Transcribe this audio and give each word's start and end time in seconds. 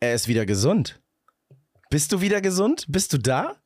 Er 0.00 0.14
ist 0.14 0.28
wieder 0.28 0.44
gesund. 0.44 1.00
Bist 1.88 2.12
du 2.12 2.20
wieder 2.20 2.42
gesund? 2.42 2.84
Bist 2.86 3.14
du 3.14 3.18
da? 3.18 3.56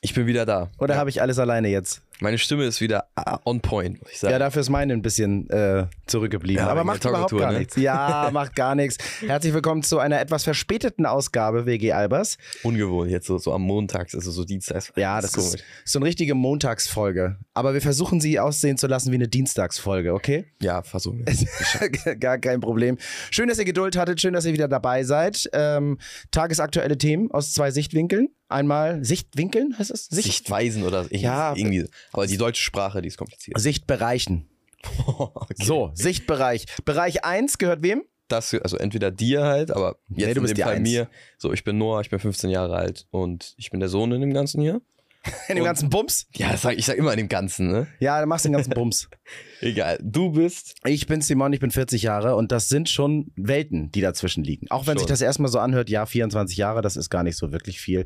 Ich 0.00 0.14
bin 0.14 0.26
wieder 0.26 0.46
da. 0.46 0.70
Oder 0.78 0.94
ja. 0.94 1.00
habe 1.00 1.10
ich 1.10 1.20
alles 1.20 1.38
alleine 1.38 1.68
jetzt? 1.68 2.00
Meine 2.20 2.38
Stimme 2.38 2.64
ist 2.64 2.80
wieder 2.80 3.08
ah, 3.16 3.40
on 3.44 3.60
point, 3.60 4.00
muss 4.00 4.12
ich 4.12 4.20
sagen. 4.20 4.30
Ja, 4.32 4.38
dafür 4.38 4.60
ist 4.60 4.70
meine 4.70 4.92
ein 4.92 5.02
bisschen 5.02 5.50
äh, 5.50 5.86
zurückgeblieben. 6.06 6.64
Ja, 6.64 6.70
Aber 6.70 6.84
macht 6.84 7.04
überhaupt 7.04 7.36
gar 7.36 7.50
ne? 7.52 7.58
nichts. 7.58 7.74
Ja, 7.76 8.30
macht 8.32 8.54
gar 8.54 8.76
nichts. 8.76 8.98
Herzlich 9.20 9.52
willkommen 9.52 9.82
zu 9.82 9.98
einer 9.98 10.20
etwas 10.20 10.44
verspäteten 10.44 11.06
Ausgabe 11.06 11.66
WG 11.66 11.92
Albers. 11.92 12.38
Ungewohnt, 12.62 13.10
jetzt 13.10 13.26
so, 13.26 13.38
so 13.38 13.52
am 13.52 13.62
Montags, 13.62 14.14
also 14.14 14.30
so 14.30 14.44
Dienstags. 14.44 14.92
Ja, 14.94 15.20
das 15.20 15.34
ist 15.36 15.64
so 15.84 15.98
eine 15.98 16.06
richtige 16.06 16.36
Montagsfolge. 16.36 17.36
Aber 17.52 17.74
wir 17.74 17.80
versuchen 17.82 18.20
sie 18.20 18.38
aussehen 18.38 18.78
zu 18.78 18.86
lassen 18.86 19.10
wie 19.10 19.16
eine 19.16 19.28
Dienstagsfolge, 19.28 20.14
okay? 20.14 20.46
Ja, 20.62 20.82
versuchen 20.82 21.26
wir. 21.26 22.14
Gar 22.20 22.38
kein 22.38 22.60
Problem. 22.60 22.96
Schön, 23.32 23.48
dass 23.48 23.58
ihr 23.58 23.64
Geduld 23.64 23.96
hattet, 23.96 24.20
schön, 24.20 24.34
dass 24.34 24.44
ihr 24.44 24.52
wieder 24.52 24.68
dabei 24.68 25.02
seid. 25.02 25.50
Ähm, 25.52 25.98
tagesaktuelle 26.30 26.96
Themen 26.96 27.32
aus 27.32 27.52
zwei 27.52 27.72
Sichtwinkeln. 27.72 28.28
Einmal 28.48 29.02
Sichtwinkeln, 29.04 29.74
heißt 29.78 29.90
das? 29.90 30.04
Sicht 30.04 30.26
Sichtweisen 30.28 30.84
oder 30.84 31.06
Ja. 31.10 31.54
irgendwie. 31.56 31.88
Aber 32.14 32.26
die 32.26 32.36
deutsche 32.38 32.62
Sprache, 32.62 33.02
die 33.02 33.08
ist 33.08 33.18
kompliziert. 33.18 33.58
Sichtbereichen. 33.60 34.48
okay. 35.06 35.54
So, 35.62 35.90
Sichtbereich. 35.94 36.66
Bereich 36.84 37.24
1 37.24 37.58
gehört 37.58 37.82
wem? 37.82 38.02
Das, 38.28 38.54
also 38.54 38.78
entweder 38.78 39.10
dir 39.10 39.42
halt, 39.44 39.70
aber 39.70 39.98
jetzt 40.08 40.26
Nee, 40.28 40.34
du 40.34 40.40
in 40.40 40.42
bist 40.42 40.56
dem 40.56 40.64
Fall 40.64 40.76
Eins. 40.76 40.88
mir. 40.88 41.08
So, 41.36 41.52
ich 41.52 41.62
bin 41.64 41.76
Noah, 41.76 42.00
ich 42.00 42.08
bin 42.10 42.18
15 42.18 42.48
Jahre 42.50 42.76
alt 42.76 43.06
und 43.10 43.54
ich 43.58 43.70
bin 43.70 43.80
der 43.80 43.88
Sohn 43.90 44.12
in 44.12 44.20
dem 44.22 44.32
Ganzen 44.32 44.62
hier. 44.62 44.80
In 45.48 45.54
dem 45.56 45.62
Und- 45.62 45.64
ganzen 45.64 45.88
Bums? 45.88 46.26
Ja, 46.36 46.52
das 46.52 46.60
sag, 46.62 46.76
ich 46.76 46.84
sag 46.84 46.98
immer 46.98 47.12
in 47.12 47.16
dem 47.16 47.28
Ganzen, 47.30 47.70
ne? 47.70 47.86
Ja, 47.98 48.20
dann 48.20 48.28
machst 48.28 48.44
du 48.44 48.50
den 48.50 48.54
ganzen 48.56 48.74
Bums. 48.74 49.08
Egal. 49.62 49.98
Du 50.02 50.32
bist. 50.32 50.74
Ich 50.84 51.06
bin 51.06 51.22
Simon, 51.22 51.50
ich 51.54 51.60
bin 51.60 51.70
40 51.70 52.02
Jahre 52.02 52.36
und 52.36 52.52
das 52.52 52.68
sind 52.68 52.90
schon 52.90 53.32
Welten, 53.34 53.90
die 53.90 54.02
dazwischen 54.02 54.44
liegen. 54.44 54.70
Auch 54.70 54.86
wenn 54.86 54.98
Schon. 54.98 54.98
sich 54.98 55.06
das 55.08 55.22
erstmal 55.22 55.50
so 55.50 55.60
anhört, 55.60 55.88
ja, 55.88 56.04
24 56.04 56.58
Jahre, 56.58 56.82
das 56.82 56.96
ist 56.96 57.08
gar 57.08 57.22
nicht 57.22 57.38
so 57.38 57.52
wirklich 57.52 57.80
viel. 57.80 58.04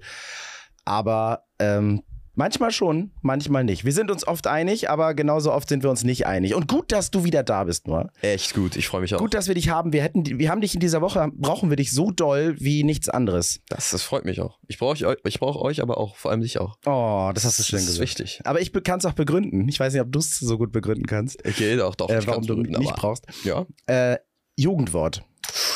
Aber 0.84 1.42
ähm, 1.58 2.04
manchmal 2.38 2.70
schon, 2.70 3.10
manchmal 3.20 3.64
nicht. 3.64 3.84
Wir 3.84 3.92
sind 3.92 4.10
uns 4.10 4.26
oft 4.26 4.46
einig, 4.46 4.88
aber 4.88 5.12
genauso 5.14 5.52
oft 5.52 5.68
sind 5.68 5.82
wir 5.82 5.90
uns 5.90 6.04
nicht 6.04 6.26
einig. 6.26 6.54
Und 6.54 6.68
gut, 6.68 6.92
dass 6.92 7.10
du 7.10 7.24
wieder 7.24 7.42
da 7.42 7.64
bist, 7.64 7.86
nur. 7.86 8.10
Echt 8.22 8.54
gut, 8.54 8.76
ich 8.76 8.86
freue 8.88 9.02
mich 9.02 9.14
auch. 9.14 9.18
Gut, 9.18 9.34
dass 9.34 9.48
wir 9.48 9.54
dich 9.54 9.68
haben. 9.68 9.92
Wir 9.92 10.02
hätten, 10.02 10.24
wir 10.24 10.48
haben 10.50 10.60
dich 10.60 10.72
in 10.74 10.80
dieser 10.80 11.02
Woche, 11.02 11.28
brauchen 11.34 11.68
wir 11.68 11.76
dich 11.76 11.92
so 11.92 12.10
doll 12.10 12.54
wie 12.58 12.84
nichts 12.84 13.08
anderes. 13.08 13.60
Das, 13.68 13.90
das 13.90 14.02
freut 14.02 14.24
mich 14.24 14.40
auch. 14.40 14.58
Ich 14.68 14.78
brauche 14.78 15.06
euch, 15.06 15.18
ich 15.26 15.40
brauch 15.40 15.56
euch, 15.56 15.82
aber 15.82 15.98
auch 15.98 16.16
vor 16.16 16.30
allem 16.30 16.40
dich 16.40 16.58
auch. 16.60 16.76
Oh, 16.86 17.30
das 17.34 17.44
hast 17.44 17.58
du 17.58 17.62
Das 17.62 17.66
schön 17.68 17.78
ist 17.80 17.86
gesagt. 17.86 18.02
wichtig. 18.02 18.40
Aber 18.44 18.60
ich 18.60 18.72
kann 18.84 19.00
es 19.00 19.04
auch 19.04 19.12
begründen. 19.14 19.68
Ich 19.68 19.80
weiß 19.80 19.92
nicht, 19.92 20.02
ob 20.02 20.12
du 20.12 20.20
es 20.20 20.38
so 20.38 20.56
gut 20.56 20.72
begründen 20.72 21.06
kannst, 21.06 21.44
Okay, 21.46 21.76
doch, 21.76 21.94
doch. 21.96 22.08
äh, 22.08 22.20
ich 22.20 22.26
warum 22.26 22.46
du 22.46 22.54
mich 22.56 22.90
brauchst. 22.92 23.26
Ja. 23.44 23.66
Äh, 23.86 24.16
Jugendwort. 24.56 25.22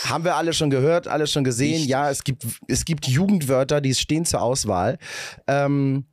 Haben 0.04 0.24
wir 0.24 0.36
alle 0.36 0.52
schon 0.52 0.70
gehört, 0.70 1.08
alle 1.08 1.26
schon 1.26 1.44
gesehen. 1.44 1.72
Richtig. 1.74 1.88
Ja, 1.88 2.10
es 2.10 2.24
gibt, 2.24 2.44
es 2.68 2.84
gibt 2.84 3.06
Jugendwörter, 3.06 3.80
die 3.80 3.94
stehen 3.94 4.24
zur 4.24 4.42
Auswahl. 4.42 4.98
Ähm, 5.46 6.06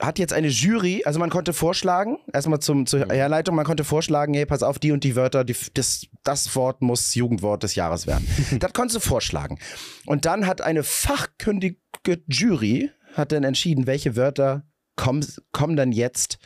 hat 0.00 0.18
jetzt 0.18 0.32
eine 0.32 0.48
Jury, 0.48 1.02
also 1.04 1.20
man 1.20 1.30
konnte 1.30 1.52
vorschlagen, 1.52 2.18
erstmal 2.32 2.58
zum, 2.58 2.86
zur 2.86 3.06
Herleitung, 3.08 3.54
man 3.54 3.64
konnte 3.64 3.84
vorschlagen, 3.84 4.34
hey, 4.34 4.44
pass 4.44 4.62
auf, 4.62 4.78
die 4.78 4.92
und 4.92 5.04
die 5.04 5.14
Wörter, 5.14 5.44
die, 5.44 5.56
das, 5.74 6.06
das 6.24 6.54
Wort 6.56 6.82
muss 6.82 7.14
Jugendwort 7.14 7.62
des 7.62 7.74
Jahres 7.74 8.06
werden. 8.06 8.26
das 8.58 8.72
konntest 8.72 8.96
du 8.96 9.08
vorschlagen. 9.08 9.58
Und 10.06 10.24
dann 10.24 10.46
hat 10.46 10.60
eine 10.60 10.82
fachkundige 10.82 11.78
Jury, 12.26 12.90
hat 13.14 13.32
dann 13.32 13.44
entschieden, 13.44 13.86
welche 13.86 14.16
Wörter 14.16 14.64
kommen, 14.96 15.24
kommen 15.52 15.76
dann 15.76 15.92
jetzt 15.92 16.38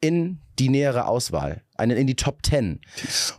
in 0.00 0.40
die 0.58 0.68
nähere 0.68 1.06
Auswahl, 1.06 1.62
eine, 1.76 1.94
in 1.94 2.06
die 2.06 2.16
Top 2.16 2.44
10. 2.44 2.80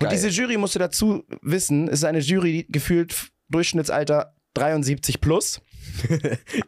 Und 0.02 0.12
diese 0.12 0.30
Jury 0.30 0.58
musst 0.58 0.76
du 0.76 0.80
dazu 0.80 1.24
wissen, 1.42 1.88
ist 1.88 2.06
eine 2.06 2.20
Jury, 2.20 2.64
die 2.66 2.72
gefühlt 2.72 3.32
Durchschnittsalter 3.50 4.36
73 4.54 5.22
plus. 5.22 5.62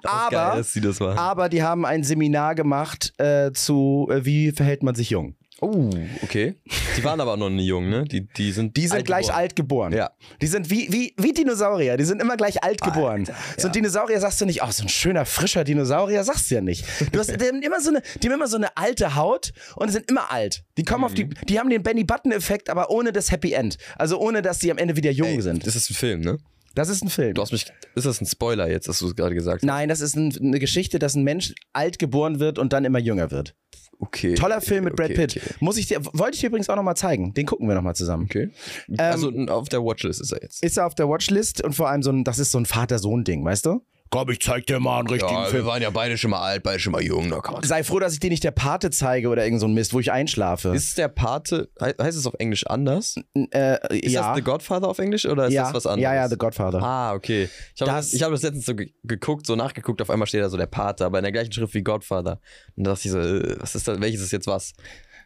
Aber, 0.04 0.62
Geil, 0.64 1.00
war. 1.00 1.17
aber 1.17 1.50
die 1.50 1.64
haben 1.64 1.86
ein 1.86 2.04
Seminar 2.04 2.56
gemacht 2.56 3.14
äh, 3.18 3.52
zu, 3.53 4.08
äh, 4.12 4.26
wie 4.26 4.52
verhält 4.52 4.84
man 4.84 4.95
sich 4.95 5.09
jung. 5.09 5.36
Oh, 5.64 5.91
okay. 6.24 6.56
Die 6.97 7.03
waren 7.03 7.22
aber 7.22 7.38
noch 7.38 7.52
nie 7.52 7.68
jung, 7.68 7.88
ne? 7.88 8.03
Die, 8.06 8.25
die 8.28 8.52
sind 8.52 8.75
Die 8.75 8.88
sind 8.88 8.94
alt 8.94 9.06
gleich 9.06 9.28
geboren. 9.28 9.40
alt 9.40 9.56
geboren. 9.56 9.94
Ja. 9.94 10.09
Die 10.41 10.47
sind 10.47 10.72
wie, 10.72 10.91
wie, 10.91 11.13
wie 11.18 11.34
Dinosaurier. 11.34 11.97
Die 11.97 12.03
sind 12.03 12.19
immer 12.19 12.35
gleich 12.35 12.63
alt 12.63 12.81
geboren. 12.81 13.28
so 13.58 13.68
ein 13.68 13.72
Dinosaurier 13.72 14.19
sagst 14.19 14.41
du 14.41 14.46
nicht, 14.47 14.63
oh, 14.63 14.72
so 14.72 14.81
ein 14.81 14.90
schöner, 14.90 15.24
frischer 15.24 15.64
Dinosaurier 15.64 16.24
sagst 16.24 16.50
du 16.50 16.56
ja 16.56 16.62
nicht. 16.62 16.84
Du 17.12 17.19
hast, 17.19 17.28
die, 17.30 17.46
haben 17.47 17.62
immer 17.62 17.80
so 17.80 17.91
eine, 17.91 18.02
die 18.24 18.28
haben 18.28 18.34
immer 18.34 18.47
so 18.47 18.58
eine 18.58 18.75
alte 18.75 19.14
Haut 19.16 19.53
und 19.75 19.90
sind 19.91 20.09
immer 20.09 20.31
alt. 20.31 20.64
Die 20.78 20.84
kommen 20.84 21.03
auf 21.03 21.14
die, 21.14 21.25
Mhm. 21.25 21.34
die 21.47 21.59
haben 21.59 21.69
den 21.69 21.84
Benny 21.84 22.06
Button-Effekt, 22.06 22.68
aber 22.72 22.90
ohne 22.90 23.12
das 23.12 23.30
Happy 23.31 23.53
End. 23.53 23.78
Also 23.97 24.18
ohne, 24.19 24.41
dass 24.41 24.59
sie 24.62 24.72
am 24.72 24.80
Ende 24.80 24.96
wieder 24.96 25.12
jung 25.12 25.28
Ey, 25.28 25.41
sind. 25.44 25.68
Das 25.68 25.75
ist 25.75 25.91
ein 25.91 25.94
Film, 25.94 26.22
ne? 26.22 26.40
Das 26.76 26.90
ist 26.90 27.04
ein 27.04 27.09
Film. 27.09 27.34
Du 27.34 27.42
hast 27.42 27.52
mich. 27.52 27.66
Ist 27.96 28.06
das 28.06 28.22
ein 28.22 28.26
Spoiler 28.26 28.70
jetzt, 28.70 28.88
dass 28.88 29.00
du 29.00 29.08
es 29.08 29.16
gerade 29.16 29.36
gesagt 29.36 29.62
hast? 29.62 29.68
Nein, 29.68 29.90
das 29.90 30.02
ist 30.02 30.16
ein, 30.16 30.34
eine 30.40 30.59
Geschichte, 30.59 31.00
dass 31.00 31.16
ein 31.16 31.24
Mensch 31.24 31.54
alt 31.74 32.00
geboren 32.00 32.40
wird 32.40 32.59
und 32.59 32.74
dann 32.74 32.86
immer 32.86 33.00
jünger 33.00 33.32
wird. 33.32 33.56
Okay. 34.00 34.34
Toller 34.34 34.62
Film 34.62 34.86
mit 34.86 34.96
Brad 34.96 35.12
okay, 35.12 35.28
Pitt. 35.28 35.38
Okay. 35.38 35.56
Muss 35.59 35.78
ich 35.78 35.88
dir, 35.88 36.04
wollte 36.14 36.34
ich 36.34 36.42
dir 36.42 36.48
übrigens 36.48 36.70
auch 36.70 36.76
nochmal 36.76 36.98
zeigen. 36.98 37.34
Den 37.34 37.46
gucken 37.46 37.68
wir 37.68 37.76
nochmal 37.76 37.96
zusammen. 37.96 38.24
okay. 38.24 38.50
Ähm, 38.90 38.98
also 38.98 39.32
auf 39.48 39.70
der 39.70 39.84
Watchlist 39.84 40.22
ist 40.22 40.32
er 40.32 40.42
jetzt. 40.42 40.64
Ist 40.64 40.78
er 40.78 40.88
auf 40.88 40.96
der 40.96 41.08
Watchlist 41.08 41.64
und 41.64 41.74
vor 41.74 41.90
allem 41.90 42.02
so 42.02 42.12
ein, 42.12 42.24
das 42.24 42.40
ist 42.40 42.52
so 42.52 42.58
ein 42.58 42.66
Vater-Sohn-Ding, 42.66 43.46
weißt 43.46 43.68
du? 43.68 43.86
Komm, 44.13 44.29
ich 44.29 44.41
zeig 44.41 44.66
dir 44.67 44.81
mal 44.81 44.99
einen 44.99 45.07
richtigen 45.07 45.45
Film. 45.45 45.66
waren 45.66 45.81
ja 45.81 45.89
beide 45.89 46.17
schon 46.17 46.31
mal 46.31 46.41
alt, 46.41 46.63
beide 46.63 46.79
schon 46.79 46.91
mal 46.91 47.01
jung. 47.01 47.33
Sei 47.63 47.81
froh, 47.81 47.97
dass 47.97 48.11
ich 48.11 48.19
dir 48.19 48.29
nicht 48.29 48.44
der 48.44 48.51
Pate 48.51 48.89
zeige 48.91 49.29
oder 49.29 49.45
irgend 49.45 49.61
so 49.61 49.67
ein 49.67 49.73
Mist, 49.73 49.94
wo 49.94 50.01
ich 50.01 50.11
einschlafe. 50.11 50.75
ist 50.75 50.97
der 50.97 51.07
Pate, 51.07 51.69
he- 51.79 51.94
heißt 51.97 52.17
es 52.17 52.27
auf 52.27 52.33
Englisch 52.38 52.67
anders? 52.67 53.16
äh, 53.53 53.77
Ist 53.97 54.11
ja. 54.11 54.27
das 54.27 54.35
The 54.35 54.41
Godfather 54.44 54.89
auf 54.89 54.99
Englisch 54.99 55.25
oder 55.25 55.47
ist 55.47 55.53
ja. 55.53 55.63
das 55.63 55.73
was 55.73 55.85
anderes? 55.88 56.03
Ja, 56.03 56.13
ja, 56.13 56.27
The 56.27 56.35
Godfather. 56.38 56.83
Ah, 56.83 57.13
okay. 57.13 57.47
Ich 57.73 57.81
habe 57.81 57.89
Das- 57.91 58.07
das, 58.07 58.13
ich 58.13 58.22
hab 58.22 58.31
das 58.31 58.41
letztens 58.41 58.66
so 58.66 58.75
ge 58.75 58.91
geguckt, 59.05 59.47
so 59.47 59.55
nachgeguckt, 59.55 60.01
auf 60.01 60.09
einmal 60.09 60.28
steht 60.28 60.41
da 60.41 60.49
so 60.49 60.57
der 60.57 60.66
Pate, 60.67 61.05
aber 61.05 61.19
in 61.19 61.23
der 61.23 61.31
gleichen 61.31 61.53
Schrift 61.53 61.73
wie 61.73 61.81
Godfather. 61.81 62.41
Und 62.75 62.83
da 62.85 62.91
dachte 62.91 63.07
ich 63.07 63.11
so, 63.13 63.19
äh, 63.19 63.55
was 63.61 63.75
ist 63.75 63.88
das, 63.88 64.01
welches 64.01 64.19
ist 64.22 64.31
jetzt 64.31 64.47
was? 64.47 64.73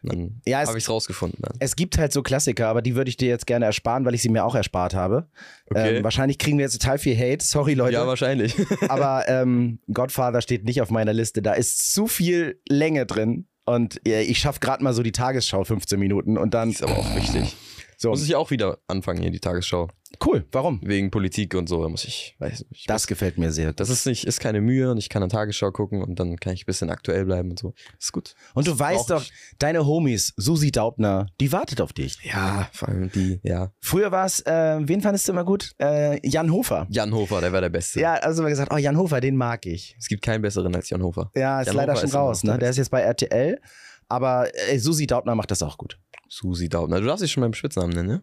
Dann 0.08 0.40
Ja, 0.46 0.66
habe 0.66 0.78
ich 0.78 0.84
es 0.84 0.90
rausgefunden. 0.90 1.38
Dann. 1.42 1.56
Es 1.58 1.76
gibt 1.76 1.98
halt 1.98 2.12
so 2.12 2.22
Klassiker, 2.22 2.68
aber 2.68 2.82
die 2.82 2.94
würde 2.94 3.08
ich 3.08 3.16
dir 3.16 3.28
jetzt 3.28 3.46
gerne 3.46 3.64
ersparen, 3.66 4.04
weil 4.04 4.14
ich 4.14 4.22
sie 4.22 4.28
mir 4.28 4.44
auch 4.44 4.54
erspart 4.54 4.94
habe. 4.94 5.28
Okay. 5.70 5.98
Ähm, 5.98 6.04
wahrscheinlich 6.04 6.38
kriegen 6.38 6.58
wir 6.58 6.64
jetzt 6.64 6.80
total 6.80 6.98
viel 6.98 7.16
Hate. 7.16 7.44
Sorry, 7.44 7.74
Leute. 7.74 7.94
Ja, 7.94 8.06
wahrscheinlich. 8.06 8.54
aber 8.88 9.24
ähm, 9.28 9.80
Godfather 9.92 10.40
steht 10.40 10.64
nicht 10.64 10.80
auf 10.80 10.90
meiner 10.90 11.12
Liste. 11.12 11.42
Da 11.42 11.52
ist 11.54 11.92
zu 11.92 12.06
viel 12.06 12.60
Länge 12.68 13.06
drin. 13.06 13.46
Und 13.64 14.00
äh, 14.06 14.22
ich 14.22 14.38
schaffe 14.38 14.60
gerade 14.60 14.82
mal 14.84 14.94
so 14.94 15.02
die 15.02 15.12
Tagesschau 15.12 15.64
15 15.64 15.98
Minuten 15.98 16.38
und 16.38 16.54
dann. 16.54 16.70
ist 16.70 16.82
aber 16.82 16.96
auch 16.98 17.16
wichtig. 17.16 17.56
So, 17.98 18.10
Muss 18.10 18.24
ich 18.24 18.36
auch 18.36 18.50
wieder 18.50 18.78
anfangen 18.86 19.22
hier, 19.22 19.30
die 19.30 19.40
Tagesschau. 19.40 19.88
Cool. 20.24 20.46
Warum? 20.52 20.80
Wegen 20.82 21.10
Politik 21.10 21.54
und 21.54 21.68
so, 21.68 21.82
da 21.82 21.88
muss 21.88 22.04
ich, 22.04 22.36
weiß 22.38 22.66
nicht. 22.70 22.88
Das 22.88 23.06
gefällt 23.06 23.38
mir 23.38 23.52
sehr. 23.52 23.72
Das 23.72 23.90
ist 23.90 24.06
nicht, 24.06 24.24
ist 24.26 24.40
keine 24.40 24.60
Mühe 24.60 24.90
und 24.90 24.98
ich 24.98 25.08
kann 25.08 25.22
eine 25.22 25.30
Tagesschau 25.30 25.72
gucken 25.72 26.02
und 26.02 26.18
dann 26.20 26.36
kann 26.36 26.52
ich 26.52 26.62
ein 26.62 26.66
bisschen 26.66 26.90
aktuell 26.90 27.24
bleiben 27.24 27.50
und 27.50 27.58
so. 27.58 27.74
Ist 27.98 28.12
gut. 28.12 28.34
Und 28.54 28.66
du 28.66 28.72
Das 28.72 28.80
weißt 28.80 29.10
doch, 29.10 29.24
deine 29.58 29.86
Homies, 29.86 30.32
Susi 30.36 30.70
Daubner, 30.70 31.26
die 31.40 31.52
wartet 31.52 31.80
auf 31.80 31.92
dich. 31.92 32.18
Ja, 32.22 32.68
vor 32.72 32.88
allem 32.88 33.10
die, 33.10 33.40
ja. 33.42 33.72
Früher 33.80 34.12
war 34.12 34.26
es, 34.26 34.40
äh, 34.40 34.78
wen 34.80 35.00
fandest 35.00 35.28
du 35.28 35.32
immer 35.32 35.44
gut? 35.44 35.72
Äh, 35.78 36.26
Jan 36.26 36.50
Hofer. 36.52 36.86
Jan 36.90 37.12
Hofer, 37.12 37.40
der 37.40 37.52
wäre 37.52 37.62
der 37.62 37.70
Beste. 37.70 38.00
Ja, 38.00 38.14
also 38.14 38.42
immer 38.42 38.50
gesagt, 38.50 38.72
oh, 38.72 38.76
Jan 38.78 38.96
Hofer, 38.96 39.20
den 39.20 39.36
mag 39.36 39.66
ich. 39.66 39.96
Es 39.98 40.08
gibt 40.08 40.22
keinen 40.22 40.42
besseren 40.42 40.74
als 40.74 40.90
Jan 40.90 41.02
Hofer. 41.02 41.30
Ja, 41.34 41.60
ist 41.60 41.66
Jan 41.66 41.76
leider 41.76 41.92
Hofer 41.92 42.00
schon 42.00 42.08
ist 42.10 42.14
raus, 42.14 42.44
ne? 42.44 42.52
der 42.52 42.58
Der 42.58 42.70
ist 42.70 42.76
jetzt 42.76 42.90
bei 42.90 43.00
RTL. 43.00 43.60
Aber 44.08 44.48
äh, 44.68 44.78
Susi 44.78 45.06
Daubner 45.06 45.34
macht 45.34 45.50
das 45.50 45.62
auch 45.62 45.78
gut. 45.78 45.98
Susi 46.28 46.68
Daubner. 46.68 47.00
Du 47.00 47.06
darfst 47.06 47.22
dich 47.22 47.32
schon 47.32 47.40
beim 47.42 47.54
Spitznamen 47.54 47.92
nennen, 47.92 48.08
ne? 48.08 48.22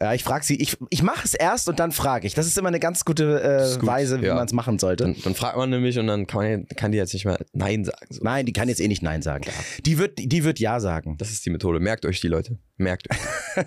Ja, 0.00 0.12
ich 0.12 0.24
frage 0.24 0.44
sie, 0.44 0.56
ich, 0.56 0.76
ich 0.90 1.02
mache 1.02 1.24
es 1.24 1.32
erst 1.32 1.70
und 1.70 1.78
dann 1.78 1.90
frage 1.90 2.26
ich. 2.26 2.34
Das 2.34 2.46
ist 2.46 2.58
immer 2.58 2.68
eine 2.68 2.80
ganz 2.80 3.06
gute 3.06 3.40
äh, 3.42 3.78
gut, 3.78 3.86
Weise, 3.86 4.20
wie 4.20 4.26
ja. 4.26 4.34
man 4.34 4.44
es 4.44 4.52
machen 4.52 4.78
sollte. 4.78 5.04
Dann, 5.04 5.16
dann 5.22 5.34
fragt 5.34 5.56
man 5.56 5.70
nämlich 5.70 5.98
und 5.98 6.06
dann 6.06 6.26
kann, 6.26 6.66
kann 6.76 6.92
die 6.92 6.98
jetzt 6.98 7.14
nicht 7.14 7.24
mehr 7.24 7.38
Nein 7.54 7.84
sagen. 7.84 8.06
So. 8.10 8.22
Nein, 8.22 8.44
die 8.44 8.52
kann 8.52 8.68
jetzt 8.68 8.80
eh 8.80 8.88
nicht 8.88 9.02
Nein 9.02 9.22
sagen. 9.22 9.46
Die 9.86 9.96
wird, 9.96 10.18
die 10.18 10.44
wird 10.44 10.60
Ja 10.60 10.80
sagen. 10.80 11.16
Das 11.16 11.30
ist 11.30 11.46
die 11.46 11.50
Methode. 11.50 11.80
Merkt 11.80 12.04
euch 12.04 12.20
die 12.20 12.28
Leute. 12.28 12.58
Merkt 12.76 13.10
euch. 13.10 13.16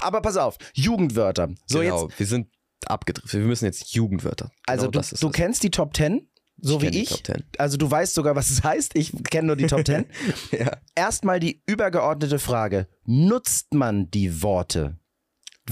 Aber 0.00 0.20
pass 0.20 0.36
auf, 0.36 0.58
Jugendwörter. 0.74 1.48
So 1.66 1.80
genau. 1.80 2.08
jetzt, 2.08 2.18
Wir 2.18 2.26
sind 2.26 2.48
abgedriftet. 2.86 3.40
Wir 3.40 3.46
müssen 3.46 3.64
jetzt 3.64 3.94
Jugendwörter. 3.94 4.50
also 4.66 4.90
genau 4.90 5.02
du, 5.08 5.16
du 5.16 5.30
kennst 5.30 5.62
die 5.62 5.70
Top 5.70 5.96
10, 5.96 6.28
so 6.60 6.76
Ich 6.76 6.82
wie 6.82 7.02
ich. 7.02 7.08
Top 7.08 7.24
10. 7.24 7.44
Also 7.56 7.78
du 7.78 7.90
weißt 7.90 8.14
sogar, 8.14 8.36
was 8.36 8.50
es 8.50 8.62
heißt. 8.62 8.96
Ich 8.96 9.12
kenne 9.24 9.46
nur 9.46 9.56
die 9.56 9.66
Top 9.66 9.86
10. 9.86 10.04
Ja. 10.52 10.72
Erstmal 10.94 11.40
die 11.40 11.62
übergeordnete 11.66 12.38
Frage. 12.38 12.86
Nutzt 13.06 13.72
man 13.72 14.10
die 14.10 14.42
Worte? 14.42 14.98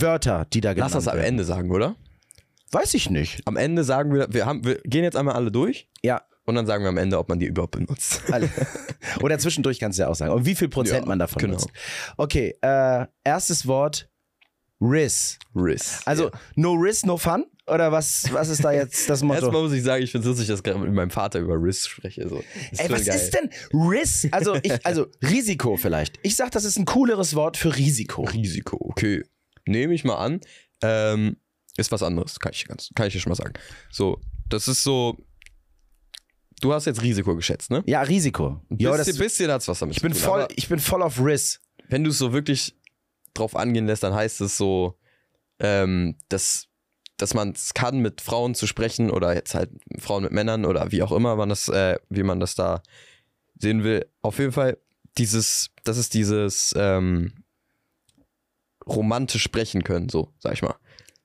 Wörter, 0.00 0.46
die 0.52 0.60
da 0.60 0.74
genannt 0.74 0.92
Lass 0.94 1.04
das 1.04 1.08
am 1.08 1.16
werden? 1.18 1.26
Ende 1.28 1.44
sagen, 1.44 1.70
oder? 1.70 1.96
Weiß 2.72 2.94
ich 2.94 3.10
nicht. 3.10 3.42
Am 3.46 3.56
Ende 3.56 3.84
sagen 3.84 4.12
wir, 4.12 4.26
wir, 4.30 4.46
haben, 4.46 4.64
wir 4.64 4.76
gehen 4.84 5.04
jetzt 5.04 5.16
einmal 5.16 5.34
alle 5.34 5.50
durch 5.52 5.88
Ja, 6.02 6.22
und 6.46 6.54
dann 6.54 6.66
sagen 6.66 6.84
wir 6.84 6.88
am 6.88 6.96
Ende, 6.96 7.18
ob 7.18 7.28
man 7.28 7.38
die 7.40 7.46
überhaupt 7.46 7.72
benutzt. 7.72 8.22
alle. 8.30 8.48
Oder 9.22 9.38
zwischendurch 9.38 9.80
kannst 9.80 9.98
du 9.98 10.04
ja 10.04 10.08
auch 10.08 10.14
sagen. 10.14 10.32
Und 10.32 10.46
wie 10.46 10.54
viel 10.54 10.68
Prozent 10.68 11.00
Ja, 11.00 11.06
man 11.06 11.18
davon 11.18 11.40
genau. 11.40 11.54
nutzt. 11.54 11.68
Okay, 12.16 12.54
äh, 12.62 13.06
erstes 13.24 13.66
Wort. 13.66 14.08
Riss. 14.80 15.38
Riss. 15.54 16.02
Also, 16.04 16.24
ja. 16.24 16.30
no 16.54 16.74
risk, 16.74 17.04
no 17.06 17.16
fun? 17.16 17.46
Oder 17.66 17.90
was, 17.90 18.32
was 18.32 18.48
ist 18.48 18.62
da 18.62 18.70
jetzt 18.70 19.10
das 19.10 19.22
Motto? 19.22 19.40
Erstmal 19.40 19.62
muss 19.62 19.72
ich 19.72 19.82
sagen, 19.82 20.04
ich 20.04 20.12
finde 20.12 20.28
es 20.28 20.28
lustig, 20.28 20.46
dass 20.46 20.60
ich 20.60 20.62
gerade 20.62 20.78
mit 20.78 20.92
meinem 20.92 21.10
Vater 21.10 21.40
über 21.40 21.54
Riss 21.60 21.88
spreche. 21.88 22.28
So. 22.28 22.44
Ist 22.70 22.80
Ey, 22.80 22.90
was 22.90 23.04
geil. 23.06 23.16
ist 23.16 23.34
denn 23.34 23.50
Riss? 23.72 24.28
Also, 24.30 24.54
ich, 24.62 24.72
also 24.86 25.06
Risiko 25.22 25.76
vielleicht. 25.76 26.20
Ich 26.22 26.36
sag, 26.36 26.52
das 26.52 26.64
ist 26.64 26.78
ein 26.78 26.84
cooleres 26.84 27.34
Wort 27.34 27.56
für 27.56 27.74
Risiko. 27.74 28.22
Risiko? 28.22 28.76
Okay. 28.90 29.24
Nehme 29.66 29.94
ich 29.94 30.04
mal 30.04 30.16
an. 30.16 30.40
Ähm, 30.82 31.36
ist 31.76 31.92
was 31.92 32.02
anderes, 32.02 32.40
kann 32.40 32.52
ich, 32.54 32.66
ganz, 32.66 32.90
kann 32.94 33.06
ich 33.06 33.12
dir 33.12 33.20
schon 33.20 33.30
mal 33.30 33.36
sagen. 33.36 33.54
So, 33.90 34.20
das 34.48 34.68
ist 34.68 34.82
so. 34.82 35.16
Du 36.62 36.72
hast 36.72 36.86
jetzt 36.86 37.02
Risiko 37.02 37.36
geschätzt, 37.36 37.70
ne? 37.70 37.82
Ja, 37.86 38.00
Risiko. 38.00 38.62
Ein 38.70 38.78
bisschen, 38.78 38.96
das, 38.96 39.18
bisschen 39.18 39.50
hat's 39.50 39.68
was 39.68 39.78
damit 39.78 39.96
ich 39.96 40.02
bin 40.02 40.14
zu 40.14 40.20
tun. 40.20 40.26
voll, 40.26 40.48
ich 40.56 40.68
bin 40.68 40.78
voll 40.78 41.02
auf 41.02 41.20
Riss. 41.20 41.60
Wenn 41.88 42.02
du 42.02 42.10
es 42.10 42.18
so 42.18 42.32
wirklich 42.32 42.74
drauf 43.34 43.54
angehen 43.54 43.86
lässt, 43.86 44.02
dann 44.02 44.14
heißt 44.14 44.40
es 44.40 44.56
so, 44.56 44.98
ähm, 45.58 46.16
dass, 46.30 46.68
dass 47.18 47.34
man 47.34 47.50
es 47.50 47.74
kann, 47.74 47.98
mit 47.98 48.22
Frauen 48.22 48.54
zu 48.54 48.66
sprechen 48.66 49.10
oder 49.10 49.34
jetzt 49.34 49.54
halt 49.54 49.70
Frauen 49.98 50.22
mit 50.22 50.32
Männern 50.32 50.64
oder 50.64 50.92
wie 50.92 51.02
auch 51.02 51.12
immer 51.12 51.36
man 51.36 51.50
das, 51.50 51.68
äh, 51.68 51.98
wie 52.08 52.22
man 52.22 52.40
das 52.40 52.54
da 52.54 52.82
sehen 53.58 53.84
will. 53.84 54.06
Auf 54.22 54.38
jeden 54.38 54.52
Fall 54.52 54.78
dieses, 55.18 55.70
das 55.84 55.98
ist 55.98 56.14
dieses 56.14 56.74
ähm, 56.76 57.32
romantisch 58.88 59.42
sprechen 59.42 59.82
können, 59.84 60.08
so, 60.08 60.32
sag 60.38 60.52
ich 60.54 60.62
mal. 60.62 60.74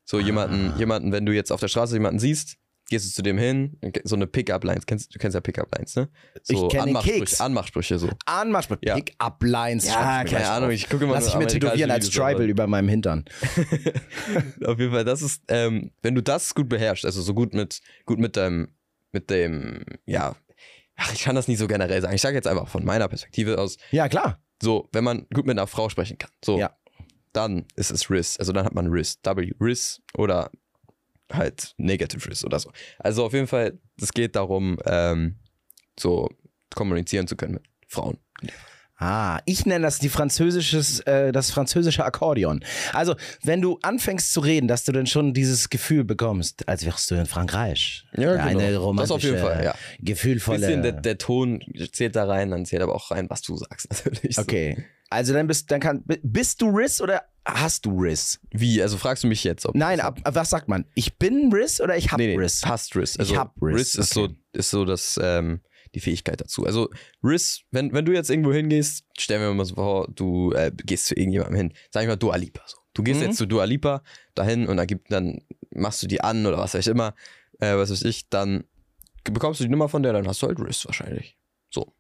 So 0.04 0.20
jemanden, 0.20 0.78
jemanden, 0.78 1.12
wenn 1.12 1.26
du 1.26 1.32
jetzt 1.34 1.52
auf 1.52 1.60
der 1.60 1.68
Straße 1.68 1.94
jemanden 1.96 2.20
siehst, 2.20 2.58
gehst 2.90 3.06
du 3.06 3.12
zu 3.14 3.22
dem 3.22 3.38
hin, 3.38 3.78
so 4.04 4.16
eine 4.18 4.28
Pickup-Lines, 4.28 4.86
kennst, 4.86 5.16
du 5.16 5.20
kennst 5.20 5.36
ja 5.36 5.40
Pickup-Lines, 5.40 5.96
ne? 5.96 6.10
So 6.44 6.54
Ich 6.54 6.60
kenn 6.74 6.82
den 6.82 6.90
Anmachsprüche, 6.90 7.20
Keks. 7.20 7.40
Anmachsprüche 7.40 8.00
so. 8.00 8.10
Anmachspiel, 8.26 8.78
Ja. 8.84 8.96
Pick-up-Lines. 8.96 9.88
Ja, 9.88 10.26
keine 10.26 10.50
Ahnung, 10.50 10.68
auf. 10.70 10.76
ich 10.76 10.90
gucke 10.90 11.06
immer 11.06 11.14
Lass 11.14 11.28
ich 11.28 11.36
mir 11.36 11.48
tätowieren 11.48 11.90
als 11.92 12.10
Tribal 12.10 12.50
über 12.50 12.68
meinem 12.68 12.90
Hintern. 12.90 13.24
Auf 14.66 14.80
jeden 14.80 14.92
Fall, 14.92 15.06
das 15.06 15.22
ist, 15.22 15.44
ähm, 15.48 15.92
wenn 16.02 16.16
du 16.16 16.22
das 16.22 16.54
gut 16.54 16.68
beherrschst, 16.70 17.06
also 17.06 17.22
so 17.22 17.34
gut 17.34 17.54
mit, 17.54 17.80
gut 18.06 18.20
mit 18.20 18.36
deinem, 18.38 18.70
mit 19.14 19.30
dem, 19.30 19.84
ja, 20.06 20.36
ach, 20.98 21.14
ich 21.14 21.22
kann 21.24 21.36
das 21.36 21.48
nicht 21.48 21.60
so 21.60 21.68
generell 21.68 22.02
sagen. 22.02 22.14
Ich 22.16 22.22
sage 22.22 22.36
jetzt 22.36 22.48
einfach 22.48 22.68
von 22.68 22.84
meiner 22.84 23.08
Perspektive 23.08 23.58
aus, 23.58 23.78
Ja, 23.92 24.10
klar. 24.10 24.42
so, 24.62 24.90
wenn 24.92 25.04
man 25.06 25.28
gut 25.34 25.46
mit 25.46 25.58
einer 25.58 25.68
Frau 25.68 25.88
sprechen 25.90 26.18
kann, 26.18 26.32
so, 26.44 26.60
Ja. 26.60 26.76
Dann 27.34 27.66
ist 27.76 27.92
es 27.92 28.10
RIS, 28.10 28.38
also 28.38 28.54
dann 28.54 28.66
hat 28.66 28.74
man 28.74 28.88
RIS, 28.88 29.20
W, 29.24 29.52
RIS 29.60 30.02
oder 30.16 30.52
halt 31.32 31.74
Negative 31.78 32.28
RIS 32.28 32.44
oder 32.44 32.60
so. 32.60 32.72
Also 33.00 33.26
auf 33.26 33.34
jeden 33.34 33.48
Fall, 33.48 33.80
es 34.02 34.12
geht 34.12 34.36
darum, 34.36 34.78
ähm, 34.86 35.38
so 36.00 36.30
kommunizieren 36.74 37.28
zu 37.28 37.36
können 37.36 37.54
mit 37.54 37.64
Frauen. 37.88 38.18
Ah, 38.98 39.40
ich 39.46 39.66
nenne 39.66 39.84
das 39.84 39.98
die 39.98 40.10
französisches, 40.10 41.00
äh, 41.02 41.32
das 41.32 41.50
französische 41.50 42.06
Akkordeon. 42.06 42.64
Also, 42.94 43.16
wenn 43.42 43.60
du 43.60 43.80
anfängst 43.82 44.32
zu 44.32 44.42
reden, 44.42 44.68
dass 44.68 44.84
du 44.84 44.92
dann 44.92 45.08
schon 45.08 45.34
dieses 45.34 45.72
Gefühl 45.72 46.04
bekommst, 46.04 46.70
als 46.70 46.86
wärst 46.86 47.10
du 47.10 47.16
in 47.16 47.26
Frankreich. 47.26 48.06
Ja, 48.16 48.34
genau. 48.34 48.60
Eine 48.60 48.72
Das 48.74 48.80
romantische, 48.80 49.14
auf 49.16 49.24
jeden 49.24 49.40
Fall, 49.40 49.64
ja. 49.64 49.76
gefühlvolle. 50.02 50.60
Bisschen 50.60 50.84
der, 50.84 50.92
der 50.92 51.18
Ton 51.18 51.62
zählt 51.92 52.16
da 52.16 52.26
rein, 52.26 52.52
dann 52.52 52.64
zählt 52.68 52.84
aber 52.84 52.94
auch 52.94 53.10
rein, 53.10 53.28
was 53.28 53.42
du 53.42 53.58
sagst 53.58 53.90
natürlich. 54.06 54.36
So. 54.36 54.42
Also 55.12 55.34
dann 55.34 55.46
bist, 55.48 55.70
dann 55.70 55.80
kann, 55.82 56.04
bist 56.24 56.62
du 56.62 56.70
Riss 56.70 57.02
oder 57.02 57.24
hast 57.46 57.86
du 57.86 58.00
Riss? 58.00 58.40
Wie? 58.52 58.82
Also 58.82 58.98
fragst 58.98 59.24
du 59.24 59.28
mich 59.28 59.44
jetzt, 59.44 59.66
ob 59.66 59.76
Nein, 59.76 60.00
ab, 60.00 60.20
was 60.24 60.50
sagt 60.50 60.68
man? 60.70 60.86
Ich 60.96 61.18
bin 61.18 61.52
Riss 61.54 61.82
oder 61.82 61.98
ich 61.98 62.12
hab 62.12 62.18
nee, 62.18 62.28
nee, 62.28 62.38
Riss? 62.42 62.62
Hast 62.66 62.96
Riss. 62.96 63.18
Also 63.20 63.34
Ich 63.34 63.38
hab 63.40 63.54
Riss, 63.62 63.76
Riss 63.76 63.96
ist, 63.96 64.14
so, 64.14 64.24
okay. 64.24 64.36
ist 64.54 64.70
so 64.70 64.86
das, 64.86 65.20
ähm, 65.22 65.60
die 65.94 66.00
Fähigkeit 66.00 66.40
dazu. 66.40 66.66
Also 66.66 66.90
Riss, 67.24 67.64
wenn, 67.72 67.92
wenn 67.94 68.06
du 68.06 68.14
jetzt 68.14 68.30
irgendwo 68.30 68.54
hingehst, 68.54 69.04
stellen 69.18 69.42
wir 69.42 69.54
mal 69.54 69.66
so 69.66 69.76
vor, 69.76 70.08
du 70.16 70.54
äh, 70.54 70.72
gehst 70.86 71.08
zu 71.08 71.16
irgendjemandem 71.16 71.58
hin, 71.58 71.74
sag 71.92 72.04
ich 72.04 72.08
mal 72.08 72.16
Dua 72.16 72.38
Lipa. 72.38 72.62
So. 72.66 72.78
Du 72.94 73.04
gehst 73.04 73.20
Mhm. 73.20 73.26
jetzt 73.28 73.38
zu 73.38 73.46
Dua 73.46 73.66
Lipa 73.66 74.04
dahin 74.34 74.68
und 74.68 74.78
dann, 74.78 74.88
gibt, 74.88 75.12
dann 75.12 75.42
machst 75.74 76.02
du 76.04 76.08
die 76.08 76.22
an 76.22 76.46
oder 76.46 76.58
was 76.58 76.74
weiß 76.74 76.86
ich 76.88 76.92
immer, 76.92 77.14
äh, 77.60 77.76
was 77.76 77.92
weiß 77.92 78.04
ich, 78.04 78.30
dann 78.30 78.64
bekommst 79.26 79.60
du 79.60 79.66
die 79.66 79.70
Nummer 79.70 79.90
von 79.90 80.04
der, 80.04 80.14
dann 80.14 80.26
hast 80.28 80.42
du 80.42 80.48
halt 80.48 80.60
Riss 80.60 80.86
wahrscheinlich. 80.86 81.38
So. 81.70 81.94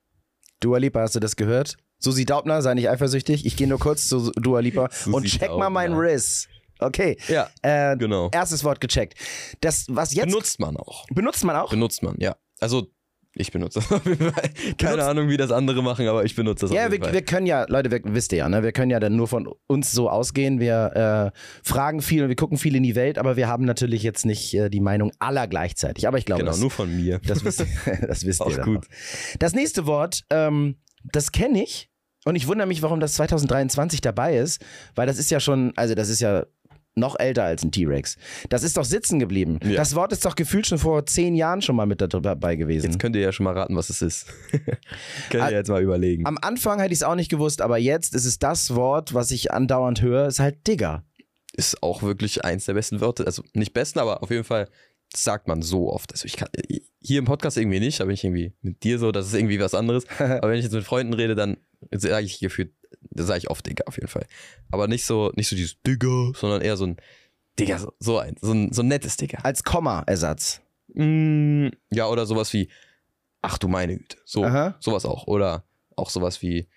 Dua 0.61 0.77
Lipa, 0.77 1.01
hast 1.01 1.15
du 1.15 1.19
das 1.19 1.35
gehört? 1.35 1.75
Susi 2.01 2.25
Daubner, 2.25 2.61
sei 2.61 2.73
nicht 2.73 2.89
eifersüchtig. 2.89 3.45
Ich 3.45 3.55
gehe 3.55 3.67
nur 3.67 3.79
kurz 3.79 4.07
zu 4.09 4.31
Dua 4.31 4.59
Lipa 4.59 4.89
und 5.11 5.25
check 5.25 5.49
mal 5.55 5.69
meinen 5.69 5.91
Daubner. 5.93 6.09
Riss. 6.11 6.47
Okay. 6.79 7.15
Ja, 7.27 7.47
Äh, 7.61 7.95
genau. 7.95 8.29
Erstes 8.33 8.63
Wort 8.63 8.81
gecheckt. 8.81 9.13
Das, 9.61 9.85
was 9.87 10.13
jetzt 10.15 10.25
Benutzt 10.25 10.59
man 10.59 10.75
auch. 10.77 11.05
benutzt 11.13 11.43
man 11.43 11.55
auch? 11.55 11.69
Benutzt 11.69 12.01
man, 12.01 12.15
ja. 12.19 12.35
Also 12.59 12.87
ich 13.35 13.51
benutze 13.51 13.79
das 13.79 13.91
auf 13.91 14.05
jeden 14.05 14.31
Fall. 14.33 14.49
Keine 14.77 14.93
Benutzt- 14.97 15.07
Ahnung, 15.09 15.29
wie 15.29 15.37
das 15.37 15.51
andere 15.51 15.81
machen, 15.83 16.07
aber 16.07 16.25
ich 16.25 16.35
benutze 16.35 16.65
das 16.65 16.73
Ja, 16.75 16.87
auf 16.87 16.91
jeden 16.91 17.03
wir, 17.03 17.05
Fall. 17.05 17.13
wir 17.13 17.21
können 17.21 17.45
ja, 17.45 17.65
Leute, 17.69 17.91
wir, 17.91 18.01
wisst 18.03 18.31
ihr 18.33 18.39
ja, 18.39 18.49
ne? 18.49 18.63
wir 18.63 18.71
können 18.71 18.89
ja 18.89 18.99
dann 18.99 19.15
nur 19.15 19.27
von 19.27 19.47
uns 19.67 19.91
so 19.91 20.09
ausgehen. 20.09 20.59
Wir 20.59 21.31
äh, 21.33 21.39
fragen 21.63 22.01
viel 22.01 22.23
und 22.23 22.29
wir 22.29 22.35
gucken 22.35 22.57
viel 22.57 22.75
in 22.75 22.81
die 22.83 22.95
Welt, 22.95 23.19
aber 23.19 23.37
wir 23.37 23.47
haben 23.47 23.63
natürlich 23.63 24.01
jetzt 24.01 24.25
nicht 24.25 24.53
äh, 24.55 24.69
die 24.71 24.81
Meinung 24.81 25.11
aller 25.19 25.47
gleichzeitig. 25.47 26.07
Aber 26.07 26.17
ich 26.17 26.25
glaube, 26.25 26.39
genau, 26.41 26.51
das, 26.51 26.59
nur 26.59 26.71
von 26.71 26.93
mir. 26.93 27.19
das 27.25 27.45
wisst, 27.45 27.63
das 28.07 28.25
wisst 28.25 28.41
Auch 28.41 28.49
ihr. 28.49 28.57
dann 28.57 28.65
gut. 28.75 28.85
auch. 28.87 29.37
Das 29.37 29.53
nächste 29.53 29.85
Wort, 29.85 30.23
ähm, 30.31 30.77
das 31.03 31.31
kenne 31.31 31.63
ich 31.63 31.89
und 32.25 32.35
ich 32.35 32.47
wundere 32.47 32.67
mich, 32.67 32.81
warum 32.81 32.99
das 32.99 33.13
2023 33.13 34.01
dabei 34.01 34.37
ist, 34.37 34.63
weil 34.95 35.07
das 35.07 35.17
ist 35.17 35.31
ja 35.31 35.39
schon, 35.39 35.73
also 35.75 35.95
das 35.95 36.09
ist 36.09 36.21
ja 36.21 36.45
noch 36.95 37.17
älter 37.17 37.43
als 37.43 37.63
ein 37.63 37.71
T-Rex. 37.71 38.17
Das 38.49 38.63
ist 38.63 38.75
doch 38.77 38.83
sitzen 38.83 39.19
geblieben. 39.19 39.59
Ja. 39.63 39.75
Das 39.75 39.95
Wort 39.95 40.11
ist 40.11 40.25
doch 40.25 40.35
gefühlt 40.35 40.67
schon 40.67 40.77
vor 40.77 41.05
zehn 41.05 41.35
Jahren 41.35 41.61
schon 41.61 41.75
mal 41.75 41.85
mit 41.85 42.01
dabei 42.01 42.55
gewesen. 42.55 42.85
Jetzt 42.85 42.99
könnt 42.99 43.15
ihr 43.15 43.21
ja 43.21 43.31
schon 43.31 43.45
mal 43.45 43.57
raten, 43.57 43.75
was 43.75 43.89
es 43.89 44.01
ist. 44.01 44.27
könnt 45.29 45.49
ihr 45.49 45.57
jetzt 45.57 45.69
mal 45.69 45.81
überlegen. 45.81 46.25
Am 46.25 46.37
Anfang 46.41 46.79
hätte 46.79 46.93
ich 46.93 46.99
es 46.99 47.03
auch 47.03 47.15
nicht 47.15 47.31
gewusst, 47.31 47.61
aber 47.61 47.77
jetzt 47.77 48.13
ist 48.13 48.25
es 48.25 48.39
das 48.39 48.75
Wort, 48.75 49.13
was 49.13 49.31
ich 49.31 49.51
andauernd 49.51 50.01
höre, 50.01 50.27
ist 50.27 50.39
halt 50.39 50.67
Digger. 50.67 51.03
Ist 51.53 51.81
auch 51.81 52.01
wirklich 52.01 52.43
eins 52.43 52.65
der 52.65 52.73
besten 52.73 53.01
Wörter. 53.01 53.25
Also 53.25 53.43
nicht 53.53 53.73
besten, 53.73 53.99
aber 53.99 54.21
auf 54.21 54.29
jeden 54.29 54.43
Fall 54.43 54.69
sagt 55.15 55.47
man 55.47 55.61
so 55.61 55.91
oft. 55.91 56.11
Also 56.11 56.25
ich 56.25 56.37
kann 56.37 56.49
hier 57.01 57.19
im 57.19 57.25
Podcast 57.25 57.57
irgendwie 57.57 57.79
nicht, 57.79 57.99
da 57.99 58.05
bin 58.05 58.13
ich 58.13 58.23
irgendwie 58.23 58.53
mit 58.61 58.83
dir 58.83 58.99
so, 58.99 59.11
das 59.11 59.27
ist 59.27 59.33
irgendwie 59.33 59.59
was 59.59 59.73
anderes. 59.73 60.05
aber 60.19 60.49
wenn 60.49 60.57
ich 60.57 60.63
jetzt 60.63 60.73
mit 60.73 60.83
Freunden 60.83 61.13
rede, 61.13 61.35
dann 61.35 61.57
sage 61.91 62.25
ich 62.25 62.39
gefühlt, 62.39 62.73
da 63.09 63.23
sage 63.23 63.39
ich 63.39 63.49
oft 63.49 63.65
Digga 63.65 63.85
auf 63.87 63.95
jeden 63.95 64.07
Fall. 64.07 64.25
Aber 64.71 64.87
nicht 64.87 65.05
so, 65.05 65.31
nicht 65.35 65.47
so 65.47 65.55
dieses 65.55 65.81
Digga, 65.81 66.31
sondern 66.35 66.61
eher 66.61 66.77
so 66.77 66.85
ein 66.85 66.97
Digga, 67.59 67.79
so, 67.79 67.93
so 67.99 68.17
ein, 68.19 68.35
so 68.39 68.51
ein, 68.51 68.71
so 68.71 68.81
ein 68.81 68.87
nettes 68.87 69.17
Digga. 69.17 69.39
Als 69.39 69.63
Komma-Ersatz. 69.63 70.61
Mm, 70.93 71.67
ja, 71.91 72.07
oder 72.07 72.25
sowas 72.25 72.53
wie, 72.53 72.69
ach 73.41 73.57
du 73.57 73.67
meine 73.67 73.97
Güte. 73.97 74.17
So, 74.25 74.43
Aha. 74.45 74.75
sowas 74.79 75.05
auch. 75.05 75.27
Oder 75.27 75.65
auch 75.95 76.09
sowas 76.09 76.41
wie, 76.41 76.67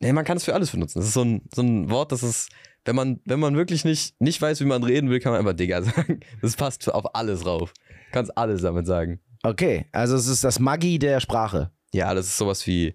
nee, 0.00 0.12
man 0.12 0.24
kann 0.24 0.36
es 0.36 0.44
für 0.44 0.54
alles 0.54 0.70
benutzen. 0.70 0.98
Das 0.98 1.06
ist 1.08 1.14
so 1.14 1.22
ein, 1.22 1.42
so 1.54 1.62
ein 1.62 1.90
Wort, 1.90 2.12
das 2.12 2.22
ist, 2.22 2.50
wenn 2.84 2.96
man, 2.96 3.20
wenn 3.24 3.40
man 3.40 3.56
wirklich 3.56 3.84
nicht, 3.84 4.20
nicht 4.20 4.40
weiß, 4.40 4.60
wie 4.60 4.64
man 4.64 4.82
reden 4.82 5.10
will, 5.10 5.20
kann 5.20 5.32
man 5.32 5.40
einfach 5.40 5.54
Digga 5.54 5.82
sagen. 5.82 6.20
Das 6.40 6.56
passt 6.56 6.88
auf 6.92 7.14
alles 7.14 7.44
rauf. 7.46 7.72
Kannst 8.12 8.36
alles 8.36 8.62
damit 8.62 8.86
sagen. 8.86 9.20
Okay, 9.46 9.86
also 9.92 10.16
es 10.16 10.26
ist 10.26 10.42
das 10.44 10.58
Maggi 10.58 10.98
der 10.98 11.20
Sprache. 11.20 11.70
Ja, 11.92 12.14
das 12.14 12.26
ist 12.26 12.36
sowas 12.36 12.66
wie 12.66 12.94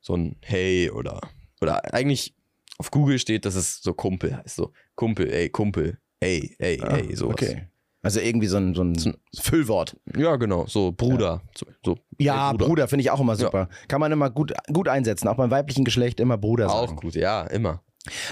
so 0.00 0.16
ein 0.16 0.36
Hey 0.40 0.90
oder, 0.90 1.20
oder 1.60 1.92
eigentlich 1.94 2.34
auf 2.78 2.90
Google 2.90 3.18
steht, 3.18 3.44
dass 3.44 3.54
es 3.54 3.82
so 3.82 3.92
Kumpel 3.92 4.36
heißt. 4.36 4.56
So 4.56 4.72
Kumpel, 4.94 5.30
ey, 5.30 5.50
Kumpel, 5.50 5.98
ey, 6.20 6.56
ey, 6.58 6.80
ey, 6.82 7.14
sowas. 7.14 7.36
Ah, 7.40 7.44
Okay. 7.44 7.68
Also 8.04 8.18
irgendwie 8.18 8.48
so 8.48 8.56
ein, 8.56 8.74
so 8.74 8.82
ein 8.82 9.16
Füllwort. 9.38 9.96
Ja, 10.16 10.34
genau, 10.34 10.66
so 10.66 10.90
Bruder. 10.90 11.40
So, 11.56 11.66
so, 11.84 11.98
Ja, 12.18 12.50
ey, 12.50 12.56
Bruder, 12.56 12.88
finde 12.88 13.02
ich 13.02 13.12
auch 13.12 13.20
immer 13.20 13.36
super. 13.36 13.68
Kann 13.86 14.00
man 14.00 14.10
immer 14.10 14.28
gut, 14.28 14.52
gut 14.72 14.88
einsetzen. 14.88 15.28
Auch 15.28 15.36
beim 15.36 15.52
weiblichen 15.52 15.84
Geschlecht 15.84 16.18
immer 16.18 16.36
Bruder 16.36 16.68
Auch 16.68 16.88
sagen. 16.88 16.96
gut, 16.96 17.14
ja, 17.14 17.42
immer. 17.42 17.84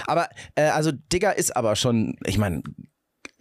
Aber, 0.07 0.27
äh, 0.55 0.63
also 0.63 0.91
Digger 0.91 1.37
ist 1.37 1.55
aber 1.55 1.77
schon, 1.77 2.17
ich 2.25 2.37
meine, 2.37 2.63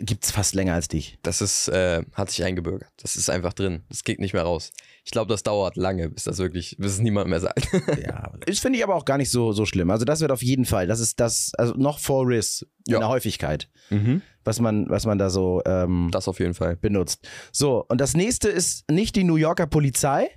gibt's 0.03 0.31
fast 0.31 0.55
länger 0.55 0.75
als 0.75 0.89
dich. 0.89 1.19
Das 1.23 1.41
ist, 1.41 1.69
äh, 1.69 2.03
hat 2.15 2.31
sich 2.31 2.45
eingebürgert. 2.45 2.91
Das 2.99 3.17
ist 3.17 3.31
einfach 3.31 3.53
drin. 3.53 3.83
Das 3.89 4.05
geht 4.05 4.19
nicht 4.21 4.33
mehr 4.35 4.43
raus. 4.43 4.73
Ich 5.05 5.11
glaube, 5.11 5.29
das 5.29 5.43
dauert 5.43 5.77
lange, 5.77 6.09
bis 6.11 6.25
das 6.25 6.39
wirklich, 6.39 6.77
bis 6.79 6.93
es 6.93 6.99
niemand 7.01 7.29
mehr 7.29 7.41
sagt. 7.41 7.69
Ja, 8.03 8.33
das 8.47 8.59
finde 8.59 8.79
ich 8.79 8.85
aber 8.85 8.95
auch 8.95 9.05
gar 9.05 9.19
nicht 9.19 9.31
so, 9.31 9.53
so 9.53 9.65
schlimm. 9.67 9.91
Also 9.91 10.05
das 10.05 10.21
wird 10.21 10.31
auf 10.33 10.43
jeden 10.43 10.65
Fall, 10.65 10.87
das 10.87 11.01
ist 11.01 11.21
das, 11.21 11.53
also 11.57 11.75
noch 11.75 11.99
vor 11.99 12.27
Riss 12.27 12.67
in 12.87 12.95
Ja. 12.95 12.99
der 13.01 13.09
Häufigkeit, 13.09 13.69
mhm. 13.91 14.23
was 14.45 14.61
man, 14.61 14.89
was 14.89 15.07
man 15.07 15.19
da 15.19 15.31
so 15.31 15.63
ähm, 15.67 16.09
Das 16.13 16.29
auf 16.29 16.39
jeden 16.41 16.55
Fall. 16.55 16.77
benutzt. 16.77 17.27
So, 17.53 17.85
und 17.89 18.01
das 18.01 18.15
nächste 18.15 18.49
ist 18.49 18.91
nicht 18.91 19.17
die 19.17 19.25
New 19.25 19.37
Yorker 19.37 19.67
Polizei. 19.67 20.29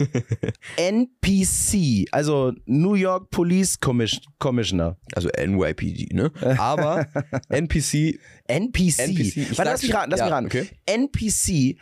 NPC, 0.76 2.06
also 2.12 2.52
New 2.66 2.94
York 2.94 3.30
Police 3.30 3.80
Commis- 3.80 4.20
Commissioner. 4.38 4.96
Also 5.14 5.28
NYPD, 5.28 6.14
ne? 6.14 6.30
Aber 6.58 7.06
NPC, 7.48 8.18
NPC. 8.46 8.98
NPC, 8.98 9.58
Warte, 9.58 9.70
lass 9.70 9.82
mich 9.82 9.94
raten, 9.94 10.10
lass 10.10 10.20
ja, 10.20 10.26
mich 10.26 10.34
raten. 10.34 10.46
okay. 10.46 10.68
NPC 10.86 11.78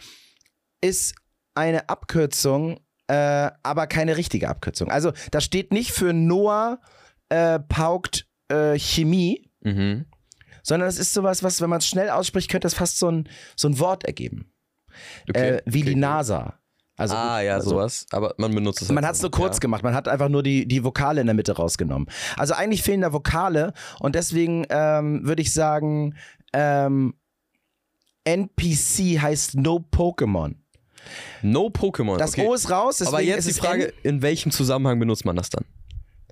ist 0.80 1.14
eine 1.54 1.88
Abkürzung, 1.88 2.80
äh, 3.08 3.50
aber 3.62 3.86
keine 3.86 4.16
richtige 4.16 4.48
Abkürzung. 4.48 4.90
Also 4.90 5.12
das 5.30 5.44
steht 5.44 5.72
nicht 5.72 5.92
für 5.92 6.12
Noah 6.12 6.80
äh, 7.28 7.58
paukt 7.58 8.26
äh, 8.48 8.78
Chemie, 8.78 9.50
mhm. 9.62 10.06
sondern 10.62 10.88
es 10.88 10.98
ist 10.98 11.12
sowas, 11.12 11.42
was, 11.42 11.60
wenn 11.60 11.70
man 11.70 11.78
es 11.78 11.86
schnell 11.86 12.10
ausspricht, 12.10 12.50
könnte 12.50 12.66
das 12.66 12.74
fast 12.74 12.98
so 12.98 13.10
ein, 13.10 13.28
so 13.56 13.68
ein 13.68 13.78
Wort 13.78 14.04
ergeben. 14.04 14.52
okay. 15.28 15.56
äh, 15.56 15.62
wie 15.66 15.82
okay. 15.82 15.90
die 15.90 15.96
NASA. 15.96 16.60
Also, 16.98 17.14
ah, 17.14 17.40
ja, 17.40 17.54
also, 17.54 17.70
sowas. 17.70 18.06
Aber 18.10 18.34
man 18.38 18.52
benutzt 18.52 18.82
es 18.82 18.88
Man 18.88 18.96
halt 18.96 19.06
hat 19.06 19.14
es 19.14 19.22
nur 19.22 19.30
kurz 19.30 19.56
ja. 19.56 19.60
gemacht, 19.60 19.84
man 19.84 19.94
hat 19.94 20.08
einfach 20.08 20.28
nur 20.28 20.42
die, 20.42 20.66
die 20.66 20.82
Vokale 20.82 21.20
in 21.20 21.28
der 21.28 21.34
Mitte 21.34 21.52
rausgenommen. 21.52 22.08
Also 22.36 22.54
eigentlich 22.54 22.82
fehlen 22.82 23.02
da 23.02 23.12
Vokale 23.12 23.72
und 24.00 24.16
deswegen 24.16 24.66
ähm, 24.68 25.24
würde 25.24 25.40
ich 25.40 25.52
sagen, 25.52 26.16
ähm, 26.52 27.14
NPC 28.24 29.20
heißt 29.20 29.54
No 29.54 29.76
Pokémon. 29.76 30.56
No 31.40 31.68
Pokémon. 31.68 32.18
Das 32.18 32.32
okay. 32.32 32.46
O 32.46 32.52
ist 32.52 32.68
raus, 32.68 33.00
Aber 33.02 33.22
jetzt 33.22 33.46
ist 33.46 33.58
die 33.58 33.60
Frage, 33.60 33.92
in 34.02 34.20
welchem 34.20 34.50
Zusammenhang 34.50 34.98
benutzt 34.98 35.24
man 35.24 35.36
das 35.36 35.50
dann? 35.50 35.64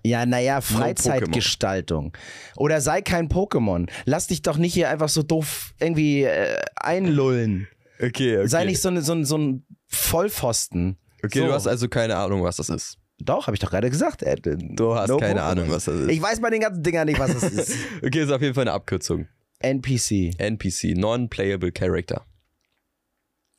Ja, 0.02 0.26
naja, 0.26 0.61
Freizeitgestaltung. 0.61 2.12
Oder 2.56 2.80
sei 2.80 3.02
kein 3.02 3.28
Pokémon. 3.28 3.88
Lass 4.04 4.26
dich 4.26 4.42
doch 4.42 4.56
nicht 4.56 4.75
hier 4.75 4.90
einfach 4.90 5.08
so 5.08 5.23
doof 5.23 5.75
irgendwie 5.80 6.25
äh, 6.25 6.61
einlullen. 6.76 7.68
Okay, 7.99 8.38
okay. 8.38 8.46
Sei 8.46 8.64
nicht 8.64 8.80
so, 8.80 8.88
eine, 8.88 9.02
so, 9.02 9.23
so 9.25 9.38
ein 9.38 9.65
Vollpfosten. 9.88 10.97
okay, 11.25 11.40
so. 11.40 11.47
du 11.47 11.52
hast 11.52 11.66
also 11.66 11.88
keine 11.88 12.16
Ahnung, 12.16 12.43
was 12.43 12.57
das 12.57 12.69
ist. 12.69 12.99
Doch, 13.19 13.47
habe 13.47 13.55
ich 13.55 13.61
doch 13.61 13.71
gerade 13.71 13.88
gesagt. 13.88 14.23
Äh, 14.23 14.37
Du 14.37 14.95
hast 14.95 15.09
no 15.09 15.16
keine. 15.16 15.43
Ahnung, 15.43 15.71
was 15.71 15.87
das 15.87 15.95
ist. 16.00 16.11
Ich 16.11 16.21
weiß 16.21 16.40
bei 16.40 16.50
den 16.50 16.61
ganzen 16.61 16.83
Dingern 16.83 17.07
nicht, 17.07 17.19
was 17.19 17.33
das 17.33 17.45
ist. 17.45 17.75
okay, 18.05 18.23
ist 18.23 18.31
auf 18.31 18.43
jeden 18.43 18.55
Fall 18.55 18.62
eine 18.64 18.73
Abkürzung. 18.73 19.26
NPC. 19.61 20.35
NPC, 20.38 20.95
Non-Playable 20.97 21.73
Character. 21.73 22.26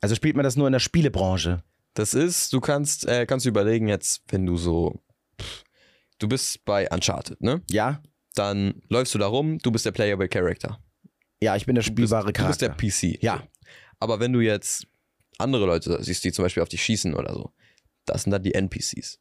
Also 0.00 0.14
spielt 0.14 0.36
man 0.36 0.44
das 0.44 0.54
nur 0.56 0.68
in 0.68 0.72
der 0.72 0.78
Spielebranche. 0.78 1.64
Das 1.94 2.14
ist, 2.14 2.52
du 2.52 2.60
kannst, 2.60 3.06
äh, 3.08 3.26
kannst 3.26 3.46
du 3.46 3.50
überlegen 3.50 3.88
jetzt, 3.88 4.22
wenn 4.28 4.46
du 4.46 4.56
so, 4.56 5.02
pff, 5.40 5.64
du 6.20 6.28
bist 6.28 6.64
bei 6.64 6.88
Uncharted, 6.88 7.40
ne? 7.42 7.62
Ja? 7.68 8.00
Dann 8.36 8.80
läufst 8.88 9.12
du 9.14 9.18
da 9.18 9.26
rum, 9.26 9.58
du 9.58 9.72
bist 9.72 9.84
der 9.84 9.90
Playable 9.90 10.28
Character. 10.28 10.78
Ja, 11.42 11.56
ich 11.56 11.66
bin 11.66 11.74
der 11.74 11.82
Du 11.82 11.90
bist, 11.90 12.10
spielbare 12.10 12.32
du 12.32 12.46
bist 12.46 12.60
der 12.62 12.68
Charakter. 12.68 12.86
PC. 12.88 13.20
Ja. 13.20 13.42
Aber 13.98 14.20
wenn 14.20 14.32
du 14.32 14.38
jetzt 14.40 14.86
andere 15.38 15.66
Leute 15.66 16.02
siehst, 16.02 16.24
die 16.24 16.32
zum 16.32 16.44
Beispiel 16.44 16.62
auf 16.62 16.68
dich 16.68 16.82
schießen 16.82 17.14
oder 17.14 17.32
so, 17.32 17.52
das 18.04 18.22
sind 18.24 18.32
dann 18.32 18.42
die 18.42 18.54
NPCs. 18.54 19.20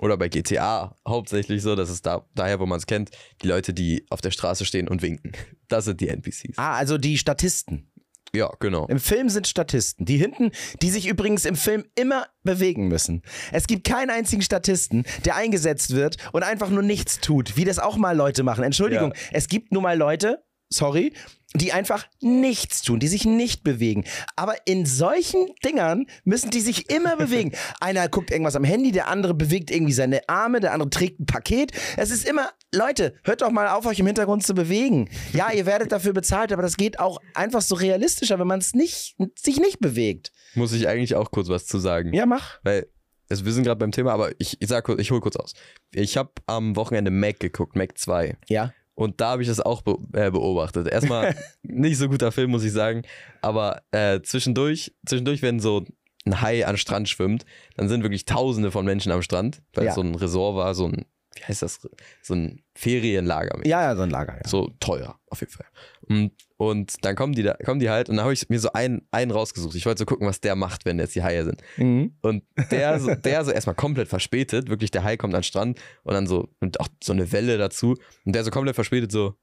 Oder 0.00 0.16
bei 0.16 0.28
GTA 0.28 0.96
hauptsächlich 1.06 1.62
so, 1.62 1.76
das 1.76 1.88
ist 1.88 2.04
da, 2.04 2.26
daher, 2.34 2.58
wo 2.58 2.66
man 2.66 2.78
es 2.78 2.86
kennt, 2.86 3.10
die 3.42 3.46
Leute, 3.46 3.72
die 3.72 4.04
auf 4.10 4.20
der 4.20 4.32
Straße 4.32 4.64
stehen 4.64 4.88
und 4.88 5.02
winken. 5.02 5.32
Das 5.68 5.86
sind 5.86 6.00
die 6.00 6.08
NPCs. 6.08 6.58
Ah, 6.58 6.74
also 6.76 6.98
die 6.98 7.16
Statisten. 7.16 7.90
Ja, 8.34 8.50
genau. 8.60 8.86
Im 8.88 8.98
Film 9.00 9.28
sind 9.28 9.46
Statisten. 9.48 10.04
Die 10.04 10.18
hinten, 10.18 10.50
die 10.82 10.90
sich 10.90 11.06
übrigens 11.06 11.46
im 11.46 11.56
Film 11.56 11.84
immer 11.96 12.26
bewegen 12.42 12.86
müssen. 12.88 13.22
Es 13.50 13.66
gibt 13.66 13.84
keinen 13.86 14.10
einzigen 14.10 14.42
Statisten, 14.42 15.04
der 15.24 15.36
eingesetzt 15.36 15.94
wird 15.94 16.16
und 16.32 16.42
einfach 16.42 16.68
nur 16.68 16.82
nichts 16.82 17.20
tut, 17.20 17.56
wie 17.56 17.64
das 17.64 17.78
auch 17.78 17.96
mal 17.96 18.14
Leute 18.16 18.42
machen. 18.42 18.62
Entschuldigung, 18.62 19.14
Ja. 19.14 19.20
es 19.32 19.48
gibt 19.48 19.72
nun 19.72 19.82
mal 19.84 19.96
Leute, 19.96 20.44
sorry, 20.68 21.12
die 21.56 21.72
einfach 21.72 22.06
nichts 22.20 22.82
tun, 22.82 22.98
die 22.98 23.08
sich 23.08 23.24
nicht 23.24 23.62
bewegen. 23.62 24.04
Aber 24.36 24.54
in 24.66 24.86
solchen 24.86 25.46
Dingern 25.64 26.06
müssen 26.24 26.50
die 26.50 26.60
sich 26.60 26.90
immer 26.90 27.16
bewegen. 27.24 27.52
Einer 27.80 28.08
guckt 28.08 28.30
irgendwas 28.30 28.56
am 28.56 28.64
Handy, 28.64 28.90
der 28.90 29.08
andere 29.08 29.34
bewegt 29.34 29.70
irgendwie 29.70 29.92
seine 29.92 30.28
Arme, 30.28 30.60
der 30.60 30.72
andere 30.72 30.90
trägt 30.90 31.20
ein 31.20 31.26
Paket. 31.26 31.72
Es 31.96 32.10
ist 32.10 32.28
immer, 32.28 32.50
Leute, 32.74 33.14
hört 33.22 33.42
doch 33.42 33.50
mal 33.50 33.68
auf, 33.68 33.86
euch 33.86 34.00
im 34.00 34.06
Hintergrund 34.06 34.44
zu 34.44 34.54
bewegen. 34.54 35.08
Ja, 35.32 35.52
ihr 35.52 35.64
werdet 35.66 35.92
dafür 35.92 36.12
bezahlt, 36.12 36.52
aber 36.52 36.62
das 36.62 36.76
geht 36.76 36.98
auch 36.98 37.20
einfach 37.34 37.62
so 37.62 37.76
realistischer, 37.76 38.38
wenn 38.38 38.48
man 38.48 38.58
es 38.58 38.74
nicht, 38.74 39.16
sich 39.36 39.60
nicht 39.60 39.78
bewegt. 39.78 40.32
Muss 40.54 40.72
ich 40.72 40.88
eigentlich 40.88 41.14
auch 41.14 41.30
kurz 41.30 41.48
was 41.48 41.66
zu 41.66 41.78
sagen. 41.78 42.12
Ja, 42.12 42.26
mach. 42.26 42.58
Weil, 42.64 42.88
also 43.30 43.44
wir 43.44 43.52
sind 43.52 43.62
gerade 43.64 43.78
beim 43.78 43.92
Thema, 43.92 44.12
aber 44.12 44.32
ich, 44.38 44.56
ich 44.60 44.68
sag 44.68 44.88
ich 44.88 45.10
hole 45.12 45.20
kurz 45.20 45.36
aus. 45.36 45.54
Ich 45.92 46.16
habe 46.16 46.32
am 46.46 46.74
Wochenende 46.74 47.12
Mac 47.12 47.38
geguckt, 47.38 47.76
Mac 47.76 47.96
2. 47.96 48.36
Ja. 48.48 48.72
Und 48.94 49.20
da 49.20 49.30
habe 49.30 49.42
ich 49.42 49.48
das 49.48 49.60
auch 49.60 49.82
be 49.82 49.96
äh, 50.12 50.30
beobachtet. 50.30 50.86
Erstmal 50.88 51.34
nicht 51.62 51.98
so 51.98 52.08
guter 52.08 52.30
Film, 52.32 52.50
muss 52.52 52.64
ich 52.64 52.72
sagen. 52.72 53.02
Aber 53.42 53.82
äh, 53.90 54.20
zwischendurch, 54.22 54.94
zwischendurch, 55.06 55.42
wenn 55.42 55.58
so 55.60 55.84
ein 56.26 56.40
Hai 56.40 56.64
an 56.66 56.76
Strand 56.76 57.08
schwimmt, 57.08 57.44
dann 57.76 57.88
sind 57.88 58.02
wirklich 58.02 58.24
tausende 58.24 58.70
von 58.70 58.84
Menschen 58.84 59.10
am 59.12 59.22
Strand, 59.22 59.62
weil 59.74 59.84
Ja. 59.84 59.90
es 59.90 59.96
so 59.96 60.00
ein 60.00 60.14
Resort 60.14 60.56
war, 60.56 60.74
so 60.74 60.86
ein, 60.86 61.04
wie 61.34 61.42
heißt 61.42 61.62
das, 61.62 61.80
so 62.22 62.34
ein 62.34 62.62
Ferienlager. 62.74 63.60
Ja, 63.66 63.82
ja, 63.82 63.96
so 63.96 64.02
ein 64.02 64.10
Lager, 64.10 64.34
ja. 64.36 64.48
So 64.48 64.70
teuer, 64.80 65.18
auf 65.28 65.40
jeden 65.40 65.52
Fall. 65.52 65.66
Und, 66.08 66.32
und 66.56 67.04
dann 67.04 67.16
kommen 67.16 67.32
die, 67.32 67.42
da, 67.42 67.54
kommen 67.64 67.80
die 67.80 67.90
halt 67.90 68.08
und 68.08 68.16
dann 68.16 68.24
habe 68.24 68.32
ich 68.32 68.48
mir 68.48 68.60
so 68.60 68.72
einen, 68.72 69.06
einen 69.10 69.30
rausgesucht. 69.30 69.74
Ich 69.74 69.86
wollte 69.86 70.00
so 70.00 70.06
gucken, 70.06 70.26
was 70.26 70.40
der 70.40 70.56
macht, 70.56 70.84
wenn 70.84 70.98
jetzt 70.98 71.14
die 71.14 71.22
Haie 71.22 71.44
sind. 71.44 71.62
Mhm. 71.76 72.16
Und 72.22 72.44
der 72.70 73.00
so, 73.00 73.14
der 73.14 73.44
so 73.44 73.50
erstmal 73.50 73.74
komplett 73.74 74.08
verspätet, 74.08 74.68
wirklich 74.68 74.90
der 74.90 75.04
Hai 75.04 75.16
kommt 75.16 75.34
an 75.34 75.40
den 75.40 75.44
Strand 75.44 75.80
und 76.02 76.14
dann 76.14 76.26
so, 76.26 76.48
und 76.60 76.80
auch 76.80 76.88
so 77.02 77.12
eine 77.12 77.32
Welle 77.32 77.58
dazu. 77.58 77.96
Und 78.24 78.34
der 78.34 78.44
so 78.44 78.50
komplett 78.50 78.74
verspätet 78.74 79.12
so, 79.12 79.34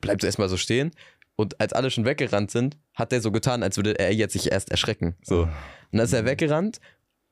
bleibt 0.00 0.20
so 0.20 0.26
erstmal 0.26 0.48
so 0.48 0.56
stehen. 0.56 0.90
Und 1.36 1.60
als 1.60 1.72
alle 1.72 1.90
schon 1.90 2.06
weggerannt 2.06 2.50
sind, 2.50 2.78
hat 2.94 3.12
der 3.12 3.20
so 3.20 3.30
getan, 3.30 3.62
als 3.62 3.76
würde 3.76 3.98
er 3.98 4.12
jetzt 4.12 4.32
sich 4.32 4.50
erst 4.50 4.70
erschrecken. 4.70 5.16
So. 5.22 5.42
Und 5.42 5.50
dann 5.92 6.00
ist 6.00 6.12
er 6.12 6.24
weggerannt 6.24 6.80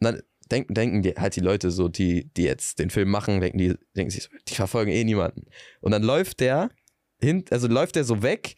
und 0.00 0.04
dann 0.04 0.22
denken, 0.50 0.74
denken 0.74 1.02
die 1.02 1.14
halt 1.14 1.36
die 1.36 1.40
Leute 1.40 1.70
so, 1.70 1.88
die, 1.88 2.30
die 2.34 2.42
jetzt 2.42 2.78
den 2.78 2.90
Film 2.90 3.10
machen, 3.10 3.40
denken 3.40 3.58
die, 3.58 3.74
denken 3.96 4.10
sich 4.10 4.24
so, 4.24 4.30
die 4.48 4.54
verfolgen 4.54 4.90
eh 4.90 5.04
niemanden. 5.04 5.46
Und 5.80 5.92
dann 5.92 6.02
läuft 6.02 6.40
der 6.40 6.68
hin, 7.20 7.44
also 7.50 7.68
läuft 7.68 7.96
der 7.96 8.04
so 8.04 8.22
weg, 8.22 8.56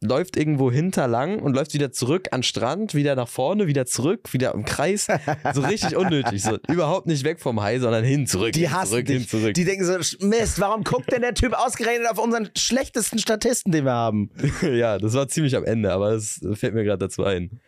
läuft 0.00 0.36
irgendwo 0.36 0.70
hinterlang 0.70 1.40
und 1.40 1.54
läuft 1.54 1.74
wieder 1.74 1.90
zurück 1.90 2.28
an 2.30 2.42
Strand, 2.42 2.94
wieder 2.94 3.16
nach 3.16 3.28
vorne, 3.28 3.66
wieder 3.66 3.86
zurück, 3.86 4.32
wieder 4.32 4.54
im 4.54 4.64
Kreis. 4.64 5.08
So 5.54 5.62
richtig 5.62 5.96
unnötig. 5.96 6.42
So 6.42 6.58
überhaupt 6.68 7.06
nicht 7.06 7.24
weg 7.24 7.40
vom 7.40 7.60
Hai, 7.60 7.78
sondern 7.78 8.04
hin, 8.04 8.26
zurück, 8.26 8.52
Die 8.52 8.60
hin, 8.60 8.72
hassen 8.72 8.90
zurück, 8.90 9.06
dich. 9.06 9.18
hin, 9.18 9.28
zurück. 9.28 9.54
Die 9.54 9.64
denken 9.64 9.84
so, 9.84 10.26
Mist, 10.26 10.60
warum 10.60 10.84
guckt 10.84 11.12
denn 11.12 11.22
der 11.22 11.34
Typ 11.34 11.52
ausgerechnet 11.52 12.08
auf 12.10 12.18
unseren 12.18 12.50
schlechtesten 12.56 13.18
Statisten, 13.18 13.72
den 13.72 13.84
wir 13.84 13.92
haben? 13.92 14.30
ja, 14.62 14.98
das 14.98 15.14
war 15.14 15.26
ziemlich 15.28 15.56
am 15.56 15.64
Ende, 15.64 15.92
aber 15.92 16.12
das 16.12 16.40
fällt 16.54 16.74
mir 16.74 16.84
gerade 16.84 16.98
dazu 17.06 17.24
ein. 17.24 17.60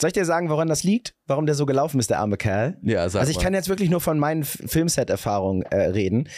Soll 0.00 0.08
ich 0.08 0.14
dir 0.14 0.24
sagen, 0.24 0.48
woran 0.48 0.68
das 0.68 0.82
liegt? 0.82 1.14
Warum 1.28 1.46
der 1.46 1.54
so 1.54 1.64
gelaufen 1.64 2.00
ist, 2.00 2.10
der 2.10 2.18
arme 2.18 2.36
Kerl? 2.36 2.76
Ja, 2.82 3.08
sag 3.08 3.20
also 3.20 3.30
ich 3.30 3.36
mal. 3.36 3.44
kann 3.44 3.54
jetzt 3.54 3.68
wirklich 3.68 3.88
nur 3.88 4.00
von 4.00 4.18
meinen 4.18 4.42
Filmset-Erfahrungen 4.42 5.62
äh, 5.62 5.76
reden. 5.86 6.28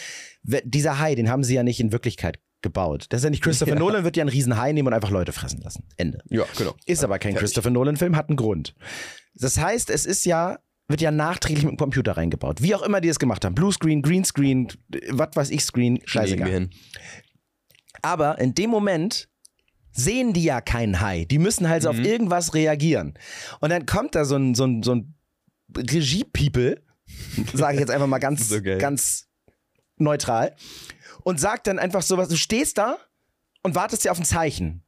Dieser 0.43 0.99
Hai, 0.99 1.15
den 1.15 1.29
haben 1.29 1.43
sie 1.43 1.55
ja 1.55 1.63
nicht 1.63 1.79
in 1.79 1.91
Wirklichkeit 1.91 2.37
gebaut. 2.63 3.05
Das 3.09 3.19
ist 3.19 3.23
ja 3.25 3.29
nicht 3.29 3.43
Christopher 3.43 3.73
Ja. 3.73 3.79
Nolan, 3.79 4.03
wird 4.03 4.17
ja 4.17 4.21
einen 4.23 4.29
riesen 4.29 4.57
Hai 4.57 4.71
nehmen 4.71 4.87
und 4.87 4.93
einfach 4.93 5.11
Leute 5.11 5.31
fressen 5.31 5.61
lassen. 5.61 5.83
Ende. 5.97 6.19
Ja, 6.29 6.45
genau. 6.57 6.73
Ist 6.85 7.03
aber 7.03 7.19
kein. 7.19 7.35
Christopher 7.35 7.69
Nolan-Film, 7.69 8.15
hat 8.15 8.29
einen 8.29 8.37
Grund. 8.37 8.73
Das 9.35 9.59
heißt, 9.59 9.89
es 9.89 10.05
ist 10.05 10.25
ja, 10.25 10.57
wird 10.87 11.01
ja 11.01 11.11
nachträglich 11.11 11.63
mit 11.65 11.73
dem 11.73 11.77
Computer 11.77 12.17
reingebaut. 12.17 12.61
Wie 12.61 12.73
auch 12.75 12.81
immer 12.81 13.01
die 13.01 13.09
es 13.09 13.19
gemacht 13.19 13.45
haben. 13.45 13.53
Bluescreen, 13.55 14.01
Greenscreen, 14.01 14.67
was 15.09 15.29
weiß 15.35 15.49
ich, 15.51 15.63
Screen, 15.63 16.01
scheißegal. 16.05 16.49
hin. 16.49 16.69
Aber 18.01 18.39
in 18.39 18.53
dem 18.55 18.69
Moment 18.69 19.29
sehen 19.91 20.33
die 20.33 20.43
ja 20.43 20.59
keinen 20.59 20.99
Hai. 21.01 21.25
Die 21.25 21.37
müssen 21.37 21.69
halt 21.69 21.83
so 21.83 21.89
auf 21.89 21.97
Mhm. 21.97 22.05
irgendwas 22.05 22.53
reagieren. 22.53 23.13
Und 23.59 23.69
dann 23.69 23.85
kommt 23.85 24.15
da 24.15 24.25
so 24.25 24.35
ein, 24.35 24.55
so 24.55 24.65
ein, 24.65 24.83
so 24.83 24.95
ein 24.95 25.13
Regie-People, 25.75 26.81
sage 27.53 27.75
ich 27.75 27.79
jetzt 27.79 27.91
einfach 27.91 28.07
mal 28.07 28.17
ganz, 28.19 28.49
So 28.49 28.61
ganz 28.61 29.27
neutral, 29.97 30.55
und 31.23 31.39
sagt 31.39 31.67
dann 31.67 31.79
einfach 31.79 32.01
sowas, 32.01 32.29
du 32.29 32.35
stehst 32.35 32.77
da 32.77 32.97
und 33.63 33.75
wartest 33.75 34.05
ja 34.05 34.11
auf 34.11 34.19
ein 34.19 34.25
Zeichen. 34.25 34.83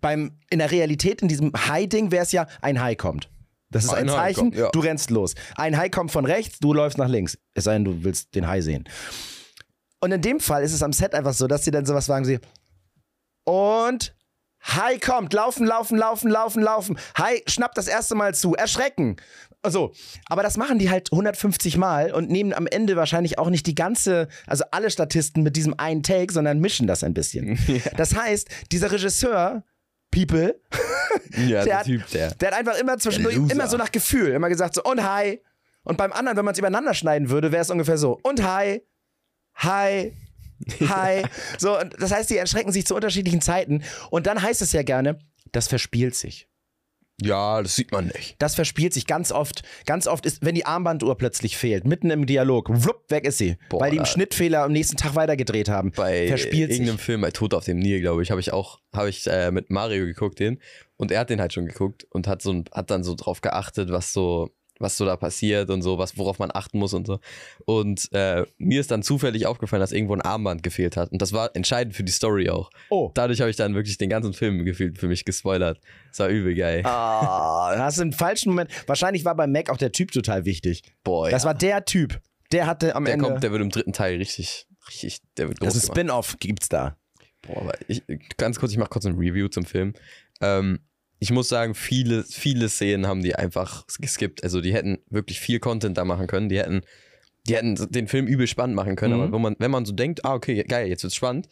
Beim, 0.00 0.38
in 0.50 0.60
der 0.60 0.70
Realität, 0.70 1.22
in 1.22 1.28
diesem 1.28 1.52
Hai-Ding, 1.52 2.10
wäre 2.10 2.22
es 2.22 2.32
ja, 2.32 2.46
ein 2.60 2.80
Hai 2.80 2.94
kommt. 2.94 3.30
Das 3.70 3.84
ist 3.84 3.90
ein, 3.90 4.08
Ein 4.08 4.14
Zeichen, 4.14 4.50
kommt, 4.50 4.56
ja. 4.56 4.70
du 4.70 4.80
rennst 4.80 5.10
los. 5.10 5.34
Ein 5.56 5.76
Hai 5.76 5.88
kommt 5.88 6.10
von 6.10 6.24
rechts, 6.24 6.58
du 6.58 6.72
läufst 6.72 6.96
nach 6.98 7.08
links. 7.08 7.36
Es 7.54 7.64
sei 7.64 7.74
denn, 7.74 7.84
du 7.84 8.04
willst 8.04 8.34
den 8.34 8.46
Hai 8.46 8.60
sehen. 8.60 8.88
Und 10.00 10.12
in 10.12 10.22
dem 10.22 10.40
Fall 10.40 10.62
ist 10.62 10.72
es 10.72 10.82
am 10.82 10.92
Set 10.92 11.14
einfach 11.14 11.34
so, 11.34 11.46
dass 11.46 11.64
sie 11.64 11.70
dann 11.70 11.84
sowas 11.84 12.06
sagen, 12.06 12.24
sie, 12.24 12.38
und 13.44 14.14
Hai 14.60 14.98
kommt, 14.98 15.32
laufen, 15.32 15.66
laufen, 15.66 15.96
laufen, 15.96 16.30
laufen, 16.30 16.62
laufen. 16.62 16.98
Hai 17.16 17.42
schnappt 17.46 17.78
das 17.78 17.88
erste 17.88 18.14
Mal 18.14 18.34
zu, 18.34 18.54
erschrecken. 18.54 19.16
So, 19.66 19.92
aber 20.26 20.42
das 20.42 20.56
machen 20.56 20.78
die 20.78 20.88
halt 20.88 21.10
150 21.12 21.76
Mal 21.76 22.12
und 22.12 22.30
nehmen 22.30 22.52
am 22.54 22.66
Ende 22.66 22.96
wahrscheinlich 22.96 23.38
auch 23.38 23.50
nicht 23.50 23.66
die 23.66 23.74
ganze, 23.74 24.28
also 24.46 24.64
alle 24.70 24.90
Statisten 24.90 25.42
mit 25.42 25.56
diesem 25.56 25.74
einen 25.78 26.02
Take, 26.02 26.32
sondern 26.32 26.60
mischen 26.60 26.86
das 26.86 27.02
ein 27.04 27.12
bisschen. 27.14 27.58
Das 27.96 28.14
heißt, 28.14 28.48
dieser 28.72 28.90
Regisseur, 28.92 29.64
People, 30.10 30.58
Ja, 31.36 31.64
Der 31.64 31.78
hat- 31.80 31.86
Typ, 31.86 32.08
der. 32.10 32.30
der 32.34 32.50
hat 32.52 32.58
einfach 32.58 32.78
immer 32.78 32.98
zwischendurch, 32.98 33.36
immer 33.36 33.66
so 33.66 33.76
nach 33.76 33.90
Gefühl, 33.92 34.28
immer 34.30 34.48
gesagt 34.48 34.74
so, 34.74 34.82
und 34.84 35.02
Hi. 35.02 35.40
Und 35.82 35.96
beim 35.98 36.12
anderen, 36.12 36.36
wenn 36.38 36.44
man 36.44 36.52
es 36.52 36.58
übereinander 36.58 36.94
schneiden 36.94 37.28
würde, 37.30 37.50
wäre 37.52 37.62
es 37.62 37.70
ungefähr 37.70 37.98
so, 37.98 38.18
und 38.22 38.42
Hi, 38.42 38.82
Hi, 39.56 40.12
Hi. 40.88 41.22
So, 41.58 41.76
das 41.98 42.12
heißt, 42.12 42.30
die 42.30 42.36
erschrecken 42.36 42.72
sich 42.72 42.86
zu 42.86 42.94
unterschiedlichen 42.94 43.40
Zeiten. 43.40 43.82
Und 44.10 44.26
dann 44.26 44.40
heißt 44.40 44.62
es 44.62 44.72
ja 44.72 44.82
gerne, 44.82 45.18
das 45.52 45.66
verspielt 45.68 46.14
sich. 46.14 46.48
Ja, 47.20 47.60
das 47.62 47.74
sieht 47.74 47.90
man 47.90 48.06
nicht. 48.06 48.36
Das 48.38 48.54
verspielt 48.54 48.92
sich 48.92 49.06
ganz 49.06 49.32
oft. 49.32 49.62
Ganz 49.86 50.06
oft 50.06 50.24
ist, 50.24 50.44
wenn 50.44 50.54
die 50.54 50.66
Armbanduhr 50.66 51.18
plötzlich 51.18 51.56
fehlt, 51.56 51.84
mitten 51.84 52.10
im 52.10 52.26
Dialog, 52.26 52.68
wlupp, 52.70 53.10
weg 53.10 53.24
ist 53.24 53.38
sie. 53.38 53.56
Boah, 53.70 53.80
weil 53.80 53.90
die 53.90 53.98
einen 53.98 54.06
Schnittfehler 54.06 54.62
am 54.62 54.72
nächsten 54.72 54.96
Tag 54.96 55.16
weitergedreht 55.16 55.68
haben. 55.68 55.90
Bei 55.96 56.28
verspielt 56.28 56.70
sich. 56.70 56.78
irgendeinem 56.78 56.98
Film, 56.98 57.20
bei 57.22 57.32
Tod 57.32 57.54
auf 57.54 57.64
dem 57.64 57.78
Nil, 57.78 58.00
glaube 58.00 58.22
ich, 58.22 58.30
habe 58.30 58.40
ich 58.40 58.52
auch, 58.52 58.78
habe 58.94 59.08
ich 59.08 59.26
äh, 59.26 59.50
mit 59.50 59.70
Mario 59.70 60.06
geguckt, 60.06 60.38
den. 60.38 60.60
Und 60.96 61.10
er 61.10 61.20
hat 61.20 61.30
den 61.30 61.40
halt 61.40 61.52
schon 61.52 61.66
geguckt 61.66 62.04
und 62.10 62.28
hat 62.28 62.40
so 62.40 62.62
hat 62.72 62.90
dann 62.90 63.02
so 63.02 63.14
drauf 63.14 63.40
geachtet, 63.40 63.90
was 63.90 64.12
so, 64.12 64.50
was 64.78 64.96
so 64.96 65.04
da 65.04 65.16
passiert 65.16 65.70
und 65.70 65.82
so, 65.82 65.98
was, 65.98 66.16
worauf 66.18 66.38
man 66.38 66.50
achten 66.52 66.78
muss 66.78 66.94
und 66.94 67.06
so. 67.06 67.18
Und 67.64 68.08
äh, 68.12 68.44
mir 68.58 68.80
ist 68.80 68.90
dann 68.90 69.02
zufällig 69.02 69.46
aufgefallen, 69.46 69.80
dass 69.80 69.92
irgendwo 69.92 70.14
ein 70.14 70.20
Armband 70.22 70.62
gefehlt 70.62 70.96
hat. 70.96 71.12
Und 71.12 71.20
das 71.22 71.32
war 71.32 71.54
entscheidend 71.54 71.94
für 71.94 72.04
die 72.04 72.12
Story 72.12 72.48
auch. 72.50 72.70
Oh. 72.90 73.10
Dadurch 73.14 73.40
habe 73.40 73.50
ich 73.50 73.56
dann 73.56 73.74
wirklich 73.74 73.98
den 73.98 74.10
ganzen 74.10 74.32
Film 74.32 74.64
gefühlt 74.64 74.98
für 74.98 75.08
mich 75.08 75.24
gespoilert. 75.24 75.80
Das 76.10 76.20
war 76.20 76.28
übel 76.28 76.54
geil. 76.54 76.82
Ah, 76.84 77.74
da 77.74 77.84
hast 77.84 77.98
du 77.98 78.02
einen 78.02 78.12
falschen 78.12 78.50
Moment. 78.50 78.70
Wahrscheinlich 78.86 79.24
war 79.24 79.34
beim 79.34 79.52
Mac 79.52 79.70
auch 79.70 79.76
der 79.76 79.92
Typ 79.92 80.12
total 80.12 80.44
wichtig. 80.44 80.82
Boah, 81.04 81.30
Das 81.30 81.42
ja. 81.42 81.48
war 81.48 81.54
der 81.54 81.84
Typ. 81.84 82.20
Der 82.52 82.66
hatte 82.66 82.96
am 82.96 83.04
der 83.04 83.14
Ende. 83.14 83.26
kommt, 83.26 83.42
der 83.42 83.52
wird 83.52 83.60
im 83.60 83.70
dritten 83.70 83.92
Teil 83.92 84.16
richtig, 84.16 84.66
richtig, 84.88 85.20
der 85.36 85.48
wird 85.48 85.60
groß 85.60 85.66
das 85.66 85.76
ist 85.76 85.90
ein 85.90 85.94
gemacht. 85.94 85.98
Spin-off, 85.98 86.36
gibt's 86.40 86.68
da. 86.68 86.96
Boah, 87.42 87.60
aber 87.62 87.74
ich, 87.88 88.02
ganz 88.36 88.58
kurz, 88.58 88.72
ich 88.72 88.78
mache 88.78 88.88
kurz 88.88 89.04
ein 89.06 89.16
Review 89.16 89.48
zum 89.48 89.64
Film. 89.64 89.92
Ähm, 90.40 90.80
ich 91.18 91.30
muss 91.30 91.48
sagen, 91.48 91.74
viele, 91.74 92.22
viele 92.24 92.68
Szenen 92.68 93.06
haben 93.06 93.22
die 93.22 93.34
einfach 93.34 93.86
geskippt. 93.98 94.42
Also 94.44 94.60
die 94.60 94.72
hätten 94.72 94.98
wirklich 95.10 95.40
viel 95.40 95.58
Content 95.58 95.98
da 95.98 96.04
machen 96.04 96.26
können. 96.26 96.48
Die 96.48 96.58
hätten, 96.58 96.82
die 97.48 97.56
hätten 97.56 97.76
den 97.90 98.08
Film 98.08 98.26
übel 98.26 98.46
spannend 98.46 98.76
machen 98.76 98.94
können, 98.96 99.14
Mhm. 99.16 99.20
aber 99.22 99.32
wenn 99.32 99.42
man, 99.42 99.56
wenn 99.58 99.70
man 99.70 99.84
so 99.84 99.92
denkt, 99.92 100.24
ah, 100.24 100.34
okay, 100.34 100.62
geil, 100.64 100.88
jetzt 100.88 101.02
wird's 101.02 101.16
spannend, 101.16 101.48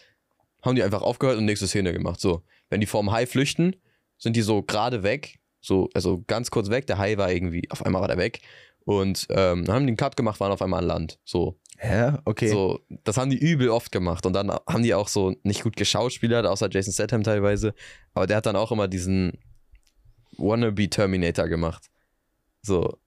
haben 0.62 0.76
die 0.76 0.82
einfach 0.82 1.02
aufgehört 1.02 1.38
und 1.38 1.44
nächste 1.44 1.66
Szene 1.66 1.92
gemacht. 1.92 2.20
So, 2.20 2.42
wenn 2.70 2.80
die 2.80 2.86
vorm 2.86 3.10
Hai 3.12 3.26
flüchten, 3.26 3.76
sind 4.18 4.36
die 4.36 4.42
so 4.42 4.62
gerade 4.62 5.02
weg, 5.02 5.38
so, 5.60 5.88
also 5.94 6.22
ganz 6.26 6.50
kurz 6.50 6.70
weg. 6.70 6.86
Der 6.86 6.98
Hai 6.98 7.16
war 7.18 7.30
irgendwie, 7.32 7.68
auf 7.70 7.84
einmal 7.84 8.00
war 8.02 8.08
der 8.08 8.18
weg. 8.18 8.40
Und 8.84 9.26
ähm, 9.30 9.64
haben 9.66 9.82
einen 9.82 9.96
Cut 9.96 10.16
gemacht, 10.16 10.38
waren 10.38 10.52
auf 10.52 10.62
einmal 10.62 10.80
an 10.80 10.86
Land. 10.86 11.18
So, 11.24 11.58
Hä? 11.76 12.12
Okay. 12.24 12.48
so, 12.48 12.78
das 13.02 13.16
haben 13.16 13.30
die 13.30 13.36
übel 13.38 13.68
oft 13.68 13.90
gemacht. 13.90 14.24
Und 14.26 14.32
dann 14.32 14.48
haben 14.50 14.82
die 14.84 14.94
auch 14.94 15.08
so 15.08 15.34
nicht 15.42 15.64
gut 15.64 15.74
geschauspielert, 15.76 16.46
außer 16.46 16.68
Jason 16.70 16.92
Statham 16.92 17.24
teilweise. 17.24 17.74
Aber 18.14 18.28
der 18.28 18.36
hat 18.36 18.46
dann 18.46 18.54
auch 18.54 18.70
immer 18.70 18.86
diesen 18.86 19.32
Wannabe 20.38 20.88
Terminator 20.90 21.48
gemacht. 21.48 21.86
So, 22.62 22.98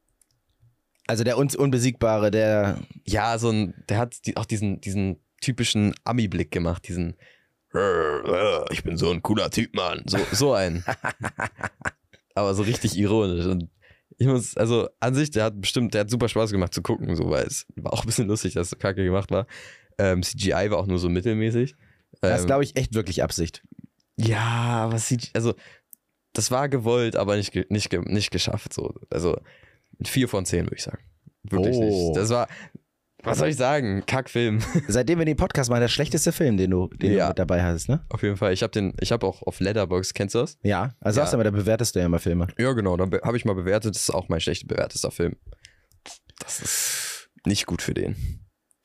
Also 1.07 1.24
der 1.24 1.38
uns 1.38 1.55
Unbesiegbare, 1.55 2.31
der. 2.31 2.79
ja, 3.05 3.38
so 3.38 3.50
ein, 3.50 3.74
der 3.89 3.98
hat 3.98 4.25
die, 4.25 4.38
auch 4.38 4.45
diesen, 4.45 4.79
diesen 4.81 5.17
typischen 5.41 5.93
Ami-Blick 6.03 6.51
gemacht, 6.51 6.88
diesen 6.88 7.15
ich 8.71 8.83
bin 8.83 8.98
so 8.98 9.12
ein 9.12 9.21
cooler 9.21 9.51
Typ, 9.51 9.75
Mann. 9.75 10.01
So, 10.07 10.17
so 10.31 10.53
ein. 10.53 10.83
Aber 12.33 12.55
so 12.55 12.63
richtig 12.63 12.98
ironisch. 12.98 13.45
Und 13.45 13.69
ich 14.17 14.25
muss, 14.25 14.57
also 14.57 14.89
an 15.00 15.13
sich, 15.13 15.29
der 15.29 15.43
hat 15.45 15.62
bestimmt, 15.62 15.93
der 15.93 16.01
hat 16.01 16.09
super 16.09 16.27
Spaß 16.29 16.51
gemacht 16.51 16.74
zu 16.74 16.81
gucken, 16.81 17.15
so, 17.15 17.29
weil 17.29 17.45
es 17.45 17.67
war 17.75 17.93
auch 17.93 18.01
ein 18.01 18.07
bisschen 18.07 18.27
lustig, 18.27 18.55
dass 18.55 18.67
es 18.67 18.69
so 18.71 18.75
kacke 18.77 19.03
gemacht 19.03 19.29
war. 19.29 19.45
Ähm, 20.00 20.24
CGI 20.24 20.71
war 20.71 20.77
auch 20.79 20.88
nur 20.88 20.98
so 20.98 21.09
mittelmäßig. 21.09 21.75
Das 22.21 22.41
Ähm, 22.41 22.48
glaube 22.48 22.63
ich, 22.63 22.75
echt 22.75 22.95
wirklich 22.95 23.21
Absicht. 23.21 23.62
ja, 24.17 24.39
aber 24.39 24.98
CGI, 24.98 25.29
also 25.33 25.53
das 26.33 26.51
war 26.51 26.69
gewollt, 26.69 27.15
aber 27.15 27.36
nicht, 27.38 27.53
nicht, 27.71 27.91
nicht 27.93 28.31
geschafft. 28.31 28.74
So. 28.74 28.93
Also 29.09 29.38
vier 30.03 30.27
von 30.29 30.45
zehn, 30.45 30.65
würde 30.65 30.75
ich 30.75 30.83
sagen. 30.83 31.00
Wirklich 31.43 31.75
Oh. 31.75 31.83
nicht. 31.83 32.17
Das 32.17 32.29
war, 32.29 32.48
was 33.24 33.39
soll 33.39 33.50
ich 33.50 33.57
sagen? 33.57 34.03
Kackfilm. 34.05 34.59
Seitdem 34.88 35.19
wir 35.19 35.25
den 35.25 35.36
Podcast 35.38 35.69
machen, 35.69 35.81
der 35.81 35.88
schlechteste 35.89 36.31
Film, 36.31 36.57
den 36.57 36.71
du, 36.71 36.88
den 36.88 37.13
Ja. 37.13 37.25
du 37.25 37.29
mit 37.31 37.39
dabei 37.39 37.63
hast, 37.63 37.89
ne? 37.89 38.05
Auf 38.09 38.24
jeden 38.24 38.38
Fall. 38.38 38.53
Ich 38.53 38.62
habe 38.63 38.71
den, 38.71 38.93
ich 39.01 39.12
habe 39.12 39.25
auch 39.25 39.41
auf 39.43 39.59
Letterbox, 39.59 40.13
kennst 40.13 40.36
du 40.36 40.39
das? 40.39 40.57
Ja. 40.63 40.95
Also 41.01 41.19
Ja. 41.19 41.24
sagst 41.24 41.33
du 41.33 41.38
immer, 41.38 41.43
da 41.43 41.51
bewertest 41.51 41.95
du 41.95 42.00
ja 42.00 42.05
immer 42.05 42.19
Filme. 42.19 42.48
Ja, 42.57 42.71
genau. 42.74 42.95
Dann 42.98 43.12
habe 43.24 43.36
ich 43.38 43.43
mal 43.45 43.55
bewertet. 43.55 43.95
Das 43.95 44.03
ist 44.03 44.09
auch 44.12 44.29
mein 44.29 44.39
schlecht 44.39 44.67
bewertester 44.67 45.12
Film. 45.12 45.36
Das 46.39 46.62
ist 46.62 47.29
nicht 47.45 47.65
gut 47.65 47.81
für 47.81 47.93
den. 47.93 48.15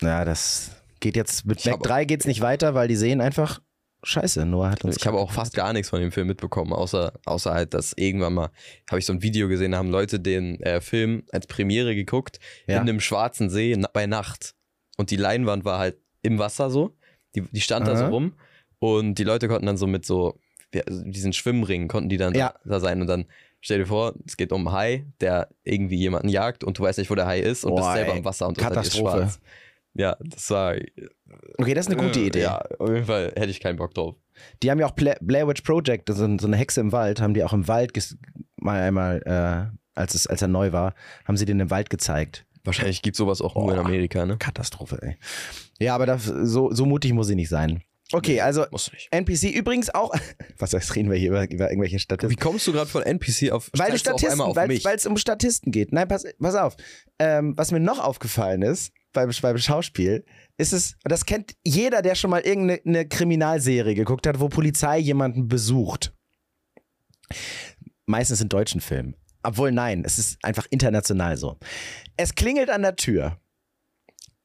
Ja, 0.03 0.25
das 0.25 0.73
geht 1.01 1.17
jetzt 1.17 1.45
mit 1.47 1.65
Mac 1.65 1.75
hab- 1.75 1.83
3 1.83 2.05
geht's 2.05 2.27
nicht 2.27 2.41
weiter, 2.41 2.75
weil 2.75 2.89
die 2.89 2.97
sehen 2.97 3.21
einfach 3.21 3.61
Scheiße. 4.05 4.45
Noah 4.47 4.71
hat 4.71 4.85
uns. 4.85 4.97
Ich 4.97 5.07
habe 5.07 5.19
auch 5.19 5.33
fast 5.33 5.55
gar 5.55 5.73
nichts 5.73 5.89
von 5.91 6.01
dem 6.01 6.13
Film 6.13 6.29
mitbekommen, 6.29 6.73
außer, 6.73 7.13
außer 7.27 7.53
halt, 7.53 7.75
dass 7.75 7.93
irgendwann 7.97 8.35
mal, 8.35 8.51
habe 8.91 8.99
ich 8.99 9.07
so 9.07 9.13
ein 9.13 9.23
Video 9.23 9.49
gesehen, 9.49 9.73
da 9.73 9.79
haben 9.79 9.91
Leute 9.91 10.21
den 10.21 10.61
äh, 10.61 10.81
Film 10.81 11.25
als 11.33 11.47
Premiere 11.47 11.95
geguckt, 11.95 12.39
Ja. 12.67 12.77
in 12.77 12.83
einem 12.83 13.01
schwarzen 13.01 13.51
See 13.51 13.75
na, 13.77 13.89
bei 13.93 14.07
Nacht. 14.07 14.55
Und 14.97 15.11
die 15.11 15.17
Leinwand 15.17 15.65
war 15.65 15.79
halt 15.79 15.97
im 16.23 16.39
Wasser 16.39 16.71
so. 16.71 16.97
Die, 17.35 17.41
die 17.43 17.61
stand 17.61 17.87
da 17.89 17.97
so 17.97 18.05
Aha. 18.05 18.11
rum. 18.11 18.35
Und 18.79 19.15
die 19.19 19.25
Leute 19.25 19.49
konnten 19.49 19.67
dann 19.67 19.77
so 19.77 19.87
mit 19.87 20.05
so, 20.07 20.39
also 20.87 21.03
diesen 21.05 21.33
Schwimmring 21.33 21.89
konnten 21.89 22.09
die 22.09 22.17
dann 22.17 22.35
Ja. 22.35 22.55
da, 22.65 22.71
da 22.71 22.81
sein. 22.81 23.01
Und 23.01 23.07
dann 23.07 23.25
stell 23.61 23.79
dir 23.79 23.87
vor, 23.87 24.15
es 24.27 24.37
geht 24.37 24.53
um 24.53 24.69
einen 24.69 24.77
Hai, 24.77 25.07
der 25.21 25.49
irgendwie 25.65 25.97
jemanden 25.97 26.29
jagt 26.29 26.63
und 26.65 26.79
du 26.79 26.83
weißt 26.83 26.99
nicht, 26.99 27.11
wo 27.11 27.15
der 27.15 27.27
Hai 27.27 27.41
ist 27.41 27.65
und 27.65 27.75
bist 27.75 27.87
Boah, 27.87 27.95
selber 27.95 28.13
ey. 28.13 28.19
im 28.19 28.25
Wasser 28.25 28.47
und 28.47 28.57
dir 28.59 28.63
ist 28.63 28.69
Katastrophe. 28.69 29.17
schwarz. 29.19 29.41
Ja, 29.95 30.17
das 30.21 30.51
war. 30.51 30.75
Okay, 31.59 31.75
das 31.75 31.87
ist 31.87 31.93
eine 31.93 32.03
gute 32.03 32.21
äh, 32.21 32.27
Idee. 32.27 32.43
Ja, 32.43 32.63
auf 32.79 32.89
jeden 32.89 33.05
Fall 33.05 33.33
hätte 33.37 33.51
ich 33.51 33.61
keinen 33.61 33.77
Bock 33.77 33.95
drauf. 33.95 34.17
Die 34.63 34.71
haben 34.71 34.81
ja 34.81 34.87
auch 34.87 34.93
Bla 34.93 35.15
Blair 35.21 35.47
Witch 35.47 35.63
Project, 35.63 36.09
so, 36.09 36.15
so 36.39 36.47
eine 36.47 36.57
Hexe 36.57 36.81
im 36.81 36.93
Wald, 36.93 37.21
haben 37.21 37.35
die 37.35 37.45
auch 37.45 37.53
im 37.53 37.69
Wald 37.69 37.93
mal 38.57 38.81
einmal, 38.81 39.23
äh, 39.25 39.77
als, 39.95 40.15
es, 40.15 40.27
als 40.27 40.43
er 40.43 40.49
neu 40.49 40.73
war, 40.73 40.95
haben 41.25 41.37
sie 41.37 41.45
den 41.45 41.61
im 41.61 41.71
Wald 41.71 41.91
gezeigt. 41.91 42.45
Wahrscheinlich 42.65 43.03
gibt 43.03 43.17
sowas 43.17 43.41
auch 43.43 43.55
nur 43.55 43.71
in 43.71 43.77
Boah. 43.77 43.85
Amerika, 43.85 44.25
ne? 44.27 44.37
Katastrophe, 44.39 44.99
ey. 45.03 45.17
Ja, 45.79 45.95
aber 45.95 46.07
das, 46.07 46.25
so, 46.25 46.73
so 46.73 46.87
mutig 46.87 47.13
muss 47.13 47.27
sie 47.27 47.35
nicht 47.35 47.51
sein. 47.51 47.83
Okay, 48.13 48.41
also. 48.41 48.67
NPC 49.11 49.55
übrigens 49.55 49.95
auch. 49.95 50.15
Was 50.59 50.73
heißt, 50.73 50.95
reden 50.97 51.11
wir 51.11 51.19
hier 51.19 51.31
über, 51.31 51.51
über 51.51 51.71
irgendwelche 51.71 51.97
Wie 51.97 52.01
Statisten? 52.01 52.37
kommst 52.37 52.67
du 52.67 52.73
gerade 52.73 52.89
von 52.89 53.03
NPC 53.03 53.51
auf 53.51 53.71
Weil 53.77 53.89
du 53.89 53.95
auf 53.95 54.01
Statisten, 54.01 54.39
weil 54.57 54.97
es 54.97 55.07
um 55.07 55.17
Statisten 55.17 55.73
geht. 55.73 55.93
Nein, 55.93 56.09
pass, 56.09 56.25
pass 56.41 56.55
auf. 56.55 56.77
Ähm, 57.19 57.55
was 57.57 57.71
mir 57.71 57.81
noch 57.81 57.99
aufgefallen 57.99 58.63
ist 58.63 58.93
beim, 59.15 59.31
beim 59.41 59.59
Schauspiel, 59.59 60.25
ist 60.59 60.73
es, 60.73 60.97
das 61.05 61.25
kennt 61.25 61.55
jeder, 61.65 62.03
der 62.03 62.15
schon 62.15 62.31
mal 62.31 62.43
irgendeine 62.43 62.81
eine 62.85 63.09
Kriminalserie 63.09 63.95
geguckt 63.95 64.27
hat, 64.27 64.39
wo 64.41 64.49
Polizei 64.49 64.99
jemanden 64.99 65.49
besucht. 65.49 66.13
Meistens 68.07 68.41
in 68.41 68.51
deutschen 68.51 68.81
Filmen. 68.81 69.17
Obwohl, 69.43 69.73
nein, 69.73 70.05
es 70.05 70.19
ist 70.19 70.39
einfach 70.43 70.67
international 70.71 71.37
so. 71.37 71.59
Es 72.17 72.35
klingelt 72.35 72.71
an 72.71 72.83
der 72.83 72.97
Tür. 72.97 73.39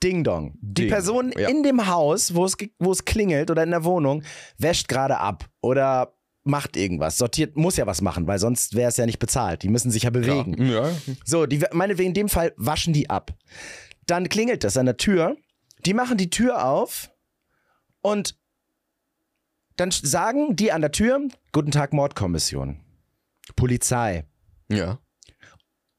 Ding 0.02 0.24
dong. 0.24 0.54
Die 0.62 0.84
Ding, 0.84 0.90
Person 0.90 1.34
ja. 1.38 1.50
in 1.50 1.64
dem 1.64 1.88
Haus, 1.88 2.34
wo 2.34 2.46
es, 2.46 2.56
wo 2.80 2.92
es 2.92 3.04
klingelt 3.04 3.52
oder 3.52 3.64
in 3.64 3.72
der 3.72 3.84
Wohnung, 3.84 4.24
wäscht 4.58 4.88
gerade 4.88 5.20
ab 5.20 5.50
oder 5.62 6.14
macht 6.44 6.78
irgendwas. 6.78 7.18
Sortiert, 7.18 7.58
muss 7.58 7.78
ja 7.78 7.86
was 7.86 8.02
machen, 8.02 8.28
weil 8.28 8.40
sonst 8.40 8.76
wäre 8.76 8.90
es 8.90 8.98
ja 8.98 9.06
nicht 9.06 9.20
bezahlt. 9.20 9.64
Die 9.64 9.70
müssen 9.70 9.92
sich 9.92 10.04
ja 10.04 10.10
bewegen. 10.10 10.56
Ja. 10.66 10.90
So, 11.26 11.46
die, 11.46 11.62
meinetwegen 11.72 12.10
in 12.10 12.14
dem 12.14 12.30
Fall 12.30 12.54
waschen 12.58 12.94
die 12.94 13.10
ab. 13.10 13.34
Dann 14.10 14.28
klingelt 14.28 14.64
das 14.64 14.76
an 14.76 14.88
der 14.88 14.98
Tür. 14.98 15.38
Die 15.86 15.94
machen 15.94 16.18
die 16.18 16.32
Tür 16.32 16.66
auf 16.66 17.12
und 18.02 18.36
dann 19.76 19.92
sagen 19.92 20.56
die 20.56 20.72
an 20.72 20.82
der 20.82 20.92
Tür, 20.92 21.28
guten 21.52 21.70
Tag 21.70 21.94
Mordkommission. 21.94 22.80
Polizei. 23.56 24.26
Ja. 24.68 25.00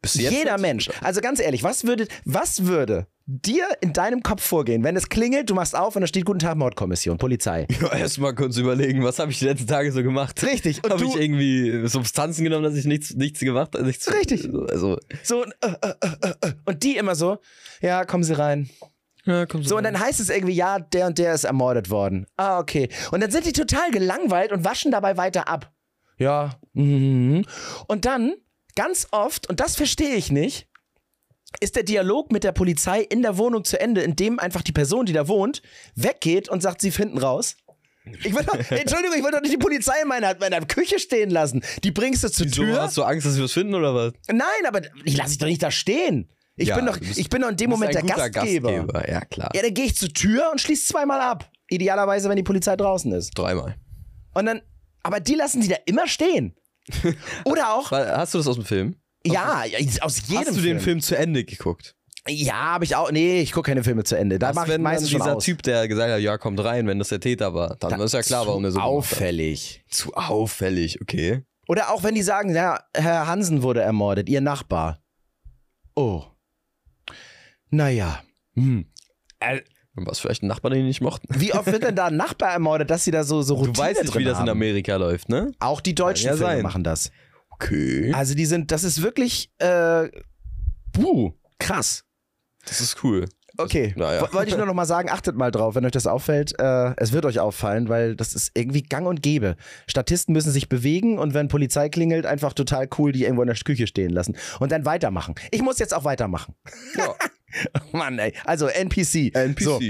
Jeder? 0.06 0.58
Mensch. 0.58 0.90
Also 1.02 1.20
ganz 1.20 1.40
ehrlich, 1.40 1.62
was 1.62 1.84
würde, 1.84 2.06
was 2.24 2.64
würde 2.66 3.06
dir 3.26 3.66
in 3.80 3.92
deinem 3.92 4.22
Kopf 4.22 4.42
vorgehen, 4.42 4.82
wenn 4.82 4.96
es 4.96 5.08
klingelt, 5.08 5.50
du 5.50 5.54
machst 5.54 5.76
auf 5.76 5.94
und 5.94 6.00
da 6.00 6.06
steht 6.08 6.24
guten 6.24 6.40
Tag 6.40 6.56
Mordkommission, 6.56 7.16
Polizei. 7.18 7.66
Ja, 7.80 7.94
erstmal 7.94 8.34
kurz 8.34 8.56
überlegen, 8.56 9.04
was 9.04 9.18
habe 9.18 9.30
ich 9.30 9.38
die 9.38 9.44
letzten 9.44 9.66
Tage 9.68 9.92
so 9.92 10.02
gemacht? 10.02 10.42
Richtig. 10.42 10.82
Und 10.82 10.90
Habe 10.90 11.04
ich 11.04 11.14
irgendwie 11.14 11.86
Substanzen 11.86 12.44
genommen, 12.44 12.64
dass 12.64 12.74
ich 12.74 12.86
nichts, 12.86 13.14
nichts 13.14 13.40
gemacht 13.40 13.70
habe? 13.74 13.84
Nichts, 13.84 14.12
Richtig. 14.12 14.48
Also, 14.68 14.98
so, 15.22 15.44
äh, 15.44 15.48
äh, 15.62 15.94
äh, 16.00 16.28
äh, 16.28 16.48
äh. 16.48 16.52
und 16.64 16.82
die 16.82 16.96
immer 16.96 17.14
so, 17.14 17.38
ja, 17.80 18.04
kommen 18.04 18.24
Sie 18.24 18.36
rein. 18.36 18.68
ja, 19.26 19.46
komm 19.46 19.62
So, 19.62 19.76
und 19.76 19.84
dann 19.84 20.00
heißt 20.00 20.18
es 20.18 20.28
irgendwie, 20.28 20.54
ja, 20.54 20.78
der 20.80 21.06
und 21.06 21.18
der 21.18 21.34
ist 21.34 21.44
ermordet 21.44 21.88
worden. 21.90 22.26
Ah, 22.36 22.58
okay. 22.58 22.88
Und 23.12 23.20
dann 23.22 23.30
sind 23.30 23.46
die 23.46 23.52
total 23.52 23.90
gelangweilt 23.92 24.50
und 24.50 24.64
waschen 24.64 24.90
dabei 24.90 25.16
weiter 25.16 25.46
ab. 25.46 25.70
Ja. 26.18 26.58
Mhm. 26.72 27.44
Und 27.86 28.04
dann, 28.06 28.34
ganz 28.82 29.08
oft, 29.10 29.48
und 29.48 29.60
das 29.60 29.76
verstehe 29.76 30.14
ich 30.14 30.30
nicht, 30.32 30.66
ist 31.60 31.76
der 31.76 31.82
Dialog 31.82 32.32
mit 32.32 32.44
der 32.44 32.52
Polizei 32.52 33.00
in 33.02 33.22
der 33.22 33.36
Wohnung 33.36 33.64
zu 33.64 33.78
Ende, 33.80 34.00
indem 34.02 34.38
einfach 34.38 34.62
die 34.62 34.72
Person, 34.72 35.04
die 35.06 35.12
da 35.12 35.28
wohnt, 35.28 35.62
weggeht 35.96 36.48
und 36.48 36.62
sagt, 36.62 36.80
sie 36.80 36.90
finden 36.90 37.18
raus. 37.18 37.56
Ich 38.24 38.34
will 38.34 38.44
doch, 38.44 38.54
Entschuldigung, 38.70 39.16
ich 39.18 39.24
will 39.24 39.32
doch 39.32 39.40
nicht 39.42 39.52
die 39.52 39.58
Polizei 39.58 40.00
in 40.02 40.08
meiner, 40.08 40.34
meiner 40.38 40.60
Küche 40.64 40.98
stehen 40.98 41.28
lassen. 41.30 41.62
Die 41.84 41.90
bringst 41.90 42.24
du 42.24 42.28
zur 42.30 42.46
Wieso, 42.46 42.62
Tür. 42.62 42.80
hast 42.82 42.96
du 42.96 43.02
Angst, 43.02 43.26
dass 43.26 43.36
wir 43.36 43.44
was 43.44 43.52
finden 43.52 43.74
oder 43.74 43.94
was? 43.94 44.12
Nein, 44.28 44.46
aber 44.66 44.80
ich 45.04 45.16
lasse 45.16 45.30
dich 45.30 45.38
doch 45.38 45.46
nicht 45.46 45.62
da 45.62 45.70
stehen. 45.70 46.30
Ich, 46.56 46.68
Ja, 46.68 46.76
bin 46.76 46.86
doch, 46.86 46.98
bist- 46.98 47.18
ich 47.18 47.28
bin 47.28 47.42
doch 47.42 47.48
in 47.50 47.56
dem 47.56 47.70
Moment 47.70 47.94
der 47.94 48.02
guter 48.02 48.30
Gastgeber. 48.30 48.86
Ja, 49.08 49.20
klar. 49.26 49.50
Ja, 49.54 49.62
dann 49.62 49.74
gehe 49.74 49.84
ich 49.86 49.96
zur 49.96 50.08
Tür 50.10 50.50
und 50.52 50.60
schließe 50.60 50.86
zweimal 50.88 51.20
ab. 51.20 51.50
Idealerweise, 51.68 52.28
wenn 52.28 52.36
die 52.36 52.42
Polizei 52.42 52.76
draußen 52.76 53.12
ist. 53.12 53.30
Dreimal. 53.36 53.76
Und 54.34 54.46
dann, 54.46 54.62
aber 55.02 55.20
die 55.20 55.34
lassen 55.34 55.60
sie 55.62 55.68
da 55.68 55.76
immer 55.86 56.06
stehen. 56.08 56.54
Oder 57.44 57.74
auch, 57.74 57.90
Hast 57.90 58.34
du 58.34 58.38
das 58.38 58.46
aus 58.46 58.56
dem 58.56 58.64
Film? 58.64 58.96
ja, 59.24 59.64
aus 60.00 60.22
jedem 60.28 60.46
Hast 60.46 60.56
du 60.56 60.62
den 60.62 60.80
Film 60.80 61.00
zu 61.00 61.16
Ende 61.16 61.44
geguckt? 61.44 61.94
Ja, 62.28 62.54
habe 62.54 62.84
ich 62.84 62.94
auch. 62.96 63.10
Nee, 63.10 63.40
ich 63.40 63.52
gucke 63.52 63.70
keine 63.70 63.82
Filme 63.82 64.04
zu 64.04 64.16
Ende. 64.16 64.38
Da 64.38 64.52
mache 64.52 64.72
ich 64.72 64.78
meistens 64.78 65.08
dieser 65.08 65.36
aus. 65.36 65.44
Typ, 65.44 65.62
der 65.62 65.88
gesagt 65.88 66.12
hat, 66.12 66.20
ja, 66.20 66.36
kommt 66.36 66.62
rein, 66.62 66.86
wenn 66.86 66.98
das 66.98 67.08
der 67.08 67.20
Täter 67.20 67.54
war, 67.54 67.76
dann 67.76 67.98
ist 68.00 68.12
ja 68.12 68.22
klar, 68.22 68.46
warum 68.46 68.62
der 68.62 68.72
so 68.72 68.80
auffällig. 68.80 69.84
Zu 69.88 70.14
auffällig, 70.14 71.00
okay. 71.00 71.42
Oder 71.66 71.90
auch 71.90 72.02
wenn 72.02 72.14
die 72.14 72.22
sagen, 72.22 72.54
ja, 72.54 72.80
Herr 72.94 73.26
Hansen 73.26 73.62
wurde 73.62 73.80
ermordet, 73.80 74.28
ihr 74.28 74.40
Nachbar. 74.40 75.02
Oh. 75.94 76.24
Naja. 77.70 78.22
Hm. 78.54 78.86
Was 80.06 80.20
vielleicht 80.20 80.42
ein 80.42 80.46
Nachbar, 80.46 80.70
den 80.70 80.80
die 80.82 80.86
nicht 80.88 81.00
mochten. 81.00 81.28
Wie 81.38 81.52
oft 81.54 81.66
wird 81.66 81.82
denn 81.82 81.96
da 81.96 82.06
ein 82.06 82.16
Nachbar 82.18 82.50
ermordet, 82.52 82.90
dass 82.90 83.04
sie 83.04 83.10
da 83.10 83.24
so, 83.24 83.42
so 83.42 83.54
Routine 83.54 83.72
Du 83.72 83.80
weißt 83.80 84.02
nicht, 84.02 84.16
wie 84.16 84.24
das 84.24 84.34
in 84.34 84.40
haben? 84.42 84.48
Amerika 84.50 84.96
läuft, 84.96 85.28
ne? 85.28 85.52
Auch 85.60 85.80
die 85.80 85.94
deutschen 85.94 86.26
ja 86.26 86.36
Filme 86.36 86.54
sein. 86.54 86.62
machen 86.62 86.84
das. 86.84 87.10
Okay. 87.50 88.12
Also 88.14 88.34
die 88.34 88.46
sind, 88.46 88.70
das 88.70 88.84
ist 88.84 89.02
wirklich, 89.02 89.50
äh, 89.58 90.08
puh, 90.92 91.32
krass. 91.58 92.04
Das 92.66 92.80
ist 92.80 93.02
cool. 93.04 93.26
Okay, 93.62 93.92
naja. 93.96 94.22
Wo- 94.22 94.32
wollte 94.34 94.50
ich 94.50 94.56
nur 94.56 94.66
noch 94.66 94.74
mal 94.74 94.86
sagen, 94.86 95.08
achtet 95.10 95.36
mal 95.36 95.50
drauf, 95.50 95.74
wenn 95.74 95.84
euch 95.84 95.92
das 95.92 96.06
auffällt. 96.06 96.58
Äh, 96.58 96.94
es 96.96 97.12
wird 97.12 97.24
euch 97.26 97.40
auffallen, 97.40 97.88
weil 97.88 98.16
das 98.16 98.34
ist 98.34 98.52
irgendwie 98.54 98.82
gang 98.82 99.06
und 99.06 99.22
gäbe. 99.22 99.56
Statisten 99.86 100.32
müssen 100.32 100.52
sich 100.52 100.68
bewegen 100.68 101.18
und 101.18 101.34
wenn 101.34 101.48
Polizei 101.48 101.88
klingelt, 101.88 102.26
einfach 102.26 102.52
total 102.52 102.88
cool 102.98 103.12
die 103.12 103.22
irgendwo 103.24 103.42
in 103.42 103.48
der 103.48 103.56
Küche 103.56 103.86
stehen 103.86 104.10
lassen 104.10 104.36
und 104.58 104.72
dann 104.72 104.84
weitermachen. 104.84 105.34
Ich 105.50 105.62
muss 105.62 105.78
jetzt 105.78 105.94
auch 105.94 106.04
weitermachen. 106.04 106.54
Ja. 106.96 107.14
Mann, 107.92 108.18
ey. 108.18 108.32
Also 108.44 108.66
NPC. 108.66 109.34
NPC. 109.34 109.62
So. 109.62 109.80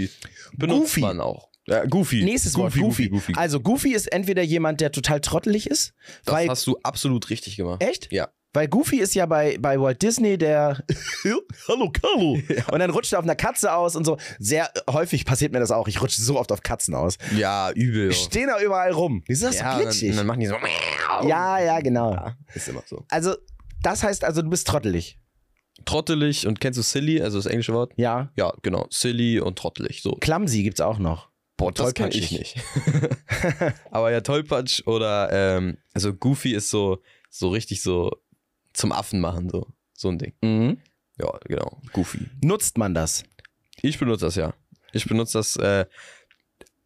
Benutzt 0.56 0.80
Goofy. 0.94 1.00
man 1.00 1.20
auch. 1.20 1.48
Ja, 1.66 1.85
Goofy. 1.85 2.24
Nächstes 2.24 2.56
Wort, 2.56 2.72
Goofy, 2.72 2.80
Goofy. 2.80 3.09
Goofy, 3.09 3.33
Goofy. 3.33 3.33
Also 3.40 3.61
Goofy 3.61 3.92
ist 3.94 4.11
entweder 4.12 4.42
jemand, 4.42 4.80
der 4.80 4.90
total 4.92 5.20
trottelig 5.20 5.68
ist, 5.68 5.92
Das 6.24 6.48
hast 6.48 6.66
du 6.66 6.78
absolut 6.83 7.30
richtig 7.30 7.56
gemacht. 7.56 7.83
Echt? 7.83 8.11
Ja. 8.11 8.28
Weil 8.52 8.66
Goofy 8.66 8.98
ist 8.98 9.14
ja 9.14 9.26
bei, 9.26 9.58
bei 9.58 9.80
Walt 9.80 10.02
Disney 10.02 10.36
der 10.36 10.82
Hallo 11.68 11.90
Carlo. 11.90 12.32
Und 12.72 12.78
dann 12.80 12.90
rutscht 12.90 13.12
er 13.12 13.20
auf 13.20 13.24
einer 13.24 13.36
Katze 13.36 13.72
aus 13.72 13.94
und 13.94 14.04
so. 14.04 14.16
Sehr 14.40 14.70
häufig 14.88 15.24
passiert 15.24 15.52
mir 15.52 15.60
das 15.60 15.70
auch. 15.70 15.86
Ich 15.86 16.02
rutsche 16.02 16.20
so 16.20 16.38
oft 16.38 16.50
auf 16.50 16.62
Katzen 16.62 16.94
aus. 16.94 17.16
Ja, 17.36 17.70
übel. 17.70 18.08
Die 18.08 18.14
stehen 18.14 18.48
da 18.48 18.60
überall 18.60 18.90
rum. 18.90 19.22
Wieso 19.26 19.46
ist 19.46 19.60
das 19.60 19.60
ja, 19.60 19.72
so 19.72 19.78
dann, 19.78 19.88
glitschig? 19.88 20.10
und 20.10 20.16
dann 20.16 20.26
machen 20.26 20.40
die 20.40 20.46
so. 20.46 20.56
ja, 21.28 21.60
ja, 21.60 21.80
genau. 21.80 22.12
Ja, 22.12 22.36
ist 22.52 22.68
immer 22.68 22.82
so. 22.86 23.04
Also, 23.08 23.36
das 23.82 24.02
heißt 24.02 24.24
also, 24.24 24.42
du 24.42 24.50
bist 24.50 24.66
trottelig. 24.66 25.18
Trottelig 25.84 26.46
und 26.46 26.60
kennst 26.60 26.78
du 26.78 26.82
silly, 26.82 27.22
also 27.22 27.38
das 27.38 27.46
englische 27.46 27.72
Wort? 27.72 27.92
Ja. 27.96 28.32
Ja, 28.36 28.52
genau. 28.62 28.86
Silly 28.90 29.38
und 29.38 29.58
trottelig. 29.58 30.02
So. 30.02 30.12
Clumsy 30.12 30.64
gibt's 30.64 30.80
auch 30.80 30.98
noch. 30.98 31.28
Boah, 31.56 31.72
das 31.72 31.94
kann 31.94 32.10
ich 32.10 32.32
nicht. 32.32 32.56
Aber 33.90 34.10
ja, 34.10 34.22
Tollpatsch 34.22 34.86
oder, 34.86 35.28
ähm, 35.30 35.76
also 35.94 36.12
Goofy 36.12 36.52
ist 36.52 36.70
so, 36.70 37.00
so 37.28 37.50
richtig 37.50 37.82
so 37.82 38.10
zum 38.72 38.92
Affen 38.92 39.20
machen, 39.20 39.48
so. 39.48 39.66
So 39.92 40.09
ein 40.09 40.18
Ding. 40.18 40.33
Mhm. 40.42 40.78
Ja, 41.18 41.38
genau. 41.44 41.80
Goofy. 41.92 42.30
Nutzt 42.42 42.78
man 42.78 42.94
das? 42.94 43.24
Ich 43.83 43.98
benutze 43.98 44.26
das 44.26 44.37
ja. 44.37 44.54
Ich 44.92 45.06
benutze 45.06 45.38
das, 45.38 45.56
äh, 45.56 45.87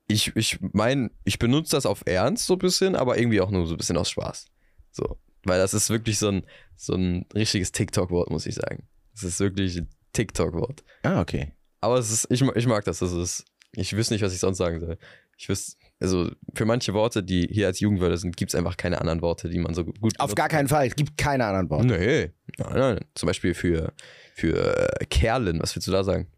ich, 0.08 0.34
ich 0.36 0.58
meine, 0.72 1.10
ich 1.24 1.38
benutze 1.38 1.76
das 1.76 1.86
auf 1.86 2.02
Ernst 2.06 2.46
so 2.46 2.54
ein 2.54 2.58
bisschen, 2.58 2.96
aber 2.96 3.16
irgendwie 3.18 3.40
auch 3.40 3.50
nur 3.50 3.66
so 3.66 3.74
ein 3.74 3.78
bisschen 3.78 3.96
aus 3.96 4.10
Spaß. 4.10 4.46
So. 4.90 5.18
Weil 5.44 5.58
das 5.58 5.74
ist 5.74 5.90
wirklich 5.90 6.18
so 6.18 6.28
ein, 6.28 6.46
so 6.76 6.94
ein 6.94 7.26
richtiges 7.34 7.72
TikTok-Wort, 7.72 8.30
muss 8.30 8.46
ich 8.46 8.54
sagen. 8.54 8.88
Das 9.12 9.22
ist 9.22 9.40
wirklich 9.40 9.76
ein 9.76 9.88
TikTok-Wort. 10.12 10.82
Ah, 11.02 11.20
okay. 11.20 11.52
Aber 11.80 11.98
es 11.98 12.10
ist, 12.10 12.26
ich, 12.30 12.42
ich 12.42 12.66
mag 12.66 12.84
das. 12.84 12.98
das 12.98 13.12
ist, 13.12 13.44
ich 13.72 13.94
wüsste 13.94 14.14
nicht, 14.14 14.22
was 14.22 14.34
ich 14.34 14.40
sonst 14.40 14.58
sagen 14.58 14.80
soll. 14.80 14.98
Ich 15.36 15.48
wüsste, 15.48 15.76
also 16.04 16.30
für 16.54 16.64
manche 16.64 16.94
Worte, 16.94 17.22
die 17.22 17.48
hier 17.50 17.66
als 17.66 17.80
Jugendwörter 17.80 18.16
sind, 18.16 18.36
gibt 18.36 18.50
es 18.50 18.54
einfach 18.54 18.76
keine 18.76 19.00
anderen 19.00 19.22
Worte, 19.22 19.48
die 19.48 19.58
man 19.58 19.74
so 19.74 19.84
gut 19.84 20.18
Auf 20.20 20.34
gar 20.34 20.48
keinen 20.48 20.68
Fall. 20.68 20.86
Es 20.86 20.94
gibt 20.94 21.16
keine 21.16 21.46
anderen 21.46 21.70
Worte. 21.70 21.86
Nee. 21.86 22.30
Nein, 22.58 22.78
nein. 22.78 23.00
Zum 23.14 23.26
Beispiel 23.26 23.54
für, 23.54 23.92
für 24.34 25.00
äh, 25.00 25.04
Kerlen, 25.06 25.60
was 25.60 25.74
willst 25.74 25.88
du 25.88 25.92
da 25.92 26.04
sagen? 26.04 26.28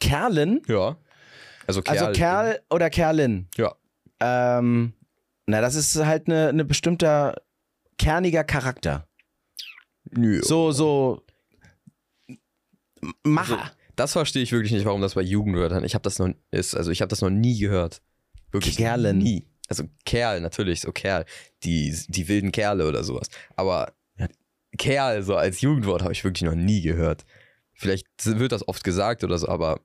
Kerlen? 0.00 0.60
Ja. 0.66 0.98
Also 1.66 1.82
Kerl. 1.82 1.98
Also 1.98 2.12
Kerl 2.12 2.60
oder 2.70 2.90
Kerlin? 2.90 3.48
Ja. 3.56 3.74
Ähm, 4.20 4.92
na, 5.46 5.60
das 5.60 5.74
ist 5.74 5.96
halt 5.96 6.26
eine, 6.26 6.48
eine 6.48 6.64
bestimmter 6.64 7.36
kerniger 7.98 8.44
Charakter. 8.44 9.08
Nö. 10.10 10.40
So, 10.42 10.72
so 10.72 11.22
Macher. 13.22 13.70
Das 13.96 14.12
verstehe 14.12 14.42
ich 14.42 14.52
wirklich 14.52 14.72
nicht, 14.72 14.84
warum 14.84 15.00
das 15.00 15.14
bei 15.14 15.22
Jugendwörtern. 15.22 15.84
Ich 15.84 15.94
habe 15.94 16.02
das 16.02 16.18
noch 16.18 16.28
ist, 16.50 16.76
also 16.76 16.90
ich 16.90 17.00
habe 17.00 17.08
das 17.08 17.22
noch 17.22 17.30
nie 17.30 17.58
gehört. 17.58 18.02
Wirklich 18.56 18.76
Kerlen. 18.76 19.18
nie. 19.18 19.46
Also 19.68 19.84
Kerl, 20.04 20.40
natürlich, 20.40 20.80
so 20.80 20.92
Kerl. 20.92 21.24
Die, 21.64 21.96
die 22.08 22.28
wilden 22.28 22.52
Kerle 22.52 22.86
oder 22.88 23.02
sowas. 23.04 23.28
Aber 23.56 23.92
Ja. 24.18 24.28
Kerl, 24.78 25.22
so 25.22 25.36
als 25.36 25.60
Jugendwort, 25.60 26.02
habe 26.02 26.12
ich 26.12 26.22
wirklich 26.24 26.42
noch 26.48 26.54
nie 26.54 26.82
gehört. 26.82 27.24
Vielleicht 27.74 28.06
wird 28.24 28.52
das 28.52 28.66
oft 28.68 28.84
gesagt 28.84 29.24
oder 29.24 29.36
so, 29.38 29.48
aber 29.48 29.80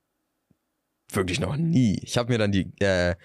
wirklich 1.12 1.40
noch 1.40 1.58
nie. 1.58 2.00
Ich 2.04 2.18
habe 2.18 2.32
mir 2.32 2.38
dann 2.38 2.52
die, 2.52 2.72
äh, 2.80 3.16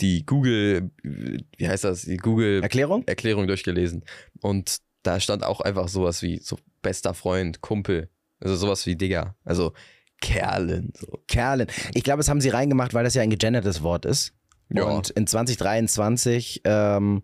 die 0.00 0.24
Google, 0.26 0.90
wie 1.02 1.68
heißt 1.68 1.84
das, 1.84 2.02
die 2.02 2.16
Google 2.16 2.62
Erklärung? 2.62 3.04
Erklärung 3.06 3.46
durchgelesen. 3.46 4.04
Und 4.40 4.78
da 5.02 5.20
stand 5.20 5.44
auch 5.44 5.60
einfach 5.60 5.88
sowas 5.88 6.22
wie 6.22 6.38
so 6.40 6.58
bester 6.82 7.14
Freund, 7.14 7.60
Kumpel. 7.60 8.08
Also 8.40 8.56
sowas 8.56 8.84
wie 8.86 8.96
Digger. 8.96 9.36
Also 9.44 9.72
Kerlen. 10.20 10.92
So. 10.98 11.22
Kerlen. 11.28 11.68
Ich 11.94 12.02
glaube, 12.02 12.18
das 12.18 12.28
haben 12.28 12.40
sie 12.40 12.48
reingemacht, 12.48 12.94
weil 12.94 13.04
das 13.04 13.14
ja 13.14 13.22
ein 13.22 13.30
gegendertes 13.30 13.82
Wort 13.82 14.04
ist. 14.06 14.32
Ja. 14.68 14.84
Und 14.84 15.10
in 15.10 15.26
2023 15.26 16.62
ähm, 16.64 17.22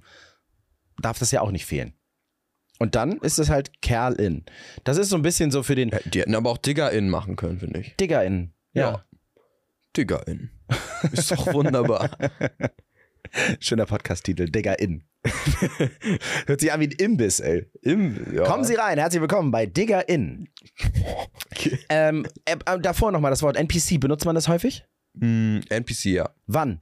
darf 1.00 1.18
das 1.18 1.31
ja 1.31 1.40
auch 1.40 1.50
nicht 1.50 1.66
fehlen. 1.66 1.94
Und 2.78 2.94
dann 2.94 3.18
ist 3.18 3.38
es 3.38 3.48
halt 3.48 3.81
Kerlin. 3.81 4.44
Das 4.85 4.96
ist 4.96 5.09
so 5.11 5.16
ein 5.16 5.22
bisschen 5.22 5.50
so 5.50 5.62
für 5.62 5.74
den 5.74 5.90
Ja, 5.90 5.98
Die 6.05 6.20
hätten 6.20 6.35
aber 6.35 6.50
auch 6.50 6.59
Diggerin 6.59 7.09
machen 7.09 7.37
können, 7.37 7.59
finde 7.59 7.81
ich. 7.81 7.96
Diggerin. 7.96 8.52
Ja. 8.72 9.05
Diggerin. 9.96 10.50
Ist 11.12 11.31
doch 11.31 11.52
wunderbar. 11.52 12.11
Schöner 13.61 13.87
Podcast-Titel, 13.87 14.46
Diggerin. 14.46 15.05
Hört 16.46 16.61
sich 16.61 16.72
an 16.72 16.81
wie 16.81 16.88
ein 16.88 16.92
Imbiss, 16.92 17.40
ey. 17.40 17.70
Im, 17.83 18.35
ja. 18.35 18.44
Kommen 18.44 18.64
Sie 18.64 18.74
rein, 18.74 18.98
herzlich 18.98 19.20
willkommen 19.20 19.50
bei 19.50 19.66
Diggerin. 19.66 20.48
Okay. 21.52 21.78
Ähm, 21.88 22.26
äh, 22.44 22.57
äh, 22.66 22.81
davor 22.81 23.12
nochmal 23.12 23.31
das 23.31 23.42
Wort 23.42 23.57
NPC, 23.57 24.00
benutzt 24.00 24.24
man 24.24 24.35
das 24.35 24.48
häufig? 24.48 24.85
Mm, 25.14 25.61
NPC, 25.68 26.07
ja. 26.07 26.31
Wann? 26.46 26.81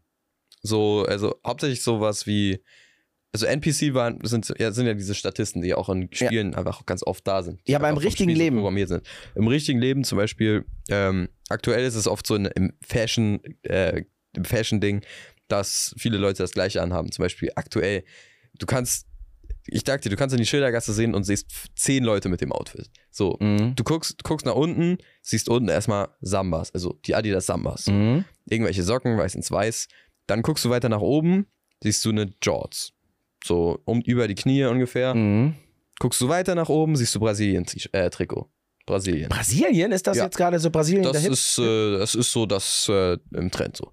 So, 0.63 1.05
also 1.09 1.37
hauptsächlich 1.47 1.83
sowas 1.83 2.27
wie. 2.27 2.63
Also 3.33 3.47
NPC 3.47 3.95
waren, 3.95 4.19
sind, 4.25 4.53
ja, 4.59 4.73
sind 4.73 4.87
ja 4.87 4.95
diese 4.95 5.15
Statisten, 5.15 5.63
die 5.63 5.73
auch 5.75 5.89
in 5.89 6.09
Spielen 6.13 6.57
einfach 6.57 6.85
ganz 6.85 7.05
oft 7.07 7.25
da 7.29 7.45
sind. 7.45 7.61
die 7.65 7.71
Ja, 7.73 7.79
aber 7.79 7.89
im 7.89 7.97
richtigen 7.97 8.31
Leben. 8.33 8.57
Programmiert 8.57 8.89
sind. 8.89 9.07
Im 9.37 9.47
richtigen 9.47 9.79
Leben 9.79 10.03
zum 10.03 10.19
Beispiel, 10.19 10.65
ähm, 10.89 11.29
aktuell 11.49 11.85
ist 11.85 11.95
es 11.95 12.09
oft 12.09 12.27
so 12.27 12.35
in, 12.35 12.47
im 12.47 12.73
Fashion, 12.83 13.39
äh, 13.63 14.03
im 14.35 14.45
Fashion-Ding, 14.45 15.03
dass 15.47 15.95
viele 15.97 16.19
Leute 16.19 16.43
das 16.43 16.51
gleiche 16.51 16.83
anhaben. 16.83 17.13
Zum 17.13 17.23
Beispiel 17.23 17.53
aktuell, 17.55 18.03
du 18.59 18.67
kannst, 18.67 19.07
ich 19.69 19.83
sag 19.87 20.03
dir, 20.03 20.11
du 20.11 20.17
kannst 20.17 20.35
in 20.35 20.41
die 20.41 20.47
Schildergasse 20.47 20.93
sehen 20.93 21.15
und 21.15 21.23
siehst 21.23 21.47
zehn 21.77 22.03
Leute 22.03 22.29
mit 22.29 22.41
dem 22.41 22.51
Outfit. 22.51 22.91
So, 23.13 23.37
Mhm. 23.41 23.77
du 23.77 23.85
guckst, 23.85 24.15
du 24.19 24.25
guckst 24.25 24.45
nach 24.45 24.57
unten, 24.57 24.99
siehst 25.23 25.49
unten 25.49 25.69
erstmal 25.69 26.09
Sambas, 26.21 26.75
also 26.75 26.99
die 27.07 27.15
Adidas 27.15 27.47
Sambas. 27.47 27.87
Mhm. 27.87 28.25
Irgendwelche 28.47 28.83
Socken, 28.83 29.17
weiß 29.17 29.37
ins 29.37 29.53
Weiß. 29.53 29.87
Dann 30.31 30.43
guckst 30.43 30.65
du 30.65 30.71
weiter 30.71 30.89
nach 30.89 31.01
oben, 31.01 31.47
siehst 31.83 32.05
du 32.05 32.11
eine 32.11 32.33
Jorts. 32.41 32.93
So 33.45 33.81
um, 33.85 34.01
über 34.03 34.29
die 34.29 34.37
Knie 34.37 34.65
ungefähr. 34.65 35.13
Mhm. 35.13 35.55
Guckst 35.99 36.21
du 36.21 36.29
weiter 36.29 36.55
nach 36.55 36.69
oben, 36.69 36.95
siehst 36.95 37.13
du 37.17 37.19
Brasilien-Trikot. 37.19 38.49
Brasilien. 38.87 39.29
Brasilien? 39.29 39.91
Ist 39.91 40.07
das 40.07 40.19
Ja. 40.19 40.25
jetzt 40.25 40.37
gerade 40.37 40.59
so 40.61 40.71
Brasilien 40.71 41.03
Das 41.03 41.27
ist, 41.27 41.59
äh, 41.59 41.99
das 41.99 42.15
ist 42.15 42.31
so 42.31 42.47
das 42.47 42.89
äh, 42.89 43.19
im 43.35 43.51
Trend 43.51 43.77
so. 43.77 43.93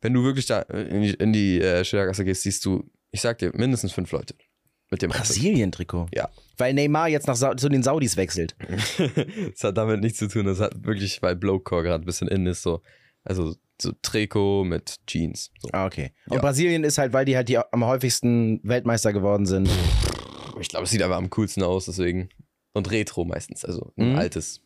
Wenn 0.00 0.12
du 0.12 0.22
wirklich 0.22 0.46
da 0.46 0.60
in 0.60 1.02
die, 1.02 1.10
in 1.14 1.32
die 1.32 1.60
äh, 1.60 1.84
Schildergasse 1.84 2.24
gehst, 2.24 2.42
siehst 2.42 2.64
du, 2.64 2.88
ich 3.10 3.20
sag 3.20 3.38
dir, 3.38 3.50
mindestens 3.54 3.92
fünf 3.92 4.12
Leute 4.12 4.36
mit 4.92 5.02
dem. 5.02 5.10
Brasilien-Trikot. 5.10 6.06
Ja. 6.14 6.28
Weil 6.56 6.72
Neymar 6.74 7.08
jetzt 7.08 7.26
nach 7.26 7.36
Sa 7.36 7.56
zu 7.56 7.68
den 7.68 7.82
Saudis 7.82 8.16
wechselt. 8.16 8.54
das 9.50 9.64
hat 9.64 9.76
damit 9.76 10.02
nichts 10.02 10.18
zu 10.18 10.28
tun. 10.28 10.46
Das 10.46 10.60
hat 10.60 10.84
wirklich, 10.84 11.20
weil 11.20 11.34
Blowcore 11.34 11.82
gerade 11.82 12.04
ein 12.04 12.06
bisschen 12.06 12.28
in 12.28 12.46
ist, 12.46 12.62
so. 12.62 12.80
Also 13.24 13.56
so 13.80 13.92
Trikot 14.02 14.64
mit 14.64 14.96
Jeans. 15.06 15.50
So. 15.60 15.68
Ah, 15.72 15.86
okay. 15.86 16.12
Und 16.26 16.36
Ja. 16.36 16.40
Brasilien 16.40 16.84
ist 16.84 16.98
halt, 16.98 17.12
weil 17.12 17.24
die 17.24 17.36
halt 17.36 17.48
die 17.48 17.58
am 17.58 17.84
häufigsten 17.84 18.60
Weltmeister 18.62 19.12
geworden 19.12 19.46
sind. 19.46 19.68
Ich 20.60 20.68
glaube, 20.68 20.84
es 20.84 20.90
sieht 20.90 21.02
aber 21.02 21.16
am 21.16 21.30
coolsten 21.30 21.62
aus, 21.62 21.86
deswegen. 21.86 22.28
Und 22.72 22.90
Retro 22.90 23.24
meistens, 23.24 23.64
also 23.64 23.92
ein 23.96 24.12
Mhm. 24.12 24.18
altes. 24.18 24.60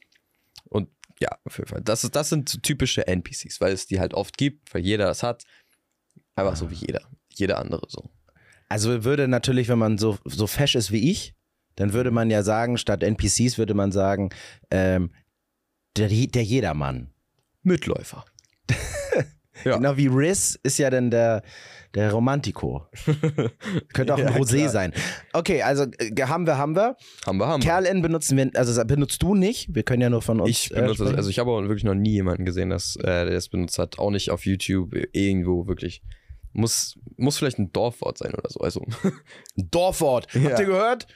Und 0.65 0.89
ja, 1.21 1.31
auf 1.45 1.59
jeden 1.59 1.69
Fall. 1.69 1.81
Das, 1.83 2.05
ist, 2.05 2.15
das 2.15 2.29
sind 2.29 2.49
so 2.49 2.59
typische 2.59 3.07
NPCs, 3.07 3.61
weil 3.61 3.73
es 3.73 3.87
die 3.87 3.99
halt 4.01 4.15
oft 4.15 4.37
gibt, 4.39 4.73
weil 4.75 4.83
jeder 4.83 5.07
das 5.07 5.23
hat. 5.23 5.45
Einfach 6.37 6.57
so 6.57 6.71
wie 6.71 6.75
jeder. 6.77 7.03
Jeder 7.35 7.59
andere 7.59 7.87
so. 7.89 8.11
Also 8.69 9.05
würde 9.05 9.29
natürlich, 9.29 9.69
wenn 9.69 9.79
man 9.79 9.99
so, 9.99 10.19
so 10.25 10.47
fesch 10.47 10.75
ist 10.75 10.93
wie 10.93 11.11
ich, 11.11 11.35
dann 11.77 11.93
würde 11.93 12.11
man 12.11 12.29
ja 12.31 12.43
sagen, 12.43 12.77
statt 12.77 13.03
NPCs 13.03 13.57
würde 13.59 13.75
man 13.75 13.93
sagen, 13.93 14.31
ähm, 14.71 15.13
der, 15.97 16.09
der 16.09 16.45
Jedermann. 16.45 17.11
Mitläufer. 17.63 18.25
Ja. 19.65 19.77
Genau 19.77 19.97
wie 19.97 20.07
Riz 20.07 20.57
ist 20.63 20.79
ja 20.79 20.89
dann 20.89 21.11
der, 21.11 21.43
der 21.95 22.13
Romantico. 22.13 22.87
Könnte 23.93 24.15
auch 24.15 24.19
ein 24.19 24.27
Ja, 24.29 24.31
Rosé 24.37 24.59
klar. 24.59 24.69
sein. 24.69 24.93
Okay, 25.33 25.63
also 25.63 25.83
äh, 25.99 26.15
haben 26.23 26.47
wir, 26.47 26.57
haben 26.59 26.77
wir. 26.77 26.97
Haben 27.27 27.39
wir, 27.39 27.47
haben 27.49 27.61
wir. 27.63 27.69
Kerlin 27.69 28.01
benutzen 28.01 28.37
wir, 28.37 28.51
also 28.55 28.85
benutzt 28.85 29.21
du 29.21 29.35
nicht. 29.35 29.75
Wir 29.75 29.83
können 29.83 30.01
ja 30.03 30.11
nur 30.11 30.23
von 30.23 30.41
uns. 30.41 30.51
Ich 30.51 30.69
benutze 30.69 30.85
äh, 30.85 30.87
das, 30.87 30.97
sprechen. 30.99 31.17
also 31.17 31.31
ich 31.31 31.39
habe 31.41 31.51
auch 31.51 31.61
wirklich 31.63 31.83
noch 31.83 31.95
nie 31.97 32.13
jemanden 32.13 32.45
gesehen, 32.45 32.71
dass, 32.71 32.95
äh, 32.97 33.03
der 33.03 33.31
das 33.31 33.49
benutzt 33.49 33.79
hat. 33.81 33.99
Auch 33.99 34.11
nicht 34.13 34.31
auf 34.31 34.47
YouTube, 34.47 34.95
irgendwo 35.13 35.67
wirklich. 35.67 36.03
Muss, 36.53 36.99
muss 37.17 37.37
vielleicht 37.39 37.59
ein 37.59 37.73
Dorfwort 37.73 38.17
sein 38.19 38.33
oder 38.35 38.49
so. 38.49 38.61
Also, 38.61 38.85
Dorfwort. 39.57 40.29
Ja. 40.35 40.51
Habt 40.51 40.61
ihr 40.61 40.67
gehört? 40.67 41.07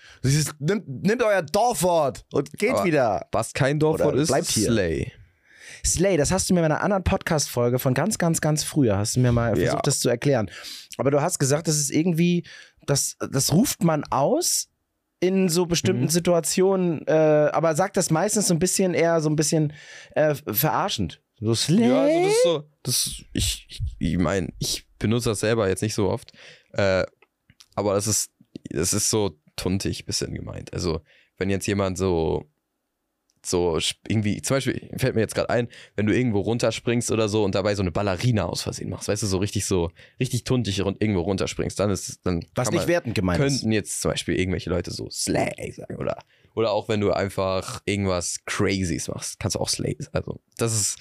Nimmt, 0.59 0.89
nimmt 0.89 1.23
euer 1.23 1.43
Dorfwort 1.43 2.25
und 2.33 2.53
geht 2.59 2.73
Aber- 2.73 2.85
wieder. 2.85 3.27
was 3.33 3.53
kein 3.53 3.79
Dorfwort 3.79 4.15
Oder 4.15 4.23
ist, 4.23 4.29
bleibt 4.29 4.49
hier. 4.49 4.67
Slay. 4.67 5.13
Slay, 5.85 6.17
das 6.17 6.31
hast 6.31 6.49
du 6.49 6.55
mir 6.55 6.61
in 6.61 6.67
einer 6.67 6.81
anderen 6.83 7.05
Podcast-Folge 7.05 7.79
von 7.79 7.95
ganz, 7.95 8.19
ganz, 8.19 8.41
ganz 8.41 8.63
früher, 8.65 8.99
hast 8.99 9.17
du 9.17 9.21
mir 9.21 9.33
mal 9.33 9.51
Ja. 9.59 9.65
versucht, 9.67 9.87
das 9.87 10.01
zu 10.01 10.09
erklären. 10.09 10.51
Aber 10.97 11.11
du 11.11 11.21
hast 11.21 11.39
gesagt, 11.39 11.69
das 11.69 11.77
ist 11.79 11.91
irgendwie, 11.91 12.45
das, 12.87 13.17
das 13.31 13.53
ruft 13.53 13.83
man 13.85 14.05
aus 14.11 14.69
in 15.21 15.49
so 15.49 15.67
bestimmten 15.67 16.05
Mhm. 16.05 16.09
Situationen, 16.11 17.07
äh, 17.07 17.13
aber 17.13 17.75
sagt 17.77 17.97
das 17.97 18.11
meistens 18.11 18.49
so 18.49 18.55
ein 18.55 18.59
bisschen 18.59 18.93
eher 18.95 19.21
so 19.21 19.29
ein 19.31 19.37
bisschen 19.37 19.73
äh, 20.17 20.35
verarschend. 20.35 21.21
So 21.41 21.55
Slay. 21.55 21.89
Ja, 21.89 22.03
also 22.03 22.23
das 22.23 22.33
ist 22.33 22.43
so, 22.43 22.63
das, 22.83 23.23
ich, 23.33 23.67
ich, 23.69 23.81
ich 23.99 24.19
meine, 24.19 24.49
ich 24.59 24.87
benutze 24.99 25.31
das 25.31 25.41
selber 25.41 25.69
jetzt 25.69 25.83
nicht 25.83 25.95
so 25.95 26.09
oft, 26.09 26.33
äh, 26.73 27.05
aber 27.75 27.95
das 27.95 28.07
ist, 28.07 28.31
das 28.71 28.93
ist 28.93 29.11
so 29.11 29.39
tuntig 29.57 30.07
bisschen 30.07 30.35
gemeint. 30.35 30.73
Also, 30.73 31.01
wenn 31.39 31.51
jetzt 31.51 31.67
jemand 31.67 31.99
so 31.99 32.49
so 33.45 33.79
irgendwie, 34.09 34.41
zum 34.43 34.57
Beispiel 34.57 34.91
fällt 34.97 35.15
mir 35.15 35.21
jetzt 35.21 35.35
gerade 35.35 35.51
ein, 35.51 35.69
wenn 35.97 36.07
du 36.07 36.15
irgendwo 36.17 36.41
runterspringst 36.41 37.11
oder 37.11 37.29
so 37.29 37.45
und 37.45 37.55
dabei 37.55 37.75
so 37.75 37.83
eine 37.83 37.91
Ballerina 37.93 38.45
aus 38.45 38.63
Versehen 38.63 38.89
machst, 38.91 39.09
weißt 39.09 39.23
du, 39.23 39.27
so 39.27 39.39
richtig 39.39 39.65
so, 39.67 39.91
richtig 40.21 40.45
tuntig 40.45 40.79
irgendwo 40.79 41.21
runterspringst, 41.21 41.79
dann 41.81 41.91
ist 41.91 42.21
dann 42.25 42.45
Was 42.55 42.71
nicht 42.71 42.81
man- 42.81 42.89
wertend 42.89 43.15
gemeint 43.15 43.43
ist. 43.43 43.45
könnten 43.61 43.73
jetzt 43.73 44.01
zum 44.01 44.11
Beispiel 44.13 44.39
irgendwelche 44.39 44.71
Leute 44.71 44.91
so 44.91 45.09
Slay 45.11 45.73
sagen 45.73 45.97
oder 45.97 46.19
oder 46.55 46.71
auch 46.73 46.89
wenn 46.89 47.01
du 47.01 47.13
einfach 47.13 47.81
irgendwas 47.87 48.45
Crazys 48.45 49.09
machst, 49.09 49.41
kannst 49.41 49.55
du 49.57 49.61
auch 49.61 49.69
Slay. 49.71 49.97
Also 50.13 50.39
das 50.59 50.75
ist 50.75 50.99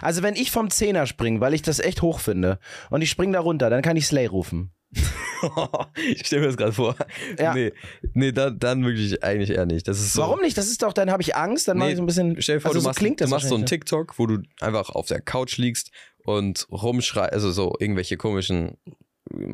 Also 0.00 0.22
wenn 0.22 0.34
ich 0.36 0.50
vom 0.50 0.70
Zehner 0.70 1.06
springe, 1.06 1.40
weil 1.40 1.54
ich 1.54 1.62
das 1.62 1.78
echt 1.80 2.02
hoch 2.02 2.20
finde 2.20 2.58
und 2.90 3.02
ich 3.02 3.10
springe 3.10 3.32
da 3.32 3.40
runter, 3.40 3.70
dann 3.70 3.82
kann 3.82 3.96
ich 3.96 4.06
Slay 4.06 4.26
rufen. 4.26 4.72
ich 6.10 6.26
stelle 6.26 6.42
mir 6.42 6.48
das 6.48 6.56
gerade 6.56 6.72
vor. 6.72 6.96
Ja. 7.38 7.54
Nee, 7.54 7.72
nee 8.12 8.32
dann, 8.32 8.58
dann 8.58 8.84
wirklich 8.84 9.22
eigentlich 9.22 9.50
eher 9.50 9.66
nicht. 9.66 9.86
Das 9.88 9.98
ist 10.00 10.12
so, 10.14 10.22
Warum 10.22 10.40
nicht? 10.40 10.56
Das 10.56 10.68
ist 10.68 10.82
doch, 10.82 10.92
dann 10.92 11.10
habe 11.10 11.22
ich 11.22 11.36
Angst, 11.36 11.68
dann 11.68 11.78
mache 11.78 11.88
Nee, 11.88 11.92
ich 11.92 11.96
so 11.96 12.02
ein 12.02 12.06
bisschen. 12.06 12.42
Stell 12.42 12.56
dir 12.56 12.60
vor, 12.60 12.70
also 12.70 12.78
du, 12.78 12.82
so 12.82 12.88
machst, 12.88 12.98
klingt 12.98 13.20
du 13.20 13.24
das 13.24 13.30
machst 13.30 13.48
so 13.48 13.54
einen 13.54 13.62
wahrscheinlich. 13.62 13.80
TikTok, 13.80 14.18
wo 14.18 14.26
du 14.26 14.42
einfach 14.60 14.90
auf 14.90 15.06
der 15.06 15.20
Couch 15.20 15.58
liegst 15.58 15.90
und 16.24 16.66
rumschreist, 16.70 17.32
also 17.32 17.50
so 17.52 17.74
irgendwelche 17.78 18.16
komischen 18.16 18.78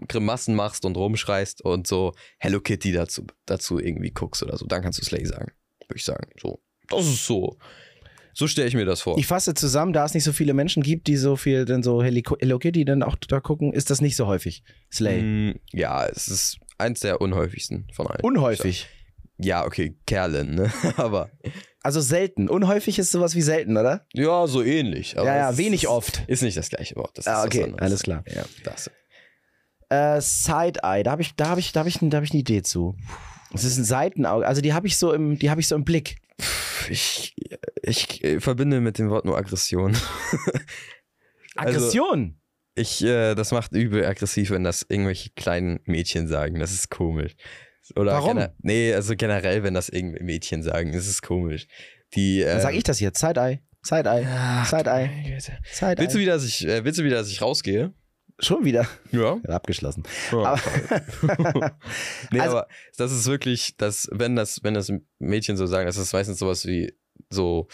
Grimassen 0.09 0.55
machst 0.55 0.85
und 0.85 0.97
rumschreist 0.97 1.63
und 1.63 1.87
so 1.87 2.13
Hello 2.39 2.61
Kitty 2.61 2.93
dazu, 2.93 3.27
dazu 3.47 3.79
irgendwie 3.79 4.11
guckst 4.11 4.43
oder 4.43 4.57
so. 4.57 4.67
Dann 4.67 4.83
kannst 4.83 5.01
du 5.01 5.05
Slay 5.05 5.25
sagen, 5.25 5.53
würde 5.87 5.97
ich 5.97 6.05
sagen. 6.05 6.31
So, 6.41 6.61
das 6.89 7.07
ist 7.07 7.27
so. 7.27 7.57
So 8.33 8.47
stelle 8.47 8.69
ich 8.69 8.75
mir 8.75 8.85
das 8.85 9.01
vor. 9.01 9.19
Ich 9.19 9.27
fasse 9.27 9.55
zusammen, 9.55 9.93
da 9.93 10.05
es 10.05 10.15
nicht 10.15 10.25
so 10.25 10.33
viele 10.33 10.55
Menschen 10.55 10.83
gibt, 10.83 11.07
die 11.07 11.17
so 11.17 11.37
viel 11.37 11.65
dann 11.65 11.83
so 11.83 12.03
Hello 12.03 12.59
Kitty 12.59 12.85
dann 12.85 13.03
auch 13.03 13.17
da 13.17 13.41
gucken, 13.41 13.73
ist 13.73 13.91
das 13.91 14.01
nicht 14.01 14.17
so 14.17 14.27
häufig. 14.27 14.63
Slay. 14.93 15.23
Mm, 15.23 15.61
ja, 15.73 16.07
es 16.07 16.29
ist 16.29 16.59
eins 16.79 17.01
der 17.01 17.21
unhäufigsten 17.21 17.89
von 17.93 18.07
allen. 18.07 18.21
Unhäufig. 18.23 18.89
Ja, 19.39 19.65
okay, 19.65 19.97
Kerlen, 20.07 20.55
ne? 20.55 20.73
Aber 20.97 21.31
Also 21.83 22.01
selten. 22.01 22.49
Unhäufig 22.49 22.99
ist 22.99 23.11
sowas 23.11 23.35
wie 23.35 23.43
selten, 23.43 23.77
oder? 23.77 24.07
ja, 24.13 24.47
so 24.47 24.63
ähnlich. 24.63 25.19
Aber 25.19 25.27
ja, 25.29 25.37
ja, 25.37 25.51
es 25.51 25.57
wenig 25.57 25.85
ist, 25.85 25.89
oft. 25.89 26.23
Ist 26.27 26.43
nicht 26.43 26.57
das 26.57 26.69
gleiche 26.69 26.97
Wort. 26.97 27.17
Das 27.17 27.27
Ah, 27.27 27.45
okay, 27.45 27.73
alles 27.79 28.03
klar. 28.03 28.23
Ja, 28.35 28.45
das. 28.65 28.91
Äh, 29.89 30.21
Side-Eye, 30.21 31.03
da 31.03 31.11
habe 31.13 31.23
ich, 31.23 31.35
da 31.35 31.49
habe 31.49 31.61
ich, 31.61 31.73
da 31.73 31.81
habe 31.81 31.89
ich, 31.89 31.99
da 32.01 32.17
habe 32.17 32.25
ich 32.25 32.33
eine 32.33 32.41
Idee 32.41 32.63
zu. 32.63 32.97
Das 33.53 33.65
ist 33.65 33.79
ein 33.79 33.85
Seitenauge, 33.85 34.47
also 34.47 34.61
die 34.61 34.73
habe 34.73 34.87
ich 34.87 34.97
so 34.97 35.13
im, 35.13 35.39
die 35.39 35.51
habe 35.51 35.61
ich 35.61 35.67
so 35.69 35.75
im 35.75 35.85
Blick. 35.85 36.17
Ich, 36.89 37.35
ich 37.83 38.25
äh, 38.25 38.41
verbinde 38.41 38.81
mit 38.81 38.99
dem 38.99 39.11
Wort 39.11 39.25
nur 39.25 39.37
Aggression. 39.37 39.97
Also- 41.57 41.79
Aggression. 41.79 42.41
Ich, 42.77 43.03
äh, 43.05 43.35
das 43.35 43.51
macht 43.51 43.73
übel 43.73 44.07
aggressiv, 44.07 44.51
wenn 44.51 44.63
das 44.65 44.87
irgendwelche 44.89 45.31
kleinen 45.31 45.81
Mädchen 45.85 46.29
sagen. 46.29 46.61
Das 46.61 46.73
ist 46.73 46.89
komisch. 46.91 47.35
Oder 47.97 48.13
Warum? 48.13 48.47
Nee, 48.63 48.95
also 48.95 49.17
generell, 49.17 49.65
wenn 49.65 49.75
das 49.75 49.89
irgendwelche 49.89 50.25
Mädchen 50.25 50.63
sagen, 50.63 50.93
ist 50.95 51.09
es 51.09 51.21
komisch. 51.21 51.67
Die, 52.15 52.41
äh, 52.41 52.47
Dann 52.47 52.61
sag 52.61 52.75
ich 52.75 52.85
das 52.85 53.01
jetzt. 53.01 53.19
Side-Eye. 53.19 53.61
Side-Eye. 53.83 54.27
Ach, 54.29 54.67
Side-Eye. 54.67 55.09
meine 55.09 55.23
Güte. 55.35 55.59
Side-Eye. 55.73 55.99
Willst 55.99 56.15
du 56.15 56.21
wieder, 56.21 56.33
dass 56.35 56.45
ich, 56.45 56.67
äh, 56.67 56.85
willst 56.85 57.01
du 57.01 57.05
wieder, 57.05 57.17
dass 57.17 57.29
ich 57.31 57.43
rausgehe? 57.43 57.93
Schon 58.41 58.65
wieder? 58.65 58.87
Ja. 59.13 59.39
Ja, 59.47 59.55
abgeschlossen. 59.57 60.03
ja. 60.33 60.39
Aber, 60.39 60.61
Nee, 62.31 62.41
Also- 62.41 62.57
aber 62.59 62.69
das 62.97 63.13
ist 63.13 63.27
wirklich, 63.27 63.77
das, 63.77 64.09
wenn 64.13 64.37
das, 64.37 64.63
wenn 64.63 64.75
das 64.75 64.93
Mädchen 65.19 65.57
so 65.57 65.67
sagen, 65.67 65.87
das 65.87 65.97
ist 65.97 66.13
meistens 66.13 66.39
sowas 66.39 66.67
wie 66.67 66.93
so, 67.29 67.69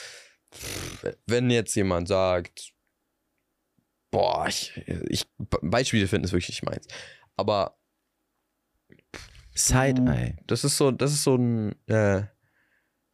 wenn 1.26 1.50
jetzt 1.50 1.74
jemand 1.76 2.09
sagt, 2.09 2.72
boah, 4.11 4.46
ich, 4.48 4.72
ich 5.09 5.26
Beispiele 5.38 6.07
finden 6.09 6.24
ist 6.24 6.33
wirklich 6.33 6.48
nicht 6.48 6.64
meins. 6.64 6.87
Aber 7.37 7.79
Side-Eye. 9.55 10.37
das 10.46 10.64
ist 10.64 10.76
so, 10.76 10.90
das 10.90 11.12
ist 11.12 11.24
so 11.24 11.37
ein, 11.37 11.74
äh, 11.88 12.22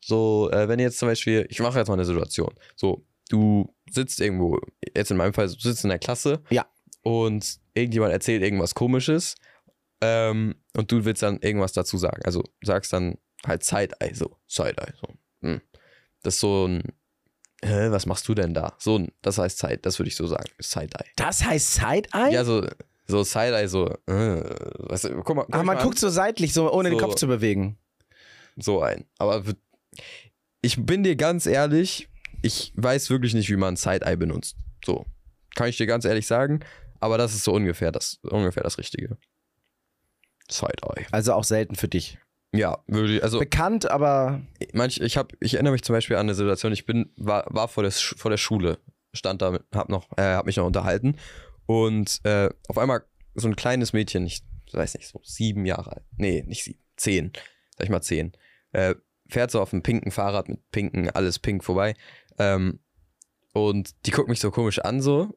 so, 0.01 0.51
äh, 0.51 0.69
wenn 0.69 0.81
jetzt 0.81 0.99
zum 0.99 1.09
Beispiel, 1.09 1.47
ich 1.49 1.61
mache 1.61 1.79
jetzt 1.79 1.89
mal 1.89 1.95
eine 1.95 2.05
Situation. 2.05 2.53
So, 2.77 3.07
du 3.29 3.73
sitzt 3.91 4.21
irgendwo, 4.21 4.59
jetzt 4.97 5.11
in 5.11 5.17
meinem 5.17 5.33
Fall, 5.35 5.47
du 5.49 5.59
sitzt 5.59 5.85
in 5.85 5.91
der 5.91 5.99
Klasse. 6.01 6.43
Ja. 6.51 6.67
Und 7.03 7.59
irgendjemand 7.75 8.13
erzählt 8.13 8.43
irgendwas 8.43 8.75
komisches. 8.75 9.35
Ähm, 10.01 10.57
und 10.77 10.91
du 10.91 11.05
willst 11.05 11.23
dann 11.23 11.39
irgendwas 11.41 11.73
dazu 11.73 11.99
sagen. 11.99 12.23
Also 12.25 12.43
sagst 12.63 12.93
dann 12.93 13.19
halt 13.47 13.65
Side-Eye, 13.65 14.15
so, 14.15 14.37
Side-Eye, 14.47 14.95
so. 15.01 15.09
Hm. 15.43 15.61
Das 16.23 16.35
ist 16.35 16.41
so 16.41 16.67
ein, 16.67 16.83
hä, 17.65 17.91
was 17.91 18.07
machst 18.07 18.29
du 18.29 18.35
denn 18.35 18.55
da? 18.55 18.75
So 18.79 18.99
ein, 18.99 19.09
das 19.23 19.39
heißt 19.39 19.59
Side, 19.59 19.79
das 19.79 19.99
würde 19.99 20.09
ich 20.09 20.17
so 20.17 20.27
sagen, 20.27 20.49
Side-Eye. 20.61 21.11
Das 21.17 21.45
heißt 21.45 21.75
Side-Eye? 21.75 22.33
Ja, 22.33 22.45
so, 22.45 22.67
so 23.07 23.25
Side-Eye, 23.25 23.69
so, 23.69 23.89
äh, 24.07 24.43
du, 25.03 25.23
guck 25.23 25.37
mal. 25.37 25.45
guck 25.45 25.55
ah, 25.55 25.63
man 25.63 25.79
guckt 25.79 25.99
so 25.99 26.09
seitlich, 26.09 26.53
so 26.53 26.73
ohne 26.73 26.91
den 26.91 26.99
So. 26.99 27.05
Kopf 27.05 27.17
zu 27.17 27.27
bewegen. 27.27 27.79
an. 28.57 28.63
so 28.63 28.83
ein. 28.83 29.05
Aber 29.19 29.43
ich 30.61 30.85
bin 30.85 31.03
dir 31.03 31.17
ganz 31.17 31.47
ehrlich, 31.47 32.09
ich 32.43 32.73
weiß 32.77 33.11
wirklich 33.11 33.35
nicht, 33.35 33.51
wie 33.51 33.57
man 33.57 33.77
Side-Eye 33.77 34.17
benutzt. 34.17 34.57
So, 34.85 35.07
kann 35.55 35.69
ich 35.69 35.77
dir 35.77 35.87
ganz 35.87 36.05
ehrlich 36.05 36.27
sagen. 36.27 36.61
Aber 37.03 37.19
das 37.19 37.35
ist 37.35 37.43
so 37.45 37.53
ungefähr 37.53 37.91
das, 37.91 38.19
ungefähr 38.23 38.63
das 38.63 38.79
Richtige. 38.79 39.19
Side-Eye. 40.51 41.07
Also 41.11 41.33
auch 41.35 41.45
selten 41.45 41.75
für 41.75 41.89
dich. 41.89 42.19
Ja, 42.55 42.79
wirklich. 42.87 43.23
Also, 43.23 43.39
Bekannt, 43.39 43.91
aber 43.91 44.43
manch, 44.73 45.01
ich, 45.01 45.17
hab, 45.17 45.33
ich 45.41 45.55
erinnere 45.55 45.73
mich 45.73 45.83
zum 45.83 45.95
Beispiel 45.95 46.17
an 46.17 46.27
eine 46.27 46.35
Situation, 46.35 46.73
ich 46.73 46.85
bin, 46.85 47.11
war, 47.17 47.45
war 47.49 47.69
vor, 47.69 47.83
der, 47.83 47.93
Sch- 47.93 48.17
vor 48.19 48.31
der 48.31 48.37
Schule, 48.37 48.79
stand 49.15 49.41
da, 49.43 49.59
hab, 49.75 49.89
noch, 49.89 50.07
äh, 50.19 50.23
hab 50.35 50.47
mich 50.47 50.57
noch 50.59 50.67
unterhalten 50.67 51.17
und 51.67 52.21
äh, 52.25 52.51
auf 52.69 52.77
einmal 52.77 53.05
so 53.35 53.49
ein 53.49 53.57
kleines 53.57 53.95
Mädchen, 53.95 54.27
ich 54.27 54.43
weiß 54.71 54.95
nicht, 54.95 55.09
so 55.09 55.21
sieben 55.25 55.65
Jahre 55.65 55.93
alt, 55.93 56.05
nee, 56.19 56.45
nicht 56.47 56.63
sieben, 56.65 56.81
zehn, 56.97 57.33
sag 57.79 57.85
ich 57.85 57.91
mal 57.91 58.03
zehn, 58.03 58.33
äh, 58.73 58.95
fährt 59.29 59.51
so 59.51 59.61
auf 59.61 59.73
einem 59.73 59.83
pinken 59.83 60.11
Fahrrad 60.13 60.49
mit 60.49 60.71
pinken, 60.71 61.09
alles 61.09 61.39
pink 61.39 61.65
vorbei 61.65 61.95
ähm, 62.39 62.81
und 63.55 63.95
die 64.07 64.11
guckt 64.11 64.29
mich 64.29 64.41
so 64.41 64.51
komisch 64.51 64.79
an 64.79 65.01
so 65.01 65.35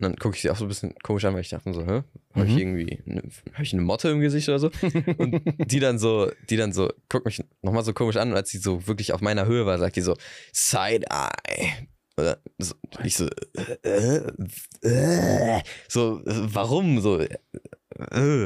und 0.00 0.02
dann 0.08 0.16
gucke 0.16 0.34
ich 0.34 0.42
sie 0.42 0.50
auch 0.50 0.56
so 0.56 0.64
ein 0.64 0.68
bisschen 0.68 0.94
komisch 1.02 1.24
an, 1.26 1.34
weil 1.34 1.42
ich 1.42 1.50
dachte 1.50 1.72
so, 1.74 1.84
hä? 1.84 2.02
Habe 2.34 2.46
ich 2.46 2.52
Mhm. 2.54 2.58
irgendwie, 2.58 3.02
eine, 3.06 3.22
hab 3.52 3.60
ich 3.60 3.72
eine 3.74 3.82
Motte 3.82 4.08
im 4.08 4.20
Gesicht 4.20 4.48
oder 4.48 4.58
so? 4.58 4.70
Und 5.18 5.42
die 5.70 5.78
dann 5.80 5.98
so, 5.98 6.30
die 6.48 6.56
dann 6.56 6.72
so, 6.72 6.90
guckt 7.08 7.26
mich 7.26 7.42
nochmal 7.62 7.84
so 7.84 7.92
komisch 7.92 8.16
an 8.16 8.30
und 8.30 8.36
als 8.36 8.48
sie 8.50 8.58
so 8.58 8.86
wirklich 8.86 9.12
auf 9.12 9.20
meiner 9.20 9.44
Höhe 9.46 9.66
war, 9.66 9.78
sagt 9.78 9.96
die 9.96 10.00
so, 10.00 10.16
Side-Eye. 10.52 11.88
Oder 12.16 12.38
so, 12.58 12.74
ich 13.04 13.16
so, 13.16 13.28
äh, 13.82 14.22
äh, 14.82 15.62
so, 15.88 16.20
äh, 16.24 16.32
warum 16.54 17.00
so? 17.00 17.22
Äh, 18.10 18.44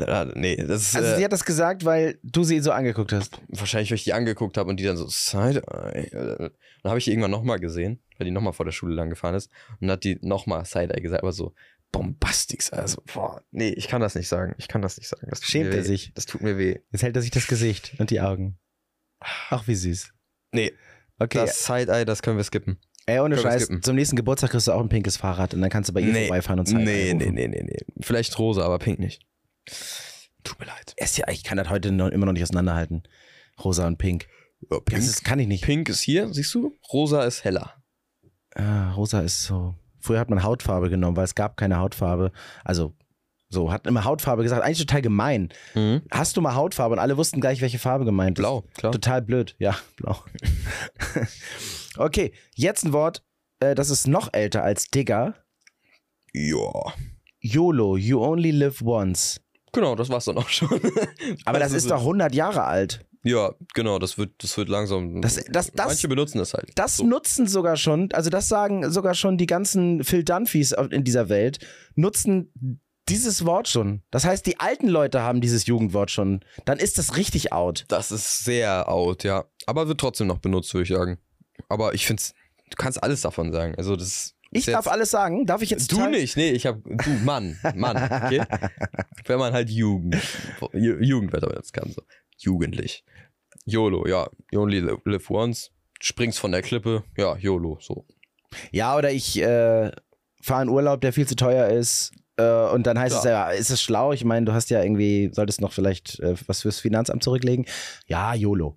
äh, 0.00 0.26
nee, 0.34 0.56
das 0.56 0.94
also 0.94 1.08
äh, 1.08 1.16
sie 1.16 1.24
hat 1.24 1.32
das 1.32 1.44
gesagt, 1.44 1.84
weil 1.84 2.18
du 2.22 2.44
sie 2.44 2.60
so 2.60 2.72
angeguckt 2.72 3.12
hast. 3.12 3.40
wahrscheinlich, 3.48 3.90
weil 3.90 3.96
ich 3.96 4.04
die 4.04 4.12
angeguckt 4.12 4.56
habe 4.56 4.70
und 4.70 4.78
die 4.78 4.84
dann 4.84 4.96
so, 4.96 5.06
Side-Eye. 5.08 6.06
Äh, 6.12 6.50
Dann 6.82 6.90
habe 6.90 6.98
ich 6.98 7.04
die 7.04 7.10
irgendwann 7.10 7.30
nochmal 7.30 7.58
gesehen, 7.58 8.00
weil 8.18 8.24
die 8.24 8.30
nochmal 8.30 8.52
vor 8.52 8.64
der 8.64 8.72
Schule 8.72 8.94
lang 8.94 9.10
gefahren 9.10 9.34
ist 9.34 9.50
und 9.80 9.88
dann 9.88 9.92
hat 9.92 10.04
die 10.04 10.18
nochmal 10.22 10.64
Side-Eye 10.64 11.00
gesagt, 11.00 11.22
aber 11.22 11.32
so 11.32 11.54
bombastisch. 11.92 12.72
Also, 12.72 13.02
boah, 13.14 13.42
nee, 13.50 13.70
ich 13.70 13.88
kann 13.88 14.00
das 14.00 14.14
nicht 14.14 14.28
sagen. 14.28 14.54
Ich 14.58 14.68
kann 14.68 14.82
das 14.82 14.98
nicht 14.98 15.08
sagen. 15.08 15.26
Das 15.30 15.42
Schämt 15.42 15.72
er 15.72 15.84
sich? 15.84 16.12
Das 16.14 16.26
tut 16.26 16.42
mir 16.42 16.58
weh. 16.58 16.80
Jetzt 16.90 17.02
hält 17.02 17.16
er 17.16 17.22
sich 17.22 17.30
das 17.30 17.46
Gesicht 17.46 17.94
und 17.98 18.10
die 18.10 18.20
Augen. 18.20 18.58
Ach, 19.20 19.66
wie 19.66 19.74
süß. 19.74 20.12
Nee, 20.52 20.72
Okay, 21.18 21.38
das 21.38 21.64
Side-Eye, 21.64 22.04
das 22.04 22.22
können 22.22 22.36
wir 22.36 22.44
skippen. 22.44 22.78
Ey, 23.06 23.20
ohne 23.20 23.38
Scheiß, 23.38 23.68
zum 23.82 23.96
nächsten 23.96 24.16
Geburtstag 24.16 24.50
kriegst 24.50 24.66
du 24.68 24.72
auch 24.72 24.80
ein 24.80 24.88
pinkes 24.88 25.16
Fahrrad 25.16 25.54
und 25.54 25.60
dann 25.60 25.70
kannst 25.70 25.88
du 25.90 25.94
bei 25.94 26.00
ihr 26.00 26.12
Nee. 26.12 26.26
vorbeifahren 26.26 26.60
und 26.60 26.66
Zeit 26.66 26.82
Nee, 26.82 27.14
nee, 27.14 27.30
nee, 27.30 27.48
nee, 27.48 27.62
nee. 27.64 27.78
Vielleicht 28.00 28.38
rosa, 28.38 28.62
aber 28.64 28.78
pink 28.78 28.98
nicht. 28.98 29.22
Tut 30.44 30.58
mir 30.60 30.66
leid. 30.66 30.94
Ist 30.96 31.18
ja, 31.18 31.26
ich 31.28 31.42
kann 31.44 31.58
das 31.58 31.68
heute 31.70 31.90
noch, 31.92 32.08
immer 32.08 32.26
noch 32.26 32.32
nicht 32.32 32.42
auseinanderhalten. 32.42 33.02
Rosa 33.62 33.86
und 33.86 33.98
pink. 33.98 34.26
Ja, 34.70 34.78
pink, 34.80 34.98
Das 34.98 35.06
ist, 35.08 35.24
kann 35.24 35.38
ich 35.38 35.48
nicht. 35.48 35.64
pink 35.64 35.88
ist 35.88 36.00
hier, 36.00 36.32
siehst 36.32 36.54
du? 36.54 36.76
Rosa 36.92 37.24
ist 37.24 37.44
heller. 37.44 37.74
Ah, 38.54 38.92
rosa 38.92 39.20
ist 39.20 39.44
so. 39.44 39.74
Früher 40.00 40.20
hat 40.20 40.30
man 40.30 40.42
Hautfarbe 40.42 40.88
genommen, 40.88 41.16
weil 41.16 41.24
es 41.24 41.34
gab 41.34 41.56
keine 41.56 41.78
Hautfarbe. 41.78 42.30
Also, 42.64 42.94
so, 43.48 43.70
hat 43.70 43.86
immer 43.86 44.04
Hautfarbe 44.04 44.42
gesagt. 44.42 44.62
Eigentlich 44.62 44.78
total 44.84 45.02
gemein. 45.02 45.50
Hast 46.10 46.36
du 46.36 46.40
mal 46.40 46.54
Hautfarbe 46.54 46.94
und 46.94 46.98
alle 46.98 47.16
wussten 47.16 47.40
gleich, 47.40 47.60
welche 47.60 47.78
Farbe 47.78 48.04
gemeint 48.04 48.38
ist. 48.38 48.42
Blau, 48.42 48.64
klar. 48.76 48.92
Total 48.92 49.22
blöd. 49.22 49.54
Ja, 49.58 49.76
blau. 49.96 50.16
okay, 51.98 52.32
jetzt 52.54 52.84
ein 52.84 52.92
Wort, 52.92 53.22
äh, 53.60 53.74
das 53.74 53.90
ist 53.90 54.06
noch 54.06 54.32
älter 54.32 54.62
als 54.62 54.88
Digger. 54.90 55.34
Ja. 56.32 56.70
YOLO, 57.40 57.96
you 57.96 58.20
only 58.22 58.50
live 58.50 58.82
once. 58.82 59.40
Genau, 59.72 59.94
das 59.94 60.08
war's 60.08 60.24
dann 60.24 60.38
auch 60.38 60.48
schon. 60.48 60.68
Aber 61.44 61.58
das, 61.58 61.72
ist 61.72 61.90
doch 61.90 62.00
100 62.00 62.34
Jahre 62.34 62.64
alt. 62.64 63.04
Ja, 63.22 63.52
genau, 63.74 63.98
das 63.98 64.18
wird, 64.18 64.42
das 64.42 64.56
wird 64.56 64.68
langsam. 64.68 65.20
Das- 65.20 65.34
das- 65.50 65.72
das- 65.72 65.86
Manche 65.86 66.08
benutzen 66.08 66.38
das 66.38 66.54
halt. 66.54 66.70
Das 66.76 66.98
so. 66.98 67.06
nutzen 67.06 67.46
sogar 67.46 67.76
schon, 67.76 68.10
also 68.12 68.30
das 68.30 68.48
sagen 68.48 68.90
sogar 68.90 69.14
schon 69.14 69.36
die 69.36 69.46
ganzen 69.46 70.04
Phil 70.04 70.24
Dunphys 70.24 70.72
in 70.90 71.04
dieser 71.04 71.28
Welt, 71.28 71.58
nutzen 71.94 72.52
dieses 73.08 73.44
Wort 73.46 73.68
schon. 73.68 74.02
Das 74.10 74.24
heißt, 74.24 74.46
die 74.46 74.58
alten 74.60 74.88
Leute 74.88 75.20
haben 75.22 75.40
dieses 75.40 75.66
Jugendwort 75.66 76.10
schon. 76.10 76.40
Dann 76.64 76.78
ist 76.78 76.98
das 76.98 77.16
richtig 77.16 77.52
out. 77.52 77.84
Das 77.88 78.10
ist 78.10 78.44
sehr 78.44 78.88
out, 78.88 79.22
ja. 79.24 79.44
Aber 79.66 79.88
wird 79.88 80.00
trotzdem 80.00 80.26
noch 80.26 80.38
benutzt, 80.38 80.72
würde 80.74 80.82
ich 80.84 80.88
sagen. 80.96 81.18
Aber 81.68 81.94
ich 81.94 82.06
finde, 82.06 82.22
du 82.70 82.76
kannst 82.76 83.02
alles 83.02 83.20
davon 83.22 83.52
sagen. 83.52 83.74
Also 83.76 83.96
das 83.96 84.34
Ich 84.50 84.66
darf 84.66 84.86
jetzt- 84.86 84.92
alles 84.92 85.10
sagen. 85.10 85.46
Darf 85.46 85.62
ich 85.62 85.70
jetzt 85.70 85.90
Du 85.92 85.96
teilen? 85.96 86.10
nicht, 86.12 86.36
nee, 86.36 86.50
ich 86.50 86.66
hab, 86.66 86.82
du, 86.84 87.10
Mann, 87.24 87.58
Mann, 87.74 87.96
okay? 87.96 88.42
Wenn 89.26 89.38
man 89.38 89.52
halt 89.52 89.70
Jugend, 89.70 90.16
Ju- 90.72 91.00
Jugendwörter 91.02 91.46
benutzen 91.48 91.72
kann, 91.72 91.90
so. 91.92 92.02
Jugendlich. 92.38 93.04
YOLO, 93.64 94.06
ja. 94.06 94.28
You 94.52 94.60
only 94.62 94.80
li- 94.80 94.96
live 95.04 95.30
once. 95.30 95.70
Springst 96.00 96.38
von 96.38 96.52
der 96.52 96.62
Klippe, 96.62 97.04
ja, 97.16 97.36
YOLO, 97.36 97.78
so. 97.80 98.04
Ja, 98.70 98.96
oder 98.96 99.10
ich 99.12 99.38
äh, 99.40 99.90
fahre 100.42 100.62
in 100.62 100.68
Urlaub, 100.68 101.00
der 101.00 101.12
viel 101.12 101.26
zu 101.26 101.34
teuer 101.36 101.68
ist. 101.68 102.12
Äh, 102.36 102.68
und 102.70 102.86
dann 102.86 102.98
heißt 102.98 103.14
Ja. 103.14 103.18
es 103.18 103.24
ja, 103.24 103.50
ist 103.50 103.70
es 103.70 103.82
schlau? 103.82 104.12
Ich 104.12 104.24
meine, 104.24 104.46
du 104.46 104.52
hast 104.52 104.70
ja 104.70 104.82
irgendwie, 104.82 105.30
solltest 105.32 105.60
noch 105.60 105.72
vielleicht 105.72 106.20
äh, 106.20 106.34
was 106.46 106.62
fürs 106.62 106.80
Finanzamt 106.80 107.22
zurücklegen. 107.22 107.66
Ja, 108.06 108.34
YOLO. 108.34 108.76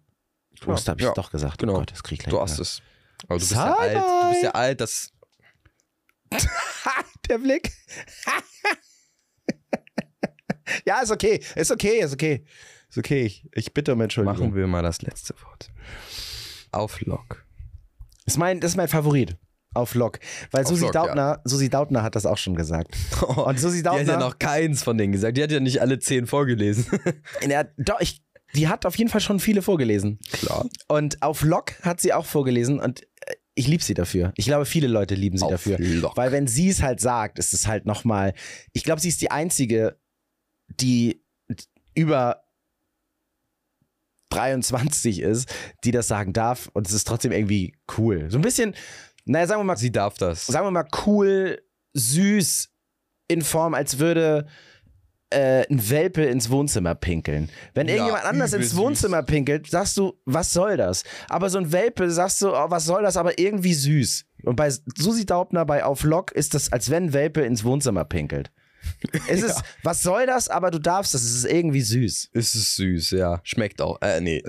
Ja, 0.65 0.76
habe 0.76 1.00
ich 1.00 1.06
ja, 1.06 1.13
doch 1.13 1.32
gesagt. 1.32 1.58
genau. 1.58 1.76
Oh 1.76 1.80
Gott, 1.80 1.91
das 1.91 2.04
krieg 2.04 2.19
ich 2.19 2.26
gleich 2.26 2.34
Du 2.34 2.41
hast 2.41 2.60
es. 2.60 2.82
Aber 3.28 3.36
du 3.36 3.39
bist 3.39 3.52
ja 3.52 3.74
alt. 3.74 3.95
Du 3.95 4.30
bist 4.30 4.43
ja 4.43 4.52
alt, 4.52 4.82
das. 4.82 5.12
Der 7.30 7.38
Blick. 7.38 7.72
ja, 10.86 11.02
ist 11.02 11.12
okay. 11.12 11.41
Ist 11.56 11.72
okay, 11.72 12.00
ist 12.00 12.13
okay. 12.13 12.45
Ist 12.89 12.98
okay. 12.98 13.22
Ich, 13.24 13.48
ich 13.54 13.74
bitte 13.74 13.93
um 13.93 14.02
Entschuldigung. 14.02 14.39
Machen 14.48 14.56
wir 14.56 14.67
mal 14.67 14.82
das 14.84 15.02
letzte 15.02 15.36
Wort. 15.43 15.69
Auf 16.72 17.02
Lock. 17.02 17.45
Ist 18.26 18.38
mein, 18.38 18.60
das 18.60 18.72
ist 18.72 18.78
mein 18.78 18.88
Favorit. 18.88 19.38
Auf 19.73 19.93
Lock. 19.95 20.19
Weil 20.51 20.63
Auf 20.63 20.69
Susi 20.69 20.86
Lock, 20.86 20.95
ja. 20.95 21.05
Dautner, 21.05 21.41
Susi 21.45 21.69
Dautner 21.69 22.01
hat 22.03 22.15
das 22.15 22.25
auch 22.25 22.38
schon 22.38 22.55
gesagt. 22.55 22.95
Und 23.27 23.60
Susi 23.60 23.84
Die 23.84 23.89
hat 23.89 23.99
Dautner. 23.99 24.13
ja 24.13 24.19
noch 24.19 24.39
keins 24.39 24.84
von 24.84 24.97
denen 24.97 25.12
gesagt. 25.13 25.38
Die 25.38 25.43
hat 25.43 25.51
ja 25.51 25.60
nicht 25.60 25.82
alle 25.82 25.99
zehn 25.99 26.25
vorgelesen. 26.27 26.86
Ja, 27.47 27.63
doch, 27.77 27.99
ich, 28.01 28.21
die 28.55 28.67
hat 28.67 28.86
auf 28.86 28.95
jeden 28.97 29.10
Fall 29.10 29.21
schon 29.21 29.39
viele 29.39 29.62
vorgelesen. 29.62 30.19
Klar. 30.32 30.67
Und 30.88 31.21
auf 31.21 31.43
Lock 31.43 31.73
hat 31.84 32.01
sie 32.01 32.13
auch 32.13 32.25
vorgelesen 32.25 32.79
und 32.79 33.01
äh, 33.01 33.36
ich 33.55 33.67
liebe 33.67 33.84
sie 33.84 33.93
dafür. 33.93 34.34
Ich 34.38 34.45
glaube, 34.45 34.65
viele 34.65 34.88
Leute 34.88 35.15
lieben 35.15 35.38
sie 35.38 35.45
Auf 35.45 35.51
dafür. 35.51 35.77
Lock. 35.79 36.17
Weil 36.17 36.32
wenn 36.32 36.47
sie 36.47 36.69
es 36.69 36.82
halt 36.82 36.99
sagt, 36.99 37.38
ist 37.39 37.53
es 37.53 37.67
halt 37.67 37.86
nochmal. 37.86 38.34
Ich 38.73 38.84
glaube, 38.84 39.01
sie 39.01 39.10
ist 39.10 39.21
die 39.21 39.32
Einzige, 39.32 39.99
die 40.67 41.23
über 41.93 42.43
23 44.29 45.21
ist, 45.21 45.49
die 45.84 45.91
das 45.91 46.08
sagen 46.08 46.34
darf 46.34 46.69
und 46.73 46.88
es 46.88 46.93
ist 46.93 47.08
trotzdem 47.08 47.32
irgendwie 47.32 47.75
cool. 47.97 48.29
So 48.29 48.38
ein 48.38 48.41
bisschen, 48.43 48.75
naja, 49.29 49.45
sagen 49.45 49.59
wir 49.61 49.65
mal, 49.65 49.77
Sie 49.77 49.91
darf 49.91 50.17
das. 50.17 50.47
sagen 50.47 50.65
wir 50.65 50.71
mal 50.71 50.87
cool, 51.05 51.61
süß 51.93 52.69
in 53.27 53.43
Form, 53.43 53.75
als 53.75 53.99
würde 53.99 54.47
äh, 55.29 55.67
ein 55.69 55.89
Welpe 55.89 56.23
ins 56.23 56.49
Wohnzimmer 56.49 56.95
pinkeln. 56.95 57.51
Wenn 57.75 57.87
Ja, 57.87 57.93
irgendjemand 57.93 58.25
anders 58.25 58.53
ins 58.53 58.71
süß. 58.71 58.77
Wohnzimmer 58.77 59.21
pinkelt, 59.21 59.69
sagst 59.69 59.97
du, 59.97 60.19
was 60.25 60.51
soll 60.51 60.77
das? 60.77 61.03
Aber 61.29 61.51
so 61.51 61.59
ein 61.59 61.71
Welpe 61.71 62.09
sagst 62.09 62.41
du, 62.41 62.49
oh, 62.49 62.71
was 62.71 62.85
soll 62.85 63.03
das? 63.03 63.17
Aber 63.17 63.37
irgendwie 63.37 63.75
süß. 63.75 64.25
Und 64.45 64.55
bei 64.55 64.71
Susi 64.97 65.27
Daubner 65.27 65.63
bei 65.63 65.83
Auf 65.83 66.03
Lock 66.03 66.31
ist 66.31 66.55
das, 66.55 66.71
als 66.71 66.89
wenn 66.89 67.05
ein 67.05 67.13
Welpe 67.13 67.41
ins 67.41 67.63
Wohnzimmer 67.63 68.05
pinkelt. 68.05 68.51
Es 69.27 69.43
ist, 69.43 69.61
was 69.83 70.01
soll 70.01 70.25
das? 70.25 70.47
Aber 70.47 70.71
du 70.71 70.79
darfst 70.79 71.13
das. 71.13 71.21
Es 71.21 71.35
ist 71.35 71.45
irgendwie 71.45 71.81
süß. 71.81 72.31
Es 72.33 72.55
ist 72.55 72.75
süß, 72.77 73.11
ja. 73.11 73.41
Schmeckt 73.43 73.79
auch. 73.79 74.01
Äh, 74.01 74.21
nee. 74.21 74.41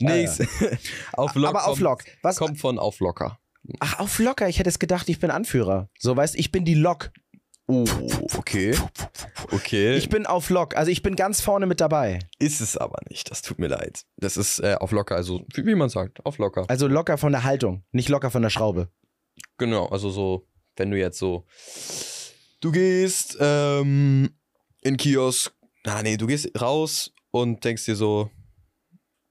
nee. 0.00 0.28
auf 1.14 1.34
Lock. 1.34 1.48
Aber 1.48 1.60
auf 1.60 1.66
kommt, 1.66 1.80
Lock. 1.80 2.04
Was? 2.20 2.36
Kommt 2.36 2.60
von 2.60 2.78
auf 2.78 3.00
locker. 3.00 3.38
Ach, 3.80 3.98
auf 3.98 4.18
Locker. 4.18 4.48
Ich 4.48 4.58
hätte 4.58 4.68
es 4.68 4.78
gedacht, 4.78 5.08
ich 5.08 5.18
bin 5.18 5.30
Anführer. 5.30 5.88
So, 5.98 6.16
weißt 6.16 6.34
ich 6.36 6.52
bin 6.52 6.64
die 6.64 6.74
Lok. 6.74 7.10
Oh, 7.68 7.84
okay. 8.36 8.76
Okay. 9.50 9.96
Ich 9.96 10.08
bin 10.08 10.24
auf 10.24 10.50
Lock. 10.50 10.76
Also 10.76 10.90
ich 10.92 11.02
bin 11.02 11.16
ganz 11.16 11.40
vorne 11.40 11.66
mit 11.66 11.80
dabei. 11.80 12.20
ist 12.38 12.60
es 12.60 12.76
aber 12.76 12.98
nicht. 13.10 13.28
Das 13.30 13.42
tut 13.42 13.58
mir 13.58 13.66
leid. 13.66 14.04
Das 14.16 14.36
ist 14.36 14.60
äh, 14.60 14.76
auf 14.78 14.92
locker, 14.92 15.16
also 15.16 15.44
wie, 15.54 15.66
wie 15.66 15.74
man 15.74 15.88
sagt, 15.88 16.24
auf 16.24 16.38
locker. 16.38 16.64
Also 16.68 16.86
locker 16.86 17.18
von 17.18 17.32
der 17.32 17.42
Haltung, 17.42 17.82
nicht 17.90 18.08
locker 18.08 18.30
von 18.30 18.42
der 18.42 18.50
Schraube. 18.50 18.88
Genau, 19.58 19.86
also 19.86 20.10
so, 20.10 20.46
wenn 20.76 20.90
du 20.90 20.98
jetzt 20.98 21.18
so, 21.18 21.44
du 22.60 22.70
gehst 22.70 23.36
ähm, 23.40 24.30
in 24.82 24.96
Kiosk, 24.96 25.52
ah 25.84 26.02
nee, 26.02 26.16
du 26.16 26.26
gehst 26.28 26.48
raus 26.60 27.12
und 27.32 27.64
denkst 27.64 27.84
dir 27.84 27.96
so, 27.96 28.30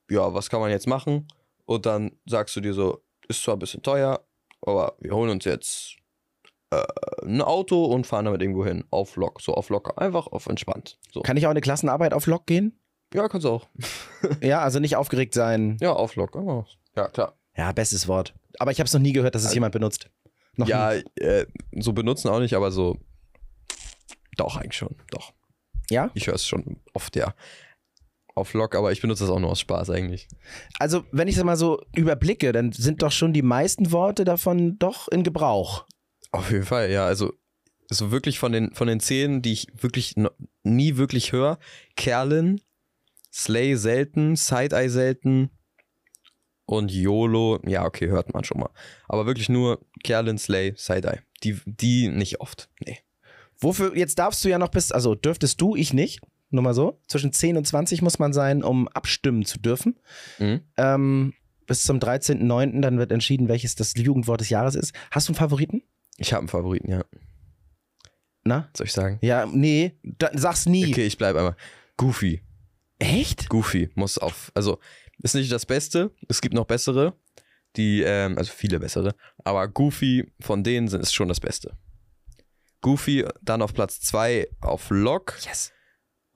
ja, 0.10 0.34
was 0.34 0.50
kann 0.50 0.60
man 0.60 0.72
jetzt 0.72 0.88
machen? 0.88 1.28
Und 1.66 1.86
dann 1.86 2.12
sagst 2.26 2.56
du 2.56 2.62
dir 2.62 2.74
so, 2.74 3.05
ist 3.28 3.44
zwar 3.44 3.56
ein 3.56 3.60
bisschen 3.60 3.82
teuer, 3.84 4.26
aber 4.62 4.96
wir 5.00 5.12
holen 5.12 5.30
uns 5.30 5.46
jetzt 5.46 5.98
äh, 6.72 6.84
ein 7.24 7.42
Auto 7.42 7.86
und 7.86 8.08
fahren 8.08 8.26
damit 8.26 8.42
irgendwo 8.42 8.66
hin. 8.66 8.84
Auf 8.90 9.16
Lock, 9.16 9.42
so 9.42 9.54
auf 9.54 9.70
locker. 9.70 9.98
Einfach 10.02 10.28
auf 10.28 10.48
entspannt. 10.48 10.98
So. 11.12 11.22
Kann 11.22 11.38
ich 11.38 11.46
auch 11.46 11.52
eine 11.52 11.62
Klassenarbeit 11.62 12.14
auf 12.14 12.28
Lock 12.28 12.46
gehen? 12.48 12.80
Ja, 13.14 13.28
kannst 13.28 13.46
du 13.46 13.50
auch. 13.50 13.68
Ja, 14.42 14.62
also 14.62 14.80
nicht 14.80 14.96
aufgeregt 14.96 15.34
sein. 15.36 15.78
Ja, 15.80 15.94
auf 15.94 16.16
Lock. 16.16 16.36
Ja, 16.96 17.08
klar. 17.10 17.38
Ja, 17.56 17.72
bestes 17.72 18.08
Wort. 18.08 18.34
Aber 18.58 18.72
ich 18.72 18.80
habe 18.80 18.88
es 18.88 18.94
noch 18.94 19.02
nie 19.02 19.14
gehört, 19.14 19.36
dass 19.36 19.46
es 19.46 19.54
jemand 19.54 19.72
benutzt. 19.72 20.10
Noch 20.56 20.68
Ja, 20.68 20.94
äh, 20.94 21.46
so 21.74 21.94
benutzen 21.94 22.30
auch 22.30 22.40
nicht, 22.40 22.56
aber 22.56 22.72
so. 22.72 22.98
Doch, 24.38 24.58
eigentlich 24.58 24.78
schon. 24.78 24.96
Doch. 25.12 25.34
Ja? 25.90 26.10
Ich 26.14 26.28
höre 26.28 26.36
es 26.36 26.46
schon 26.46 26.82
oft, 26.94 27.16
ja. 27.16 27.34
Auf 28.36 28.54
Lock, 28.54 28.76
aber 28.76 28.92
ich 28.92 29.02
benutze 29.02 29.24
das 29.24 29.32
auch 29.32 29.40
nur 29.40 29.50
aus 29.50 29.62
Spaß 29.62 29.90
eigentlich. 29.92 30.28
Also, 30.78 31.06
wenn 31.14 31.30
ich 31.30 31.38
es 31.38 31.44
mal 31.44 31.56
so 31.56 31.82
überblicke, 31.96 32.52
dann 32.52 32.74
sind 32.74 33.02
doch 33.02 33.12
schon 33.14 33.32
die 33.32 33.42
meisten 33.42 33.94
Worte 33.94 34.26
davon 34.26 34.78
doch 34.78 35.08
in 35.08 35.24
Gebrauch. 35.24 35.86
Auf 36.32 36.52
jeden 36.52 36.66
Fall, 36.66 36.92
ja. 36.92 37.06
Also, 37.06 37.32
so 37.90 38.12
wirklich 38.12 38.38
von 38.38 38.52
den, 38.52 38.74
von 38.74 38.90
den 38.90 39.00
zehn, 39.00 39.42
die 39.42 39.54
ich 39.54 39.68
wirklich 39.80 40.16
nie 40.64 40.98
wirklich 40.98 41.32
höre: 41.32 41.60
Kerlin, 41.96 42.60
Slay 43.32 43.76
selten, 43.76 44.36
Side-Eye 44.36 44.90
selten 44.90 45.50
und 46.66 46.92
YOLO. 46.92 47.60
Ja, 47.66 47.86
okay, 47.86 48.10
hört 48.10 48.34
man 48.34 48.44
schon 48.44 48.60
mal. 48.60 48.70
Aber 49.08 49.26
wirklich 49.26 49.48
nur 49.48 49.86
Kerlin, 50.04 50.38
Slay, 50.38 50.74
Side-Eye. 50.76 51.22
Die, 51.44 51.60
die 51.66 52.10
nicht 52.10 52.42
oft. 52.42 52.70
Nee. 52.86 53.00
Wofür, 53.58 53.96
jetzt 53.96 54.20
darfst 54.20 54.44
du 54.44 54.50
ja 54.50 54.58
noch 54.58 54.70
bis, 54.70 54.92
also 54.92 55.16
dürftest 55.16 55.62
du, 55.62 55.76
ich 55.76 55.94
nicht, 55.94 56.20
nur 56.56 56.64
mal 56.64 56.74
so, 56.74 57.00
zwischen 57.08 57.32
10 57.32 57.58
und 57.58 57.68
20 57.68 58.02
muss 58.02 58.20
man 58.20 58.34
sein, 58.34 58.64
um 58.64 58.88
abstimmen 58.88 59.46
zu 59.46 59.60
dürfen. 59.60 60.00
Mhm. 60.40 60.62
Ähm, 60.78 61.34
bis 61.68 61.84
zum 61.84 62.00
13.09. 62.00 62.82
dann 62.82 62.98
wird 62.98 63.12
entschieden, 63.12 63.48
welches 63.48 63.76
das 63.76 63.94
Jugendwort 63.96 64.42
des 64.42 64.50
Jahres 64.50 64.76
ist. 64.76 64.94
Hast 65.12 65.28
du 65.28 65.32
einen 65.32 65.38
Favoriten? 65.38 65.84
Ich 66.18 66.34
habe 66.34 66.42
einen 66.42 66.48
Favoriten, 66.48 66.92
ja. 66.92 67.04
Na? 68.44 68.70
Soll 68.76 68.86
ich 68.86 68.94
sagen? 68.94 69.18
Ja, 69.22 69.48
nee, 69.48 69.98
da, 70.04 70.30
sag's 70.34 70.66
nie. 70.66 70.88
Okay, 70.88 71.06
ich 71.06 71.18
bleibe 71.18 71.40
einmal. 71.40 71.56
Goofy. 71.98 72.42
Echt? 73.00 73.50
Goofy 73.50 73.90
muss 73.96 74.18
auf. 74.18 74.52
Also, 74.54 74.80
ist 75.22 75.36
nicht 75.36 75.52
das 75.52 75.66
Beste. 75.66 76.12
Es 76.30 76.42
gibt 76.42 76.54
noch 76.54 76.66
bessere. 76.66 77.14
Die, 77.76 78.02
ähm, 78.04 78.38
also 78.38 78.54
viele 78.54 78.80
bessere. 78.80 79.16
Aber 79.44 79.68
Goofy 79.68 80.32
von 80.40 80.64
denen 80.64 80.88
sind, 80.88 81.02
ist 81.02 81.14
schon 81.14 81.28
das 81.28 81.40
Beste. 81.40 81.78
Goofy, 82.82 83.26
dann 83.42 83.62
auf 83.62 83.74
Platz 83.74 84.00
2 84.02 84.48
auf 84.62 84.90
Lock. 84.92 85.38
Yes. 85.44 85.74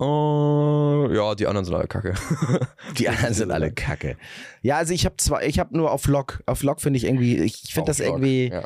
Oh, 0.02 1.10
ja, 1.12 1.36
die 1.36 1.46
anderen 1.46 1.66
sind 1.66 1.76
alle 1.76 1.88
kacke. 1.88 2.14
Die 2.98 3.10
anderen 3.10 3.34
sind 3.34 3.52
alle 3.52 3.72
kacke. 3.72 4.16
Ja, 4.62 4.78
also 4.78 4.94
ich 4.94 5.04
habe 5.06 5.18
zwar, 5.18 5.44
ich 5.44 5.60
habe 5.60 5.76
nur 5.76 5.92
auf 5.92 6.08
Lock. 6.08 6.42
Auf 6.46 6.64
Lock 6.64 6.80
finde 6.80 6.98
ich 6.98 7.04
irgendwie, 7.04 7.38
ich 7.38 7.74
finde 7.74 7.82
Auf 7.82 7.88
das 7.88 8.00
Lock, 8.00 8.08
irgendwie, 8.08 8.48
Ja. 8.50 8.64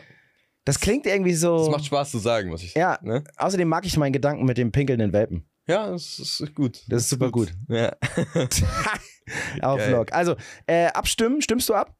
das 0.63 0.79
klingt 0.79 1.07
irgendwie 1.07 1.33
so. 1.33 1.57
Das 1.57 1.69
macht 1.69 1.85
Spaß 1.85 2.11
zu 2.11 2.19
sagen, 2.19 2.49
muss 2.49 2.61
ich 2.61 2.75
Ja. 2.75 2.99
Ne? 3.01 3.23
Außerdem 3.37 3.67
mag 3.67 3.83
ich 3.85 3.97
meinen 3.97 4.13
Gedanken 4.13 4.45
mit 4.45 4.59
dem 4.59 4.71
pinkelnden 4.71 5.11
Welpen. 5.11 5.49
Ja, 5.67 5.89
das 5.89 6.19
ist 6.19 6.53
gut. 6.53 6.83
Das 6.87 7.03
ist 7.03 7.09
super 7.09 7.31
gut. 7.31 7.51
Ja. 7.67 7.93
auf 9.61 9.79
Geil. 9.79 9.91
Lock. 9.91 10.13
Also, 10.13 10.35
äh, 10.67 10.87
abstimmen, 10.87 11.41
stimmst 11.41 11.67
du 11.69 11.73
ab? 11.73 11.95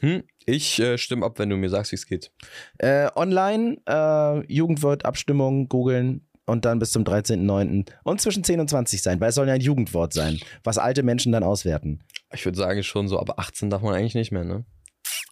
Hm? 0.00 0.22
Ich 0.44 0.78
äh, 0.78 0.98
stimme 0.98 1.24
ab, 1.24 1.38
wenn 1.38 1.48
du 1.48 1.56
mir 1.56 1.70
sagst, 1.70 1.90
wie 1.92 1.96
es 1.96 2.06
geht. 2.06 2.30
Äh, 2.78 3.08
online, 3.16 3.78
äh, 3.88 4.52
Jugendwort, 4.52 5.04
Abstimmung, 5.04 5.68
googeln 5.68 6.25
und 6.46 6.64
dann 6.64 6.78
bis 6.78 6.92
zum 6.92 7.04
13.09. 7.04 7.90
und 8.04 8.20
zwischen 8.20 8.44
10 8.44 8.60
und 8.60 8.70
20 8.70 9.02
sein, 9.02 9.20
weil 9.20 9.28
es 9.30 9.34
soll 9.34 9.48
ja 9.48 9.54
ein 9.54 9.60
Jugendwort 9.60 10.12
sein, 10.12 10.38
was 10.64 10.78
alte 10.78 11.02
Menschen 11.02 11.32
dann 11.32 11.42
auswerten. 11.42 12.02
Ich 12.32 12.44
würde 12.44 12.56
sagen, 12.58 12.82
schon 12.82 13.08
so 13.08 13.18
ab 13.18 13.38
18 13.38 13.70
darf 13.70 13.82
man 13.82 13.94
eigentlich 13.94 14.14
nicht 14.14 14.32
mehr, 14.32 14.44
ne? 14.44 14.64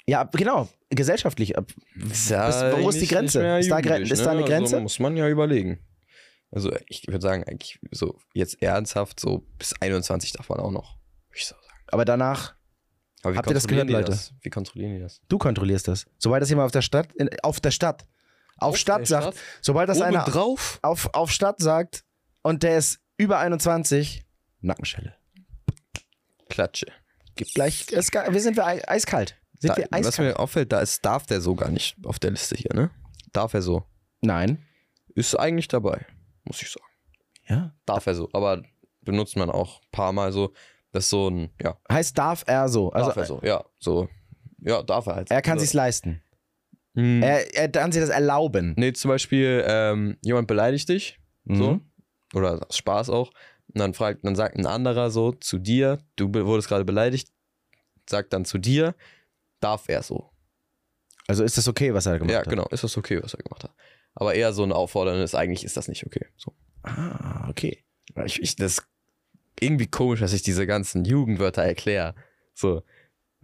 Ja, 0.07 0.24
genau, 0.24 0.68
gesellschaftlich. 0.90 1.57
ab- 1.57 1.72
Ist 1.96 2.29
Bis- 2.29 2.31
wo 2.31 2.88
ist 2.90 3.00
die 3.00 3.07
Grenze? 3.07 3.38
Ist 3.59 3.70
da 3.70 3.79
ist 3.79 4.24
da 4.24 4.31
eine 4.33 4.40
ne? 4.42 4.46
Grenze? 4.46 4.74
Also 4.77 4.81
muss 4.83 4.98
man 4.98 5.16
ja 5.16 5.29
überlegen. 5.29 5.79
Also 6.50 6.70
ich 6.88 7.07
würde 7.09 7.20
sagen, 7.22 7.42
eigentlich 7.44 7.81
so 7.90 8.18
jetzt 8.35 8.62
ernsthaft, 8.62 9.18
so 9.18 9.46
bis 9.59 9.72
21 9.81 10.33
darf 10.33 10.48
man 10.50 10.61
auch 10.61 10.70
noch. 10.70 10.98
Ich 11.35 11.46
so 11.46 11.55
sagen. 11.55 11.66
Aber 11.88 12.05
danach, 12.05 12.55
Aber 13.22 13.33
wie 13.35 13.38
Habt 13.38 13.48
ihr 13.50 13.55
das 13.55 13.66
gehört, 13.66 13.88
Leute? 13.90 14.12
Das? 14.12 14.33
Wie 14.42 14.50
kontrollieren 14.50 14.94
die 14.94 15.00
das? 15.00 15.20
du 15.29 15.38
kontrollierst 15.38 15.88
das. 15.88 16.07
Sobald 16.18 16.42
das 16.42 16.50
jemand 16.50 16.66
auf 16.66 16.72
der 16.72 16.83
Stadt, 16.83 17.09
in, 17.14 17.29
auf 17.42 17.61
der 17.61 17.70
Stadt, 17.72 18.07
auf, 18.59 18.77
Stadt 18.77 19.07
sagt, 19.07 19.37
sobald 19.61 19.88
das 19.88 19.99
Oben 19.99 20.07
einer 20.09 20.25
drauf? 20.25 20.79
auf, 20.83 21.11
auf 21.14 21.31
Stadt 21.31 21.61
sagt 21.61 22.05
und 22.43 22.62
der 22.62 22.79
ist 22.79 23.01
über 23.17 23.38
21, 23.38 24.25
Nackenschelle. 24.61 25.14
Klatsche. 26.49 26.87
Gibt 27.37 27.55
gleich, 27.55 27.87
es, 27.93 28.12
wir 28.12 28.40
sind 28.40 28.57
wir 28.57 28.67
ei- 28.67 28.87
eiskalt. 28.88 29.37
Sind 29.59 29.71
Da, 29.71 29.77
wir 29.77 29.88
was 29.90 30.07
eiskalt? 30.07 30.29
mir 30.29 30.38
auffällt, 30.38 30.73
da 30.73 30.81
ist, 30.81 31.05
darf 31.05 31.27
der 31.27 31.40
so 31.40 31.55
gar 31.55 31.71
nicht 31.71 31.97
auf 32.05 32.19
der 32.19 32.31
Liste 32.31 32.57
hier, 32.57 32.73
ne? 32.75 32.90
Darf 33.33 33.55
er 33.55 33.62
so. 33.62 33.85
Nein. 34.21 34.64
Ist 35.14 35.35
eigentlich 35.38 35.69
dabei, 35.69 36.07
muss 36.45 36.62
ich 36.62 36.71
sagen. 36.71 36.87
Ja. 37.48 37.75
Darf 37.87 38.07
er 38.07 38.15
so. 38.15 38.29
Aber 38.33 38.63
benutzt 39.02 39.37
man 39.37 39.50
auch 39.50 39.81
ein 39.81 39.88
paar 39.92 40.13
Mal 40.13 40.33
so. 40.33 40.52
Das 40.92 41.05
ist 41.05 41.11
so 41.11 41.29
ein, 41.29 41.50
ja, 41.61 41.77
Heißt 41.90 42.17
darf 42.17 42.44
er 42.46 42.69
so. 42.69 42.90
Also 42.92 43.09
darf 43.09 43.17
er 43.17 43.25
so. 43.27 43.40
Ja, 43.42 43.65
so. 43.81 44.09
Ja, 44.61 44.83
darf 44.83 45.07
er 45.07 45.17
halt. 45.17 45.31
er 45.31 45.42
kann 45.42 45.55
also, 45.55 45.63
sich's 45.65 45.75
leisten. 45.75 46.23
Hm. 46.95 47.23
Er, 47.23 47.55
er 47.55 47.69
kann 47.69 47.92
sich 47.92 48.01
das 48.01 48.11
erlauben. 48.11 48.75
Nee, 48.77 48.92
zum 48.92 49.09
Beispiel, 49.11 49.65
ähm, 49.67 50.17
jemand 50.23 50.47
beleidigt 50.49 50.88
dich, 50.88 51.19
so, 51.47 51.73
Mhm. 51.75 51.81
oder 52.35 52.67
aus 52.69 52.77
Spaß 52.77 53.11
auch, 53.11 53.31
und 53.69 53.81
dann 53.81 53.95
fragt, 53.95 54.25
dann 54.25 54.37
sagt 54.37 54.57
ein 54.57 54.67
anderer 54.67 55.11
so 55.11 55.33
zu 55.33 55.59
dir, 55.59 55.99
du 56.17 56.33
wurdest 56.33 56.69
gerade 56.69 56.85
beleidigt, 56.85 57.29
sagt 58.09 58.33
dann 58.33 58.45
zu 58.45 58.59
dir, 58.59 58.95
darf 59.61 59.88
er 59.88 60.03
so. 60.03 60.31
Also 61.27 61.42
ist 61.42 61.57
das 61.57 61.67
okay, 61.69 61.95
was 61.95 62.07
er 62.07 62.19
gemacht 62.19 62.33
ja, 62.33 62.40
hat? 62.40 62.49
genau, 62.49 62.67
ist 62.71 62.85
das 62.85 62.97
okay, 62.97 63.21
was 63.23 63.35
er 63.35 63.42
gemacht 63.42 63.65
hat. 63.65 63.75
Aber 64.15 64.35
eher 64.35 64.53
so 64.53 64.63
ein 64.63 64.73
Aufforderndes, 64.73 65.35
eigentlich 65.35 65.65
ist 65.65 65.77
das 65.77 65.88
nicht 65.88 66.07
okay. 66.07 66.27
So. 66.37 66.55
Ah, 66.83 67.49
okay. 67.49 67.83
Ich, 68.27 68.40
ich, 68.40 68.57
das 68.57 68.75
ist 68.79 68.87
irgendwie 69.59 69.87
komisch, 69.87 70.21
dass 70.21 70.33
ich 70.35 70.42
diese 70.42 70.67
ganzen 70.67 71.05
Jugendwörter 71.05 71.63
erkläre. 71.63 72.15
So. 72.53 72.83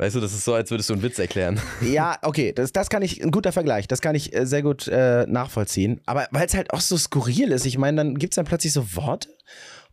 Weißt 0.00 0.16
du, 0.16 0.20
das 0.20 0.32
ist 0.32 0.46
so, 0.46 0.54
als 0.54 0.70
würdest 0.70 0.88
du 0.88 0.94
einen 0.94 1.02
Witz 1.02 1.18
erklären. 1.18 1.60
Ja, 1.82 2.16
okay, 2.22 2.54
das, 2.54 2.72
das 2.72 2.88
kann 2.88 3.02
ich, 3.02 3.22
ein 3.22 3.30
guter 3.30 3.52
Vergleich, 3.52 3.86
das 3.86 4.00
kann 4.00 4.14
ich 4.14 4.34
äh, 4.34 4.46
sehr 4.46 4.62
gut 4.62 4.88
äh, 4.88 5.26
nachvollziehen. 5.26 6.00
Aber 6.06 6.26
weil 6.30 6.46
es 6.46 6.54
halt 6.54 6.72
auch 6.72 6.80
so 6.80 6.96
skurril 6.96 7.52
ist, 7.52 7.66
ich 7.66 7.76
meine, 7.76 7.98
dann 7.98 8.14
gibt 8.14 8.32
es 8.32 8.36
dann 8.36 8.46
plötzlich 8.46 8.72
so 8.72 8.96
Worte 8.96 9.28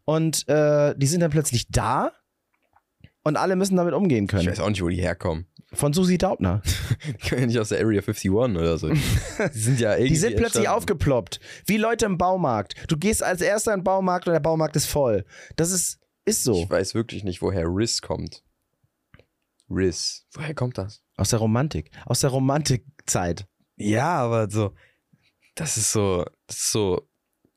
und 0.05 0.47
äh, 0.47 0.95
die 0.95 1.07
sind 1.07 1.19
dann 1.19 1.31
plötzlich 1.31 1.67
da 1.69 2.13
und 3.23 3.35
alle 3.35 3.57
müssen 3.57 3.75
damit 3.75 3.93
umgehen 3.93 4.23
Ich 4.23 4.29
können. 4.29 4.47
weiß 4.47 4.61
auch 4.61 4.69
nicht, 4.69 4.81
wo 4.81 4.87
die 4.87 5.01
herkommen. 5.01 5.45
Von 5.73 5.91
Susi 5.91 6.17
Daubner. 6.17 6.61
Die 7.05 7.27
kommen 7.29 7.41
ja 7.41 7.47
nicht 7.47 7.59
aus 7.59 7.69
der 7.69 7.79
Area 7.79 7.99
51 7.99 8.31
oder 8.31 8.77
so. 8.77 8.87
Die 8.89 8.99
sind 9.51 9.81
ja 9.81 9.91
irgendwie. 9.95 10.07
Die 10.07 10.15
sind 10.15 10.37
plötzlich 10.37 10.63
entstanden. 10.63 10.69
aufgeploppt. 10.69 11.41
Wie 11.65 11.75
Leute 11.75 12.05
im 12.05 12.17
Baumarkt. 12.17 12.75
Du 12.87 12.95
gehst 12.95 13.21
als 13.21 13.41
erster 13.41 13.73
in 13.73 13.81
den 13.81 13.83
Baumarkt 13.83 14.27
und 14.27 14.33
der 14.33 14.39
Baumarkt 14.39 14.77
ist 14.77 14.85
voll. 14.85 15.25
Das 15.57 15.71
ist, 15.71 15.99
ist 16.23 16.43
so. 16.45 16.63
Ich 16.63 16.69
weiß 16.69 16.95
wirklich 16.95 17.25
nicht, 17.25 17.41
woher 17.41 17.65
Riz 17.65 17.99
kommt. 17.99 18.43
Riz. 19.69 20.25
Woher 20.33 20.53
kommt 20.55 20.77
das? 20.77 21.03
Aus 21.17 21.29
der 21.29 21.39
Romantik. 21.39 21.91
Aus 22.05 22.21
der 22.21 22.29
Romantikzeit. 22.29 23.47
Ja, 23.75 24.17
aber 24.19 24.49
so. 24.49 24.73
Das 25.55 25.77
ist 25.77 25.91
so. 25.91 26.25
Das 26.47 26.57
ist 26.57 26.71
so 26.71 27.09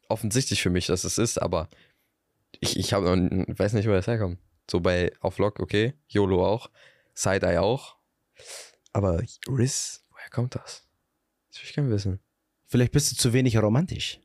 offensichtlich 0.09 0.61
für 0.63 0.71
mich, 0.71 0.87
dass 0.87 1.05
es 1.05 1.19
ist, 1.19 1.41
aber 1.41 1.69
ich, 2.59 2.77
ich 2.77 2.93
hab, 2.93 3.05
noch- 3.05 3.15
weiß 3.59 3.75
nicht, 3.75 3.87
wo 3.87 3.93
das 3.93 4.07
herkommt. 4.09 4.39
So 4.69 4.81
bei 4.81 5.13
Auf 5.21 5.39
Lock, 5.39 5.61
okay. 5.61 5.95
YOLO 6.09 6.45
auch. 6.47 6.71
Side-Eye 7.15 7.59
auch. 7.59 7.97
Aber 8.93 9.21
Riz, 9.49 10.05
woher 10.11 10.31
kommt 10.31 10.55
das? 10.57 10.87
Das 11.51 11.61
will 11.61 11.69
ich 11.69 11.75
gerne 11.75 11.91
wissen. 11.91 12.21
Vielleicht 12.67 12.93
bist 12.93 13.13
du 13.13 13.17
zu 13.17 13.33
wenig 13.33 13.57
romantisch. 13.59 14.21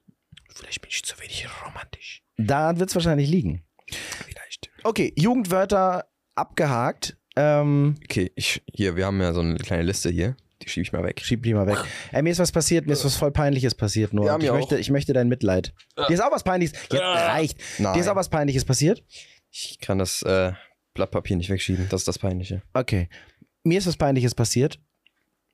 Vielleicht 0.54 0.82
bin 0.82 0.90
ich 0.90 1.04
zu 1.04 1.20
wenig 1.20 1.48
romantisch. 1.66 2.24
Daran 2.38 2.80
wird 2.80 2.90
es 2.90 2.96
wahrscheinlich 2.96 3.30
liegen. 3.30 3.64
Vielleicht. 3.92 4.70
Okay, 4.84 5.14
Jugendwörter 5.18 6.08
abgehakt. 6.36 7.18
Ähm, 7.36 7.96
Okay, 8.04 8.32
ich, 8.36 8.62
hier, 8.74 8.96
wir 8.96 9.06
haben 9.06 9.20
ja 9.22 9.34
so 9.34 9.42
eine 9.42 9.56
kleine 9.58 9.84
Liste 9.84 10.10
hier. 10.10 10.36
Die 10.62 10.70
schiebe 10.70 10.84
ich 10.84 10.94
mal 10.94 11.04
weg. 11.04 11.20
schieb 11.22 11.44
die 11.44 11.54
mal 11.54 11.68
weg. 11.68 11.78
Ey, 12.12 12.22
mir 12.22 12.30
ist 12.32 12.40
was 12.40 12.52
passiert, 12.52 12.86
mir 12.88 12.94
ist 12.94 13.04
was 13.04 13.18
voll 13.18 13.32
Peinliches 13.32 13.76
passiert 13.76 14.14
nur. 14.14 14.26
Ja, 14.26 14.38
ich, 14.40 14.50
auch. 14.50 14.56
möchte, 14.56 14.78
ich 14.78 14.90
möchte 14.90 15.12
dein 15.14 15.28
Mitleid. 15.28 15.74
Dir 15.98 16.10
ist 16.14 16.22
auch 16.24 16.32
was 16.32 16.44
Peinliches. 16.44 16.78
Jetzt 16.90 17.02
reicht. 17.02 17.60
Nein. 17.78 17.94
Dir 17.94 18.00
ist 18.00 18.08
auch 18.08 18.16
was 18.16 18.30
Peinliches 18.30 18.64
passiert? 18.66 19.04
Ich 19.52 19.80
kann 19.80 19.98
das 20.00 20.22
äh, 20.22 20.54
Blatt 20.94 21.12
Papier 21.12 21.36
nicht 21.36 21.50
wegschieben. 21.50 21.88
Das 21.90 22.02
ist 22.02 22.08
das 22.08 22.20
Peinliche. 22.20 22.62
Okay. 22.74 23.10
Mir 23.64 23.80
ist 23.80 23.88
was 23.88 23.98
Peinliches 23.98 24.34
passiert. 24.34 24.80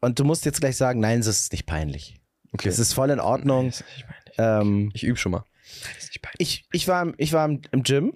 Und 0.01 0.19
du 0.19 0.23
musst 0.23 0.45
jetzt 0.45 0.59
gleich 0.61 0.77
sagen, 0.77 0.99
nein, 0.99 1.19
es 1.19 1.27
ist 1.27 1.51
nicht 1.51 1.65
peinlich. 1.65 2.15
Okay. 2.53 2.69
Es 2.69 2.79
ist 2.79 2.93
voll 2.93 3.09
in 3.09 3.19
Ordnung. 3.19 3.67
Das 3.67 3.81
ist 3.81 3.87
nicht 3.97 4.07
peinlich. 4.07 4.35
Ähm, 4.37 4.91
Ich 4.93 5.03
übe 5.03 5.17
schon 5.17 5.31
mal. 5.31 5.43
Nein, 5.83 5.93
ist 5.97 6.09
nicht 6.09 6.21
peinlich. 6.21 6.37
ich, 6.39 6.65
ich 6.71 6.87
war, 6.87 7.01
im- 7.01 7.15
ich 7.17 7.33
war 7.33 7.45
im, 7.45 7.61
im 7.71 7.83
Gym 7.83 8.13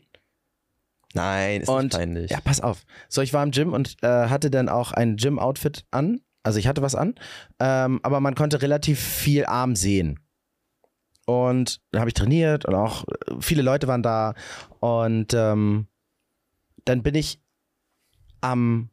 Nein, 1.15 1.61
ist 1.61 1.69
Und- 1.69 1.83
nicht 1.85 1.93
peinlich. 1.97 2.31
Ja, 2.31 2.39
pass 2.41 2.61
auf. 2.61 2.83
So, 3.09 3.21
ich 3.21 3.33
war 3.33 3.41
im 3.43 3.51
Gym 3.51 3.73
und 3.73 3.95
äh, 4.03 4.07
hatte 4.27 4.51
dann 4.51 4.69
auch 4.69 4.91
ein 4.91 5.15
Gym-Outfit 5.15 5.85
an. 5.91 6.21
Also 6.43 6.59
ich 6.59 6.67
hatte 6.67 6.83
was 6.83 6.93
an, 6.93 7.15
ähm, 7.59 7.99
aber 8.03 8.19
man 8.19 8.35
konnte 8.35 8.61
relativ 8.61 8.99
viel 8.99 9.45
Arm 9.47 9.75
sehen. 9.75 10.19
Und 11.25 11.81
dann 11.91 12.01
habe 12.01 12.09
ich 12.09 12.13
trainiert 12.13 12.65
und 12.65 12.75
auch 12.75 13.03
äh, 13.07 13.35
viele 13.39 13.63
Leute 13.63 13.87
waren 13.87 14.03
da. 14.03 14.35
Und 14.79 15.33
ähm, 15.33 15.87
dann 16.83 17.01
bin 17.01 17.15
ich 17.15 17.41
am 18.41 18.89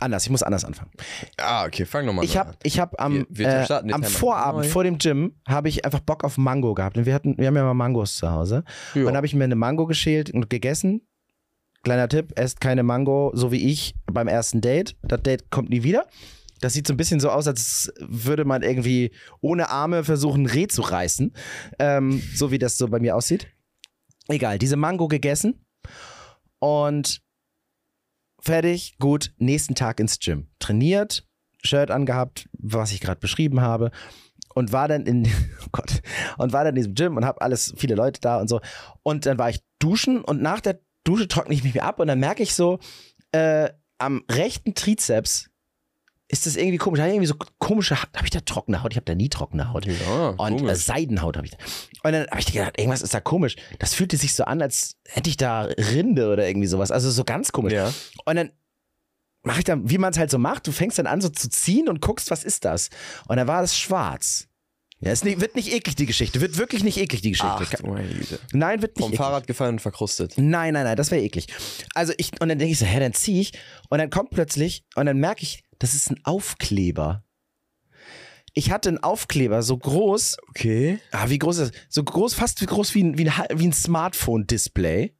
anders. 0.00 0.24
Ich 0.24 0.30
muss 0.30 0.42
anders 0.42 0.64
anfangen. 0.64 0.90
Ah, 1.38 1.64
okay, 1.66 1.84
fang 1.84 2.06
nochmal 2.06 2.24
Ich 2.24 2.36
habe, 2.36 2.54
ich 2.62 2.78
habe 2.78 2.98
am, 2.98 3.14
Wir- 3.14 3.26
wir 3.30 3.46
äh, 3.70 3.92
am 3.92 4.02
Vorabend 4.04 4.64
neu. 4.64 4.68
vor 4.70 4.84
dem 4.84 4.98
Gym 4.98 5.34
habe 5.46 5.68
ich 5.68 5.84
einfach 5.84 6.00
Bock 6.00 6.24
auf 6.24 6.38
Mango 6.38 6.74
gehabt. 6.74 6.96
Und 6.96 7.06
wir 7.06 7.14
hatten, 7.14 7.36
wir 7.38 7.46
haben 7.48 7.56
ja 7.56 7.64
mal 7.64 7.74
Mangos 7.74 8.16
zu 8.16 8.30
Hause. 8.30 8.64
Und 8.94 9.04
dann 9.04 9.16
habe 9.16 9.26
ich 9.26 9.34
mir 9.34 9.44
eine 9.44 9.56
Mango 9.56 9.86
geschält 9.86 10.30
und 10.30 10.50
gegessen. 10.50 11.02
Kleiner 11.84 12.08
Tipp, 12.08 12.32
esst 12.36 12.60
keine 12.60 12.82
Mango, 12.82 13.30
so 13.34 13.52
wie 13.52 13.70
ich 13.70 13.94
beim 14.06 14.28
ersten 14.28 14.60
Date. 14.60 14.96
Das 15.02 15.22
Date 15.22 15.50
kommt 15.50 15.70
nie 15.70 15.82
wieder. 15.84 16.06
Das 16.60 16.72
sieht 16.72 16.88
so 16.88 16.92
ein 16.92 16.96
bisschen 16.96 17.20
so 17.20 17.30
aus, 17.30 17.46
als 17.46 17.92
würde 18.00 18.44
man 18.44 18.62
irgendwie 18.62 19.12
ohne 19.40 19.68
Arme 19.70 20.02
versuchen, 20.02 20.46
Reh 20.46 20.66
zu 20.66 20.82
reißen. 20.82 21.32
Ähm, 21.78 22.20
so 22.34 22.50
wie 22.50 22.58
das 22.58 22.76
so 22.78 22.88
bei 22.88 22.98
mir 22.98 23.14
aussieht. 23.14 23.46
Egal, 24.26 24.58
diese 24.58 24.76
Mango 24.76 25.06
gegessen 25.06 25.64
und 26.58 27.20
fertig, 28.40 28.96
gut, 28.98 29.32
nächsten 29.38 29.74
Tag 29.74 30.00
ins 30.00 30.18
Gym. 30.18 30.48
Trainiert, 30.58 31.26
Shirt 31.62 31.90
angehabt, 31.90 32.48
was 32.52 32.92
ich 32.92 33.00
gerade 33.00 33.20
beschrieben 33.20 33.60
habe 33.60 33.90
und 34.54 34.72
war 34.72 34.88
dann 34.88 35.06
in 35.06 35.26
oh 35.64 35.68
Gott 35.72 36.02
und 36.36 36.52
war 36.52 36.64
dann 36.64 36.74
in 36.74 36.82
diesem 36.82 36.94
Gym 36.94 37.16
und 37.16 37.24
habe 37.24 37.40
alles 37.40 37.74
viele 37.76 37.94
Leute 37.94 38.20
da 38.20 38.40
und 38.40 38.48
so 38.48 38.60
und 39.02 39.26
dann 39.26 39.38
war 39.38 39.50
ich 39.50 39.60
duschen 39.78 40.22
und 40.22 40.42
nach 40.42 40.60
der 40.60 40.80
Dusche 41.04 41.28
trockne 41.28 41.54
ich 41.54 41.64
mich 41.64 41.82
ab 41.82 42.00
und 42.00 42.08
dann 42.08 42.20
merke 42.20 42.42
ich 42.42 42.54
so 42.54 42.78
äh, 43.32 43.70
am 43.98 44.24
rechten 44.30 44.74
Trizeps 44.74 45.47
ist 46.30 46.46
das 46.46 46.56
irgendwie 46.56 46.76
komisch, 46.76 47.00
habe 47.00 47.08
ich 47.08 47.14
irgendwie 47.14 47.26
so 47.28 47.36
komische 47.58 47.96
habe 48.00 48.24
ich 48.24 48.30
da 48.30 48.40
trockene 48.40 48.82
Haut, 48.82 48.92
ich 48.92 48.96
habe 48.96 49.06
da 49.06 49.14
nie 49.14 49.30
trockene 49.30 49.72
Haut. 49.72 49.86
Ja, 49.86 50.28
Und 50.36 50.68
äh. 50.68 50.76
Seidenhaut 50.76 51.36
habe 51.36 51.46
ich 51.46 51.52
da. 51.52 51.58
Und 52.04 52.12
dann 52.12 52.26
habe 52.28 52.40
ich 52.40 52.46
gedacht, 52.52 52.78
irgendwas 52.78 53.02
ist 53.02 53.14
da 53.14 53.20
komisch. 53.20 53.56
Das 53.78 53.94
fühlte 53.94 54.16
sich 54.18 54.34
so 54.34 54.44
an, 54.44 54.60
als 54.60 54.96
hätte 55.06 55.30
ich 55.30 55.36
da 55.38 55.62
Rinde 55.62 56.30
oder 56.30 56.46
irgendwie 56.46 56.66
sowas. 56.66 56.90
Also 56.90 57.10
so 57.10 57.24
ganz 57.24 57.50
komisch. 57.52 57.72
ja. 57.72 57.92
Und 58.26 58.36
dann 58.36 58.50
mache 59.42 59.60
ich 59.60 59.64
dann, 59.64 59.88
wie 59.88 59.96
man 59.98 60.12
es 60.12 60.18
halt 60.18 60.30
so 60.30 60.38
macht, 60.38 60.66
du 60.66 60.72
fängst 60.72 60.98
dann 60.98 61.06
an 61.06 61.20
so 61.22 61.30
zu 61.30 61.48
ziehen 61.48 61.88
und 61.88 62.02
guckst, 62.02 62.30
was 62.30 62.44
ist 62.44 62.64
das? 62.66 62.90
Und 63.28 63.36
dann 63.38 63.46
war 63.46 63.62
das 63.62 63.76
schwarz. 63.78 64.48
Ja, 65.00 65.12
es 65.12 65.24
wird 65.24 65.54
nicht 65.54 65.72
eklig, 65.72 65.94
die 65.94 66.06
Geschichte. 66.06 66.40
Wird 66.40 66.58
wirklich 66.58 66.82
nicht 66.82 66.98
eklig, 66.98 67.22
die 67.22 67.30
Geschichte. 67.30 67.78
Ach, 67.78 67.82
meine 67.84 68.08
Güte. 68.12 68.40
Nein, 68.52 68.82
wird 68.82 68.96
nicht 68.96 69.04
Vom 69.04 69.12
eklig. 69.12 69.18
Fahrrad 69.18 69.46
gefallen 69.46 69.74
und 69.76 69.78
verkrustet. 69.80 70.34
Nein, 70.36 70.74
nein, 70.74 70.84
nein, 70.84 70.96
das 70.96 71.12
wäre 71.12 71.22
eklig. 71.22 71.46
Also 71.94 72.12
ich, 72.16 72.32
und 72.40 72.48
dann 72.48 72.58
denke 72.58 72.72
ich 72.72 72.80
so, 72.80 72.84
hä, 72.84 72.98
dann 72.98 73.14
ziehe 73.14 73.40
ich. 73.40 73.52
Und 73.90 73.98
dann 73.98 74.10
kommt 74.10 74.30
plötzlich, 74.30 74.84
und 74.96 75.06
dann 75.06 75.18
merke 75.18 75.44
ich, 75.44 75.62
das 75.78 75.94
ist 75.94 76.10
ein 76.10 76.20
Aufkleber. 76.24 77.24
Ich 78.54 78.70
hatte 78.70 78.88
einen 78.88 78.98
Aufkleber 78.98 79.62
so 79.62 79.76
groß, 79.76 80.38
Okay. 80.50 80.98
ah, 81.12 81.28
wie 81.28 81.38
groß 81.38 81.58
ist 81.58 81.74
das? 81.74 81.80
So 81.88 82.02
groß, 82.02 82.34
fast 82.34 82.60
wie 82.60 82.66
groß 82.66 82.94
wie 82.94 83.04
ein, 83.04 83.18
wie 83.18 83.28
ein, 83.28 83.46
ein 83.50 83.72
Smartphone-Display. 83.72 85.14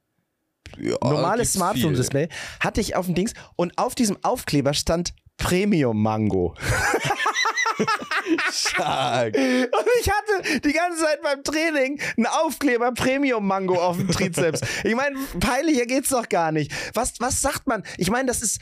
Ja, 0.77 0.97
normales 1.01 1.53
Smartphone-Display, 1.53 2.27
hatte 2.59 2.81
ich 2.81 2.95
auf 2.95 3.05
dem 3.05 3.15
Dings 3.15 3.33
und 3.55 3.77
auf 3.77 3.95
diesem 3.95 4.17
Aufkleber 4.23 4.73
stand 4.73 5.13
Premium 5.37 6.01
Mango. 6.01 6.55
Stark. 8.51 9.35
Und 9.35 9.87
ich 10.01 10.09
hatte 10.11 10.59
die 10.59 10.73
ganze 10.73 11.01
Zeit 11.03 11.21
beim 11.21 11.43
Training 11.43 11.99
einen 12.17 12.25
Aufkleber 12.27 12.91
Premium 12.91 13.47
Mango 13.47 13.75
auf 13.75 13.97
dem 13.97 14.09
Trizeps. 14.09 14.61
Ich 14.83 14.95
meine, 14.95 15.17
peinlicher 15.39 15.85
geht's 15.85 16.09
doch 16.09 16.27
gar 16.27 16.51
nicht. 16.51 16.71
Was, 16.93 17.13
was 17.19 17.41
sagt 17.41 17.67
man? 17.67 17.83
Ich 17.97 18.09
meine, 18.09 18.27
das 18.27 18.41
ist, 18.41 18.59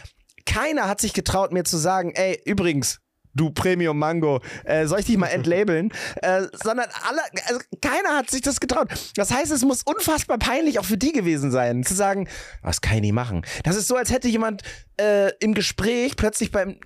keiner 0.48 0.88
hat 0.88 1.00
sich 1.00 1.14
getraut, 1.14 1.52
mir 1.52 1.64
zu 1.64 1.78
sagen, 1.78 2.14
ey, 2.16 2.42
übrigens, 2.46 3.00
du 3.38 3.52
Premium 3.52 3.98
Mango, 3.98 4.42
äh, 4.66 4.88
soll 4.88 5.00
ich 5.00 5.06
dich 5.06 5.18
mal 5.18 5.28
entlabeln? 5.28 5.92
äh, 6.22 6.44
sondern 6.64 6.88
alle, 7.08 7.22
also 7.48 7.60
keiner 7.82 8.18
hat 8.18 8.30
sich 8.30 8.42
das 8.42 8.60
getraut. 8.60 8.90
Das 9.16 9.32
heißt, 9.32 9.52
es 9.52 9.64
muss 9.64 9.84
unfassbar 9.84 10.38
peinlich 10.38 10.80
auch 10.80 10.86
für 10.86 10.98
die 10.98 11.12
gewesen 11.12 11.52
sein, 11.52 11.84
zu 11.84 11.94
sagen, 11.94 12.28
was 12.62 12.82
kann 12.82 12.96
ich 12.96 13.02
nicht 13.02 13.14
machen? 13.14 13.44
Das 13.64 13.76
ist 13.76 13.88
so, 13.88 13.96
als 13.96 14.12
hätte 14.12 14.28
jemand 14.28 14.64
äh, 15.00 15.32
im 15.40 15.54
Gespräch 15.54 16.16
plötzlich 16.16 16.52
beim 16.52 16.80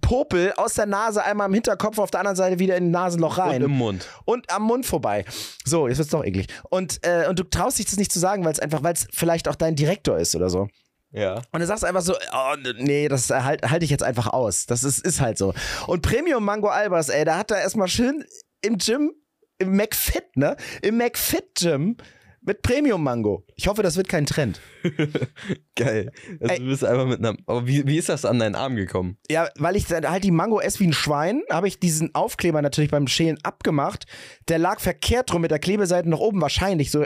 Popel 0.00 0.52
aus 0.56 0.74
der 0.74 0.86
Nase 0.86 1.22
einmal 1.22 1.48
im 1.48 1.54
Hinterkopf 1.54 1.98
auf 1.98 2.10
der 2.10 2.20
anderen 2.20 2.36
Seite 2.36 2.58
wieder 2.58 2.76
in 2.76 2.86
ein 2.86 2.90
Nasenloch 2.90 3.38
rein. 3.38 3.62
Und 3.62 3.70
im 3.70 3.76
Mund. 3.76 4.08
Und 4.24 4.50
am 4.50 4.62
Mund 4.62 4.86
vorbei. 4.86 5.24
So, 5.64 5.86
jetzt 5.86 5.98
wird's 5.98 6.10
doch 6.10 6.24
eklig. 6.24 6.46
Und, 6.70 7.00
äh, 7.02 7.26
und 7.28 7.38
du 7.38 7.44
traust 7.44 7.78
dich 7.78 7.86
das 7.86 7.98
nicht 7.98 8.12
zu 8.12 8.18
sagen, 8.18 8.44
weil 8.44 8.52
es 8.52 8.60
einfach, 8.60 8.82
weil 8.82 8.94
es 8.94 9.06
vielleicht 9.12 9.48
auch 9.48 9.56
dein 9.56 9.76
Direktor 9.76 10.18
ist 10.18 10.34
oder 10.34 10.48
so. 10.48 10.68
Ja. 11.12 11.42
Und 11.50 11.60
du 11.60 11.66
sagst 11.66 11.84
einfach 11.84 12.02
so, 12.02 12.14
oh, 12.14 12.56
nee, 12.78 13.08
das 13.08 13.30
halte 13.30 13.70
halt 13.70 13.82
ich 13.82 13.90
jetzt 13.90 14.02
einfach 14.02 14.28
aus. 14.28 14.66
Das 14.66 14.84
ist, 14.84 15.04
ist 15.04 15.20
halt 15.20 15.38
so. 15.38 15.54
Und 15.86 16.02
Premium 16.02 16.44
Mango 16.44 16.68
Albers, 16.68 17.08
ey, 17.08 17.24
da 17.24 17.38
hat 17.38 17.50
er 17.50 17.60
erstmal 17.60 17.88
schön 17.88 18.24
im 18.62 18.78
Gym, 18.78 19.12
im 19.58 19.76
McFit, 19.76 20.36
ne? 20.36 20.56
Im 20.82 20.96
McFit 20.96 21.54
Gym 21.58 21.96
mit 22.42 22.62
Premium 22.62 23.02
Mango. 23.02 23.44
Ich 23.54 23.68
hoffe, 23.68 23.82
das 23.82 23.96
wird 23.96 24.08
kein 24.08 24.24
Trend. 24.24 24.60
Geil. 25.76 26.10
Also 26.40 26.54
Ey. 26.54 26.58
du 26.60 26.66
bist 26.66 26.84
einfach 26.84 27.06
mit 27.06 27.18
einer. 27.18 27.36
Aber 27.46 27.66
wie, 27.66 27.86
wie 27.86 27.98
ist 27.98 28.08
das 28.08 28.24
an 28.24 28.38
deinen 28.38 28.54
Arm 28.54 28.76
gekommen? 28.76 29.18
Ja, 29.30 29.48
weil 29.56 29.76
ich 29.76 29.90
halt 29.90 30.24
die 30.24 30.30
Mango 30.30 30.60
esse 30.60 30.80
wie 30.80 30.86
ein 30.86 30.92
Schwein, 30.92 31.42
habe 31.50 31.68
ich 31.68 31.80
diesen 31.80 32.14
Aufkleber 32.14 32.62
natürlich 32.62 32.90
beim 32.90 33.06
Schälen 33.08 33.38
abgemacht. 33.42 34.06
Der 34.48 34.58
lag 34.58 34.80
verkehrt 34.80 35.32
rum 35.34 35.42
mit 35.42 35.50
der 35.50 35.58
Klebeseite 35.58 36.08
nach 36.08 36.18
oben 36.18 36.40
wahrscheinlich. 36.40 36.90
So, 36.90 37.04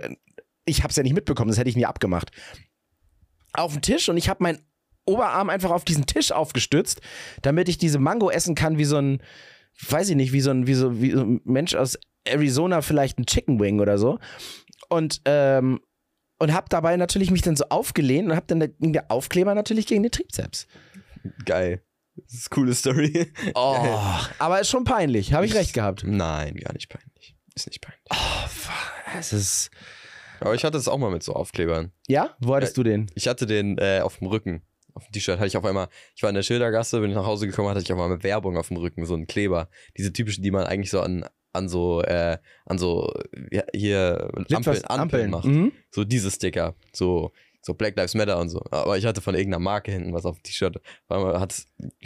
ich 0.67 0.83
habe 0.83 0.91
es 0.91 0.97
ja 0.97 1.03
nicht 1.03 1.15
mitbekommen, 1.15 1.49
das 1.49 1.59
hätte 1.59 1.71
ich 1.71 1.77
nie 1.77 1.87
abgemacht. 1.87 2.31
Auf 3.55 3.73
den 3.73 3.83
Tisch 3.83 4.09
und 4.09 4.17
ich 4.17 4.29
habe 4.29 4.43
meinen 4.43 4.59
Oberarm 5.07 5.51
einfach 5.51 5.71
auf 5.71 5.85
diesen 5.85 6.07
Tisch 6.07 6.33
aufgestützt, 6.33 7.01
damit 7.43 7.69
ich 7.69 7.79
diese 7.79 7.99
Mango 7.99 8.31
essen 8.31 8.55
kann 8.55 8.79
wie 8.79 8.85
so 8.85 8.97
ein, 8.97 9.23
weiß 9.89 10.11
ich 10.11 10.17
nicht, 10.17 10.33
wie 10.33 10.41
so 10.41 10.51
ein, 10.51 10.67
wie 10.67 10.75
so, 10.75 11.01
wie 11.01 11.11
so 11.11 11.21
ein 11.23 11.41
Mensch 11.45 11.75
aus 11.75 11.99
Arizona 12.25 12.81
vielleicht 12.81 13.19
ein 13.19 13.27
Chicken 13.27 13.61
Wing 13.61 13.81
oder 13.81 13.99
so. 13.99 14.19
Und 14.89 15.21
ähm, 15.25 15.81
und 16.39 16.53
habe 16.53 16.67
dabei 16.69 16.97
natürlich 16.97 17.31
mich 17.31 17.43
dann 17.43 17.57
so 17.57 17.65
aufgelehnt 17.69 18.29
und 18.29 18.37
habe 18.37 18.47
dann 18.47 18.61
gegen 18.61 18.93
der 18.93 19.11
Aufkleber 19.11 19.55
natürlich 19.55 19.87
gegen 19.87 20.03
den 20.03 20.13
Trizeps. 20.13 20.67
Geil. 21.45 21.83
Das 22.17 22.35
ist 22.35 22.53
eine 22.53 22.61
coole 22.61 22.75
Story. 22.75 23.33
Oh, 23.55 24.21
aber 24.39 24.61
ist 24.61 24.71
schon 24.71 24.85
peinlich. 24.85 25.33
Habe 25.33 25.47
ich 25.47 25.55
recht 25.55 25.73
gehabt. 25.73 26.05
Nein, 26.07 26.57
gar 26.57 26.73
nicht 26.73 26.89
peinlich. 26.89 27.37
Ist 27.55 27.67
nicht 27.67 27.81
peinlich. 27.81 28.05
Oh, 28.11 29.19
es 29.19 29.33
ist. 29.33 29.71
Aber 30.45 30.55
ich 30.55 30.63
hatte 30.63 30.77
es 30.77 30.89
auch 30.89 30.99
mal 30.99 31.11
mit 31.11 31.23
so 31.23 31.33
Aufklebern. 31.33 31.91
Ja? 32.07 32.37
Wo 32.39 32.55
hattest 32.55 32.77
du 32.77 32.83
den? 32.83 33.11
Ich 33.15 33.29
hatte 33.29 33.47
den 33.47 33.79
äh, 33.79 34.01
auf 34.03 34.19
dem 34.19 34.27
Rücken. 34.27 34.63
Auf 34.93 35.07
dem 35.07 35.13
T-Shirt 35.13 35.39
hatte 35.39 35.49
ich 35.49 35.57
auf 35.57 35.65
einmal, 35.65 35.89
ich 36.15 36.23
war 36.23 36.29
in 36.29 36.37
der 36.37 36.43
Schildergasse, 36.43 37.01
bin 37.01 37.09
ich 37.09 37.17
nach 37.17 37.25
Hause 37.25 37.47
gekommen, 37.47 37.71
hatte 37.71 37.81
ich 37.81 37.91
auf 37.91 37.99
einmal 37.99 38.23
Werbung 38.23 38.59
auf 38.59 38.69
dem 38.69 38.77
Rücken, 38.77 39.07
so 39.07 39.15
einen 39.15 39.27
Kleber. 39.27 39.71
Diese 39.97 40.13
typischen, 40.13 40.45
die 40.45 40.51
man 40.51 40.67
eigentlich 40.67 40.91
so 40.91 41.01
an, 41.01 41.25
an 41.55 41.71
so, 41.71 42.03
äh, 42.03 42.37
an 42.67 42.77
so, 42.77 43.11
ja, 43.51 43.63
hier 43.75 44.31
Ampeln, 44.53 44.83
Ampeln 44.85 45.31
macht. 45.31 45.47
Mhm. 45.47 45.73
So 45.91 46.05
diese 46.05 46.31
Sticker. 46.31 46.75
So, 46.93 47.33
so 47.63 47.73
Black 47.73 47.97
Lives 47.97 48.15
Matter 48.15 48.39
und 48.39 48.51
so. 48.51 48.63
Aber 48.71 48.99
ich 48.99 49.07
hatte 49.07 49.23
von 49.23 49.35
irgendeiner 49.35 49.65
Marke 49.65 49.93
hinten 49.93 50.13
was 50.13 50.27
auf 50.27 50.37
dem 50.37 50.43
T-Shirt. 50.43 50.77
Auf 50.77 51.17
einmal 51.17 51.41
hat, 51.41 51.53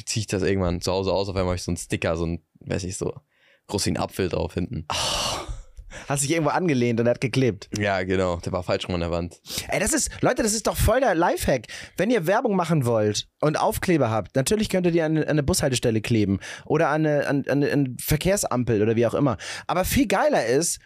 ziehe 0.04 0.20
ich 0.20 0.26
das 0.28 0.44
irgendwann 0.44 0.80
zu 0.80 0.92
Hause 0.92 1.12
aus, 1.12 1.28
auf 1.28 1.34
einmal 1.34 1.48
habe 1.48 1.56
ich 1.56 1.64
so 1.64 1.72
einen 1.72 1.76
Sticker, 1.76 2.16
so 2.16 2.24
ein, 2.24 2.44
weiß 2.60 2.84
ich, 2.84 2.96
so 2.96 3.14
Rossin 3.70 3.96
Apfel 3.96 4.28
drauf 4.28 4.54
hinten. 4.54 4.86
Hast 6.08 6.22
dich 6.22 6.30
irgendwo 6.30 6.50
angelehnt 6.50 7.00
und 7.00 7.06
er 7.06 7.10
hat 7.10 7.20
geklebt. 7.20 7.68
Ja, 7.78 8.02
genau. 8.02 8.36
Der 8.38 8.52
war 8.52 8.62
falsch 8.62 8.86
rum 8.88 8.94
an 8.96 9.00
der 9.00 9.10
Wand. 9.10 9.40
Ey, 9.68 9.80
das 9.80 9.92
ist, 9.92 10.10
Leute, 10.20 10.42
das 10.42 10.54
ist 10.54 10.66
doch 10.66 10.76
voll 10.76 11.00
der 11.00 11.14
Lifehack. 11.14 11.66
Wenn 11.96 12.10
ihr 12.10 12.26
Werbung 12.26 12.56
machen 12.56 12.84
wollt 12.86 13.26
und 13.40 13.58
Aufkleber 13.58 14.10
habt, 14.10 14.36
natürlich 14.36 14.68
könnt 14.68 14.86
ihr 14.86 14.92
die 14.92 15.02
an, 15.02 15.12
eine- 15.12 15.22
an 15.24 15.30
eine 15.30 15.42
Bushaltestelle 15.42 16.00
kleben 16.00 16.40
oder 16.66 16.88
an 16.88 17.06
eine, 17.06 17.26
an, 17.26 17.44
an 17.48 17.62
eine 17.64 17.96
Verkehrsampel 18.00 18.82
oder 18.82 18.96
wie 18.96 19.06
auch 19.06 19.14
immer. 19.14 19.36
Aber 19.66 19.84
viel 19.84 20.06
geiler 20.06 20.46
ist, 20.46 20.78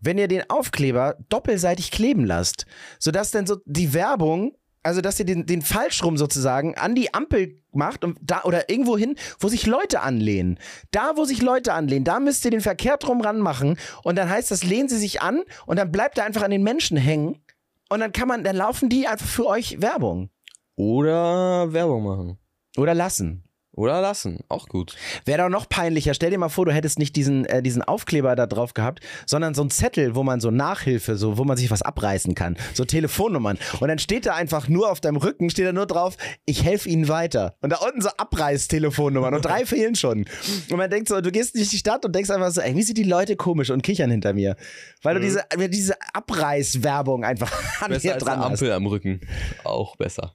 wenn 0.00 0.16
ihr 0.18 0.28
den 0.28 0.48
Aufkleber 0.48 1.16
doppelseitig 1.28 1.90
kleben 1.90 2.24
lasst, 2.24 2.64
sodass 2.98 3.30
dann 3.32 3.46
so 3.46 3.58
die 3.66 3.92
Werbung, 3.92 4.52
also 4.82 5.00
dass 5.00 5.18
ihr 5.18 5.26
den, 5.26 5.46
den 5.46 5.62
falsch 5.62 6.02
rum 6.02 6.16
sozusagen 6.16 6.76
an 6.76 6.94
die 6.94 7.12
Ampel 7.14 7.60
macht 7.72 8.04
und 8.04 8.18
da 8.20 8.42
oder 8.44 8.70
irgendwo 8.70 8.96
hin, 8.96 9.16
wo 9.38 9.48
sich 9.48 9.66
Leute 9.66 10.00
anlehnen. 10.00 10.58
Da, 10.90 11.12
wo 11.16 11.24
sich 11.24 11.42
Leute 11.42 11.72
anlehnen, 11.72 12.04
da 12.04 12.20
müsst 12.20 12.44
ihr 12.44 12.50
den 12.50 12.60
verkehrt 12.60 13.06
rum 13.06 13.20
ranmachen 13.20 13.78
und 14.02 14.16
dann 14.16 14.28
heißt 14.28 14.50
das, 14.50 14.64
lehnen 14.64 14.88
sie 14.88 14.98
sich 14.98 15.22
an 15.22 15.42
und 15.66 15.78
dann 15.78 15.92
bleibt 15.92 16.18
er 16.18 16.24
einfach 16.24 16.42
an 16.42 16.50
den 16.50 16.62
Menschen 16.62 16.96
hängen 16.96 17.40
und 17.88 18.00
dann 18.00 18.12
kann 18.12 18.28
man, 18.28 18.44
dann 18.44 18.56
laufen 18.56 18.88
die 18.88 19.06
einfach 19.06 19.26
für 19.26 19.46
euch 19.46 19.80
Werbung. 19.80 20.30
Oder 20.76 21.72
Werbung 21.72 22.04
machen. 22.04 22.38
Oder 22.76 22.94
lassen. 22.94 23.44
Oder 23.72 24.00
lassen. 24.00 24.40
Auch 24.48 24.68
gut. 24.68 24.96
Wäre 25.24 25.42
doch 25.42 25.48
noch 25.48 25.68
peinlicher. 25.68 26.12
Stell 26.12 26.30
dir 26.30 26.38
mal 26.38 26.48
vor, 26.48 26.66
du 26.66 26.72
hättest 26.72 26.98
nicht 26.98 27.14
diesen, 27.14 27.44
äh, 27.44 27.62
diesen 27.62 27.82
Aufkleber 27.82 28.34
da 28.34 28.46
drauf 28.46 28.74
gehabt, 28.74 29.00
sondern 29.26 29.54
so 29.54 29.62
ein 29.62 29.70
Zettel, 29.70 30.16
wo 30.16 30.24
man 30.24 30.40
so 30.40 30.50
Nachhilfe, 30.50 31.16
so, 31.16 31.38
wo 31.38 31.44
man 31.44 31.56
sich 31.56 31.70
was 31.70 31.82
abreißen 31.82 32.34
kann. 32.34 32.56
So 32.74 32.84
Telefonnummern. 32.84 33.58
Und 33.78 33.88
dann 33.88 34.00
steht 34.00 34.26
da 34.26 34.34
einfach 34.34 34.68
nur 34.68 34.90
auf 34.90 35.00
deinem 35.00 35.16
Rücken, 35.16 35.50
steht 35.50 35.66
da 35.66 35.72
nur 35.72 35.86
drauf, 35.86 36.16
ich 36.46 36.64
helfe 36.64 36.88
Ihnen 36.88 37.06
weiter. 37.06 37.54
Und 37.60 37.70
da 37.70 37.76
unten 37.76 38.00
so 38.00 38.08
Abreißtelefonnummern 38.08 39.34
und 39.34 39.44
drei 39.44 39.64
fehlen 39.66 39.94
schon. 39.94 40.24
Und 40.68 40.76
man 40.76 40.90
denkt 40.90 41.08
so, 41.08 41.20
du 41.20 41.30
gehst 41.30 41.54
durch 41.54 41.68
die 41.68 41.78
Stadt 41.78 42.04
und 42.04 42.12
denkst 42.14 42.30
einfach 42.30 42.50
so, 42.50 42.60
ey, 42.60 42.74
wie 42.74 42.82
sind 42.82 42.98
die 42.98 43.04
Leute 43.04 43.36
komisch 43.36 43.70
und 43.70 43.82
kichern 43.82 44.10
hinter 44.10 44.32
mir. 44.32 44.56
Weil 45.02 45.14
du 45.14 45.20
diese, 45.20 45.44
diese 45.68 45.94
Abreißwerbung 46.12 47.24
einfach 47.24 47.52
an 47.80 47.90
Besser 47.90 48.14
als 48.14 48.24
dran 48.24 48.34
eine 48.34 48.50
hast. 48.50 48.60
Ampel 48.60 48.72
am 48.72 48.86
Rücken. 48.86 49.20
Auch 49.62 49.94
besser. 49.94 50.34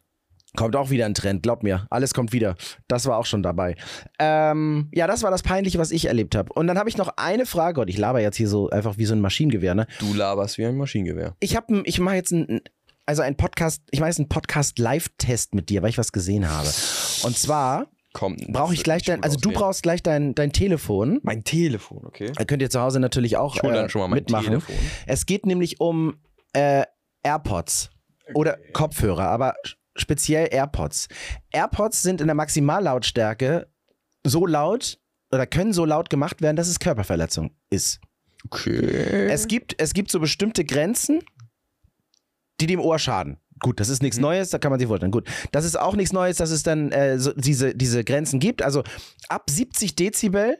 Kommt 0.55 0.75
auch 0.75 0.89
wieder 0.89 1.05
ein 1.05 1.13
Trend, 1.13 1.43
glaub 1.43 1.63
mir. 1.63 1.87
Alles 1.89 2.13
kommt 2.13 2.33
wieder. 2.33 2.55
Das 2.87 3.05
war 3.05 3.17
auch 3.17 3.25
schon 3.25 3.43
dabei. 3.43 3.75
Ähm, 4.19 4.89
ja, 4.93 5.07
das 5.07 5.23
war 5.23 5.31
das 5.31 5.43
Peinliche, 5.43 5.77
was 5.79 5.91
ich 5.91 6.05
erlebt 6.05 6.35
habe. 6.35 6.51
Und 6.53 6.67
dann 6.67 6.77
habe 6.77 6.89
ich 6.89 6.97
noch 6.97 7.09
eine 7.17 7.45
Frage. 7.45 7.81
Und 7.81 7.87
ich 7.89 7.97
laber 7.97 8.21
jetzt 8.21 8.37
hier 8.37 8.47
so 8.47 8.69
einfach 8.69 8.97
wie 8.97 9.05
so 9.05 9.13
ein 9.13 9.21
Maschinengewehr, 9.21 9.75
ne? 9.75 9.87
Du 9.99 10.13
laberst 10.13 10.57
wie 10.57 10.65
ein 10.65 10.77
Maschinengewehr. 10.77 11.35
Ich 11.39 11.55
habe, 11.55 11.81
ich 11.85 11.99
mache 11.99 12.15
jetzt 12.15 12.31
ein, 12.31 12.61
also 13.05 13.21
ein 13.21 13.35
Podcast, 13.35 13.81
ich 13.91 13.99
mache 13.99 14.09
jetzt 14.09 14.19
einen 14.19 14.29
Podcast-Live-Test 14.29 15.55
mit 15.55 15.69
dir, 15.69 15.81
weil 15.81 15.89
ich 15.89 15.97
was 15.97 16.11
gesehen 16.11 16.49
habe. 16.49 16.67
Und 17.23 17.37
zwar 17.37 17.87
brauche 18.47 18.73
ich 18.73 18.83
gleich 18.83 19.03
dein, 19.03 19.23
also 19.23 19.37
du 19.37 19.51
brauchst 19.51 19.83
gleich 19.83 20.01
dein, 20.01 20.35
dein 20.35 20.51
Telefon. 20.53 21.19
mein 21.23 21.43
Telefon, 21.43 22.05
okay? 22.05 22.31
Da 22.35 22.45
könnt 22.45 22.61
ihr 22.61 22.69
zu 22.69 22.79
Hause 22.79 22.99
natürlich 22.99 23.37
auch 23.37 23.55
Ich 23.57 23.61
hol 23.61 23.73
dann 23.73 23.85
äh, 23.85 23.89
schon 23.89 24.01
mal 24.01 24.07
mein 24.07 24.19
mitmachen. 24.19 24.45
Telefon. 24.45 24.75
Es 25.05 25.25
geht 25.25 25.45
nämlich 25.45 25.81
um 25.81 26.15
äh, 26.53 26.83
AirPods 27.23 27.89
oder 28.33 28.57
Kopfhörer, 28.73 29.27
aber 29.27 29.55
speziell 29.95 30.47
AirPods. 30.51 31.07
AirPods 31.51 32.01
sind 32.01 32.21
in 32.21 32.27
der 32.27 32.35
Maximallautstärke 32.35 33.67
so 34.25 34.45
laut 34.45 34.99
oder 35.31 35.45
können 35.45 35.73
so 35.73 35.85
laut 35.85 36.09
gemacht 36.09 36.41
werden, 36.41 36.55
dass 36.55 36.67
es 36.67 36.79
Körperverletzung 36.79 37.51
ist. 37.69 37.99
Okay. 38.45 39.27
Es 39.29 39.47
gibt, 39.47 39.75
es 39.81 39.93
gibt 39.93 40.11
so 40.11 40.19
bestimmte 40.19 40.65
Grenzen, 40.65 41.21
die 42.61 42.67
dem 42.67 42.79
Ohr 42.79 42.99
schaden. 42.99 43.37
Gut, 43.59 43.79
das 43.79 43.89
ist 43.89 44.01
nichts 44.01 44.17
Neues, 44.19 44.49
da 44.49 44.59
kann 44.59 44.69
man 44.69 44.79
sich 44.79 44.87
vorstellen. 44.87 45.11
Gut, 45.11 45.27
das 45.51 45.65
ist 45.65 45.79
auch 45.79 45.95
nichts 45.95 46.13
Neues, 46.13 46.37
dass 46.37 46.51
es 46.51 46.63
dann 46.63 46.91
äh, 46.91 47.17
so 47.17 47.31
diese, 47.33 47.73
diese 47.73 48.03
Grenzen 48.03 48.39
gibt. 48.39 48.61
Also 48.61 48.83
ab 49.29 49.49
70 49.49 49.95
Dezibel, 49.95 50.57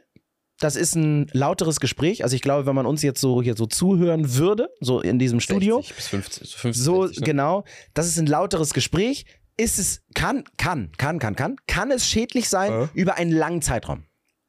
das 0.58 0.76
ist 0.76 0.94
ein 0.94 1.28
lauteres 1.32 1.80
Gespräch. 1.80 2.24
Also 2.24 2.34
ich 2.34 2.42
glaube, 2.42 2.66
wenn 2.66 2.74
man 2.74 2.86
uns 2.86 3.02
jetzt 3.02 3.20
so 3.20 3.42
hier 3.42 3.56
so 3.56 3.66
zuhören 3.66 4.34
würde, 4.34 4.70
so 4.80 5.00
in 5.00 5.18
diesem 5.18 5.40
Studio, 5.40 5.76
60 5.76 5.96
bis 5.96 6.08
50, 6.08 6.50
so 6.50 6.58
50 6.58 6.82
so 6.84 7.06
60, 7.06 7.20
ne? 7.20 7.26
genau, 7.26 7.64
das 7.94 8.06
ist 8.06 8.18
ein 8.18 8.26
lauteres 8.26 8.72
Gespräch. 8.72 9.26
Ist 9.58 9.78
es, 9.78 10.02
kann, 10.14 10.44
kann, 10.58 10.92
kann, 10.98 11.18
kann, 11.18 11.34
kann, 11.34 11.56
kann 11.66 11.90
es 11.90 12.06
schädlich 12.06 12.48
sein 12.48 12.72
Äh? 12.72 12.88
über 12.94 13.16
einen 13.16 13.32
langen 13.32 13.62
Zeitraum. 13.62 14.04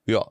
Ja. 0.06 0.26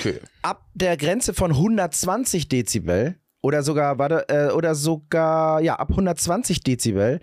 Okay. 0.00 0.20
ab 0.42 0.66
der 0.74 0.98
Grenze 0.98 1.32
von 1.32 1.52
120 1.52 2.48
Dezibel 2.48 3.16
oder 3.40 3.62
sogar, 3.62 3.98
warte, 3.98 4.28
äh, 4.28 4.52
oder 4.52 4.74
sogar, 4.74 5.62
ja, 5.62 5.76
ab 5.76 5.90
120 5.90 6.60
Dezibel 6.62 7.20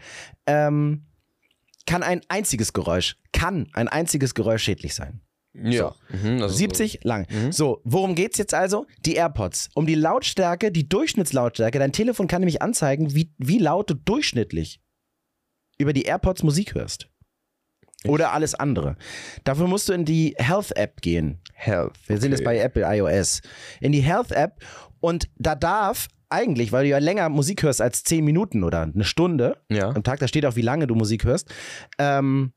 ähm, 0.47 1.05
kann 1.85 2.01
ein 2.01 2.21
einziges 2.27 2.73
Geräusch, 2.73 3.17
kann 3.33 3.69
ein 3.73 3.87
einziges 3.87 4.33
Geräusch 4.33 4.63
schädlich 4.63 4.95
sein. 4.95 5.21
Ja. 5.53 5.95
Mhm, 6.09 6.43
also 6.43 6.55
70 6.55 7.03
lang. 7.03 7.27
Mhm. 7.29 7.51
So, 7.51 7.81
worum 7.83 8.15
geht's 8.15 8.37
jetzt 8.37 8.53
also? 8.53 8.85
Die 9.05 9.15
AirPods. 9.15 9.69
Um 9.73 9.85
die 9.85 9.95
Lautstärke, 9.95 10.71
die 10.71 10.87
Durchschnittslautstärke. 10.87 11.79
Dein 11.79 11.91
Telefon 11.91 12.27
kann 12.27 12.41
nämlich 12.41 12.61
anzeigen, 12.61 13.15
wie, 13.15 13.33
wie 13.37 13.57
laut 13.57 13.89
du 13.89 13.95
durchschnittlich 13.95 14.79
über 15.77 15.93
die 15.93 16.03
AirPods 16.03 16.43
Musik 16.43 16.75
hörst. 16.75 17.09
Oder 18.05 18.31
alles 18.31 18.55
andere. 18.55 18.95
Dafür 19.43 19.67
musst 19.67 19.89
du 19.89 19.93
in 19.93 20.05
die 20.05 20.33
Health-App 20.37 21.01
gehen. 21.01 21.41
Health. 21.53 21.97
Wir 22.07 22.17
sind 22.17 22.31
jetzt 22.31 22.41
okay. 22.41 22.57
bei 22.57 22.59
Apple 22.59 22.83
iOS. 22.83 23.41
In 23.81 23.91
die 23.91 23.99
Health 24.01 24.31
App 24.31 24.63
und 25.01 25.29
da 25.37 25.55
darf 25.55 26.07
eigentlich, 26.29 26.71
weil 26.71 26.83
du 26.83 26.89
ja 26.91 26.99
länger 26.99 27.27
Musik 27.29 27.63
hörst 27.63 27.81
als 27.81 28.03
10 28.03 28.23
Minuten 28.23 28.63
oder 28.63 28.83
eine 28.83 29.03
Stunde 29.03 29.57
Ja. 29.69 29.89
am 29.89 30.03
Tag, 30.03 30.19
da 30.19 30.27
steht 30.27 30.45
auch, 30.45 30.55
wie 30.55 30.61
lange 30.61 30.87
du 30.87 30.95
Musik 30.95 31.25
hörst. 31.25 31.49
Ähm, 31.97 32.53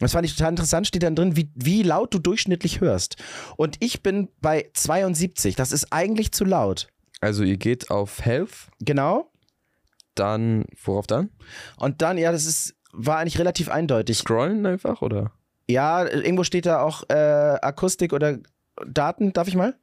das 0.00 0.12
fand 0.12 0.26
ich 0.26 0.34
total 0.36 0.50
interessant, 0.50 0.86
steht 0.86 1.02
dann 1.02 1.14
drin, 1.16 1.36
wie, 1.36 1.50
wie 1.54 1.82
laut 1.82 2.12
du 2.12 2.18
durchschnittlich 2.18 2.80
hörst. 2.80 3.16
Und 3.56 3.76
ich 3.80 4.02
bin 4.02 4.28
bei 4.40 4.70
72. 4.74 5.54
Das 5.56 5.72
ist 5.72 5.92
eigentlich 5.92 6.32
zu 6.32 6.44
laut. 6.44 6.88
Also 7.20 7.42
ihr 7.44 7.56
geht 7.56 7.90
auf 7.90 8.24
Health, 8.24 8.68
Genau. 8.80 9.30
dann, 10.14 10.64
worauf 10.82 11.06
dann? 11.06 11.30
Und 11.76 12.02
dann, 12.02 12.18
ja, 12.18 12.32
das 12.32 12.44
ist, 12.46 12.74
war 12.92 13.18
eigentlich 13.18 13.38
relativ 13.38 13.68
eindeutig. 13.68 14.18
Scrollen 14.18 14.64
einfach, 14.66 15.00
oder? 15.02 15.32
Ja, 15.68 16.04
irgendwo 16.06 16.44
steht 16.44 16.66
da 16.66 16.80
auch 16.82 17.04
äh, 17.08 17.14
Akustik 17.14 18.12
oder 18.12 18.38
Daten, 18.86 19.32
darf 19.32 19.48
ich 19.48 19.54
mal? 19.56 19.74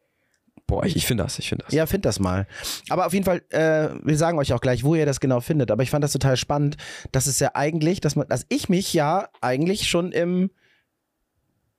Boah, 0.68 0.86
ich, 0.86 0.96
ich 0.96 1.06
finde 1.06 1.24
das, 1.24 1.40
ich 1.40 1.50
finde 1.50 1.66
das. 1.66 1.74
Ja, 1.74 1.86
find 1.86 2.06
das 2.06 2.20
mal. 2.20 2.48
Aber 2.90 3.06
auf 3.06 3.14
jeden 3.14 3.26
Fall, 3.26 3.42
äh, 3.50 3.90
wir 4.04 4.18
sagen 4.18 4.38
euch 4.40 4.54
auch 4.54 4.62
gleich, 4.62 4.84
wo 4.84 4.96
ihr 4.96 5.06
das 5.06 5.20
genau 5.20 5.42
findet. 5.42 5.72
Aber 5.72 5.84
ich 5.84 5.90
fand 5.90 6.04
das 6.04 6.14
total 6.14 6.38
spannend, 6.38 6.78
dass 7.12 7.28
es 7.28 7.40
ja 7.40 7.52
eigentlich, 7.54 8.02
dass 8.02 8.16
man, 8.16 8.28
dass 8.28 8.46
ich 8.50 8.70
mich 8.70 8.94
ja 8.94 9.30
eigentlich 9.42 9.90
schon 9.90 10.12
im 10.12 10.52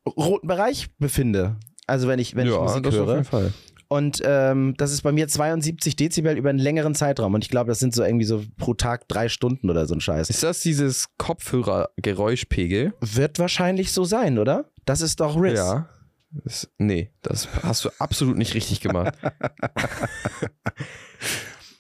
roten 0.07 0.47
Bereich 0.47 0.89
befinde. 0.99 1.57
Also 1.87 2.09
wenn 2.09 2.19
ich, 2.19 2.35
wenn 2.37 2.47
ich 2.47 2.55
Musik 2.55 2.83
das 2.83 2.95
auf 2.95 3.07
höre. 3.07 3.15
jeden 3.15 3.25
Fall. 3.25 3.53
Und 3.93 4.23
ähm, 4.25 4.73
das 4.79 4.91
ist 4.91 5.03
bei 5.03 5.13
mir 5.13 5.29
72 5.29 5.97
Dezibel 5.97 6.39
über 6.39 6.49
einen 6.49 6.59
längeren 6.59 6.95
Zeitraum. 6.95 7.35
Und 7.35 7.45
ich 7.45 7.51
glaube, 7.51 7.69
das 7.69 7.79
sind 7.79 7.95
so 7.95 8.03
irgendwie 8.03 8.25
so 8.25 8.43
pro 8.57 8.73
Tag 8.73 9.07
drei 9.07 9.29
Stunden 9.29 9.69
oder 9.69 9.85
so 9.85 9.95
ein 9.95 10.01
Scheiß. 10.01 10.31
Ist 10.31 10.43
das 10.43 10.61
dieses 10.61 11.09
Kopfhörer-Geräuschpegel? 11.19 12.95
Wird 13.01 13.39
wahrscheinlich 13.39 13.93
so 13.93 14.05
sein, 14.05 14.39
oder? 14.39 14.71
Das 14.87 15.03
ist 15.03 15.21
doch 15.21 15.39
Riz. 15.39 15.59
Ja. 15.59 15.91
Das, 16.33 16.71
nee, 16.79 17.13
das 17.21 17.47
hast 17.63 17.85
du 17.85 17.91
absolut 17.99 18.39
nicht 18.39 18.55
richtig 18.55 18.81
gemacht. 18.81 19.15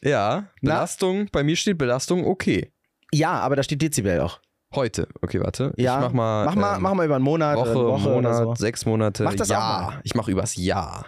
ja, 0.02 0.48
Na? 0.60 0.74
Belastung, 0.74 1.28
bei 1.32 1.42
mir 1.42 1.56
steht 1.56 1.78
Belastung 1.78 2.26
okay. 2.26 2.72
Ja, 3.12 3.32
aber 3.40 3.56
da 3.56 3.62
steht 3.62 3.80
Dezibel 3.80 4.20
auch. 4.20 4.40
Heute. 4.74 5.08
Okay, 5.20 5.40
warte. 5.40 5.72
Ja, 5.76 5.96
ich 5.96 6.02
mach 6.04 6.12
mal, 6.12 6.44
mach 6.46 6.54
mal, 6.54 6.76
ähm, 6.76 6.82
mach 6.82 6.94
mal 6.94 7.04
über 7.06 7.16
einen 7.16 7.24
Monat 7.24 7.56
Woche, 7.56 7.70
eine 7.70 7.84
Woche 7.84 8.08
Monat, 8.08 8.36
so. 8.36 8.54
sechs 8.54 8.86
Monate. 8.86 9.24
Mach 9.24 9.34
das 9.34 9.48
mal. 9.48 10.00
Ich 10.02 10.14
mache 10.14 10.30
übers 10.30 10.56
Jahr. 10.56 11.06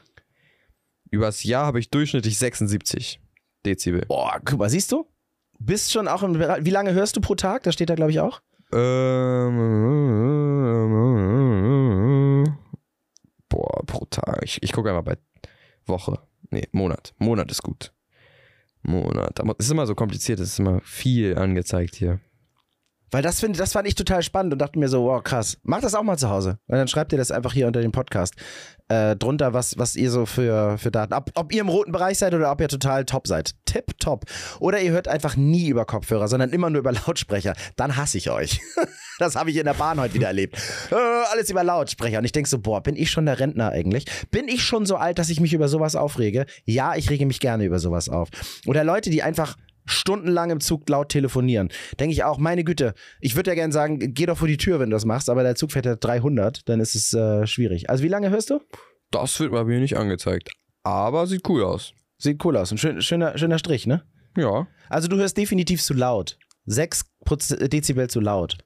Übers 1.11 1.45
Jahr 1.45 1.67
habe 1.67 1.79
ich 1.79 1.91
durchschnittlich 1.91 2.39
76 2.39 3.21
Dezibel. 3.65 4.05
Boah, 4.07 4.41
guck 4.45 4.59
mal, 4.59 4.69
siehst 4.69 4.93
du? 4.93 5.07
Bist 5.59 5.93
schon 5.93 6.09
auch 6.09 6.23
im. 6.23 6.39
Wie 6.39 6.71
lange 6.71 6.93
hörst 6.93 7.17
du 7.17 7.21
pro 7.21 7.35
Tag? 7.37 7.63
Das 7.63 7.75
steht 7.75 7.89
da, 7.89 7.95
glaube 7.95 8.11
ich, 8.11 8.21
auch. 8.21 8.41
Ähm, 8.73 9.61
boah, 13.49 13.85
pro 13.87 14.05
Tag. 14.07 14.41
Ich, 14.43 14.63
ich 14.63 14.73
gucke 14.73 14.89
einmal 14.89 15.03
bei 15.03 15.17
Woche. 15.87 16.19
Nee, 16.51 16.69
Monat. 16.73 17.15
Monat 17.19 17.51
ist 17.51 17.63
gut. 17.63 17.93
Monat. 18.83 19.41
Es 19.59 19.67
ist 19.67 19.73
immer 19.73 19.87
so 19.87 19.95
kompliziert, 19.95 20.41
es 20.41 20.51
ist 20.51 20.59
immer 20.59 20.81
viel 20.83 21.37
angezeigt 21.39 21.95
hier. 21.95 22.21
Weil 23.11 23.23
das, 23.23 23.41
find, 23.41 23.59
das 23.59 23.73
fand 23.73 23.87
ich 23.87 23.95
total 23.95 24.23
spannend 24.23 24.53
und 24.53 24.59
dachte 24.59 24.79
mir 24.79 24.89
so, 24.89 25.05
wow, 25.05 25.23
krass. 25.23 25.59
Mach 25.63 25.81
das 25.81 25.95
auch 25.95 26.03
mal 26.03 26.19
zu 26.19 26.31
Hause. 26.31 26.59
Und 26.67 26.77
dann 26.77 26.89
schreibt 26.89 27.13
ihr 27.13 27.19
das 27.19 27.31
einfach 27.31 27.53
hier 27.53 27.67
unter 27.67 27.81
dem 27.81 27.93
Podcast 27.93 28.35
äh, 28.89 29.17
drunter, 29.17 29.53
was, 29.53 29.79
was 29.79 29.97
ihr 29.97 30.11
so 30.11 30.27
für, 30.27 30.77
für 30.79 30.91
Daten. 30.91 31.15
Ob, 31.15 31.31
ob 31.35 31.53
ihr 31.53 31.61
im 31.61 31.69
roten 31.69 31.93
Bereich 31.93 32.19
seid 32.19 32.35
oder 32.35 32.51
ob 32.51 32.61
ihr 32.61 32.69
total 32.69 33.05
top 33.05 33.27
seid. 33.27 33.53
Tipp 33.65 33.99
top. 33.99 34.25
Oder 34.61 34.81
ihr 34.81 34.93
hört 34.93 35.09
einfach 35.09 35.37
nie 35.37 35.69
über 35.69 35.85
Kopfhörer, 35.85 36.29
sondern 36.29 36.51
immer 36.51 36.71
nur 36.71 36.81
über 36.81 36.93
Lautsprecher. 37.07 37.55
Dann 37.77 37.97
hasse 37.97 38.19
ich 38.19 38.31
euch. 38.31 38.61
das 39.19 39.37
habe 39.37 39.51
ich 39.51 39.57
in 39.57 39.65
der 39.65 39.75
Bahn 39.75 40.01
heute 40.01 40.15
wieder 40.15 40.29
erlebt. 40.29 40.59
Äh, 40.91 40.95
alles 40.95 41.51
über 41.51 41.65
Lautsprecher. 41.65 42.19
Und 42.19 42.25
ich 42.25 42.33
denke 42.33 42.49
so, 42.49 42.59
boah, 42.59 42.83
bin 42.83 42.97
ich 42.97 43.11
schon 43.11 43.27
der 43.27 43.39
Rentner 43.39 43.71
eigentlich? 43.71 44.07
Bin 44.31 44.49
ich 44.49 44.63
schon 44.63 44.87
so 44.87 44.97
alt, 44.97 45.19
dass 45.19 45.31
ich 45.31 45.41
mich 45.41 45.55
über 45.55 45.69
sowas 45.69 45.97
aufrege? 45.97 46.47
Ja, 46.65 46.95
ich 46.95 47.09
rege 47.11 47.27
mich 47.27 47.41
gerne 47.41 47.65
über 47.65 47.79
sowas 47.79 48.09
auf. 48.09 48.29
Oder 48.67 48.85
Leute, 48.85 49.11
die 49.11 49.23
einfach 49.23 49.57
stundenlang 49.85 50.51
im 50.51 50.61
Zug 50.61 50.89
laut 50.89 51.11
telefonieren. 51.11 51.70
Denke 51.99 52.12
ich 52.12 52.24
auch, 52.24 52.39
meine 52.39 52.64
Güte, 52.64 52.95
ich 53.20 53.37
würde 53.37 53.51
ja 53.51 53.55
gerne 53.55 53.72
sagen, 53.72 54.14
geh 54.14 54.26
doch 54.26 54.39
vor 54.39 54.49
die 54.49 54.57
Tür, 54.57 54.80
wenn 54.80 54.91
du 54.91 54.95
das 54.95 55.05
machst, 55.05 55.28
aber 55.28 55.43
der 55.43 55.55
Zug 55.55 55.72
fährt 55.72 55.87
ja 55.87 55.97
300, 55.97 56.68
dann 56.68 56.80
ist 56.80 56.95
es 56.95 57.12
äh, 57.12 57.47
schwierig. 57.47 57.91
Also 57.91 58.03
wie 58.03 58.09
lange 58.09 58.30
hörst 58.30 58.51
du? 58.51 58.61
Das 59.11 59.39
wird 59.41 59.53
bei 59.53 59.64
mir 59.64 59.80
nicht 59.80 59.97
angezeigt. 59.97 60.51
Aber 60.82 61.26
sieht 61.26 61.49
cool 61.49 61.62
aus. 61.62 61.93
Sieht 62.18 62.45
cool 62.45 62.57
aus. 62.57 62.72
Ein 62.72 62.78
schön, 62.78 63.01
schöner, 63.03 63.37
schöner 63.39 63.59
Strich, 63.59 63.87
ne? 63.87 64.05
Ja. 64.37 64.66
Also 64.89 65.09
du 65.09 65.16
hörst 65.16 65.37
definitiv 65.37 65.82
zu 65.82 65.95
laut. 65.95 66.39
6 66.66 67.05
Dezibel 67.70 68.09
zu 68.09 68.20
laut. 68.20 68.59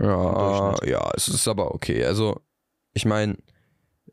Ja, 0.00 0.74
ja, 0.84 1.10
es 1.16 1.28
ist 1.28 1.48
aber 1.48 1.74
okay. 1.74 2.04
Also, 2.04 2.40
ich 2.92 3.06
meine, 3.06 3.36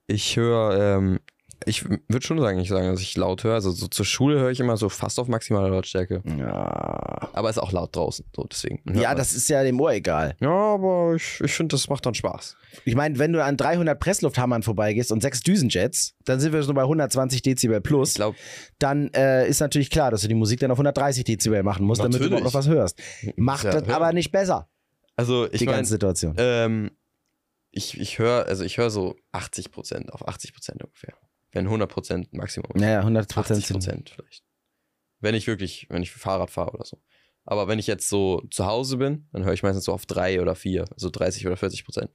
ich 0.07 0.37
höre 0.37 0.97
ähm, 0.97 1.19
ich 1.65 1.89
würde 1.89 2.25
schon 2.25 2.39
sagen, 2.39 2.59
ich 2.59 2.69
sagen, 2.69 2.87
dass 2.87 3.01
ich 3.01 3.15
laut 3.17 3.43
höre. 3.43 3.55
Also 3.55 3.71
so 3.71 3.87
zur 3.87 4.05
Schule 4.05 4.39
höre 4.39 4.51
ich 4.51 4.59
immer 4.59 4.77
so 4.77 4.89
fast 4.89 5.19
auf 5.19 5.27
maximaler 5.27 5.69
Lautstärke. 5.69 6.21
Ja. 6.37 7.29
Aber 7.33 7.49
ist 7.49 7.57
auch 7.57 7.71
laut 7.71 7.95
draußen, 7.95 8.25
so 8.35 8.45
deswegen. 8.49 8.81
Ja, 8.97 9.15
das 9.15 9.33
ist 9.33 9.49
ja 9.49 9.63
dem 9.63 9.79
Ohr 9.79 9.91
egal. 9.91 10.35
Ja, 10.39 10.49
aber 10.49 11.13
ich, 11.15 11.41
ich 11.41 11.51
finde, 11.51 11.73
das 11.73 11.89
macht 11.89 12.05
dann 12.05 12.13
Spaß. 12.13 12.55
Ich 12.85 12.95
meine, 12.95 13.17
wenn 13.19 13.33
du 13.33 13.43
an 13.43 13.57
300 13.57 13.99
Presslufthammern 13.99 14.63
vorbeigehst 14.63 15.11
und 15.11 15.21
sechs 15.21 15.41
Düsenjets, 15.41 16.15
dann 16.25 16.39
sind 16.39 16.53
wir 16.53 16.61
schon 16.63 16.75
bei 16.75 16.83
120 16.83 17.41
Dezibel 17.41 17.81
plus. 17.81 18.09
Ich 18.09 18.15
glaube, 18.15 18.37
dann 18.79 19.09
äh, 19.13 19.47
ist 19.47 19.59
natürlich 19.59 19.89
klar, 19.89 20.11
dass 20.11 20.21
du 20.21 20.27
die 20.27 20.35
Musik 20.35 20.59
dann 20.59 20.71
auf 20.71 20.77
130 20.77 21.23
Dezibel 21.23 21.63
machen 21.63 21.85
musst, 21.85 22.01
damit 22.01 22.19
du 22.19 22.23
Natürlich. 22.25 22.43
noch 22.43 22.53
was 22.53 22.67
hörst. 22.67 23.01
Macht 23.35 23.65
Ja, 23.65 23.71
das 23.81 23.89
aber 23.89 24.13
nicht 24.13 24.31
besser, 24.31 24.69
also 25.15 25.45
ich 25.51 25.59
die 25.59 25.65
meine, 25.65 25.77
ganze 25.77 25.91
Situation. 25.91 26.35
ähm, 26.37 26.91
ich, 27.71 27.99
ich 27.99 28.19
höre, 28.19 28.45
also 28.45 28.63
ich 28.63 28.77
höre 28.77 28.89
so 28.89 29.15
80 29.31 29.71
Prozent, 29.71 30.13
auf 30.13 30.27
80 30.27 30.53
Prozent 30.53 30.83
ungefähr. 30.83 31.13
Wenn 31.57 31.65
100 31.65 31.89
Prozent 31.91 32.33
Maximum. 32.33 32.69
naja, 32.75 32.99
100 32.99 33.25
80 33.35 33.35
Prozent. 33.35 33.67
Prozent 33.71 34.09
vielleicht. 34.11 34.43
Wenn 35.19 35.35
ich 35.35 35.47
wirklich, 35.47 35.87
wenn 35.89 36.03
ich 36.03 36.11
Fahrrad 36.11 36.51
fahre 36.51 36.71
oder 36.73 36.85
so. 36.85 37.01
Aber 37.45 37.67
wenn 37.67 37.79
ich 37.79 37.87
jetzt 37.87 38.09
so 38.09 38.41
zu 38.51 38.65
Hause 38.65 38.97
bin, 38.97 39.27
dann 39.31 39.43
höre 39.45 39.53
ich 39.53 39.63
meistens 39.63 39.85
so 39.85 39.93
auf 39.93 40.05
drei 40.05 40.41
oder 40.41 40.53
vier, 40.55 40.85
also 40.91 41.09
30 41.09 41.47
oder 41.47 41.57
40 41.57 41.85
Prozent. 41.85 42.11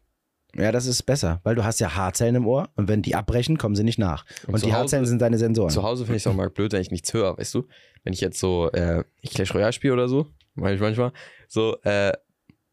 Ja, 0.54 0.70
das 0.70 0.84
ist 0.86 1.02
besser, 1.04 1.40
weil 1.44 1.54
du 1.54 1.64
hast 1.64 1.80
ja 1.80 1.94
Haarzellen 1.96 2.34
im 2.34 2.46
Ohr 2.46 2.68
und 2.76 2.86
wenn 2.86 3.00
die 3.00 3.14
abbrechen, 3.14 3.56
kommen 3.56 3.74
sie 3.74 3.84
nicht 3.84 3.98
nach. 3.98 4.26
Und, 4.46 4.54
Und 4.54 4.62
die 4.62 4.66
Hause- 4.66 4.76
Haarzellen 4.80 5.06
sind 5.06 5.22
deine 5.22 5.38
Sensoren. 5.38 5.70
Zu 5.70 5.82
Hause 5.82 6.04
finde 6.04 6.18
ich 6.18 6.22
es 6.24 6.26
auch 6.26 6.34
mal 6.34 6.50
blöd, 6.50 6.72
wenn 6.72 6.82
ich 6.82 6.90
nichts 6.90 7.12
höre, 7.14 7.38
weißt 7.38 7.54
du? 7.54 7.66
Wenn 8.04 8.12
ich 8.12 8.20
jetzt 8.20 8.38
so, 8.38 8.70
äh, 8.72 9.02
ich 9.22 9.30
Clash 9.30 9.54
Royale 9.54 9.72
spiele 9.72 9.94
oder 9.94 10.08
so, 10.08 10.26
mache 10.54 10.74
ich 10.74 10.80
manchmal, 10.80 11.12
so, 11.48 11.80
äh, 11.84 12.12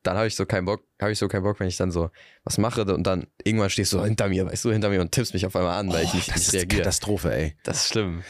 dann 0.03 0.15
habe 0.15 0.27
ich 0.27 0.35
so 0.35 0.45
keinen 0.45 0.65
Bock, 0.65 0.81
habe 1.01 1.11
ich 1.11 1.19
so 1.19 1.27
keinen 1.27 1.43
Bock, 1.43 1.59
wenn 1.59 1.67
ich 1.67 1.77
dann 1.77 1.91
so 1.91 2.09
was 2.43 2.57
mache 2.57 2.83
und 2.93 3.05
dann 3.05 3.27
irgendwann 3.43 3.69
stehst 3.69 3.93
du 3.93 4.03
hinter 4.03 4.29
mir, 4.29 4.45
weißt 4.45 4.65
du, 4.65 4.71
hinter 4.71 4.89
mir 4.89 5.01
und 5.01 5.11
tippst 5.11 5.33
mich 5.33 5.45
auf 5.45 5.55
einmal 5.55 5.77
an, 5.77 5.91
weil 5.91 6.05
ich 6.05 6.13
nicht, 6.13 6.29
das 6.29 6.37
nicht 6.37 6.47
ist 6.47 6.53
reagiere. 6.53 6.81
Katastrophe, 6.81 7.33
ey. 7.33 7.55
Das 7.63 7.83
ist 7.83 7.87
schlimm. 7.89 8.23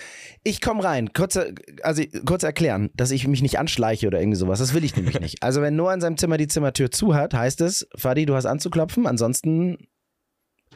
Ich 0.44 0.62
komme 0.62 0.84
rein, 0.84 1.14
kurze, 1.14 1.54
also 1.84 2.02
kurz 2.26 2.44
erklären, 2.44 2.90
dass 2.96 3.12
ich 3.12 3.28
mich 3.28 3.42
nicht 3.42 3.60
anschleiche 3.60 4.08
oder 4.08 4.20
irgendwie 4.20 4.38
sowas. 4.38 4.60
Das 4.60 4.74
will 4.74 4.84
ich 4.84 4.96
nämlich 4.96 5.20
nicht. 5.20 5.44
Also 5.44 5.62
wenn 5.62 5.76
Noah 5.76 5.94
in 5.94 6.02
seinem 6.02 6.18
Zimmer 6.18 6.38
die 6.38 6.48
Zimmertür 6.48 6.92
zu 6.92 7.14
hat, 7.14 7.34
heißt 7.34 7.62
es, 7.62 7.88
Fadi, 7.96 8.26
du 8.26 8.36
hast 8.36 8.46
anzuklopfen, 8.46 9.06
ansonsten 9.06 9.88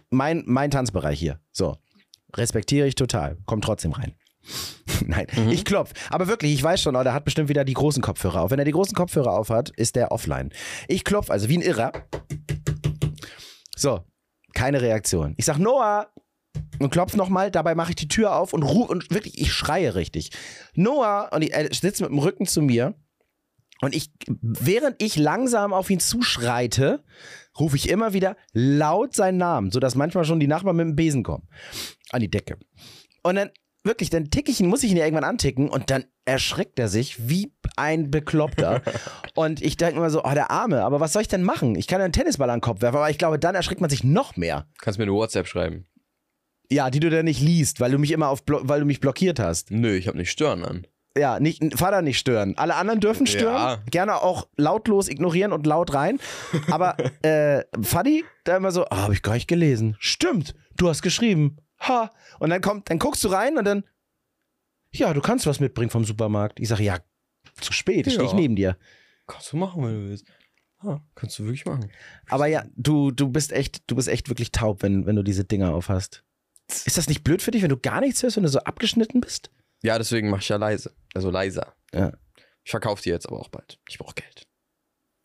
mein, 0.10 0.44
mein 0.46 0.70
Tanzbereich 0.70 1.20
hier. 1.20 1.40
So. 1.52 1.78
Respektiere 2.36 2.88
ich 2.88 2.96
total. 2.96 3.38
Komm 3.46 3.62
trotzdem 3.62 3.92
rein. 3.94 4.16
Nein, 5.06 5.28
ich 5.50 5.66
klopf. 5.66 5.94
Aber 6.10 6.28
wirklich, 6.28 6.54
ich 6.54 6.64
weiß 6.64 6.82
schon, 6.82 6.96
oh, 6.96 7.04
der 7.04 7.14
hat 7.14 7.26
bestimmt 7.26 7.50
wieder 7.50 7.64
die 7.64 7.74
großen 7.74 8.02
Kopfhörer 8.02 8.42
auf. 8.42 8.52
Wenn 8.52 8.60
er 8.60 8.66
die 8.66 8.72
großen 8.72 8.96
Kopfhörer 8.96 9.32
auf 9.32 9.50
hat, 9.50 9.70
ist 9.72 9.96
der 9.96 10.12
offline. 10.12 10.52
Ich 10.88 11.04
klopf 11.04 11.30
also 11.30 11.50
wie 11.50 11.58
ein 11.58 11.62
Irrer. 11.62 11.92
So, 13.76 14.02
keine 14.54 14.82
Reaktion. 14.82 15.34
Ich 15.38 15.46
sag 15.46 15.58
Noah 15.58 16.08
und 16.80 16.92
klopf 16.92 17.16
nochmal, 17.16 17.52
dabei 17.52 17.76
mache 17.76 17.92
ich 17.92 17.96
die 17.96 18.08
Tür 18.08 18.36
auf 18.36 18.54
und 18.54 18.64
rufe 18.64 18.92
und 18.92 19.12
wirklich, 19.12 19.40
ich 19.40 19.52
schreie 19.52 19.96
richtig. 19.96 20.32
Noah 20.76 21.30
und 21.32 21.42
ich, 21.42 21.54
er 21.54 21.74
sitzt 21.74 22.02
mit 22.02 22.10
dem 22.10 22.20
Rücken 22.20 22.46
zu 22.46 22.62
mir 22.62 22.94
und 23.82 23.96
ich, 23.96 24.12
während 24.28 25.02
ich 25.02 25.18
langsam 25.18 25.74
auf 25.74 25.90
ihn 25.90 26.00
zuschreite, 26.00 27.04
rufe 27.60 27.76
ich 27.76 27.90
immer 27.90 28.14
wieder 28.14 28.38
laut 28.54 29.16
seinen 29.16 29.38
Namen, 29.38 29.72
sodass 29.72 29.96
manchmal 29.96 30.26
schon 30.26 30.40
die 30.40 30.48
Nachbarn 30.48 30.76
mit 30.76 30.86
dem 30.86 30.96
Besen 30.96 31.24
kommen. 31.24 31.48
An 32.12 32.22
die 32.22 32.30
Decke. 32.30 32.58
Und 33.24 33.36
dann, 33.36 33.50
wirklich, 33.84 34.10
dann 34.10 34.30
ticke 34.30 34.52
ich 34.52 34.60
ihn, 34.60 34.68
muss 34.68 34.84
ich 34.84 34.92
ihn 34.92 34.98
ja 34.98 35.06
irgendwann 35.06 35.24
anticken 35.24 35.70
und 35.70 35.90
dann 35.90 36.06
erschreckt 36.26 36.80
er 36.80 36.88
sich 36.88 37.30
wie 37.30 37.52
ein 37.76 38.12
Bekloppter. 38.12 38.82
und 39.36 39.62
ich 39.62 39.78
denke 39.78 39.98
immer 39.98 40.10
so, 40.10 40.24
oh, 40.24 40.34
der 40.34 40.52
Arme, 40.52 40.84
aber 40.84 41.00
was 41.00 41.14
soll 41.14 41.22
ich 41.22 41.28
denn 41.28 41.44
machen? 41.44 41.76
Ich 41.76 41.88
kann 41.88 42.02
einen 42.02 42.14
Tennisball 42.14 42.50
an 42.50 42.58
den 42.58 42.64
Kopf 42.64 42.82
werfen, 42.82 42.98
aber 42.98 43.10
ich 43.10 43.18
glaube, 43.18 43.40
dann 43.40 43.56
erschreckt 43.56 43.82
man 43.82 43.90
sich 43.90 44.04
noch 44.04 44.38
mehr. 44.38 44.68
Kannst 44.80 45.00
mir 45.00 45.04
eine 45.04 45.14
WhatsApp 45.14 45.48
schreiben. 45.48 45.86
Ja, 46.72 46.90
die 46.90 47.00
du 47.00 47.10
dann 47.10 47.26
nicht 47.26 47.42
liest, 47.42 47.80
weil 47.80 47.92
du 47.92 48.00
mich 48.00 48.12
immer 48.12 48.30
auf, 48.30 48.44
weil 48.48 48.80
du 48.80 48.86
mich 48.86 49.00
blockiert 49.00 49.40
hast. 49.40 49.70
Nö, 49.70 49.96
ich 49.96 50.08
habe 50.08 50.18
nicht 50.18 50.32
stören 50.32 50.64
an. 50.64 50.88
Ja, 51.16 51.40
nicht, 51.40 51.62
Vater 51.78 52.02
nicht 52.02 52.18
stören. 52.18 52.58
Alle 52.58 52.76
anderen 52.76 53.00
dürfen 53.00 53.28
stören. 53.28 53.56
Ja. 53.56 53.84
Gerne 53.92 54.16
auch 54.16 54.48
lautlos 54.58 55.08
ignorieren 55.08 55.52
und 55.52 55.68
laut 55.68 55.94
rein. 55.94 56.20
Aber 56.72 56.98
äh, 57.22 57.64
Fadi, 57.82 58.24
da 58.46 58.58
immer 58.58 58.72
so, 58.72 58.86
ah, 58.86 59.04
habe 59.04 59.14
ich 59.14 59.22
gar 59.22 59.34
nicht 59.34 59.48
gelesen. 59.48 59.96
Stimmt, 60.00 60.56
du 60.76 60.90
hast 60.90 61.04
geschrieben. 61.04 61.58
Ha. 61.88 62.12
Und 62.40 62.50
dann 62.50 62.62
kommt, 62.62 62.90
dann 62.90 63.00
guckst 63.00 63.24
du 63.24 63.28
rein 63.30 63.58
und 63.58 63.66
dann, 63.66 63.84
ja, 64.94 65.14
du 65.14 65.22
kannst 65.22 65.46
was 65.48 65.60
mitbringen 65.60 65.90
vom 65.90 66.06
Supermarkt. 66.06 66.60
Ich 66.60 66.68
sage, 66.68 66.84
ja, 66.84 67.00
zu 67.60 67.74
spät, 67.74 68.08
ich 68.08 68.14
Ja. 68.14 68.20
stehe 68.20 68.28
ich 68.28 68.34
neben 68.34 68.56
dir. 68.56 68.78
Kannst 69.28 69.52
du 69.54 69.58
machen, 69.58 69.84
wenn 69.84 69.94
du 69.94 70.10
willst. 70.10 70.26
Ah, 70.80 71.00
kannst 71.16 71.40
du 71.40 71.44
wirklich 71.46 71.66
machen. 71.66 71.90
Aber 72.28 72.48
ja, 72.48 72.66
du, 72.76 73.12
du 73.12 73.30
bist 73.30 73.54
echt, 73.54 73.84
du 73.88 73.96
bist 73.96 74.08
echt 74.10 74.28
wirklich 74.30 74.52
taub, 74.52 74.84
wenn, 74.84 75.06
wenn 75.06 75.16
du 75.16 75.24
diese 75.24 75.46
Dinger 75.46 75.74
aufhast. 75.74 76.24
Ist 76.70 76.98
das 76.98 77.08
nicht 77.08 77.24
blöd 77.24 77.42
für 77.42 77.52
dich, 77.52 77.62
wenn 77.62 77.70
du 77.70 77.78
gar 77.78 78.02
nichts 78.02 78.22
hörst, 78.24 78.36
wenn 78.36 78.44
du 78.44 78.50
so 78.50 78.60
abgeschnitten 78.60 79.22
bist? 79.22 79.50
Ja, 79.82 79.98
deswegen 79.98 80.30
mache 80.30 80.42
ich 80.42 80.50
ja 80.50 80.58
leise. 80.58 80.94
Also 81.14 81.30
leiser. 81.30 81.74
Ja. 81.94 82.14
Ich 82.66 82.72
verkaufe 82.72 83.02
die 83.04 83.10
jetzt 83.10 83.28
aber 83.28 83.40
auch 83.40 83.50
bald. 83.50 83.80
Ich 83.90 83.98
brauche 83.98 84.16
Geld. 84.16 84.48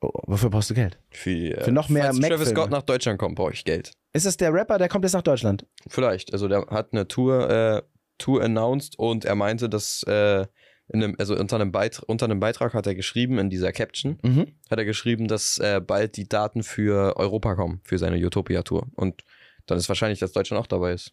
Oh, 0.01 0.11
wofür 0.26 0.49
brauchst 0.51 0.70
du 0.70 0.74
Geld? 0.74 0.99
Für, 1.11 1.30
äh, 1.30 1.64
Für 1.64 1.72
noch 1.72 1.88
mehr 1.88 2.05
falls 2.05 2.16
Travis 2.18 2.30
Mac-Filme. 2.38 2.55
Scott 2.61 2.70
nach 2.70 2.82
Deutschland 2.82 3.18
kommt, 3.18 3.34
brauche 3.34 3.53
ich 3.53 3.64
Geld. 3.64 3.92
Ist 4.12 4.26
das 4.26 4.36
der 4.36 4.53
Rapper, 4.53 4.78
der 4.78 4.88
kommt 4.88 5.05
jetzt 5.05 5.14
nach 5.14 5.22
Deutschland? 5.22 5.66
Vielleicht. 5.88 6.32
Also 6.32 6.46
der 6.49 6.66
hat 6.70 6.92
eine 6.92 7.09
Tour, 7.09 7.51
äh, 7.51 7.82
Tour 8.18 8.42
announced 8.42 8.99
und 8.99 9.24
er 9.24 9.34
meinte, 9.34 9.68
dass 9.68 10.03
äh, 10.05 10.46
in 10.90 11.03
einem, 11.03 11.16
also 11.18 11.36
unter 11.36 11.57
einem, 11.61 11.72
unter 12.07 12.24
einem 12.26 12.40
Beitrag 12.40 12.74
hat 12.74 12.86
er 12.86 12.94
geschrieben, 12.94 13.38
in 13.38 13.51
dieser 13.51 13.72
Caption, 13.72 14.18
Mhm. 14.22 14.46
hat 14.70 14.78
er 14.78 14.84
geschrieben, 14.84 15.26
dass 15.28 15.59
äh, 15.59 15.80
bald 15.84 16.16
die 16.16 16.28
Daten 16.28 16.62
für 16.62 17.16
Europa 17.16 17.55
kommen, 17.57 17.80
für 17.84 17.99
seine 17.99 18.16
Utopia-Tour. 18.24 18.86
Und 18.94 19.22
dann 19.66 19.76
ist 19.78 19.88
wahrscheinlich, 19.88 20.18
dass 20.20 20.32
Deutschland 20.32 20.62
auch 20.62 20.66
dabei 20.68 20.92
ist. 20.92 21.12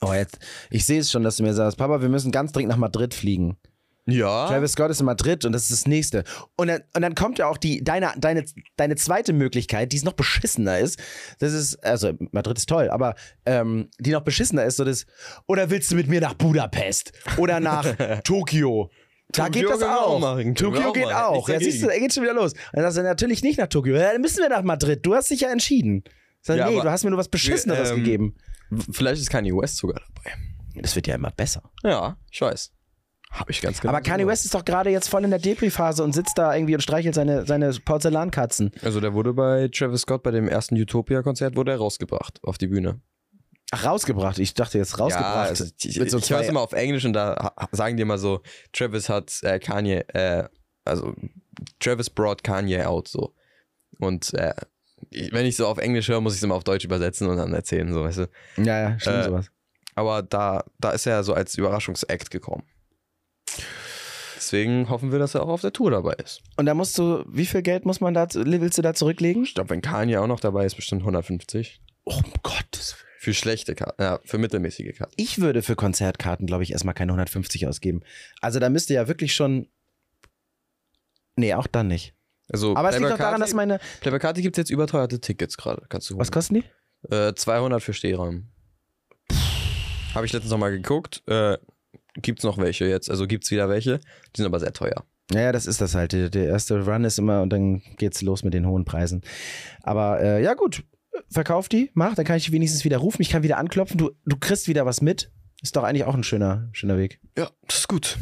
Oh, 0.00 0.12
jetzt, 0.12 0.38
ich 0.70 0.84
sehe 0.84 0.98
es 0.98 1.10
schon, 1.10 1.22
dass 1.22 1.36
du 1.36 1.42
mir 1.44 1.52
sagst, 1.54 1.78
Papa, 1.78 2.00
wir 2.00 2.08
müssen 2.08 2.32
ganz 2.32 2.50
dringend 2.52 2.70
nach 2.70 2.76
Madrid 2.78 3.14
fliegen. 3.14 3.56
Ja. 4.06 4.48
Travis 4.48 4.72
Scott 4.72 4.90
ist 4.90 5.00
in 5.00 5.06
Madrid 5.06 5.44
und 5.44 5.52
das 5.52 5.62
ist 5.62 5.72
das 5.72 5.86
nächste. 5.86 6.24
Und 6.56 6.68
dann, 6.68 6.80
und 6.94 7.02
dann 7.02 7.14
kommt 7.14 7.38
ja 7.38 7.46
auch 7.46 7.56
die, 7.56 7.84
deine, 7.84 8.12
deine, 8.18 8.44
deine 8.76 8.96
zweite 8.96 9.32
Möglichkeit, 9.32 9.92
die 9.92 9.96
es 9.96 10.04
noch 10.04 10.14
beschissener 10.14 10.78
ist. 10.78 10.98
Das 11.38 11.52
ist, 11.52 11.76
also 11.84 12.12
Madrid 12.32 12.58
ist 12.58 12.68
toll, 12.68 12.90
aber 12.90 13.14
ähm, 13.46 13.88
die 14.00 14.10
noch 14.10 14.22
beschissener 14.22 14.64
ist, 14.64 14.76
so 14.76 14.84
das, 14.84 15.06
oder 15.46 15.70
willst 15.70 15.90
du 15.92 15.94
mit 15.94 16.08
mir 16.08 16.20
nach 16.20 16.34
Budapest? 16.34 17.12
Oder 17.36 17.60
nach 17.60 17.86
Tokio? 18.24 18.90
Da 19.28 19.46
Tokio 19.46 19.62
geht 19.62 19.70
das 19.70 19.82
auch. 19.82 20.20
Tokio 20.54 20.88
auch 20.88 20.92
geht 20.92 21.04
machen. 21.04 21.14
auch. 21.14 21.48
Ja, 21.48 21.58
siehst 21.58 21.82
du, 21.82 21.86
da 21.86 21.96
geht 21.96 22.12
schon 22.12 22.24
wieder 22.24 22.34
los. 22.34 22.52
Und 22.52 22.60
dann 22.72 22.82
sagst 22.82 22.98
du 22.98 23.02
natürlich 23.02 23.42
nicht 23.42 23.58
nach 23.58 23.68
Tokio. 23.68 23.94
Ja, 23.94 24.12
dann 24.12 24.20
müssen 24.20 24.40
wir 24.42 24.48
nach 24.48 24.62
Madrid. 24.62 25.06
Du 25.06 25.14
hast 25.14 25.30
dich 25.30 25.40
ja 25.40 25.50
entschieden. 25.50 26.04
Sag, 26.42 26.58
Ja, 26.58 26.68
nee, 26.68 26.80
du 26.80 26.90
hast 26.90 27.04
mir 27.04 27.10
nur 27.10 27.18
was 27.18 27.28
Beschisseneres 27.28 27.90
ähm, 27.90 27.96
gegeben. 27.96 28.36
Vielleicht 28.90 29.22
ist 29.22 29.30
Kanye 29.30 29.52
West 29.52 29.76
sogar 29.76 30.02
dabei. 30.08 30.36
Das 30.74 30.96
wird 30.96 31.06
ja 31.06 31.14
immer 31.14 31.30
besser. 31.30 31.62
Ja, 31.82 32.16
ich 32.30 32.40
weiß. 32.40 32.72
Habe 33.32 33.50
ich 33.50 33.60
ganz 33.62 33.80
genau. 33.80 33.92
Aber 33.92 34.02
Kanye 34.02 34.26
West 34.26 34.44
ist 34.44 34.54
doch 34.54 34.64
gerade 34.64 34.90
jetzt 34.90 35.08
voll 35.08 35.24
in 35.24 35.30
der 35.30 35.38
Depri-Phase 35.38 36.04
und 36.04 36.12
sitzt 36.12 36.36
da 36.36 36.54
irgendwie 36.54 36.74
und 36.74 36.82
streichelt 36.82 37.14
seine, 37.14 37.46
seine 37.46 37.72
Porzellankatzen. 37.72 38.72
Also 38.82 39.00
der 39.00 39.14
wurde 39.14 39.32
bei 39.32 39.68
Travis 39.68 40.02
Scott 40.02 40.22
bei 40.22 40.30
dem 40.30 40.48
ersten 40.48 40.76
Utopia-Konzert 40.76 41.56
wurde 41.56 41.72
er 41.72 41.78
rausgebracht 41.78 42.40
auf 42.42 42.58
die 42.58 42.66
Bühne. 42.66 43.00
Ach, 43.70 43.86
rausgebracht. 43.86 44.38
Ich 44.38 44.52
dachte 44.52 44.76
jetzt 44.76 44.98
rausgebracht. 44.98 45.34
Ja, 45.34 45.42
also 45.44 45.64
ich 45.64 46.10
so 46.10 46.18
ich 46.18 46.30
höre 46.30 46.40
es 46.40 46.48
immer 46.48 46.60
auf 46.60 46.72
Englisch 46.74 47.06
und 47.06 47.14
da 47.14 47.52
sagen 47.72 47.96
die 47.96 48.02
immer 48.02 48.18
so, 48.18 48.42
Travis 48.74 49.08
hat 49.08 49.32
äh, 49.42 49.58
Kanye, 49.58 50.00
äh, 50.08 50.44
also 50.84 51.14
Travis 51.80 52.10
brought 52.10 52.44
Kanye 52.44 52.82
out 52.84 53.08
so. 53.08 53.34
Und 53.98 54.34
äh, 54.34 54.52
ich- 55.08 55.32
wenn 55.32 55.46
ich 55.46 55.56
so 55.56 55.66
auf 55.66 55.78
Englisch 55.78 56.08
höre, 56.08 56.20
muss 56.20 56.34
ich 56.34 56.40
es 56.40 56.42
immer 56.42 56.54
auf 56.54 56.64
Deutsch 56.64 56.84
übersetzen 56.84 57.28
und 57.28 57.38
dann 57.38 57.54
erzählen, 57.54 57.90
so 57.94 58.02
weißt 58.04 58.18
du. 58.18 58.28
ja, 58.58 58.90
ja, 58.90 59.00
stimmt 59.00 59.16
äh, 59.16 59.24
sowas. 59.24 59.46
Aber 59.94 60.22
da, 60.22 60.64
da 60.78 60.90
ist 60.90 61.06
er 61.06 61.24
so 61.24 61.32
als 61.32 61.54
Überraschungsact 61.56 62.30
gekommen. 62.30 62.64
Deswegen 64.36 64.88
hoffen 64.88 65.12
wir, 65.12 65.18
dass 65.18 65.34
er 65.34 65.42
auch 65.44 65.48
auf 65.48 65.60
der 65.60 65.72
Tour 65.72 65.92
dabei 65.92 66.14
ist. 66.14 66.42
Und 66.56 66.66
da 66.66 66.74
musst 66.74 66.98
du, 66.98 67.24
wie 67.28 67.46
viel 67.46 67.62
Geld 67.62 67.86
muss 67.86 68.00
man 68.00 68.12
da, 68.12 68.26
willst 68.34 68.76
du 68.76 68.82
da 68.82 68.92
zurücklegen? 68.92 69.44
Ich 69.44 69.54
glaube, 69.54 69.70
wenn 69.70 69.82
Kanye 69.82 70.18
auch 70.18 70.26
noch 70.26 70.40
dabei 70.40 70.66
ist, 70.66 70.74
bestimmt 70.74 71.02
150. 71.02 71.80
Oh, 72.04 72.14
um 72.16 72.32
Gottes 72.42 72.94
Willen. 72.94 73.12
Für 73.20 73.34
schlechte 73.34 73.76
Karten, 73.76 74.02
ja, 74.02 74.18
für 74.24 74.38
mittelmäßige 74.38 74.98
Karten. 74.98 75.12
Ich 75.16 75.40
würde 75.40 75.62
für 75.62 75.76
Konzertkarten, 75.76 76.48
glaube 76.48 76.64
ich, 76.64 76.72
erstmal 76.72 76.92
keine 76.92 77.12
150 77.12 77.68
ausgeben. 77.68 78.00
Also 78.40 78.58
da 78.58 78.68
müsste 78.68 78.94
ja 78.94 79.06
wirklich 79.06 79.32
schon. 79.32 79.68
Nee, 81.36 81.54
auch 81.54 81.68
dann 81.68 81.86
nicht. 81.86 82.14
Also 82.48 82.74
Aber 82.74 82.90
es 82.90 82.98
liegt 82.98 83.12
doch 83.12 83.18
daran, 83.18 83.40
dass 83.40 83.54
meine. 83.54 83.78
Playboy 84.00 84.18
Carti 84.18 84.42
gibt 84.42 84.58
es 84.58 84.62
jetzt 84.62 84.70
überteuerte 84.70 85.20
Tickets 85.20 85.56
gerade. 85.56 85.86
Kannst 85.88 86.10
du 86.10 86.18
Was 86.18 86.32
kosten 86.32 86.54
die? 86.54 87.14
Äh, 87.14 87.32
200 87.34 87.80
für 87.80 87.94
Stehraum. 87.94 88.48
Habe 90.14 90.26
ich 90.26 90.32
letztens 90.32 90.50
nochmal 90.50 90.72
geguckt. 90.72 91.22
Äh, 91.28 91.58
gibt's 92.14 92.44
noch 92.44 92.58
welche 92.58 92.86
jetzt? 92.86 93.10
Also 93.10 93.26
gibt's 93.26 93.50
wieder 93.50 93.68
welche. 93.68 93.98
Die 93.98 94.38
sind 94.38 94.46
aber 94.46 94.60
sehr 94.60 94.72
teuer. 94.72 95.04
Naja, 95.32 95.52
das 95.52 95.66
ist 95.66 95.80
das 95.80 95.94
halt. 95.94 96.12
Der, 96.12 96.46
erste 96.46 96.84
Run 96.84 97.04
ist 97.04 97.18
immer 97.18 97.42
und 97.42 97.50
dann 97.50 97.82
geht's 97.96 98.22
los 98.22 98.44
mit 98.44 98.54
den 98.54 98.66
hohen 98.66 98.84
Preisen. 98.84 99.22
Aber 99.82 100.20
äh, 100.20 100.42
ja, 100.42 100.54
gut. 100.54 100.84
Verkauf 101.28 101.68
die, 101.68 101.90
mach, 101.94 102.14
dann 102.14 102.24
kann 102.24 102.36
ich 102.36 102.46
die 102.46 102.52
wenigstens 102.52 102.84
wieder 102.84 102.98
rufen. 102.98 103.22
Ich 103.22 103.30
kann 103.30 103.42
wieder 103.42 103.58
anklopfen. 103.58 103.96
Du, 103.96 104.10
du 104.24 104.36
kriegst 104.36 104.68
wieder 104.68 104.84
was 104.84 105.00
mit. 105.00 105.30
Ist 105.62 105.76
doch 105.76 105.84
eigentlich 105.84 106.04
auch 106.04 106.14
ein 106.14 106.24
schöner, 106.24 106.68
schöner 106.72 106.98
Weg. 106.98 107.20
Ja, 107.36 107.50
das 107.66 107.78
ist 107.78 107.88
gut. 107.88 108.18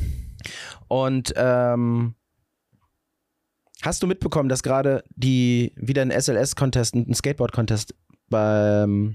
Und 0.88 1.32
ähm, 1.36 2.14
hast 3.82 4.02
du 4.02 4.06
mitbekommen, 4.06 4.48
dass 4.48 4.62
gerade 4.62 5.02
die 5.14 5.72
wieder 5.76 6.02
ein 6.02 6.10
SLS-Contest, 6.10 6.94
ein 6.94 7.14
Skateboard-Contest 7.14 7.94
beim 8.28 9.14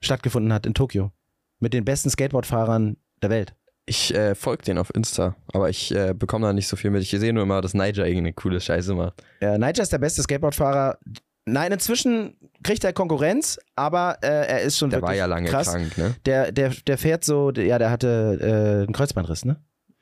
stattgefunden 0.00 0.52
hat 0.52 0.66
in 0.66 0.74
Tokio? 0.74 1.12
Mit 1.58 1.74
den 1.74 1.84
besten 1.84 2.08
Skateboardfahrern 2.08 2.96
der 3.22 3.30
Welt. 3.30 3.54
Ich 3.86 4.14
äh, 4.14 4.34
folge 4.34 4.64
den 4.64 4.78
auf 4.78 4.94
Insta, 4.94 5.34
aber 5.52 5.68
ich 5.68 5.92
äh, 5.94 6.14
bekomme 6.14 6.46
da 6.46 6.52
nicht 6.52 6.68
so 6.68 6.76
viel 6.76 6.90
mit. 6.90 7.02
Ich 7.02 7.10
sehe 7.10 7.32
nur 7.32 7.42
immer, 7.42 7.60
dass 7.60 7.74
Niger 7.74 8.06
irgendeine 8.06 8.32
coole 8.32 8.60
Scheiße 8.60 8.94
macht. 8.94 9.22
Äh, 9.40 9.58
Nigel 9.58 9.82
ist 9.82 9.92
der 9.92 9.98
beste 9.98 10.22
Skateboardfahrer. 10.22 10.98
Nein, 11.46 11.72
inzwischen 11.72 12.36
kriegt 12.62 12.84
er 12.84 12.92
Konkurrenz, 12.92 13.58
aber 13.74 14.18
äh, 14.22 14.26
er 14.46 14.60
ist 14.60 14.78
schon 14.78 14.90
Der 14.90 14.98
wirklich 14.98 15.08
war 15.08 15.16
ja 15.16 15.26
lange 15.26 15.48
krass. 15.48 15.68
krank, 15.68 15.96
ne? 15.98 16.14
Der, 16.26 16.52
der, 16.52 16.70
der 16.86 16.98
fährt 16.98 17.24
so, 17.24 17.50
ja, 17.50 17.78
der 17.78 17.90
hatte 17.90 18.38
äh, 18.40 18.84
einen 18.84 18.92
Kreuzbandriss, 18.92 19.44
ne? 19.44 19.56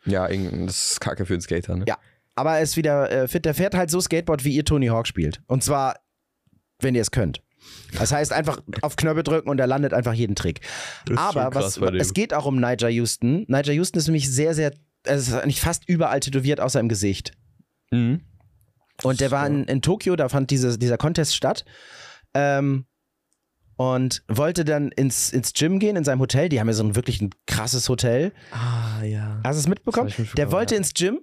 Ja, 0.05 0.29
das 0.29 0.93
ist 0.93 1.01
kacke 1.01 1.24
für 1.24 1.35
einen 1.35 1.41
Skater, 1.41 1.76
ne? 1.76 1.85
Ja. 1.89 1.97
Aber 2.35 2.57
er 2.57 2.62
ist 2.62 2.76
wieder 2.76 3.11
äh, 3.11 3.26
fit. 3.29 3.45
Der 3.45 3.55
fährt 3.55 3.74
halt 3.74 3.91
so 3.91 4.01
Skateboard, 4.01 4.45
wie 4.45 4.55
ihr 4.55 4.64
Tony 4.64 4.87
Hawk 4.89 5.07
spielt. 5.09 5.41
Und 5.47 5.64
zwar, 5.64 5.97
wenn 6.81 6.95
ihr 6.95 7.03
es 7.03 7.11
könnt. 7.11 7.43
Das 7.97 8.12
heißt, 8.12 8.33
einfach 8.33 8.61
auf 8.83 8.97
Knöpfe 8.97 9.23
drücken 9.23 9.49
und 9.49 9.59
er 9.59 9.66
landet 9.66 9.95
einfach 9.95 10.12
jeden 10.12 10.37
Trick. 10.37 10.61
Aber 11.16 11.55
was, 11.55 11.79
es 11.79 12.12
geht 12.12 12.35
auch 12.35 12.45
um 12.45 12.61
Niger 12.61 12.89
Houston. 12.89 13.45
Niger 13.49 13.73
Houston 13.73 13.99
ist 13.99 14.07
nämlich 14.07 14.31
sehr, 14.31 14.55
sehr, 14.55 14.73
also 15.07 15.37
ist 15.37 15.43
eigentlich 15.43 15.61
fast 15.61 15.89
überall 15.89 16.21
tätowiert, 16.21 16.61
außer 16.61 16.81
im 16.81 16.89
Gesicht. 16.89 17.33
Mhm. 17.91 18.21
Und 19.03 19.21
der 19.21 19.31
war 19.31 19.47
in, 19.47 19.64
in 19.64 19.81
Tokio, 19.81 20.16
da 20.16 20.29
fand 20.29 20.51
diese, 20.51 20.79
dieser 20.79 20.99
Contest 20.99 21.35
statt. 21.35 21.64
Ähm, 22.35 22.85
und 23.77 24.25
wollte 24.27 24.64
dann 24.64 24.91
ins, 24.91 25.33
ins 25.33 25.53
Gym 25.53 25.79
gehen, 25.79 25.95
in 25.95 26.03
seinem 26.03 26.19
Hotel. 26.19 26.49
Die 26.49 26.59
haben 26.59 26.66
ja 26.66 26.75
so 26.75 26.83
ein 26.83 26.97
wirklich 26.97 27.23
ein 27.23 27.31
krasses 27.47 27.89
Hotel. 27.89 28.33
Ah, 28.51 29.05
ja. 29.05 29.41
Hast 29.45 29.57
du 29.57 29.61
es 29.61 29.69
mitbekommen? 29.69 30.09
Ich 30.09 30.16
Der 30.16 30.25
mitbekommen, 30.25 30.53
wollte 30.53 30.75
ja. 30.75 30.79
ins 30.79 30.95
Gym 30.95 31.21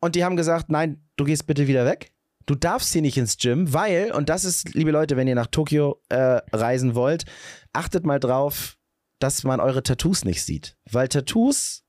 und 0.00 0.14
die 0.14 0.22
haben 0.22 0.36
gesagt, 0.36 0.68
nein, 0.68 1.02
du 1.16 1.24
gehst 1.24 1.46
bitte 1.46 1.66
wieder 1.66 1.86
weg. 1.86 2.12
Du 2.46 2.54
darfst 2.54 2.92
hier 2.92 3.02
nicht 3.02 3.18
ins 3.18 3.36
Gym, 3.38 3.72
weil, 3.72 4.12
und 4.12 4.28
das 4.28 4.44
ist, 4.44 4.74
liebe 4.74 4.92
Leute, 4.92 5.16
wenn 5.16 5.26
ihr 5.26 5.34
nach 5.34 5.48
Tokio 5.48 6.00
äh, 6.08 6.40
reisen 6.52 6.94
wollt, 6.94 7.24
achtet 7.72 8.06
mal 8.06 8.20
drauf, 8.20 8.78
dass 9.18 9.42
man 9.44 9.60
eure 9.60 9.82
Tattoos 9.82 10.24
nicht 10.24 10.44
sieht. 10.44 10.76
Weil 10.90 11.08
Tattoos 11.08 11.84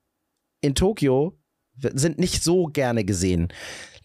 in 0.61 0.73
Tokio 0.73 1.39
sind 1.75 2.17
nicht 2.17 2.43
so 2.43 2.65
gerne 2.65 3.05
gesehen. 3.05 3.49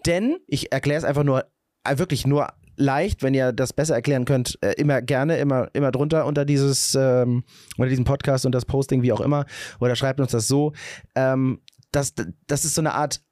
Denn, 0.05 0.37
ich 0.47 0.73
erkläre 0.73 0.99
es 0.99 1.05
einfach 1.05 1.25
nur, 1.25 1.47
äh, 1.85 1.97
wirklich 1.97 2.27
nur 2.27 2.49
leicht, 2.77 3.23
wenn 3.23 3.35
ihr 3.35 3.53
das 3.53 3.73
besser 3.73 3.95
erklären 3.95 4.25
könnt, 4.25 4.59
äh, 4.63 4.73
immer 4.73 5.01
gerne, 5.01 5.39
immer, 5.39 5.69
immer 5.73 5.91
drunter 5.91 6.27
unter 6.27 6.45
dieses, 6.45 6.95
ähm, 6.95 7.45
unter 7.77 7.89
diesem 7.89 8.05
Podcast 8.05 8.45
und 8.45 8.53
das 8.53 8.67
Posting, 8.67 9.03
wie 9.03 9.13
auch 9.13 9.21
immer, 9.21 9.47
oder 9.81 9.97
schreibt 9.97 10.21
uns 10.21 10.33
das 10.33 10.49
so. 10.49 10.73
Ähm, 11.15 11.61
das, 11.93 12.15
das 12.47 12.65
ist 12.65 12.75
so 12.75 12.81
eine 12.81 12.95
Art 12.95 13.23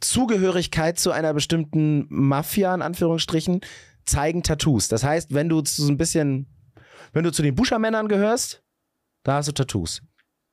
Zugehörigkeit 0.00 0.98
zu 0.98 1.12
einer 1.12 1.34
bestimmten 1.34 2.06
Mafia, 2.08 2.74
in 2.74 2.82
Anführungsstrichen, 2.82 3.60
zeigen 4.04 4.42
Tattoos. 4.42 4.88
Das 4.88 5.04
heißt, 5.04 5.32
wenn 5.32 5.48
du 5.48 5.60
zu 5.62 5.82
so 5.82 5.92
ein 5.92 5.96
bisschen, 5.96 6.46
wenn 7.12 7.24
du 7.24 7.32
zu 7.32 7.42
den 7.42 7.54
Buschermännern 7.54 8.08
gehörst, 8.08 8.62
da 9.22 9.34
hast 9.34 9.48
du 9.48 9.52
Tattoos. 9.52 10.02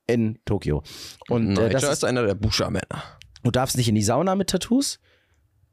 In 0.07 0.39
Tokio. 0.45 0.83
Und 1.29 1.57
äh, 1.57 1.69
das 1.69 1.83
ist, 1.83 2.03
einer 2.03 2.25
der 2.25 2.35
Buscher-Männer. 2.35 3.03
du 3.43 3.51
darfst 3.51 3.77
nicht 3.77 3.87
in 3.87 3.95
die 3.95 4.03
Sauna 4.03 4.35
mit 4.35 4.49
Tattoos. 4.49 4.99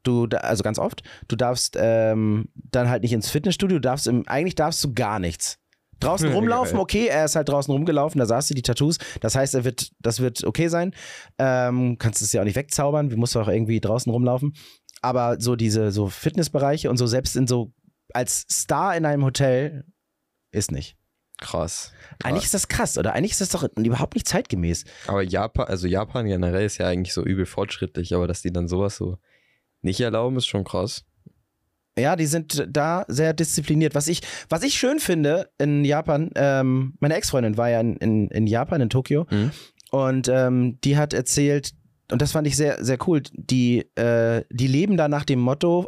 Du, 0.03 0.27
also 0.27 0.63
ganz 0.63 0.79
oft. 0.79 1.03
Du 1.27 1.35
darfst 1.35 1.75
ähm, 1.77 2.47
dann 2.55 2.89
halt 2.89 3.03
nicht 3.03 3.11
ins 3.11 3.29
Fitnessstudio. 3.29 3.77
Du 3.77 3.81
darfst 3.81 4.07
im, 4.07 4.25
eigentlich 4.27 4.55
darfst 4.55 4.83
du 4.83 4.93
gar 4.93 5.19
nichts. 5.19 5.59
Draußen 5.99 6.29
rumlaufen, 6.33 6.77
okay, 6.77 7.07
er 7.07 7.25
ist 7.25 7.35
halt 7.35 7.49
draußen 7.49 7.71
rumgelaufen, 7.71 8.19
da 8.19 8.25
sahst 8.25 8.49
du 8.49 8.53
die 8.53 8.61
Tattoos. 8.61 8.97
Das 9.21 9.35
heißt, 9.35 9.55
er 9.55 9.63
wird, 9.63 9.91
das 9.99 10.19
wird 10.19 10.43
okay 10.43 10.67
sein. 10.67 10.93
Ähm, 11.37 11.97
kannst 11.97 12.21
es 12.21 12.33
ja 12.33 12.41
auch 12.41 12.45
nicht 12.45 12.55
wegzaubern, 12.55 13.09
du 13.09 13.17
musst 13.17 13.35
auch 13.37 13.47
irgendwie 13.47 13.79
draußen 13.79 14.11
rumlaufen. 14.11 14.55
Aber 15.01 15.39
so 15.39 15.55
diese 15.55 15.91
so 15.91 16.07
Fitnessbereiche 16.07 16.89
und 16.89 16.97
so 16.97 17.07
selbst 17.07 17.35
in 17.35 17.47
so 17.47 17.71
als 18.13 18.45
Star 18.51 18.95
in 18.95 19.05
einem 19.05 19.23
Hotel 19.23 19.85
ist 20.51 20.71
nicht. 20.71 20.97
Krass. 21.37 21.93
Eigentlich 22.21 22.45
ist 22.45 22.53
das 22.53 22.67
krass, 22.67 22.97
oder? 22.97 23.13
Eigentlich 23.13 23.31
ist 23.31 23.41
das 23.41 23.49
doch 23.49 23.65
überhaupt 23.77 24.15
nicht 24.15 24.27
zeitgemäß. 24.27 24.83
Aber 25.07 25.21
Japan, 25.21 25.67
also 25.67 25.87
Japan 25.87 26.25
generell 26.25 26.65
ist 26.65 26.79
ja 26.79 26.87
eigentlich 26.87 27.13
so 27.13 27.23
übel 27.23 27.45
fortschrittlich, 27.45 28.13
aber 28.13 28.27
dass 28.27 28.41
die 28.41 28.51
dann 28.51 28.67
sowas 28.67 28.97
so 28.97 29.17
nicht 29.81 30.01
erlauben, 30.01 30.35
ist 30.35 30.47
schon 30.47 30.65
krass. 30.65 31.05
Ja, 31.99 32.15
die 32.15 32.25
sind 32.25 32.67
da 32.69 33.05
sehr 33.07 33.33
diszipliniert. 33.33 33.95
Was 33.95 34.07
ich, 34.07 34.21
was 34.49 34.63
ich 34.63 34.75
schön 34.75 34.99
finde 34.99 35.49
in 35.57 35.85
Japan, 35.85 36.31
ähm, 36.35 36.95
meine 36.99 37.15
Ex-Freundin 37.15 37.57
war 37.57 37.69
ja 37.69 37.79
in, 37.81 37.95
in, 37.97 38.27
in 38.29 38.47
Japan, 38.47 38.81
in 38.81 38.89
Tokio, 38.89 39.25
Mhm. 39.29 39.51
und 39.91 40.27
ähm, 40.27 40.79
die 40.83 40.97
hat 40.97 41.13
erzählt, 41.13 41.73
und 42.11 42.21
das 42.21 42.31
fand 42.31 42.47
ich 42.47 42.55
sehr, 42.55 42.83
sehr 42.83 42.97
cool, 43.07 43.21
die, 43.33 43.79
äh, 43.95 44.43
die 44.49 44.67
leben 44.67 44.97
da 44.97 45.07
nach 45.07 45.25
dem 45.25 45.39
Motto, 45.39 45.87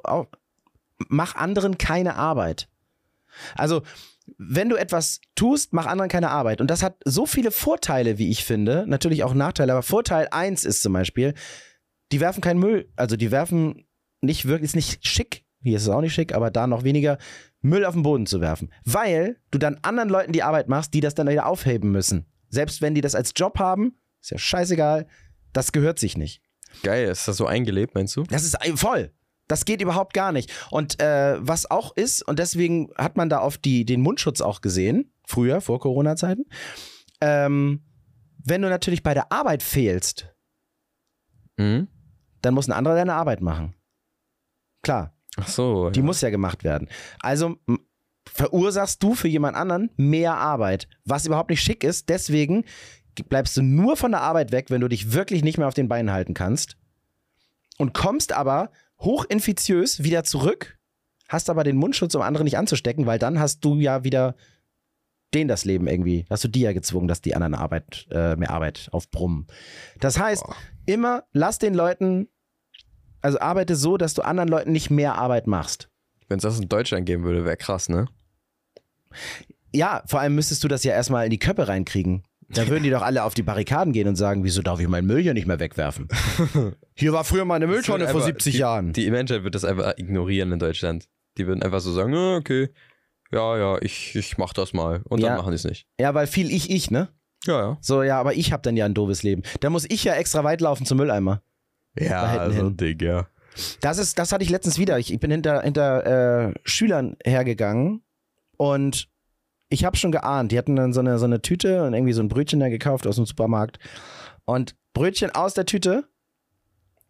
mach 1.09 1.35
anderen 1.35 1.77
keine 1.77 2.15
Arbeit. 2.15 2.67
Also, 3.55 3.81
wenn 4.37 4.69
du 4.69 4.75
etwas 4.75 5.19
tust, 5.35 5.73
mach 5.73 5.87
anderen 5.87 6.09
keine 6.09 6.29
Arbeit. 6.29 6.61
Und 6.61 6.69
das 6.69 6.83
hat 6.83 6.95
so 7.05 7.25
viele 7.25 7.49
Vorteile, 7.51 8.17
wie 8.17 8.29
ich 8.29 8.43
finde. 8.45 8.85
Natürlich 8.87 9.23
auch 9.23 9.33
Nachteile, 9.33 9.71
aber 9.73 9.81
Vorteil 9.83 10.27
eins 10.31 10.63
ist 10.63 10.81
zum 10.83 10.93
Beispiel, 10.93 11.33
die 12.11 12.19
werfen 12.19 12.41
keinen 12.41 12.59
Müll. 12.59 12.89
Also 12.95 13.15
die 13.17 13.31
werfen 13.31 13.85
nicht 14.21 14.45
wirklich, 14.45 14.69
ist 14.69 14.75
nicht 14.75 15.05
schick, 15.07 15.43
hier 15.61 15.77
ist 15.77 15.83
es 15.83 15.89
auch 15.89 16.01
nicht 16.01 16.13
schick, 16.13 16.33
aber 16.33 16.51
da 16.51 16.67
noch 16.67 16.83
weniger, 16.83 17.17
Müll 17.61 17.85
auf 17.85 17.93
den 17.93 18.03
Boden 18.03 18.25
zu 18.25 18.41
werfen. 18.41 18.71
Weil 18.85 19.37
du 19.51 19.57
dann 19.59 19.77
anderen 19.83 20.09
Leuten 20.09 20.31
die 20.31 20.43
Arbeit 20.43 20.67
machst, 20.67 20.93
die 20.93 20.99
das 21.01 21.13
dann 21.15 21.27
wieder 21.29 21.45
aufheben 21.45 21.91
müssen. 21.91 22.25
Selbst 22.49 22.81
wenn 22.81 22.95
die 22.95 23.01
das 23.01 23.15
als 23.15 23.33
Job 23.35 23.59
haben, 23.59 23.95
ist 24.19 24.31
ja 24.31 24.37
scheißegal, 24.37 25.07
das 25.53 25.71
gehört 25.71 25.99
sich 25.99 26.17
nicht. 26.17 26.41
Geil, 26.83 27.07
ist 27.07 27.27
das 27.27 27.37
so 27.37 27.45
eingelebt, 27.45 27.95
meinst 27.95 28.15
du? 28.15 28.23
Das 28.23 28.43
ist 28.43 28.57
voll. 28.75 29.11
Das 29.47 29.65
geht 29.65 29.81
überhaupt 29.81 30.13
gar 30.13 30.31
nicht. 30.31 30.51
Und 30.71 31.01
äh, 31.01 31.35
was 31.39 31.69
auch 31.69 31.95
ist, 31.95 32.25
und 32.25 32.39
deswegen 32.39 32.89
hat 32.97 33.17
man 33.17 33.29
da 33.29 33.39
auf 33.39 33.57
die, 33.57 33.83
den 33.85 34.01
Mundschutz 34.01 34.39
auch 34.41 34.61
gesehen, 34.61 35.13
früher, 35.25 35.59
vor 35.61 35.79
Corona-Zeiten, 35.79 36.45
ähm, 37.19 37.83
wenn 38.43 38.61
du 38.61 38.69
natürlich 38.69 39.03
bei 39.03 39.13
der 39.13 39.31
Arbeit 39.31 39.61
fehlst, 39.61 40.27
Mhm. 41.57 41.87
dann 42.41 42.53
muss 42.53 42.67
ein 42.67 42.71
anderer 42.71 42.95
deine 42.95 43.13
Arbeit 43.13 43.41
machen. 43.41 43.75
Klar, 44.81 45.13
Ach 45.37 45.47
so. 45.47 45.89
die 45.89 45.99
ja. 45.99 46.05
muss 46.05 46.21
ja 46.21 46.29
gemacht 46.29 46.63
werden. 46.63 46.89
Also 47.19 47.57
verursachst 48.27 49.01
du 49.03 49.15
für 49.15 49.27
jemand 49.27 49.55
anderen 49.55 49.89
mehr 49.97 50.35
Arbeit, 50.35 50.87
was 51.05 51.25
überhaupt 51.25 51.49
nicht 51.49 51.61
schick 51.61 51.83
ist. 51.83 52.09
Deswegen 52.09 52.65
bleibst 53.29 53.57
du 53.57 53.61
nur 53.61 53.97
von 53.97 54.11
der 54.11 54.21
Arbeit 54.21 54.51
weg, 54.51 54.69
wenn 54.69 54.81
du 54.81 54.87
dich 54.87 55.13
wirklich 55.13 55.43
nicht 55.43 55.57
mehr 55.57 55.67
auf 55.67 55.73
den 55.73 55.87
Beinen 55.87 56.11
halten 56.11 56.33
kannst. 56.33 56.77
Und 57.77 57.93
kommst 57.93 58.33
aber 58.33 58.71
hochinfiziös 58.99 60.03
wieder 60.03 60.23
zurück, 60.23 60.77
hast 61.27 61.49
aber 61.49 61.63
den 61.63 61.77
Mundschutz, 61.77 62.13
um 62.15 62.21
andere 62.21 62.43
nicht 62.43 62.57
anzustecken, 62.57 63.05
weil 63.05 63.19
dann 63.19 63.39
hast 63.39 63.65
du 63.65 63.75
ja 63.75 64.03
wieder 64.03 64.35
denen 65.33 65.47
das 65.47 65.65
Leben 65.65 65.87
irgendwie, 65.87 66.25
hast 66.29 66.43
du 66.43 66.47
die 66.47 66.61
ja 66.61 66.73
gezwungen, 66.73 67.07
dass 67.07 67.21
die 67.21 67.35
anderen 67.35 67.55
Arbeit, 67.55 68.07
äh, 68.11 68.35
mehr 68.35 68.51
Arbeit 68.51 68.89
aufbrummen. 68.91 69.47
Das 69.99 70.19
heißt, 70.19 70.43
Boah. 70.43 70.55
immer 70.85 71.23
lass 71.31 71.57
den 71.57 71.73
Leuten, 71.73 72.27
also 73.21 73.39
arbeite 73.39 73.75
so, 73.75 73.97
dass 73.97 74.13
du 74.13 74.21
anderen 74.23 74.49
Leuten 74.49 74.71
nicht 74.71 74.89
mehr 74.89 75.15
Arbeit 75.15 75.47
machst. 75.47 75.89
Wenn 76.27 76.37
es 76.37 76.43
das 76.43 76.59
in 76.59 76.69
Deutschland 76.69 77.05
geben 77.05 77.23
würde, 77.23 77.45
wäre 77.45 77.57
krass, 77.57 77.89
ne? 77.89 78.07
Ja, 79.73 80.03
vor 80.05 80.19
allem 80.19 80.35
müsstest 80.35 80.63
du 80.63 80.67
das 80.67 80.83
ja 80.83 80.93
erstmal 80.93 81.25
in 81.25 81.31
die 81.31 81.39
Köpfe 81.39 81.67
reinkriegen. 81.67 82.23
Da 82.49 82.67
würden 82.67 82.83
die 82.83 82.89
doch 82.89 83.01
alle 83.01 83.23
auf 83.23 83.33
die 83.33 83.43
Barrikaden 83.43 83.93
gehen 83.93 84.09
und 84.09 84.17
sagen, 84.17 84.43
wieso 84.43 84.61
darf 84.61 84.79
ich 84.81 84.87
meinen 84.87 85.07
Müll 85.07 85.21
hier 85.21 85.33
nicht 85.33 85.47
mehr 85.47 85.59
wegwerfen? 85.59 86.09
Hier 86.95 87.13
war 87.13 87.23
früher 87.23 87.45
mal 87.45 87.55
eine 87.55 87.67
Mülltonne 87.67 88.05
vor 88.09 88.15
Einfach 88.15 88.25
70 88.25 88.53
die, 88.53 88.59
Jahren. 88.59 88.93
Die 88.93 89.09
Menschheit 89.09 89.43
wird 89.43 89.55
das 89.55 89.63
einfach 89.63 89.97
ignorieren 89.97 90.51
in 90.51 90.59
Deutschland. 90.59 91.05
Die 91.37 91.47
würden 91.47 91.63
einfach 91.63 91.79
so 91.79 91.93
sagen, 91.93 92.13
ah, 92.13 92.35
okay, 92.35 92.69
ja, 93.31 93.57
ja, 93.57 93.77
ich, 93.81 94.13
ich 94.15 94.37
mach 94.37 94.51
das 94.51 94.73
mal. 94.73 95.01
Und 95.07 95.21
Ja. 95.21 95.29
dann 95.29 95.37
machen 95.37 95.51
die 95.51 95.55
es 95.55 95.63
nicht. 95.63 95.87
Ja, 95.99 96.13
weil 96.13 96.27
viel 96.27 96.51
ich, 96.51 96.69
ich, 96.69 96.91
ne? 96.91 97.07
Ja, 97.45 97.59
ja. 97.59 97.77
So, 97.79 98.03
ja, 98.03 98.19
aber 98.19 98.33
ich 98.35 98.51
habe 98.51 98.61
dann 98.63 98.75
ja 98.75 98.85
ein 98.85 98.93
doofes 98.93 99.23
Leben. 99.23 99.43
Da 99.61 99.69
muss 99.69 99.85
ich 99.89 100.03
ja 100.03 100.13
extra 100.15 100.43
weit 100.43 100.59
laufen 100.59 100.85
zum 100.85 100.97
Mülleimer. 100.97 101.41
Ja, 101.97 102.49
so 102.51 102.67
ein 102.67 102.77
Ding, 102.77 102.99
ja. 103.01 103.27
Das 103.81 103.97
ist, 103.97 104.17
das 104.17 104.31
hatte 104.31 104.43
ich 104.43 104.49
letztens 104.49 104.77
wieder. 104.77 104.97
Ich, 104.97 105.11
ich 105.11 105.19
bin 105.19 105.31
hinter, 105.31 105.61
hinter 105.61 106.49
äh, 106.49 106.53
Schülern 106.63 107.17
hergegangen 107.23 108.01
und 108.57 109.09
ich 109.69 109.83
habe 109.83 109.97
schon 109.97 110.11
geahnt. 110.11 110.51
Die 110.51 110.57
hatten 110.57 110.75
dann 110.75 110.93
so 110.93 110.99
eine, 110.99 111.17
so 111.19 111.25
eine 111.25 111.41
Tüte 111.41 111.83
und 111.83 111.93
irgendwie 111.93 112.13
so 112.13 112.21
ein 112.21 112.29
Brötchen 112.29 112.59
da 112.59 112.69
gekauft 112.69 113.07
aus 113.07 113.15
dem 113.15 113.25
Supermarkt. 113.25 113.79
Und 114.45 114.75
Brötchen 114.93 115.31
aus 115.31 115.53
der 115.53 115.65
Tüte 115.65 116.07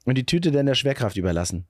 und 0.06 0.18
die 0.18 0.26
Tüte 0.26 0.52
dann 0.52 0.66
der 0.66 0.76
Schwerkraft 0.76 1.18
überlassen. 1.18 1.68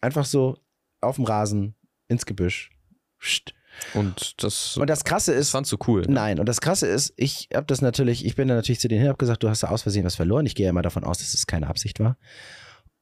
Einfach 0.00 0.24
so 0.24 0.58
auf 1.00 1.16
dem 1.16 1.24
Rasen, 1.24 1.74
ins 2.08 2.26
Gebüsch. 2.26 2.70
Psst. 3.18 3.54
Und 3.94 4.42
das, 4.42 4.76
Und 4.76 4.88
das 4.90 5.04
Krasse 5.04 5.32
ist, 5.32 5.50
fandst 5.50 5.72
du 5.72 5.78
cool. 5.86 6.02
ne? 6.02 6.14
Nein, 6.14 6.40
und 6.40 6.46
das 6.46 6.60
Krasse 6.60 6.86
ist, 6.86 7.12
ich 7.16 7.48
habe 7.54 7.66
das 7.66 7.80
natürlich, 7.80 8.24
ich 8.24 8.36
bin 8.36 8.48
da 8.48 8.54
natürlich 8.54 8.80
zu 8.80 8.88
denen 8.88 9.00
hin, 9.00 9.08
habe 9.08 9.18
gesagt, 9.18 9.42
du 9.42 9.48
hast 9.48 9.62
da 9.62 9.68
aus 9.68 9.82
Versehen 9.82 10.04
was 10.04 10.16
verloren. 10.16 10.46
Ich 10.46 10.54
gehe 10.54 10.64
ja 10.64 10.70
immer 10.70 10.82
davon 10.82 11.04
aus, 11.04 11.18
dass 11.18 11.34
es 11.34 11.46
keine 11.46 11.68
Absicht 11.68 12.00
war. 12.00 12.16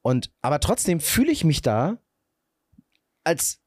Und 0.02 0.30
aber 0.42 0.60
trotzdem 0.60 1.00
fühle 1.00 1.32
ich 1.32 1.44
mich 1.44 1.62
da 1.62 1.98
als, 3.24 3.58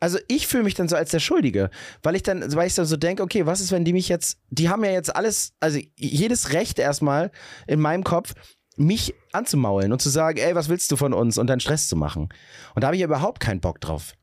also 0.00 0.18
ich 0.28 0.46
fühle 0.46 0.64
mich 0.64 0.74
dann 0.74 0.88
so 0.88 0.96
als 0.96 1.10
der 1.10 1.20
Schuldige, 1.20 1.70
weil 2.02 2.14
ich 2.14 2.22
dann, 2.22 2.54
weil 2.54 2.66
ich 2.66 2.74
dann 2.74 2.84
so 2.84 2.96
denke, 2.96 3.22
okay, 3.22 3.46
was 3.46 3.60
ist, 3.60 3.72
wenn 3.72 3.84
die 3.84 3.94
mich 3.94 4.08
jetzt, 4.08 4.38
die 4.50 4.68
haben 4.68 4.84
ja 4.84 4.90
jetzt 4.90 5.14
alles, 5.16 5.54
also 5.60 5.78
jedes 5.96 6.52
Recht 6.52 6.78
erstmal 6.78 7.30
in 7.66 7.80
meinem 7.80 8.04
Kopf, 8.04 8.34
mich 8.76 9.14
anzumaulen 9.32 9.92
und 9.92 10.00
zu 10.00 10.08
sagen, 10.08 10.38
ey, 10.38 10.54
was 10.54 10.68
willst 10.68 10.90
du 10.92 10.96
von 10.96 11.12
uns 11.12 11.36
und 11.36 11.48
dann 11.48 11.60
Stress 11.60 11.88
zu 11.88 11.96
machen. 11.96 12.28
Und 12.74 12.82
da 12.82 12.88
habe 12.88 12.96
ich 12.96 13.02
überhaupt 13.02 13.40
keinen 13.40 13.60
Bock 13.60 13.80
drauf. 13.80 14.14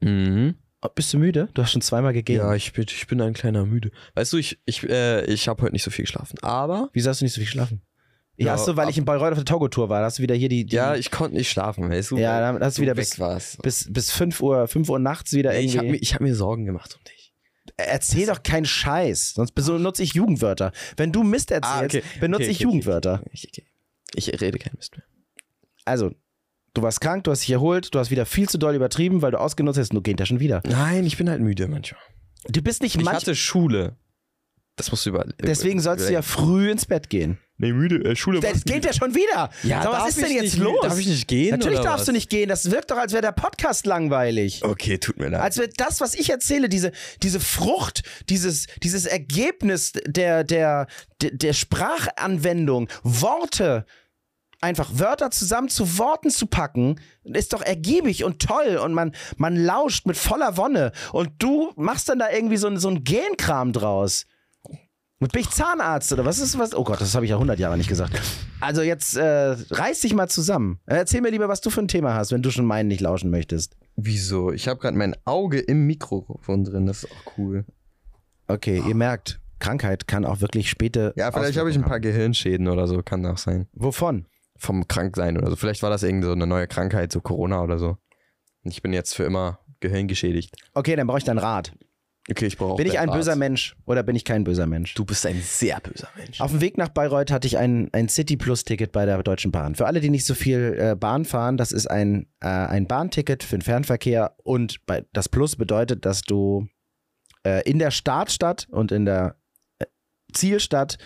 Mhm. 0.00 0.56
Oh, 0.82 0.88
Bist 0.94 1.12
du 1.12 1.18
müde? 1.18 1.48
Du 1.54 1.62
hast 1.62 1.72
schon 1.72 1.80
zweimal 1.80 2.12
gegeben. 2.12 2.40
Ja, 2.40 2.54
ich 2.54 2.72
bin, 2.72 2.84
ich 2.88 3.06
bin 3.06 3.20
ein 3.20 3.32
kleiner 3.34 3.64
müde. 3.64 3.90
Weißt 4.14 4.32
du, 4.32 4.36
ich, 4.36 4.58
ich, 4.66 4.82
äh, 4.88 5.24
ich 5.24 5.48
habe 5.48 5.62
heute 5.62 5.72
nicht 5.72 5.82
so 5.82 5.90
viel 5.90 6.04
geschlafen. 6.04 6.38
Aber, 6.42 6.90
Wieso 6.92 7.10
hast 7.10 7.20
du 7.20 7.24
nicht 7.24 7.32
so 7.32 7.38
viel 7.40 7.46
geschlafen? 7.46 7.82
Ja, 8.38 8.52
hast 8.52 8.68
du, 8.68 8.76
weil 8.76 8.84
ab- 8.84 8.90
ich 8.90 8.98
in 8.98 9.06
Bayreuth 9.06 9.32
auf 9.32 9.38
der 9.38 9.46
Togo-Tour 9.46 9.88
war. 9.88 10.00
Da 10.00 10.06
hast 10.06 10.18
du 10.18 10.22
wieder 10.22 10.34
hier 10.34 10.50
die, 10.50 10.66
die 10.66 10.76
ja, 10.76 10.94
ich 10.94 11.10
konnte 11.10 11.34
nicht 11.36 11.50
schlafen, 11.50 11.88
weißt 11.88 12.10
du? 12.10 12.18
Ja, 12.18 12.38
dann 12.40 12.62
hast 12.62 12.76
du 12.76 12.82
wieder 12.82 12.94
bis- 12.94 13.18
warst. 13.18 13.62
bis, 13.62 13.90
bis 13.90 14.10
5 14.12 14.40
Uhr, 14.42 14.68
5 14.68 14.88
Uhr 14.90 14.98
nachts 14.98 15.32
wieder 15.32 15.52
Nee, 15.52 15.60
ich 15.60 15.64
irgendwie. 15.74 15.78
habe 15.78 15.88
mir, 15.92 15.96
ich 15.96 16.14
hab 16.14 16.20
mir 16.20 16.34
Sorgen 16.34 16.66
gemacht 16.66 16.94
um 16.94 17.02
dich. 17.04 17.32
Erzähl 17.78 18.26
doch 18.26 18.42
keinen 18.42 18.66
Scheiß, 18.66 19.32
sonst 19.34 19.52
benutze 19.52 20.02
ich 20.02 20.12
Jugendwörter. 20.14 20.72
Wenn 20.98 21.12
du 21.12 21.22
Mist 21.22 21.50
erzählst, 21.50 22.02
benutze 22.20 22.42
Ah, 22.42 22.44
Okay, 22.44 22.50
ich 22.50 22.56
okay, 22.58 22.64
Jugendwörter. 22.64 23.22
Okay, 23.26 23.30
okay, 23.34 23.48
okay. 23.48 23.66
Ich 24.14 24.40
rede 24.40 24.58
kein 24.58 24.74
Mist 24.76 24.96
mehr. 24.96 25.04
Also, 25.86 26.12
du 26.76 26.82
warst 26.82 27.00
krank, 27.00 27.24
du 27.24 27.30
hast 27.30 27.40
dich 27.40 27.50
erholt, 27.50 27.94
du 27.94 27.98
hast 27.98 28.10
wieder 28.10 28.26
viel 28.26 28.48
zu 28.48 28.58
doll 28.58 28.74
übertrieben, 28.74 29.22
weil 29.22 29.30
du 29.30 29.40
ausgenutzt 29.40 29.78
hast, 29.78 29.90
und 29.90 29.96
du 29.96 30.02
geht 30.02 30.20
ja 30.20 30.26
schon 30.26 30.40
wieder. 30.40 30.62
Nein, 30.66 31.04
ich 31.06 31.16
bin 31.16 31.30
halt 31.30 31.40
müde 31.40 31.68
manchmal. 31.68 32.00
Du 32.48 32.62
bist 32.62 32.82
nicht 32.82 32.96
Ich 32.96 33.04
manch, 33.04 33.16
hatte 33.16 33.34
Schule. 33.34 33.96
Das 34.76 34.90
musst 34.90 35.06
du 35.06 35.10
über. 35.10 35.24
deswegen 35.40 35.80
sollst 35.80 36.08
du 36.08 36.12
ja 36.12 36.20
früh 36.20 36.70
ins 36.70 36.84
Bett 36.84 37.08
gehen. 37.08 37.38
Nee, 37.56 37.72
müde. 37.72 38.04
Äh, 38.04 38.14
Schule. 38.14 38.40
Das 38.40 38.64
geht 38.64 38.84
ja 38.84 38.92
schon 38.92 39.14
wieder. 39.14 39.48
Ja, 39.62 39.82
Sag, 39.82 39.92
was 39.92 39.98
darf 39.98 40.08
ist 40.08 40.18
denn 40.18 40.26
ich 40.26 40.32
jetzt 40.34 40.42
nicht, 40.42 40.58
los? 40.58 40.76
Darf 40.82 40.98
ich 40.98 41.06
nicht 41.06 41.26
gehen? 41.26 41.50
Natürlich 41.52 41.78
oder 41.78 41.88
darfst 41.88 42.00
was? 42.00 42.06
du 42.06 42.12
nicht 42.12 42.28
gehen. 42.28 42.50
Das 42.50 42.70
wirkt 42.70 42.90
doch, 42.90 42.98
als 42.98 43.12
wäre 43.12 43.22
der 43.22 43.32
Podcast 43.32 43.86
langweilig. 43.86 44.62
Okay, 44.62 44.98
tut 44.98 45.16
mir 45.16 45.28
leid. 45.30 45.40
Als 45.40 45.56
wäre 45.56 45.70
das, 45.74 46.02
was 46.02 46.14
ich 46.14 46.28
erzähle, 46.28 46.68
diese, 46.68 46.92
diese 47.22 47.40
Frucht, 47.40 48.02
dieses, 48.28 48.66
dieses 48.82 49.06
Ergebnis 49.06 49.92
der, 50.06 50.44
der, 50.44 50.86
der, 51.22 51.30
der 51.30 51.52
Sprachanwendung, 51.54 52.88
Worte, 53.02 53.86
einfach 54.60 54.90
Wörter 54.94 55.30
zusammen 55.30 55.68
zu 55.68 55.98
Worten 55.98 56.30
zu 56.30 56.46
packen, 56.46 57.00
ist 57.24 57.52
doch 57.52 57.62
ergiebig 57.62 58.24
und 58.24 58.40
toll 58.40 58.76
und 58.82 58.94
man, 58.94 59.12
man 59.36 59.56
lauscht 59.56 60.06
mit 60.06 60.16
voller 60.16 60.56
Wonne 60.56 60.92
und 61.12 61.30
du 61.38 61.72
machst 61.76 62.08
dann 62.08 62.18
da 62.18 62.30
irgendwie 62.30 62.56
so, 62.56 62.74
so 62.76 62.88
ein 62.88 63.04
Genkram 63.04 63.72
draus. 63.72 64.26
Und 65.18 65.32
bin 65.32 65.40
ich 65.40 65.50
Zahnarzt 65.50 66.12
oder 66.12 66.26
was 66.26 66.38
ist 66.38 66.58
was? 66.58 66.74
Oh 66.74 66.84
Gott, 66.84 67.00
das 67.00 67.14
habe 67.14 67.24
ich 67.24 67.30
ja 67.30 67.36
100 67.36 67.58
Jahre 67.58 67.78
nicht 67.78 67.88
gesagt. 67.88 68.20
Also 68.60 68.82
jetzt 68.82 69.16
äh, 69.16 69.56
reiß 69.70 70.00
dich 70.00 70.12
mal 70.12 70.28
zusammen. 70.28 70.78
Erzähl 70.84 71.22
mir 71.22 71.30
lieber, 71.30 71.48
was 71.48 71.62
du 71.62 71.70
für 71.70 71.80
ein 71.80 71.88
Thema 71.88 72.14
hast, 72.14 72.32
wenn 72.32 72.42
du 72.42 72.50
schon 72.50 72.66
meinen 72.66 72.88
nicht 72.88 73.00
lauschen 73.00 73.30
möchtest. 73.30 73.76
Wieso? 73.96 74.52
Ich 74.52 74.68
habe 74.68 74.78
gerade 74.78 74.96
mein 74.96 75.16
Auge 75.24 75.58
im 75.58 75.86
Mikrofon 75.86 76.64
drin. 76.64 76.86
Das 76.86 77.04
ist 77.04 77.10
auch 77.10 77.38
cool. 77.38 77.64
Okay, 78.46 78.82
ihr 78.86 78.94
merkt, 78.94 79.40
Krankheit 79.58 80.06
kann 80.06 80.26
auch 80.26 80.42
wirklich 80.42 80.68
späte. 80.68 81.14
Ja, 81.16 81.32
vielleicht 81.32 81.58
habe 81.58 81.70
ich 81.70 81.76
ein 81.76 81.84
paar 81.84 82.00
Gehirnschäden 82.00 82.68
oder 82.68 82.86
so. 82.86 83.02
Kann 83.02 83.24
auch 83.24 83.38
sein. 83.38 83.66
Wovon? 83.72 84.26
Vom 84.58 84.88
Kranksein 84.88 85.36
oder 85.38 85.50
so. 85.50 85.56
Vielleicht 85.56 85.82
war 85.82 85.90
das 85.90 86.02
irgend 86.02 86.24
so 86.24 86.32
eine 86.32 86.46
neue 86.46 86.66
Krankheit, 86.66 87.12
so 87.12 87.20
Corona 87.20 87.62
oder 87.62 87.78
so. 87.78 87.96
Und 88.64 88.70
ich 88.72 88.82
bin 88.82 88.92
jetzt 88.92 89.14
für 89.14 89.24
immer 89.24 89.60
gehirngeschädigt. 89.80 90.56
Okay, 90.74 90.96
dann 90.96 91.06
brauche 91.06 91.18
ich 91.18 91.24
deinen 91.24 91.38
Rat. 91.38 91.72
Okay, 92.28 92.46
ich 92.46 92.58
brauche 92.58 92.76
Bin 92.76 92.88
ich 92.88 92.98
ein 92.98 93.08
Rat. 93.08 93.18
böser 93.18 93.36
Mensch 93.36 93.76
oder 93.84 94.02
bin 94.02 94.16
ich 94.16 94.24
kein 94.24 94.42
böser 94.42 94.66
Mensch? 94.66 94.94
Du 94.94 95.04
bist 95.04 95.24
ein 95.26 95.40
sehr 95.40 95.78
böser 95.80 96.08
Mensch. 96.16 96.40
Auf 96.40 96.50
dem 96.50 96.60
Weg 96.60 96.76
nach 96.76 96.88
Bayreuth 96.88 97.30
hatte 97.30 97.46
ich 97.46 97.56
ein, 97.56 97.88
ein 97.92 98.08
City 98.08 98.36
Plus 98.36 98.64
Ticket 98.64 98.90
bei 98.90 99.06
der 99.06 99.22
Deutschen 99.22 99.52
Bahn. 99.52 99.76
Für 99.76 99.86
alle, 99.86 100.00
die 100.00 100.10
nicht 100.10 100.26
so 100.26 100.34
viel 100.34 100.76
äh, 100.76 100.96
Bahn 100.96 101.24
fahren, 101.24 101.56
das 101.56 101.70
ist 101.70 101.86
ein, 101.86 102.26
äh, 102.40 102.48
ein 102.48 102.88
Bahnticket 102.88 103.44
für 103.44 103.56
den 103.56 103.62
Fernverkehr 103.62 104.34
und 104.42 104.84
bei, 104.86 105.04
das 105.12 105.28
Plus 105.28 105.54
bedeutet, 105.54 106.04
dass 106.04 106.22
du 106.22 106.66
äh, 107.44 107.62
in 107.68 107.78
der 107.78 107.92
Startstadt 107.92 108.66
und 108.70 108.90
in 108.90 109.04
der 109.04 109.36
äh, 109.78 109.86
Zielstadt 110.32 110.98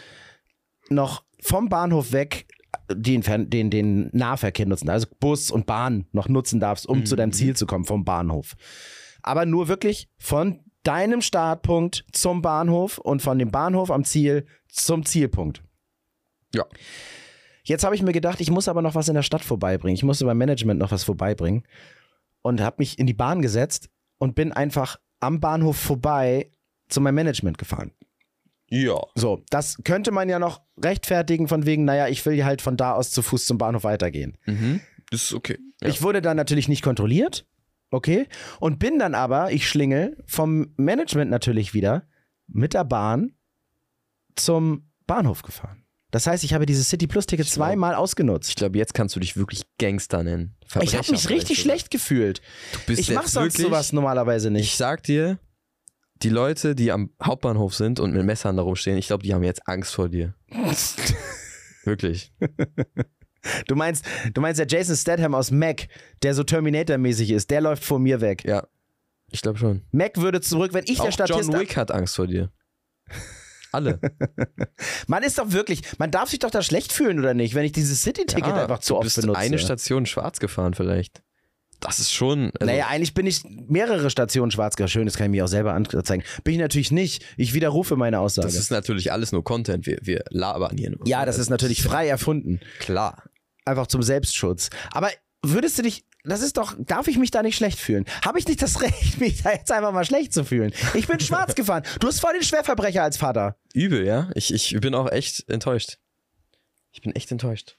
noch 0.88 1.24
vom 1.42 1.68
Bahnhof 1.68 2.12
weg 2.12 2.46
den, 2.92 3.22
den, 3.50 3.70
den 3.70 4.10
Nahverkehr 4.12 4.66
nutzen, 4.66 4.88
also 4.90 5.06
Bus 5.20 5.50
und 5.50 5.66
Bahn 5.66 6.06
noch 6.12 6.28
nutzen 6.28 6.60
darfst, 6.60 6.86
um 6.86 7.00
Mhm. 7.00 7.06
zu 7.06 7.16
deinem 7.16 7.32
Ziel 7.32 7.56
zu 7.56 7.66
kommen 7.66 7.84
vom 7.84 8.04
Bahnhof. 8.04 8.54
Aber 9.22 9.46
nur 9.46 9.68
wirklich 9.68 10.08
von 10.18 10.60
deinem 10.82 11.20
Startpunkt 11.20 12.04
zum 12.12 12.42
Bahnhof 12.42 12.98
und 12.98 13.22
von 13.22 13.38
dem 13.38 13.50
Bahnhof 13.50 13.90
am 13.90 14.04
Ziel 14.04 14.46
zum 14.68 15.04
Zielpunkt. 15.04 15.62
Ja. 16.54 16.64
Jetzt 17.64 17.84
habe 17.84 17.94
ich 17.94 18.02
mir 18.02 18.12
gedacht, 18.12 18.40
ich 18.40 18.50
muss 18.50 18.66
aber 18.68 18.82
noch 18.82 18.94
was 18.94 19.08
in 19.08 19.14
der 19.14 19.22
Stadt 19.22 19.42
vorbeibringen. 19.44 19.94
Ich 19.94 20.02
musste 20.02 20.24
beim 20.24 20.38
Management 20.38 20.80
noch 20.80 20.90
was 20.90 21.04
vorbeibringen 21.04 21.64
und 22.42 22.60
habe 22.60 22.76
mich 22.78 22.98
in 22.98 23.06
die 23.06 23.14
Bahn 23.14 23.42
gesetzt 23.42 23.90
und 24.18 24.34
bin 24.34 24.52
einfach 24.52 24.96
am 25.20 25.38
Bahnhof 25.40 25.76
vorbei 25.76 26.50
zu 26.88 27.00
meinem 27.00 27.16
Management 27.16 27.58
gefahren. 27.58 27.92
Ja. 28.70 29.00
So, 29.16 29.42
das 29.50 29.78
könnte 29.84 30.10
man 30.12 30.28
ja 30.28 30.38
noch 30.38 30.62
rechtfertigen 30.82 31.48
von 31.48 31.66
wegen, 31.66 31.84
naja, 31.84 32.08
ich 32.08 32.24
will 32.24 32.42
halt 32.44 32.62
von 32.62 32.76
da 32.76 32.92
aus 32.94 33.10
zu 33.10 33.20
Fuß 33.22 33.44
zum 33.46 33.58
Bahnhof 33.58 33.84
weitergehen. 33.84 34.38
Mhm. 34.46 34.80
Das 35.10 35.24
ist 35.24 35.34
okay. 35.34 35.58
Ja. 35.82 35.88
Ich 35.88 36.02
wurde 36.02 36.22
dann 36.22 36.36
natürlich 36.36 36.68
nicht 36.68 36.82
kontrolliert, 36.82 37.46
okay, 37.90 38.28
und 38.60 38.78
bin 38.78 38.98
dann 39.00 39.14
aber, 39.16 39.50
ich 39.50 39.68
schlingel, 39.68 40.16
vom 40.26 40.72
Management 40.76 41.30
natürlich 41.30 41.74
wieder 41.74 42.04
mit 42.46 42.74
der 42.74 42.84
Bahn 42.84 43.32
zum 44.36 44.88
Bahnhof 45.06 45.42
gefahren. 45.42 45.84
Das 46.12 46.26
heißt, 46.26 46.42
ich 46.42 46.54
habe 46.54 46.66
dieses 46.66 46.88
City 46.88 47.06
Plus 47.06 47.26
Ticket 47.26 47.46
Ich 47.46 47.52
glaub- 47.52 47.66
zweimal 47.68 47.94
ausgenutzt. 47.94 48.48
ich 48.50 48.56
glaube, 48.56 48.78
jetzt 48.78 48.94
kannst 48.94 49.14
du 49.14 49.20
dich 49.20 49.36
wirklich 49.36 49.62
Gangster 49.78 50.22
nennen. 50.24 50.56
Ich 50.60 50.74
habe 50.76 50.86
Verbrecher 50.86 51.12
mich 51.12 51.28
richtig 51.28 51.60
schlecht 51.60 51.90
gefühlt. 51.90 52.40
Du 52.72 52.78
bist 52.86 53.00
Ich 53.00 53.10
mache 53.12 53.28
sonst 53.28 53.54
wirklich- 53.58 53.66
sowas 53.66 53.92
normalerweise 53.92 54.48
Ich 54.48 54.52
nicht. 54.54 54.76
sag 54.76 55.02
dir, 55.04 55.38
die 56.22 56.28
Leute, 56.28 56.74
die 56.74 56.92
am 56.92 57.10
Hauptbahnhof 57.22 57.74
sind 57.74 58.00
und 58.00 58.12
mit 58.12 58.24
Messern 58.24 58.56
da 58.56 58.62
rumstehen, 58.62 58.96
ich 58.98 59.06
glaube, 59.06 59.22
die 59.22 59.32
haben 59.34 59.42
jetzt 59.42 59.66
Angst 59.66 59.94
vor 59.94 60.08
dir. 60.08 60.34
Wirklich. 61.84 62.32
Du 63.66 63.74
meinst, 63.74 64.04
du 64.34 64.40
meinst 64.42 64.58
der 64.58 64.66
Jason 64.66 64.96
Statham 64.96 65.34
aus 65.34 65.50
Mac, 65.50 65.88
der 66.22 66.34
so 66.34 66.44
Terminator-mäßig 66.44 67.30
ist, 67.30 67.50
der 67.50 67.62
läuft 67.62 67.84
vor 67.84 67.98
mir 67.98 68.20
weg. 68.20 68.44
Ja. 68.44 68.66
Ich 69.30 69.40
glaube 69.40 69.58
schon. 69.58 69.82
Mac 69.92 70.18
würde 70.18 70.40
zurück, 70.40 70.74
wenn 70.74 70.84
ich 70.86 70.98
der 70.98 71.08
Auch 71.08 71.12
Statist 71.12 71.50
John 71.50 71.60
Wick 71.60 71.76
hat 71.76 71.90
Angst 71.90 72.16
vor 72.16 72.26
dir. 72.26 72.50
Alle. 73.72 74.00
Man 75.06 75.22
ist 75.22 75.38
doch 75.38 75.52
wirklich, 75.52 75.82
man 75.98 76.10
darf 76.10 76.28
sich 76.28 76.40
doch 76.40 76.50
da 76.50 76.60
schlecht 76.60 76.92
fühlen 76.92 77.20
oder 77.20 77.34
nicht, 77.34 77.54
wenn 77.54 77.64
ich 77.64 77.70
dieses 77.70 78.02
City-Ticket 78.02 78.48
Ja, 78.48 78.62
einfach 78.62 78.80
zu 78.80 78.94
du 78.94 78.98
oft 78.98 79.04
bist 79.04 79.20
benutze. 79.20 79.38
eine 79.38 79.58
Station 79.58 80.06
schwarz 80.06 80.40
gefahren 80.40 80.74
vielleicht. 80.74 81.22
Das 81.81 81.99
ist 81.99 82.12
schon. 82.12 82.51
Also, 82.61 82.66
naja, 82.70 82.87
eigentlich 82.89 83.14
bin 83.14 83.26
ich 83.26 83.43
mehrere 83.45 84.11
Stationen 84.11 84.51
schwarz 84.51 84.76
gefahren. 84.76 84.91
Schön, 84.91 85.07
das 85.07 85.16
kann 85.16 85.26
ich 85.26 85.31
mir 85.31 85.45
auch 85.45 85.49
selber 85.49 85.72
anzeigen. 85.72 86.22
Bin 86.45 86.55
ich 86.55 86.61
natürlich 86.61 86.91
nicht. 86.91 87.24
Ich 87.37 87.55
widerrufe 87.55 87.97
meine 87.97 88.20
Aussage. 88.20 88.47
das 88.49 88.57
ist 88.57 88.70
natürlich 88.70 89.12
alles 89.12 89.33
nur 89.33 89.43
Content. 89.45 89.87
Wir, 89.87 89.99
wir 90.03 90.24
labern 90.31 90.76
hier 90.76 90.91
nur. 90.91 91.07
ja, 91.07 91.24
das 91.24 91.39
ist 91.39 91.49
natürlich 91.51 91.83
frei 91.83 92.07
erfunden. 92.09 92.61
Klar. 92.81 93.24
Einfach 93.64 93.87
zum 93.87 94.03
Selbstschutz. 94.03 94.70
Aber 94.93 95.11
würdest 95.43 95.78
du 95.78 95.83
dich, 95.83 96.05
das 96.24 96.43
ist 96.43 96.57
doch, 96.59 96.74
darf 96.78 97.09
ich 97.09 97.16
mich 97.18 97.31
da 97.31 97.43
nicht 97.43 97.57
schlecht 97.57 97.78
fühlen? 97.78 98.05
Habe 98.24 98.39
ich 98.39 98.47
nicht 98.47 98.61
das 98.61 98.81
Recht, 98.83 99.18
mich 99.20 99.43
da 99.43 99.53
jetzt 99.53 99.72
einfach 99.72 99.93
mal 99.93 100.05
schlecht 100.05 100.35
zu 100.35 100.45
fühlen? 100.45 100.72
Ich 100.95 101.07
bin 101.07 101.18
schwarz 101.20 101.55
gefahren. 101.55 101.83
Du 102.01 102.09
hast 102.09 102.20
voll 102.20 102.33
den 102.35 102.43
Schwerverbrecher 102.43 103.03
als 103.03 103.16
Vater. 103.16 103.57
Übel, 103.72 104.07
ja. 104.07 104.31
Ich, 104.35 104.53
ich 104.53 104.78
bin 104.81 104.95
auch 104.95 105.11
echt 105.11 105.49
enttäuscht. 105.49 105.97
Ich 106.93 107.01
bin 107.01 107.14
echt 107.14 107.31
enttäuscht. 107.31 107.76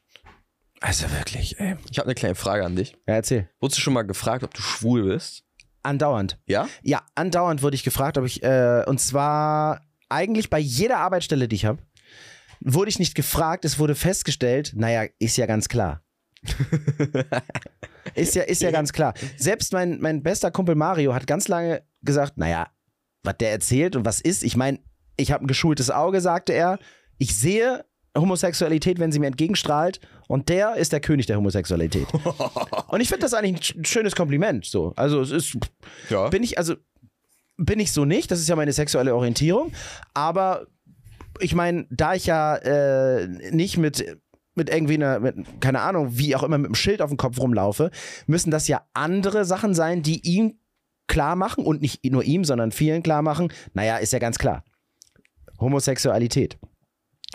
Also 0.82 1.10
wirklich, 1.12 1.60
ey. 1.60 1.78
Ich 1.92 2.00
habe 2.00 2.08
eine 2.08 2.16
kleine 2.16 2.36
Frage 2.36 2.66
an 2.66 2.76
dich. 2.76 2.98
Ja, 3.08 3.14
erzähl. 3.14 3.48
Wurdest 3.60 3.78
du 3.78 3.82
schon 3.82 3.94
mal 3.94 4.02
gefragt, 4.02 4.44
ob 4.44 4.54
du 4.54 4.62
schwul 4.62 5.04
bist? 5.04 5.44
Andauernd. 5.84 6.40
Ja? 6.48 6.68
Ja, 6.82 7.04
andauernd 7.16 7.62
wurde 7.62 7.76
ich 7.76 7.84
gefragt, 7.84 8.18
ob 8.18 8.26
ich, 8.26 8.44
äh, 8.44 8.84
und 8.88 9.00
zwar 9.00 9.82
eigentlich 10.10 10.50
bei 10.50 10.60
jeder 10.60 10.98
Arbeitsstelle, 10.98 11.48
die 11.48 11.56
ich 11.56 11.66
habe, 11.66 11.84
wurde 12.60 12.90
ich 12.90 13.00
nicht 13.00 13.14
gefragt, 13.14 13.64
es 13.64 13.78
wurde 13.78 13.96
festgestellt, 13.96 14.74
naja, 14.76 15.08
ist 15.20 15.38
ja 15.38 15.46
ganz 15.46 15.70
klar. 15.70 16.04
ist 18.16 18.34
ja, 18.34 18.44
ist 18.44 18.64
ja 18.64 18.72
ganz 18.72 18.92
klar. 18.92 19.14
Selbst 19.38 19.74
mein, 19.74 20.00
mein 20.02 20.24
bester 20.24 20.50
Kumpel 20.50 20.74
Mario 20.74 21.14
hat 21.14 21.28
ganz 21.28 21.48
lange 21.48 21.84
gesagt, 22.02 22.38
naja, 22.38 22.68
was 23.24 23.38
der 23.38 23.52
erzählt 23.52 23.96
und 23.96 24.06
was 24.06 24.20
ist, 24.20 24.44
ich 24.44 24.58
meine, 24.58 24.80
ich 25.16 25.32
habe 25.32 25.46
ein 25.46 25.48
geschultes 25.48 25.92
Auge, 25.92 26.22
sagte 26.22 26.54
er. 26.54 26.80
Ich 27.20 27.38
sehe 27.38 27.86
Homosexualität, 28.18 29.00
wenn 29.00 29.12
sie 29.12 29.20
mir 29.20 29.28
entgegenstrahlt. 29.28 30.00
Und 30.32 30.48
der 30.48 30.76
ist 30.78 30.94
der 30.94 31.02
König 31.02 31.26
der 31.26 31.36
Homosexualität. 31.38 32.08
und 32.88 33.02
ich 33.02 33.10
finde 33.10 33.24
das 33.24 33.34
eigentlich 33.34 33.76
ein 33.76 33.84
schönes 33.84 34.16
Kompliment. 34.16 34.66
So. 34.66 34.94
Also 34.96 35.20
es 35.20 35.30
ist, 35.32 35.58
Ja. 36.10 36.30
bin 36.30 36.42
ich, 36.42 36.58
also 36.58 36.76
bin 37.58 37.80
ich 37.82 37.92
so 37.92 38.06
nicht, 38.06 38.32
das 38.32 38.40
ist 38.40 38.48
ja 38.48 38.56
meine 38.56 38.72
sexuelle 38.72 39.14
Orientierung, 39.14 39.74
aber 40.14 40.68
ich 41.40 41.54
meine, 41.54 41.86
da 41.90 42.14
ich 42.16 42.28
ja 42.28 42.56
äh, 42.56 43.28
nicht 43.52 43.78
mit 43.78 44.18
mit 44.54 44.70
irgendwie 44.70 44.96
einer, 44.96 45.20
mit, 45.20 45.36
keine 45.62 45.80
Ahnung, 45.82 46.18
wie 46.18 46.36
auch 46.36 46.44
immer, 46.44 46.58
mit 46.58 46.68
einem 46.68 46.76
Schild 46.76 47.02
auf 47.02 47.10
dem 47.10 47.18
Kopf 47.18 47.40
rumlaufe, 47.40 47.90
müssen 48.28 48.52
das 48.52 48.68
ja 48.68 48.86
andere 48.94 49.46
Sachen 49.46 49.74
sein, 49.74 50.02
die 50.02 50.20
ihm 50.28 50.60
klar 51.08 51.36
machen 51.36 51.66
und 51.66 51.82
nicht 51.82 52.04
nur 52.06 52.24
ihm, 52.24 52.44
sondern 52.44 52.72
vielen 52.72 53.02
klar 53.04 53.22
machen. 53.22 53.52
Naja, 53.74 53.98
ist 53.98 54.12
ja 54.14 54.20
ganz 54.20 54.38
klar. 54.38 54.64
Homosexualität. 55.60 56.58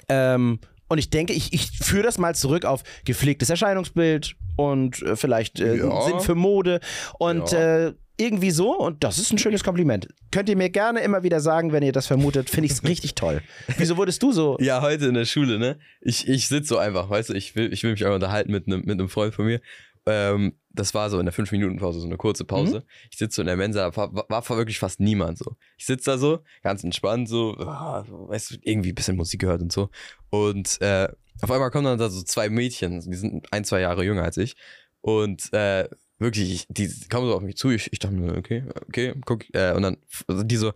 Ähm, 0.08 0.60
und 0.88 0.98
ich 0.98 1.10
denke, 1.10 1.32
ich, 1.32 1.52
ich 1.52 1.70
führe 1.70 2.02
das 2.04 2.18
mal 2.18 2.34
zurück 2.34 2.64
auf 2.64 2.82
gepflegtes 3.04 3.50
Erscheinungsbild 3.50 4.36
und 4.56 5.02
äh, 5.02 5.16
vielleicht 5.16 5.60
äh, 5.60 5.76
Ja. 5.76 6.02
Sinn 6.02 6.20
für 6.20 6.34
Mode 6.34 6.80
und 7.18 7.50
Ja. 7.52 7.86
äh, 7.88 7.94
irgendwie 8.18 8.50
so. 8.50 8.74
Und 8.78 9.04
das 9.04 9.18
ist 9.18 9.30
ein 9.30 9.36
schönes 9.38 9.62
Kompliment. 9.62 10.08
Könnt 10.30 10.48
ihr 10.48 10.56
mir 10.56 10.70
gerne 10.70 11.00
immer 11.00 11.22
wieder 11.22 11.38
sagen, 11.40 11.72
wenn 11.72 11.82
ihr 11.82 11.92
das 11.92 12.06
vermutet. 12.06 12.48
Finde 12.48 12.66
ich 12.66 12.72
es 12.72 12.82
richtig 12.84 13.14
toll. 13.14 13.42
Wieso 13.76 13.98
wurdest 13.98 14.22
du 14.22 14.32
so? 14.32 14.56
Ja, 14.58 14.80
heute 14.80 15.06
in 15.06 15.14
der 15.14 15.26
Schule, 15.26 15.58
ne? 15.58 15.78
Ich, 16.00 16.26
ich 16.26 16.48
sitze 16.48 16.68
so 16.68 16.78
einfach, 16.78 17.10
weißt 17.10 17.28
du, 17.28 17.34
ich 17.34 17.54
will, 17.56 17.70
ich 17.74 17.82
will 17.82 17.90
mich 17.92 18.02
einfach 18.04 18.14
unterhalten 18.14 18.52
mit 18.52 18.66
einem 18.66 18.80
mit 18.86 18.92
einem 18.98 19.10
Freund 19.10 19.34
von 19.34 19.44
mir. 19.44 19.60
Ähm, 20.06 20.54
das 20.76 20.94
war 20.94 21.10
so 21.10 21.18
in 21.18 21.26
der 21.26 21.34
5-Minuten-Pause, 21.34 22.00
so 22.00 22.06
eine 22.06 22.16
kurze 22.16 22.44
Pause. 22.44 22.84
Ich 23.10 23.18
sitze 23.18 23.36
so 23.36 23.42
in 23.42 23.46
der 23.46 23.56
Mensa, 23.56 23.90
da 23.90 23.96
war, 23.96 24.12
war, 24.28 24.48
wirklich 24.56 24.78
fast 24.78 25.00
niemand 25.00 25.38
so. 25.38 25.56
Ich 25.76 25.86
sitze 25.86 26.10
da 26.10 26.18
so, 26.18 26.40
ganz 26.62 26.84
entspannt, 26.84 27.28
so, 27.28 27.56
ah, 27.58 28.04
weißt 28.08 28.50
du, 28.52 28.56
irgendwie 28.62 28.90
ein 28.90 28.94
bisschen 28.94 29.16
Musik 29.16 29.40
gehört 29.40 29.62
und 29.62 29.72
so. 29.72 29.90
Und 30.30 30.80
äh, 30.80 31.08
auf 31.40 31.50
einmal 31.50 31.70
kommen 31.70 31.84
dann 31.84 31.98
da 31.98 32.08
so 32.08 32.22
zwei 32.22 32.48
Mädchen, 32.48 33.00
die 33.00 33.16
sind 33.16 33.52
ein, 33.52 33.64
zwei 33.64 33.80
Jahre 33.80 34.04
jünger 34.04 34.22
als 34.22 34.36
ich. 34.36 34.56
Und 35.00 35.52
äh, 35.52 35.88
wirklich, 36.18 36.52
ich, 36.52 36.66
die 36.68 36.88
kommen 37.08 37.26
so 37.26 37.34
auf 37.34 37.42
mich 37.42 37.56
zu. 37.56 37.70
Ich, 37.70 37.92
ich 37.92 37.98
dachte 37.98 38.14
mir, 38.14 38.36
okay, 38.36 38.64
okay, 38.88 39.14
guck, 39.24 39.44
äh, 39.54 39.72
und 39.72 39.82
dann 39.82 39.96
also 40.26 40.42
die 40.42 40.56
so, 40.56 40.72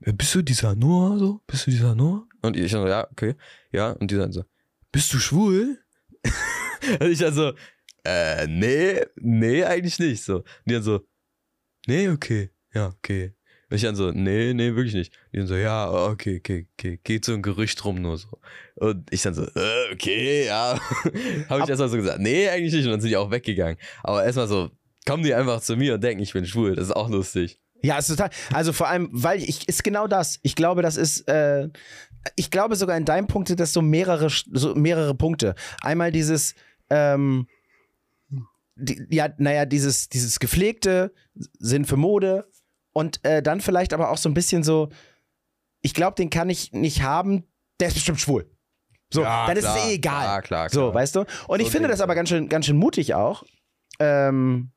"Äh, 0.00 0.12
bist 0.12 0.34
du 0.34 0.42
dieser 0.42 0.74
Noah 0.74 1.18
so? 1.18 1.40
Bist 1.46 1.66
du 1.66 1.70
dieser 1.70 1.94
Noah? 1.94 2.26
Und 2.42 2.56
ich 2.56 2.72
dann 2.72 2.82
so, 2.82 2.88
ja, 2.88 3.08
okay, 3.10 3.34
ja. 3.72 3.92
Und 3.92 4.10
die 4.10 4.16
dann 4.16 4.32
so, 4.32 4.44
bist 4.92 5.12
du 5.12 5.18
schwul? 5.18 5.78
und 7.00 7.10
ich 7.10 7.18
dann 7.18 7.34
so, 7.34 7.52
äh, 8.04 8.46
nee, 8.46 9.00
nee, 9.16 9.64
eigentlich 9.64 9.98
nicht. 9.98 10.22
So. 10.22 10.36
Und 10.36 10.46
die 10.66 10.74
dann 10.74 10.82
so, 10.82 11.00
nee, 11.86 12.08
okay, 12.08 12.50
ja, 12.72 12.88
okay. 12.88 13.34
Und 13.70 13.76
ich 13.76 13.82
dann 13.82 13.96
so, 13.96 14.10
nee, 14.10 14.52
nee, 14.52 14.74
wirklich 14.74 14.94
nicht. 14.94 15.12
Die 15.32 15.38
dann 15.38 15.46
so, 15.46 15.56
ja, 15.56 15.90
okay, 15.90 16.38
okay, 16.38 16.68
okay, 16.78 17.00
geht 17.02 17.24
so 17.24 17.32
ein 17.32 17.42
Gerücht 17.42 17.84
rum 17.84 18.00
nur 18.00 18.18
so. 18.18 18.38
Und 18.76 19.12
ich 19.12 19.22
dann 19.22 19.34
so, 19.34 19.42
äh, 19.42 19.92
okay, 19.92 20.46
ja. 20.46 20.78
Habe 21.48 21.62
ich 21.62 21.68
erstmal 21.68 21.88
so 21.88 21.96
gesagt, 21.96 22.20
nee, 22.20 22.48
eigentlich 22.48 22.74
nicht. 22.74 22.84
Und 22.84 22.92
dann 22.92 23.00
sind 23.00 23.10
die 23.10 23.16
auch 23.16 23.30
weggegangen. 23.30 23.78
Aber 24.02 24.24
erstmal 24.24 24.48
so, 24.48 24.70
kommen 25.06 25.22
die 25.22 25.34
einfach 25.34 25.60
zu 25.60 25.76
mir 25.76 25.94
und 25.94 26.04
denken, 26.04 26.22
ich 26.22 26.32
bin 26.32 26.46
schwul. 26.46 26.76
Das 26.76 26.86
ist 26.86 26.96
auch 26.96 27.08
lustig. 27.08 27.58
Ja, 27.82 27.98
ist 27.98 28.08
total. 28.08 28.30
Also 28.52 28.72
vor 28.72 28.88
allem, 28.88 29.08
weil 29.12 29.42
ich 29.42 29.68
ist 29.68 29.84
genau 29.84 30.06
das. 30.06 30.38
Ich 30.42 30.54
glaube, 30.56 30.82
das 30.82 30.96
ist. 30.96 31.28
Äh, 31.28 31.68
ich 32.36 32.50
glaube 32.50 32.74
sogar 32.76 32.96
in 32.96 33.04
deinem 33.04 33.26
Punkt 33.26 33.48
sind 33.48 33.60
das 33.60 33.74
so 33.74 33.82
mehrere, 33.82 34.30
so 34.30 34.74
mehrere 34.74 35.14
Punkte. 35.14 35.54
Einmal 35.82 36.10
dieses, 36.10 36.54
ähm, 36.88 37.46
die, 38.76 39.06
ja, 39.10 39.28
naja, 39.38 39.64
dieses, 39.66 40.08
dieses 40.08 40.38
gepflegte 40.40 41.12
Sinn 41.58 41.84
für 41.84 41.96
Mode 41.96 42.48
und 42.92 43.24
äh, 43.24 43.42
dann 43.42 43.60
vielleicht 43.60 43.92
aber 43.92 44.10
auch 44.10 44.18
so 44.18 44.28
ein 44.28 44.34
bisschen 44.34 44.62
so. 44.62 44.88
Ich 45.82 45.94
glaube, 45.94 46.14
den 46.16 46.30
kann 46.30 46.48
ich 46.50 46.72
nicht 46.72 47.02
haben. 47.02 47.44
Der 47.80 47.88
ist 47.88 47.94
bestimmt 47.94 48.20
schwul. 48.20 48.50
So, 49.12 49.22
Ja, 49.22 49.46
dann 49.46 49.56
ist 49.56 49.64
klar, 49.64 49.76
es 49.78 49.86
eh 49.90 49.94
egal. 49.94 50.22
klar, 50.24 50.42
klar, 50.42 50.68
So, 50.70 50.94
weißt 50.94 51.16
du? 51.16 51.24
Und 51.46 51.60
ich 51.60 51.66
So 51.66 51.72
finde 51.72 51.88
ein 51.88 51.90
das 51.90 52.00
aber 52.00 52.14
ganz 52.14 52.28
schön, 52.30 52.48
ganz 52.48 52.66
schön 52.66 52.76
mutig 52.76 53.14
auch. 53.14 53.44
Ähm, 54.00 54.70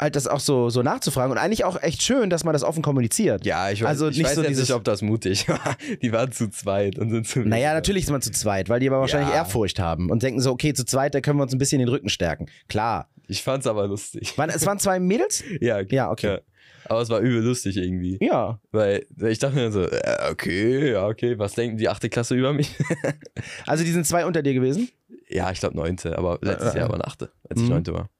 halt 0.00 0.16
das 0.16 0.26
auch 0.26 0.40
so, 0.40 0.70
so 0.70 0.82
nachzufragen 0.82 1.30
und 1.30 1.36
eigentlich 1.38 1.64
auch 1.64 1.80
echt 1.82 2.02
schön, 2.02 2.30
dass 2.30 2.42
man 2.42 2.54
das 2.54 2.62
offen 2.64 2.82
kommuniziert. 2.82 3.44
Ja, 3.44 3.70
ich 3.70 3.82
weiß, 3.82 3.88
Also 3.88 4.08
ich 4.08 4.16
nicht 4.16 4.26
weiß 4.28 4.34
so 4.36 4.40
jetzt 4.40 4.48
dieses- 4.50 4.68
nicht, 4.70 4.74
ob 4.74 4.82
das 4.84 5.02
mutig 5.02 5.46
war. 5.48 5.76
Die 6.02 6.10
waren 6.12 6.32
zu 6.32 6.48
zweit 6.48 6.98
und 6.98 7.10
sind 7.10 7.28
zu 7.28 7.40
Naja, 7.40 7.74
natürlich 7.74 8.04
ist 8.04 8.10
man 8.10 8.22
zu 8.22 8.32
zweit, 8.32 8.68
weil 8.70 8.80
die 8.80 8.88
aber 8.88 9.00
wahrscheinlich 9.00 9.28
Ja. 9.30 9.36
Ehrfurcht 9.36 9.78
haben 9.78 10.10
und 10.10 10.22
denken 10.22 10.40
so, 10.40 10.52
okay, 10.52 10.72
zu 10.72 10.84
zweit, 10.86 11.14
da 11.14 11.20
können 11.20 11.38
wir 11.38 11.42
uns 11.42 11.52
ein 11.52 11.58
bisschen 11.58 11.80
den 11.80 11.88
Rücken 11.88 12.08
stärken. 12.08 12.46
Klar. 12.68 13.10
Ich 13.30 13.42
fand's 13.42 13.66
aber 13.66 13.86
lustig. 13.86 14.36
Waren, 14.36 14.50
es 14.50 14.66
waren 14.66 14.78
zwei 14.78 14.98
Mädels? 15.00 15.42
Ja, 15.60 15.80
Ja, 15.80 16.10
okay. 16.10 16.26
Ja. 16.34 16.40
Aber 16.86 17.00
es 17.02 17.08
war 17.10 17.20
übel 17.20 17.42
lustig 17.42 17.76
irgendwie. 17.76 18.18
Ja. 18.20 18.60
Weil 18.72 19.06
ich 19.28 19.38
dachte 19.38 19.54
mir 19.56 19.70
so, 19.70 19.82
äh, 19.84 20.30
okay, 20.30 20.92
ja, 20.92 21.06
okay, 21.06 21.38
was 21.38 21.52
denken 21.54 21.76
die 21.76 21.88
achte 21.88 22.08
Klasse 22.08 22.34
über 22.34 22.52
mich? 22.52 22.74
Also 23.66 23.84
die 23.84 23.92
sind 23.92 24.06
zwei 24.06 24.26
unter 24.26 24.42
dir 24.42 24.54
gewesen? 24.54 24.88
ja, 25.28 25.50
ich 25.52 25.60
glaube 25.60 25.76
neunte, 25.76 26.18
aber 26.18 26.38
letztes 26.42 26.74
Äh, 26.74 26.78
äh. 26.78 26.80
Jahr 26.80 26.88
war 26.88 26.96
eine 26.96 27.04
achte, 27.06 27.30
als 27.48 27.60
ich 27.60 27.66
Mhm. 27.66 27.74
neunte 27.74 27.92
war. 27.94 28.10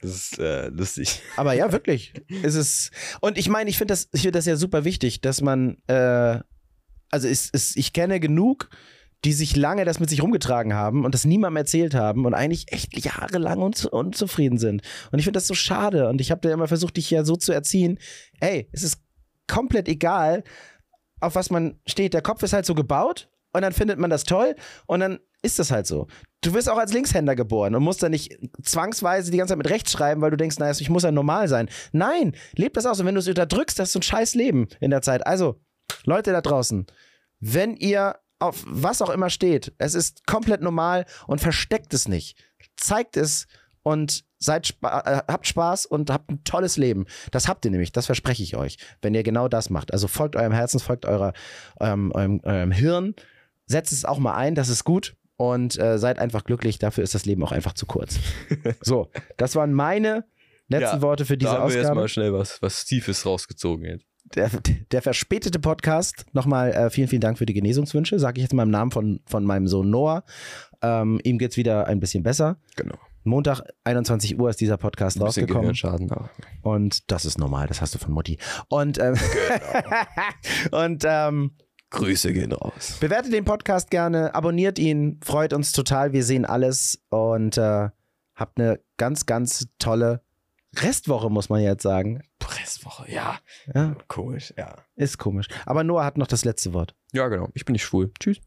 Das 0.00 0.10
ist 0.12 0.38
äh, 0.38 0.68
lustig. 0.68 1.20
Aber 1.36 1.52
ja, 1.52 1.70
wirklich. 1.70 2.12
ist 2.42 2.54
es. 2.56 2.90
Und 3.20 3.36
ich 3.38 3.48
meine, 3.48 3.68
ich 3.70 3.78
finde 3.78 3.92
das, 3.92 4.08
ich 4.12 4.22
finde 4.22 4.38
das 4.38 4.46
ja 4.46 4.56
super 4.56 4.84
wichtig, 4.84 5.20
dass 5.20 5.42
man, 5.42 5.76
äh, 5.86 6.40
also 7.10 7.28
ist, 7.28 7.54
ist, 7.54 7.76
ich 7.76 7.92
kenne 7.92 8.18
genug, 8.18 8.68
die 9.24 9.32
sich 9.32 9.56
lange 9.56 9.84
das 9.84 10.00
mit 10.00 10.10
sich 10.10 10.22
rumgetragen 10.22 10.74
haben 10.74 11.04
und 11.04 11.14
das 11.14 11.24
niemandem 11.24 11.58
erzählt 11.58 11.94
haben 11.94 12.26
und 12.26 12.34
eigentlich 12.34 12.72
echt 12.72 12.96
jahrelang 13.04 13.60
unzu 13.60 13.88
unzufrieden 13.90 14.58
sind. 14.58 14.82
Und 15.12 15.18
ich 15.18 15.24
finde 15.24 15.36
das 15.36 15.46
so 15.46 15.54
schade. 15.54 16.08
Und 16.08 16.20
ich 16.20 16.30
habe 16.30 16.40
da 16.40 16.52
immer 16.52 16.68
versucht, 16.68 16.96
dich 16.96 17.10
ja 17.10 17.24
so 17.24 17.36
zu 17.36 17.52
erziehen, 17.52 17.98
ey, 18.40 18.68
es 18.72 18.82
ist 18.82 19.00
komplett 19.46 19.88
egal, 19.88 20.42
auf 21.20 21.36
was 21.36 21.50
man 21.50 21.78
steht. 21.86 22.14
Der 22.14 22.22
Kopf 22.22 22.42
ist 22.42 22.52
halt 22.52 22.66
so 22.66 22.74
gebaut 22.74 23.30
und 23.52 23.62
dann 23.62 23.72
findet 23.72 23.98
man 23.98 24.10
das 24.10 24.24
toll 24.24 24.56
und 24.86 25.00
dann 25.00 25.20
ist 25.42 25.58
das 25.58 25.70
halt 25.70 25.86
so. 25.86 26.06
Du 26.40 26.54
wirst 26.54 26.68
auch 26.68 26.78
als 26.78 26.92
Linkshänder 26.92 27.36
geboren 27.36 27.74
und 27.74 27.82
musst 27.82 28.02
dann 28.02 28.12
nicht 28.12 28.38
zwangsweise 28.62 29.30
die 29.30 29.38
ganze 29.38 29.52
Zeit 29.52 29.58
mit 29.58 29.70
rechts 29.70 29.92
schreiben, 29.92 30.20
weil 30.20 30.30
du 30.30 30.36
denkst, 30.36 30.58
naja, 30.58 30.74
ich 30.78 30.90
muss 30.90 31.02
ja 31.02 31.12
normal 31.12 31.48
sein. 31.48 31.68
Nein, 31.92 32.34
leb 32.56 32.74
das 32.74 32.86
aus. 32.86 32.98
Und 32.98 33.06
wenn 33.06 33.14
du 33.14 33.20
es 33.20 33.28
unterdrückst, 33.28 33.78
ist 33.80 33.92
so 33.92 33.98
ein 33.98 34.02
scheiß 34.02 34.34
Leben 34.34 34.68
in 34.80 34.90
der 34.90 35.02
Zeit. 35.02 35.26
Also, 35.26 35.60
Leute 36.04 36.32
da 36.32 36.40
draußen, 36.40 36.86
wenn 37.40 37.76
ihr 37.76 38.16
auf 38.42 38.64
was 38.66 39.00
auch 39.02 39.10
immer 39.10 39.30
steht, 39.30 39.72
es 39.78 39.94
ist 39.94 40.26
komplett 40.26 40.60
normal 40.60 41.06
und 41.26 41.40
versteckt 41.40 41.94
es 41.94 42.08
nicht. 42.08 42.36
Zeigt 42.76 43.16
es 43.16 43.46
und 43.82 44.24
seid 44.38 44.66
spa 44.66 45.00
äh, 45.00 45.22
habt 45.32 45.46
Spaß 45.46 45.86
und 45.86 46.10
habt 46.10 46.30
ein 46.30 46.44
tolles 46.44 46.76
Leben. 46.76 47.06
Das 47.30 47.48
habt 47.48 47.64
ihr 47.64 47.70
nämlich, 47.70 47.92
das 47.92 48.06
verspreche 48.06 48.42
ich 48.42 48.56
euch, 48.56 48.76
wenn 49.00 49.14
ihr 49.14 49.22
genau 49.22 49.48
das 49.48 49.70
macht. 49.70 49.92
Also 49.92 50.08
folgt 50.08 50.36
eurem 50.36 50.52
Herzen, 50.52 50.80
folgt 50.80 51.06
eurer, 51.06 51.32
eurem, 51.78 52.12
eurem, 52.12 52.40
eurem 52.44 52.72
Hirn, 52.72 53.14
setzt 53.66 53.92
es 53.92 54.04
auch 54.04 54.18
mal 54.18 54.34
ein, 54.34 54.54
das 54.54 54.68
ist 54.68 54.84
gut 54.84 55.14
und 55.36 55.78
äh, 55.78 55.98
seid 55.98 56.18
einfach 56.18 56.44
glücklich. 56.44 56.78
Dafür 56.78 57.04
ist 57.04 57.14
das 57.14 57.24
Leben 57.24 57.42
auch 57.44 57.52
einfach 57.52 57.72
zu 57.72 57.86
kurz. 57.86 58.18
so, 58.80 59.10
das 59.36 59.54
waren 59.54 59.72
meine 59.72 60.24
letzten 60.68 60.96
Ja, 60.96 61.02
Worte 61.02 61.24
für 61.26 61.36
diese 61.36 61.52
da 61.52 61.58
haben 61.60 61.68
wir 61.68 61.76
jetzt 61.76 61.84
Ausgabe. 61.86 62.00
mal 62.00 62.08
schnell 62.08 62.32
was, 62.32 62.60
was 62.62 62.84
Tiefes 62.84 63.26
rausgezogen 63.26 63.84
jetzt. 63.84 64.06
Der, 64.34 64.50
der 64.90 65.02
verspätete 65.02 65.58
Podcast. 65.58 66.24
Nochmal 66.32 66.72
äh, 66.72 66.90
vielen, 66.90 67.08
vielen 67.08 67.20
Dank 67.20 67.38
für 67.38 67.46
die 67.46 67.52
Genesungswünsche. 67.52 68.18
Sage 68.18 68.38
ich 68.38 68.42
jetzt 68.42 68.54
mal 68.54 68.62
im 68.62 68.70
Namen 68.70 68.90
von, 68.90 69.20
von 69.26 69.44
meinem 69.44 69.68
Sohn 69.68 69.90
Noah. 69.90 70.24
Ähm, 70.80 71.20
ihm 71.24 71.38
geht's 71.38 71.56
wieder 71.56 71.86
ein 71.86 72.00
bisschen 72.00 72.22
besser. 72.22 72.56
Genau. 72.76 72.96
Montag, 73.24 73.60
21 73.84 74.38
Uhr 74.38 74.50
ist 74.50 74.60
dieser 74.60 74.76
Podcast 74.76 75.16
Ein 75.16 75.22
rausgekommen. 75.22 75.62
Gehirnschaden, 75.62 76.10
aber 76.10 76.30
Und 76.62 77.10
das 77.10 77.24
ist 77.24 77.38
normal, 77.38 77.68
das 77.68 77.80
hast 77.80 77.94
du 77.94 77.98
von 77.98 78.12
Mutti. 78.12 78.38
Und, 78.68 78.98
ähm, 78.98 79.14
Genau. 80.70 80.82
und 80.84 81.04
ähm, 81.06 81.52
Grüße 81.90 82.32
gehen 82.32 82.52
raus. 82.52 82.96
bewertet 83.00 83.32
den 83.32 83.44
Podcast 83.44 83.90
gerne, 83.90 84.34
abonniert 84.34 84.78
ihn, 84.78 85.20
freut 85.22 85.52
uns 85.52 85.72
total. 85.72 86.12
Wir 86.12 86.24
sehen 86.24 86.44
alles 86.46 87.00
und 87.10 87.58
äh, 87.58 87.90
habt 88.34 88.58
eine 88.58 88.80
ganz, 88.96 89.26
ganz 89.26 89.68
tolle 89.78 90.22
Restwoche, 90.76 91.28
muss 91.30 91.48
man 91.48 91.60
jetzt 91.60 91.82
sagen. 91.82 92.22
Presswoche, 92.38 93.10
ja. 93.10 93.38
Ja, 93.74 93.94
Komisch, 94.08 94.54
ja. 94.56 94.76
ist 94.96 95.18
komisch. 95.18 95.48
Aber 95.66 95.84
Noah 95.84 96.04
hat 96.04 96.18
noch 96.18 96.26
das 96.26 96.44
letzte 96.44 96.72
Wort. 96.72 96.94
Ja, 97.12 97.28
genau. 97.28 97.48
Ich 97.54 97.64
bin 97.64 97.74
nicht 97.74 97.84
schwul. 97.84 98.12
Tschüss. 98.18 98.38